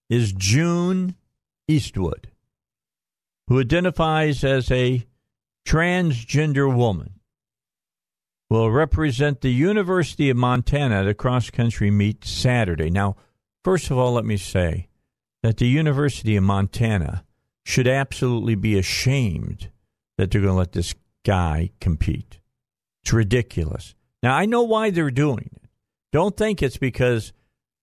is 0.08 0.32
June 0.32 1.14
Eastwood, 1.68 2.26
who 3.46 3.60
identifies 3.60 4.42
as 4.42 4.68
a 4.72 5.06
transgender 5.64 6.74
woman. 6.74 7.20
Will 8.48 8.72
represent 8.72 9.40
the 9.40 9.52
University 9.52 10.28
of 10.28 10.36
Montana 10.36 11.02
at 11.02 11.06
a 11.06 11.14
cross 11.14 11.50
country 11.50 11.88
meet 11.88 12.24
Saturday. 12.24 12.90
Now, 12.90 13.14
first 13.62 13.92
of 13.92 13.96
all, 13.96 14.14
let 14.14 14.24
me 14.24 14.38
say 14.38 14.88
that 15.44 15.58
the 15.58 15.68
University 15.68 16.34
of 16.34 16.42
Montana 16.42 17.24
should 17.64 17.86
absolutely 17.86 18.56
be 18.56 18.76
ashamed 18.76 19.70
that 20.18 20.32
they're 20.32 20.40
going 20.40 20.54
to 20.54 20.58
let 20.58 20.72
this 20.72 20.96
guy 21.24 21.70
compete. 21.80 22.40
It's 23.02 23.12
ridiculous. 23.12 23.94
Now, 24.22 24.36
I 24.36 24.46
know 24.46 24.62
why 24.62 24.90
they're 24.90 25.10
doing 25.10 25.50
it. 25.54 25.68
Don't 26.12 26.36
think 26.36 26.62
it's 26.62 26.76
because 26.76 27.32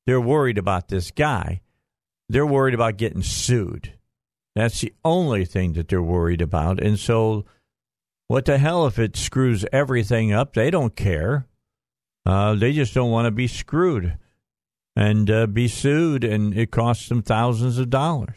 they're 0.06 0.22
worried 0.22 0.58
about 0.58 0.90
this 0.90 1.12
guy. 1.12 1.62
They're 2.30 2.46
worried 2.46 2.74
about 2.74 2.98
getting 2.98 3.24
sued. 3.24 3.94
That's 4.56 4.82
the 4.82 4.94
only 5.06 5.46
thing 5.46 5.74
that 5.74 5.88
they're 5.88 6.02
worried 6.02 6.42
about. 6.42 6.82
And 6.82 7.00
so, 7.00 7.46
what 8.28 8.46
the 8.46 8.58
hell 8.58 8.86
if 8.88 9.00
it 9.00 9.16
screws 9.16 9.66
everything 9.72 10.34
up? 10.34 10.54
They 10.54 10.70
don't 10.70 10.96
care. 10.96 11.48
Uh, 12.26 12.56
they 12.56 12.74
just 12.74 12.94
don't 12.94 13.12
want 13.12 13.26
to 13.26 13.32
be 13.32 13.48
screwed 13.48 14.18
and 14.96 15.30
uh, 15.30 15.48
be 15.48 15.68
sued, 15.68 16.24
and 16.24 16.58
it 16.58 16.72
costs 16.72 17.08
them 17.08 17.22
thousands 17.22 17.78
of 17.78 17.90
dollars. 17.90 18.36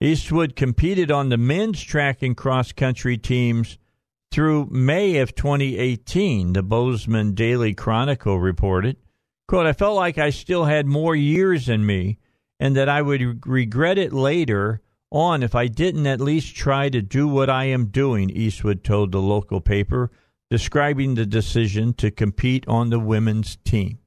Eastwood 0.00 0.56
competed 0.56 1.10
on 1.10 1.28
the 1.28 1.36
men's 1.36 1.80
track 1.80 2.22
and 2.22 2.36
cross 2.36 2.72
country 2.72 3.16
teams 3.16 3.78
through 4.32 4.68
May 4.70 5.18
of 5.18 5.34
2018, 5.34 6.54
the 6.54 6.62
Bozeman 6.62 7.34
Daily 7.34 7.74
Chronicle 7.74 8.40
reported. 8.40 8.96
Quote, 9.46 9.66
I 9.66 9.74
felt 9.74 9.94
like 9.94 10.16
I 10.16 10.30
still 10.30 10.64
had 10.64 10.86
more 10.86 11.14
years 11.14 11.68
in 11.68 11.84
me 11.84 12.18
and 12.58 12.74
that 12.74 12.88
I 12.88 13.02
would 13.02 13.46
regret 13.46 13.98
it 13.98 14.12
later 14.12 14.80
on 15.10 15.42
if 15.42 15.54
I 15.54 15.66
didn't 15.66 16.06
at 16.06 16.22
least 16.22 16.56
try 16.56 16.88
to 16.88 17.02
do 17.02 17.28
what 17.28 17.50
I 17.50 17.64
am 17.66 17.86
doing, 17.86 18.30
Eastwood 18.30 18.82
told 18.82 19.12
the 19.12 19.20
local 19.20 19.60
paper, 19.60 20.10
describing 20.48 21.14
the 21.14 21.26
decision 21.26 21.92
to 21.94 22.10
compete 22.10 22.66
on 22.66 22.88
the 22.88 22.98
women's 22.98 23.56
team. 23.56 23.98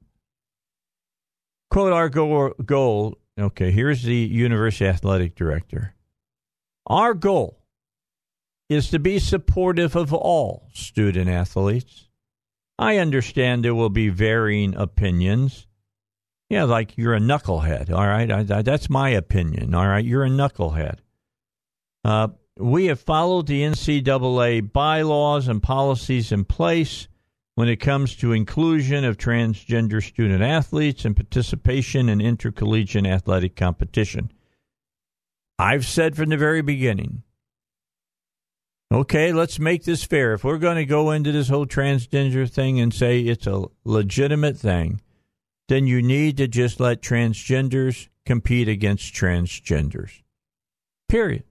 Quote, 1.70 1.92
our 1.92 2.08
goal, 2.08 3.18
okay, 3.38 3.70
here's 3.70 4.02
the 4.02 4.16
university 4.16 4.86
athletic 4.86 5.36
director. 5.36 5.94
Our 6.86 7.14
goal 7.14 7.60
is 8.68 8.90
to 8.90 8.98
be 8.98 9.18
supportive 9.18 9.94
of 9.94 10.12
all 10.12 10.68
student 10.72 11.28
athletes 11.28 12.06
I 12.78 12.98
understand 12.98 13.64
there 13.64 13.74
will 13.74 13.90
be 13.90 14.08
varying 14.10 14.74
opinions. 14.74 15.66
Yeah, 16.50 16.64
like 16.64 16.96
you're 16.96 17.14
a 17.14 17.20
knucklehead. 17.20 17.90
All 17.90 18.06
right, 18.06 18.30
I, 18.30 18.58
I, 18.58 18.62
that's 18.62 18.90
my 18.90 19.10
opinion. 19.10 19.74
All 19.74 19.86
right, 19.86 20.04
you're 20.04 20.24
a 20.24 20.30
knucklehead. 20.30 20.98
Uh, 22.04 22.28
we 22.58 22.86
have 22.86 23.00
followed 23.00 23.46
the 23.46 23.62
NCAA 23.62 24.72
bylaws 24.72 25.48
and 25.48 25.62
policies 25.62 26.30
in 26.32 26.44
place 26.44 27.08
when 27.54 27.68
it 27.68 27.76
comes 27.76 28.14
to 28.16 28.32
inclusion 28.32 29.04
of 29.04 29.16
transgender 29.16 30.02
student 30.02 30.42
athletes 30.42 31.04
and 31.04 31.16
participation 31.16 32.08
in 32.08 32.20
intercollegiate 32.20 33.06
athletic 33.06 33.56
competition. 33.56 34.30
I've 35.58 35.86
said 35.86 36.16
from 36.16 36.28
the 36.28 36.36
very 36.36 36.60
beginning 36.60 37.22
okay, 38.96 39.32
let's 39.32 39.58
make 39.58 39.84
this 39.84 40.04
fair. 40.04 40.32
If 40.32 40.42
we're 40.42 40.58
going 40.58 40.76
to 40.76 40.86
go 40.86 41.10
into 41.10 41.30
this 41.30 41.48
whole 41.48 41.66
transgender 41.66 42.50
thing 42.50 42.80
and 42.80 42.92
say 42.94 43.20
it's 43.20 43.46
a 43.46 43.66
legitimate 43.84 44.56
thing, 44.56 45.02
then 45.68 45.86
you 45.86 46.00
need 46.00 46.38
to 46.38 46.48
just 46.48 46.80
let 46.80 47.02
transgenders 47.02 48.08
compete 48.24 48.68
against 48.68 49.12
transgenders. 49.14 50.22
Period. 51.08 51.44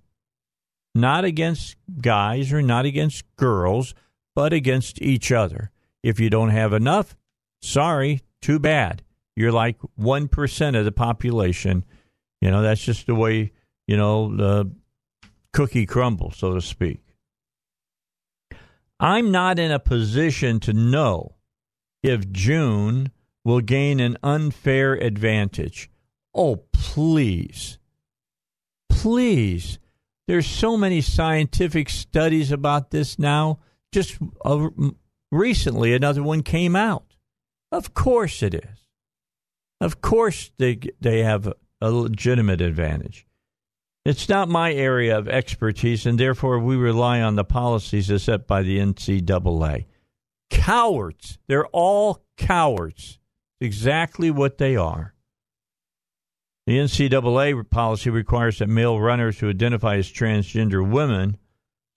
Not 0.96 1.24
against 1.24 1.76
guys 2.02 2.52
or 2.52 2.62
not 2.62 2.86
against 2.86 3.24
girls, 3.36 3.94
but 4.34 4.52
against 4.52 5.02
each 5.02 5.32
other. 5.32 5.72
If 6.02 6.20
you 6.20 6.30
don't 6.30 6.50
have 6.50 6.74
enough, 6.74 7.16
sorry, 7.62 8.22
too 8.42 8.60
bad. 8.60 9.04
You're 9.36 9.52
like 9.52 9.78
1% 10.00 10.80
of 10.80 10.86
the 10.86 10.92
population. 10.92 11.84
You 12.42 12.50
know, 12.50 12.62
that's 12.62 12.84
just 12.84 13.06
the 13.06 13.16
way, 13.16 13.52
you 13.88 13.98
know, 13.98 14.36
the 14.36 14.72
cookie 15.54 15.86
crumbles, 15.86 16.38
so 16.38 16.54
to 16.54 16.62
speak. 16.62 17.05
I'm 19.00 19.32
not 19.32 19.60
in 19.60 19.72
a 19.72 19.80
position 19.80 20.60
to 20.62 20.74
know 20.74 21.36
if 22.02 22.32
June 22.32 23.12
will 23.44 23.62
gain 23.62 24.00
an 24.00 24.18
unfair 24.24 24.94
advantage. 24.94 25.90
Oh, 26.34 26.64
please. 26.72 27.78
Please. 28.90 29.80
There's 30.28 30.48
so 30.48 30.78
many 30.78 31.02
scientific 31.02 31.90
studies 31.90 32.52
about 32.52 32.92
this 32.92 33.20
now. 33.20 33.60
Just 33.92 34.18
uh, 34.44 34.70
recently, 35.32 35.94
another 35.94 36.24
one 36.24 36.42
came 36.42 36.76
out. 36.76 37.16
Of 37.72 37.94
course 37.94 38.42
it 38.42 38.54
is. 38.54 38.88
Of 39.82 40.02
course 40.02 40.52
they, 40.58 40.80
they 41.00 41.22
have 41.24 41.52
a 41.82 41.92
legitimate 41.92 42.62
advantage. 42.62 43.28
It's 44.06 44.30
not 44.30 44.48
my 44.48 44.72
area 44.72 45.18
of 45.18 45.28
expertise, 45.28 46.06
and 46.06 46.20
therefore 46.20 46.60
we 46.60 46.76
rely 46.76 47.22
on 47.22 47.36
the 47.36 47.44
policies 47.44 48.22
set 48.22 48.46
by 48.46 48.62
the 48.62 48.78
NCAA. 48.78 49.86
Cowards. 50.52 51.40
They're 51.48 51.66
all 51.68 52.24
cowards. 52.38 53.18
Exactly 53.60 54.30
what 54.30 54.60
they 54.60 54.76
are. 54.76 55.16
The 56.68 56.78
NCAA 56.78 57.68
policy 57.70 58.12
requires 58.12 58.60
that 58.60 58.70
male 58.70 59.00
runners 59.00 59.40
who 59.40 59.50
identify 59.50 59.96
as 59.96 60.12
transgender 60.12 60.88
women 60.88 61.38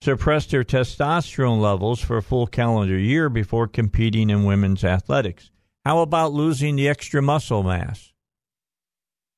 suppress 0.01 0.45
their 0.47 0.63
testosterone 0.63 1.59
levels 1.59 2.01
for 2.01 2.17
a 2.17 2.23
full 2.23 2.47
calendar 2.47 2.97
year 2.97 3.29
before 3.29 3.67
competing 3.67 4.29
in 4.29 4.45
women's 4.45 4.83
athletics. 4.83 5.51
How 5.85 5.99
about 5.99 6.33
losing 6.33 6.75
the 6.75 6.87
extra 6.87 7.21
muscle 7.21 7.63
mass? 7.63 8.08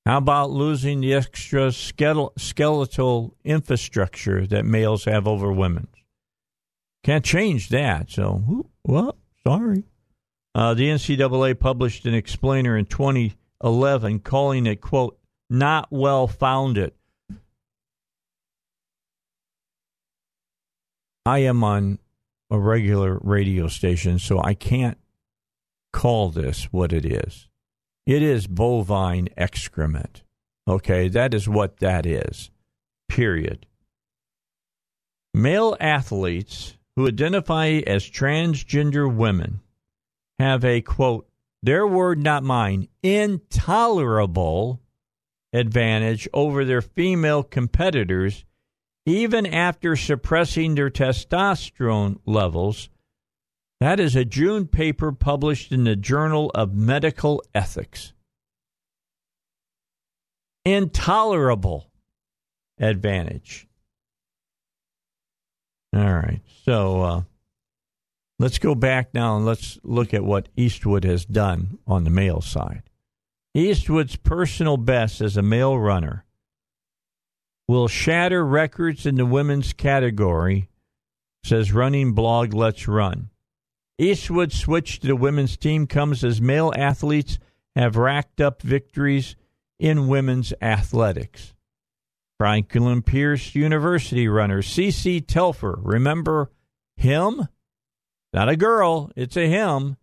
How 0.05 0.17
about 0.17 0.49
losing 0.49 1.01
the 1.01 1.13
extra 1.13 1.71
skeletal 1.71 3.35
infrastructure 3.43 4.47
that 4.47 4.65
males 4.65 5.05
have 5.05 5.27
over 5.27 5.51
women? 5.51 5.87
Can't 7.03 7.25
change 7.25 7.69
that. 7.69 8.09
So, 8.09 8.65
well, 8.83 9.15
sorry. 9.43 9.83
Uh, 10.53 10.73
the 10.73 10.89
NCAA 10.89 11.59
published 11.59 12.05
an 12.05 12.13
explainer 12.13 12.75
in 12.77 12.85
2011 12.85 14.19
calling 14.19 14.65
it, 14.65 14.81
quote, 14.81 15.17
not 15.49 15.87
well 15.91 16.27
founded. 16.27 16.93
I 21.25 21.39
am 21.39 21.63
on 21.63 21.99
a 22.49 22.57
regular 22.57 23.19
radio 23.21 23.67
station, 23.67 24.17
so 24.17 24.41
I 24.41 24.55
can't 24.55 24.97
call 25.93 26.31
this 26.31 26.65
what 26.71 26.91
it 26.91 27.05
is. 27.05 27.47
It 28.11 28.21
is 28.21 28.45
bovine 28.45 29.29
excrement. 29.37 30.23
Okay, 30.67 31.07
that 31.07 31.33
is 31.33 31.47
what 31.47 31.77
that 31.77 32.05
is. 32.05 32.51
Period. 33.07 33.65
Male 35.33 35.77
athletes 35.79 36.75
who 36.97 37.07
identify 37.07 37.79
as 37.87 38.03
transgender 38.03 39.09
women 39.09 39.61
have 40.39 40.65
a 40.65 40.81
quote, 40.81 41.25
their 41.63 41.87
word, 41.87 42.21
not 42.21 42.43
mine, 42.43 42.89
intolerable 43.01 44.81
advantage 45.53 46.27
over 46.33 46.65
their 46.65 46.81
female 46.81 47.43
competitors, 47.43 48.43
even 49.05 49.45
after 49.45 49.95
suppressing 49.95 50.75
their 50.75 50.89
testosterone 50.89 52.19
levels. 52.25 52.89
That 53.81 53.99
is 53.99 54.15
a 54.15 54.23
June 54.23 54.67
paper 54.67 55.11
published 55.11 55.71
in 55.71 55.85
the 55.85 55.95
Journal 55.95 56.51
of 56.53 56.75
Medical 56.75 57.43
Ethics. 57.55 58.13
Intolerable 60.63 61.89
advantage. 62.79 63.67
All 65.95 66.13
right. 66.13 66.41
So 66.63 67.01
uh, 67.01 67.21
let's 68.37 68.59
go 68.59 68.75
back 68.75 69.15
now 69.15 69.37
and 69.37 69.47
let's 69.47 69.79
look 69.81 70.13
at 70.13 70.23
what 70.23 70.49
Eastwood 70.55 71.03
has 71.03 71.25
done 71.25 71.79
on 71.87 72.03
the 72.03 72.11
male 72.11 72.41
side. 72.41 72.83
Eastwood's 73.55 74.15
personal 74.15 74.77
best 74.77 75.21
as 75.21 75.37
a 75.37 75.41
male 75.41 75.79
runner 75.79 76.23
will 77.67 77.87
shatter 77.87 78.45
records 78.45 79.07
in 79.07 79.15
the 79.15 79.25
women's 79.25 79.73
category, 79.73 80.69
says 81.43 81.73
running 81.73 82.13
blog 82.13 82.53
Let's 82.53 82.87
Run. 82.87 83.30
Eastwood's 84.01 84.57
switch 84.57 84.99
to 84.99 85.07
the 85.07 85.15
women's 85.15 85.55
team 85.57 85.85
comes 85.85 86.23
as 86.23 86.41
male 86.41 86.73
athletes 86.75 87.37
have 87.75 87.97
racked 87.97 88.41
up 88.41 88.63
victories 88.63 89.35
in 89.79 90.07
women's 90.07 90.53
athletics. 90.59 91.53
Franklin 92.39 93.03
Pierce 93.03 93.53
University 93.53 94.27
runner 94.27 94.63
CC 94.63 95.23
Telfer. 95.25 95.77
Remember 95.83 96.49
him? 96.95 97.47
Not 98.33 98.49
a 98.49 98.55
girl, 98.55 99.11
it's 99.15 99.37
a 99.37 99.47
him. 99.47 99.97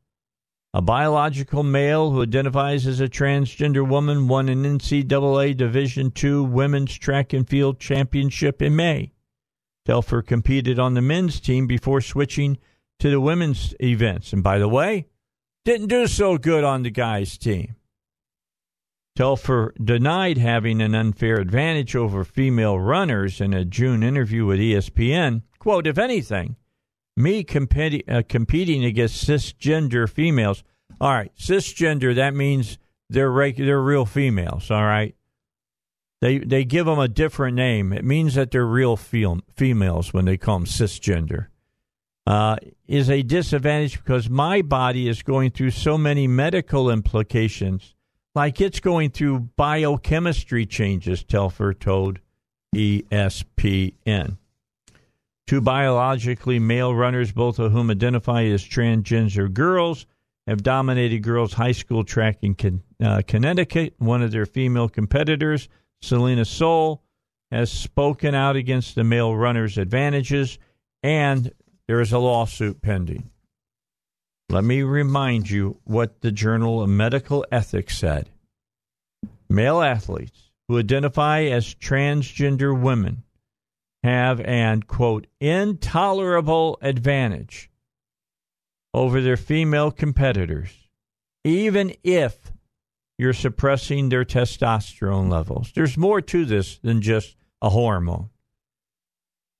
A 0.72 0.80
biological 0.80 1.64
male 1.64 2.12
who 2.12 2.22
identifies 2.22 2.86
as 2.86 3.00
a 3.00 3.08
transgender 3.08 3.86
woman 3.86 4.28
won 4.28 4.48
an 4.48 4.62
NCAA 4.62 5.56
Division 5.56 6.12
II 6.22 6.42
Women's 6.42 6.96
Track 6.96 7.32
and 7.32 7.48
Field 7.48 7.80
Championship 7.80 8.62
in 8.62 8.76
May. 8.76 9.10
Telfer 9.86 10.22
competed 10.22 10.78
on 10.78 10.94
the 10.94 11.02
men's 11.02 11.40
team 11.40 11.66
before 11.66 12.00
switching 12.00 12.58
to 13.00 13.10
the 13.10 13.20
women's 13.20 13.74
events. 13.80 14.32
And 14.32 14.42
by 14.42 14.58
the 14.58 14.68
way, 14.68 15.06
didn't 15.64 15.88
do 15.88 16.06
so 16.06 16.38
good 16.38 16.64
on 16.64 16.82
the 16.82 16.90
guys' 16.90 17.38
team. 17.38 17.76
Telfer 19.16 19.74
denied 19.82 20.38
having 20.38 20.80
an 20.80 20.94
unfair 20.94 21.40
advantage 21.40 21.96
over 21.96 22.24
female 22.24 22.78
runners 22.78 23.40
in 23.40 23.52
a 23.52 23.64
June 23.64 24.02
interview 24.02 24.46
with 24.46 24.60
ESPN. 24.60 25.42
Quote, 25.58 25.86
if 25.86 25.98
anything, 25.98 26.56
me 27.16 27.42
competi- 27.42 28.08
uh, 28.08 28.22
competing 28.28 28.84
against 28.84 29.26
cisgender 29.28 30.08
females. 30.08 30.62
All 31.00 31.10
right, 31.12 31.32
cisgender, 31.36 32.14
that 32.14 32.34
means 32.34 32.78
they're, 33.10 33.30
reg- 33.30 33.56
they're 33.56 33.82
real 33.82 34.06
females, 34.06 34.70
all 34.70 34.84
right? 34.84 35.16
They, 36.20 36.38
they 36.38 36.64
give 36.64 36.86
them 36.86 36.98
a 36.98 37.08
different 37.08 37.56
name. 37.56 37.92
It 37.92 38.04
means 38.04 38.34
that 38.34 38.50
they're 38.50 38.64
real 38.64 38.96
fem- 38.96 39.42
females 39.52 40.12
when 40.12 40.24
they 40.24 40.36
call 40.36 40.60
them 40.60 40.66
cisgender. 40.66 41.48
Uh, 42.28 42.56
is 42.86 43.08
a 43.08 43.22
disadvantage 43.22 43.96
because 43.96 44.28
my 44.28 44.60
body 44.60 45.08
is 45.08 45.22
going 45.22 45.50
through 45.50 45.70
so 45.70 45.96
many 45.96 46.26
medical 46.26 46.90
implications 46.90 47.94
like 48.34 48.60
it's 48.60 48.80
going 48.80 49.08
through 49.08 49.40
biochemistry 49.56 50.66
changes, 50.66 51.24
Telfer 51.24 51.72
told 51.72 52.18
ESPN. 52.74 54.36
Two 55.46 55.62
biologically 55.62 56.58
male 56.58 56.94
runners, 56.94 57.32
both 57.32 57.58
of 57.58 57.72
whom 57.72 57.90
identify 57.90 58.44
as 58.44 58.62
transgender 58.62 59.50
girls, 59.50 60.04
have 60.46 60.62
dominated 60.62 61.20
girls' 61.20 61.54
high 61.54 61.72
school 61.72 62.04
track 62.04 62.40
in 62.42 62.82
uh, 63.02 63.22
Connecticut. 63.26 63.94
One 63.96 64.20
of 64.20 64.32
their 64.32 64.44
female 64.44 64.90
competitors, 64.90 65.70
Selina 66.02 66.44
Soule, 66.44 67.02
has 67.50 67.72
spoken 67.72 68.34
out 68.34 68.54
against 68.54 68.96
the 68.96 69.04
male 69.04 69.34
runners' 69.34 69.78
advantages, 69.78 70.58
and 71.02 71.50
there 71.88 72.00
is 72.00 72.12
a 72.12 72.18
lawsuit 72.18 72.82
pending. 72.82 73.30
Let 74.50 74.62
me 74.62 74.82
remind 74.82 75.50
you 75.50 75.80
what 75.84 76.20
the 76.20 76.30
Journal 76.30 76.82
of 76.82 76.88
Medical 76.88 77.44
Ethics 77.50 77.98
said. 77.98 78.30
Male 79.48 79.80
athletes 79.80 80.50
who 80.68 80.78
identify 80.78 81.42
as 81.44 81.74
transgender 81.74 82.78
women 82.78 83.24
have 84.02 84.40
an, 84.40 84.82
quote, 84.82 85.26
intolerable 85.40 86.78
advantage 86.82 87.70
over 88.94 89.20
their 89.20 89.36
female 89.36 89.90
competitors, 89.90 90.70
even 91.44 91.94
if 92.04 92.52
you're 93.18 93.32
suppressing 93.32 94.08
their 94.08 94.24
testosterone 94.24 95.30
levels. 95.30 95.72
There's 95.74 95.96
more 95.96 96.20
to 96.20 96.44
this 96.44 96.78
than 96.78 97.02
just 97.02 97.36
a 97.60 97.70
hormone. 97.70 98.30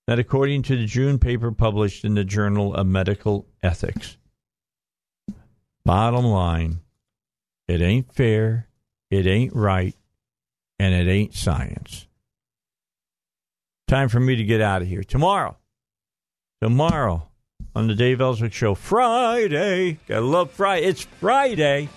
That, 0.08 0.18
according 0.18 0.62
to 0.62 0.76
the 0.78 0.86
June 0.86 1.18
paper 1.18 1.52
published 1.52 2.02
in 2.02 2.14
the 2.14 2.24
Journal 2.24 2.74
of 2.74 2.86
Medical 2.86 3.46
Ethics. 3.62 4.16
Bottom 5.84 6.24
line, 6.24 6.80
it 7.68 7.82
ain't 7.82 8.10
fair, 8.14 8.68
it 9.10 9.26
ain't 9.26 9.54
right, 9.54 9.94
and 10.78 10.94
it 10.94 11.12
ain't 11.12 11.34
science. 11.34 12.06
Time 13.86 14.08
for 14.08 14.18
me 14.18 14.34
to 14.34 14.44
get 14.44 14.62
out 14.62 14.80
of 14.80 14.88
here. 14.88 15.04
Tomorrow, 15.04 15.58
tomorrow 16.62 17.28
on 17.74 17.86
the 17.86 17.94
Dave 17.94 18.22
Elswick 18.22 18.54
Show, 18.54 18.74
Friday. 18.74 19.98
Gotta 20.08 20.24
love 20.24 20.50
Friday. 20.52 20.86
It's 20.86 21.02
Friday. 21.02 21.90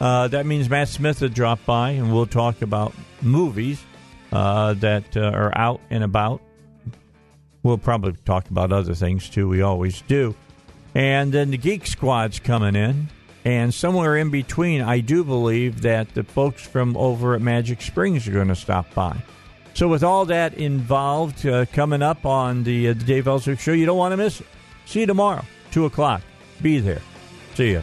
Uh, 0.00 0.28
that 0.28 0.46
means 0.46 0.70
Matt 0.70 0.86
Smith 0.86 1.20
will 1.20 1.30
drop 1.30 1.58
by 1.66 1.90
and 1.90 2.12
we'll 2.14 2.26
talk 2.26 2.62
about 2.62 2.94
movies 3.22 3.82
uh, 4.30 4.74
that 4.74 5.16
uh, 5.16 5.32
are 5.34 5.50
out 5.58 5.80
and 5.90 6.04
about. 6.04 6.40
We'll 7.66 7.78
probably 7.78 8.12
talk 8.24 8.48
about 8.48 8.70
other 8.70 8.94
things 8.94 9.28
too. 9.28 9.48
We 9.48 9.60
always 9.60 10.00
do. 10.02 10.36
And 10.94 11.32
then 11.32 11.50
the 11.50 11.58
Geek 11.58 11.84
Squad's 11.88 12.38
coming 12.38 12.76
in. 12.76 13.08
And 13.44 13.74
somewhere 13.74 14.16
in 14.16 14.30
between, 14.30 14.82
I 14.82 15.00
do 15.00 15.24
believe 15.24 15.82
that 15.82 16.14
the 16.14 16.22
folks 16.22 16.64
from 16.64 16.96
over 16.96 17.34
at 17.34 17.40
Magic 17.40 17.82
Springs 17.82 18.28
are 18.28 18.32
going 18.32 18.46
to 18.48 18.54
stop 18.54 18.94
by. 18.94 19.20
So, 19.74 19.88
with 19.88 20.04
all 20.04 20.26
that 20.26 20.54
involved 20.54 21.44
uh, 21.44 21.66
coming 21.66 22.02
up 22.02 22.24
on 22.24 22.62
the, 22.62 22.90
uh, 22.90 22.92
the 22.92 23.04
Dave 23.04 23.26
Elswick 23.26 23.58
Show, 23.58 23.72
you 23.72 23.84
don't 23.84 23.98
want 23.98 24.12
to 24.12 24.16
miss 24.16 24.40
it. 24.40 24.46
See 24.84 25.00
you 25.00 25.06
tomorrow, 25.06 25.44
2 25.72 25.86
o'clock. 25.86 26.22
Be 26.62 26.78
there. 26.78 27.02
See 27.56 27.72
you. 27.72 27.82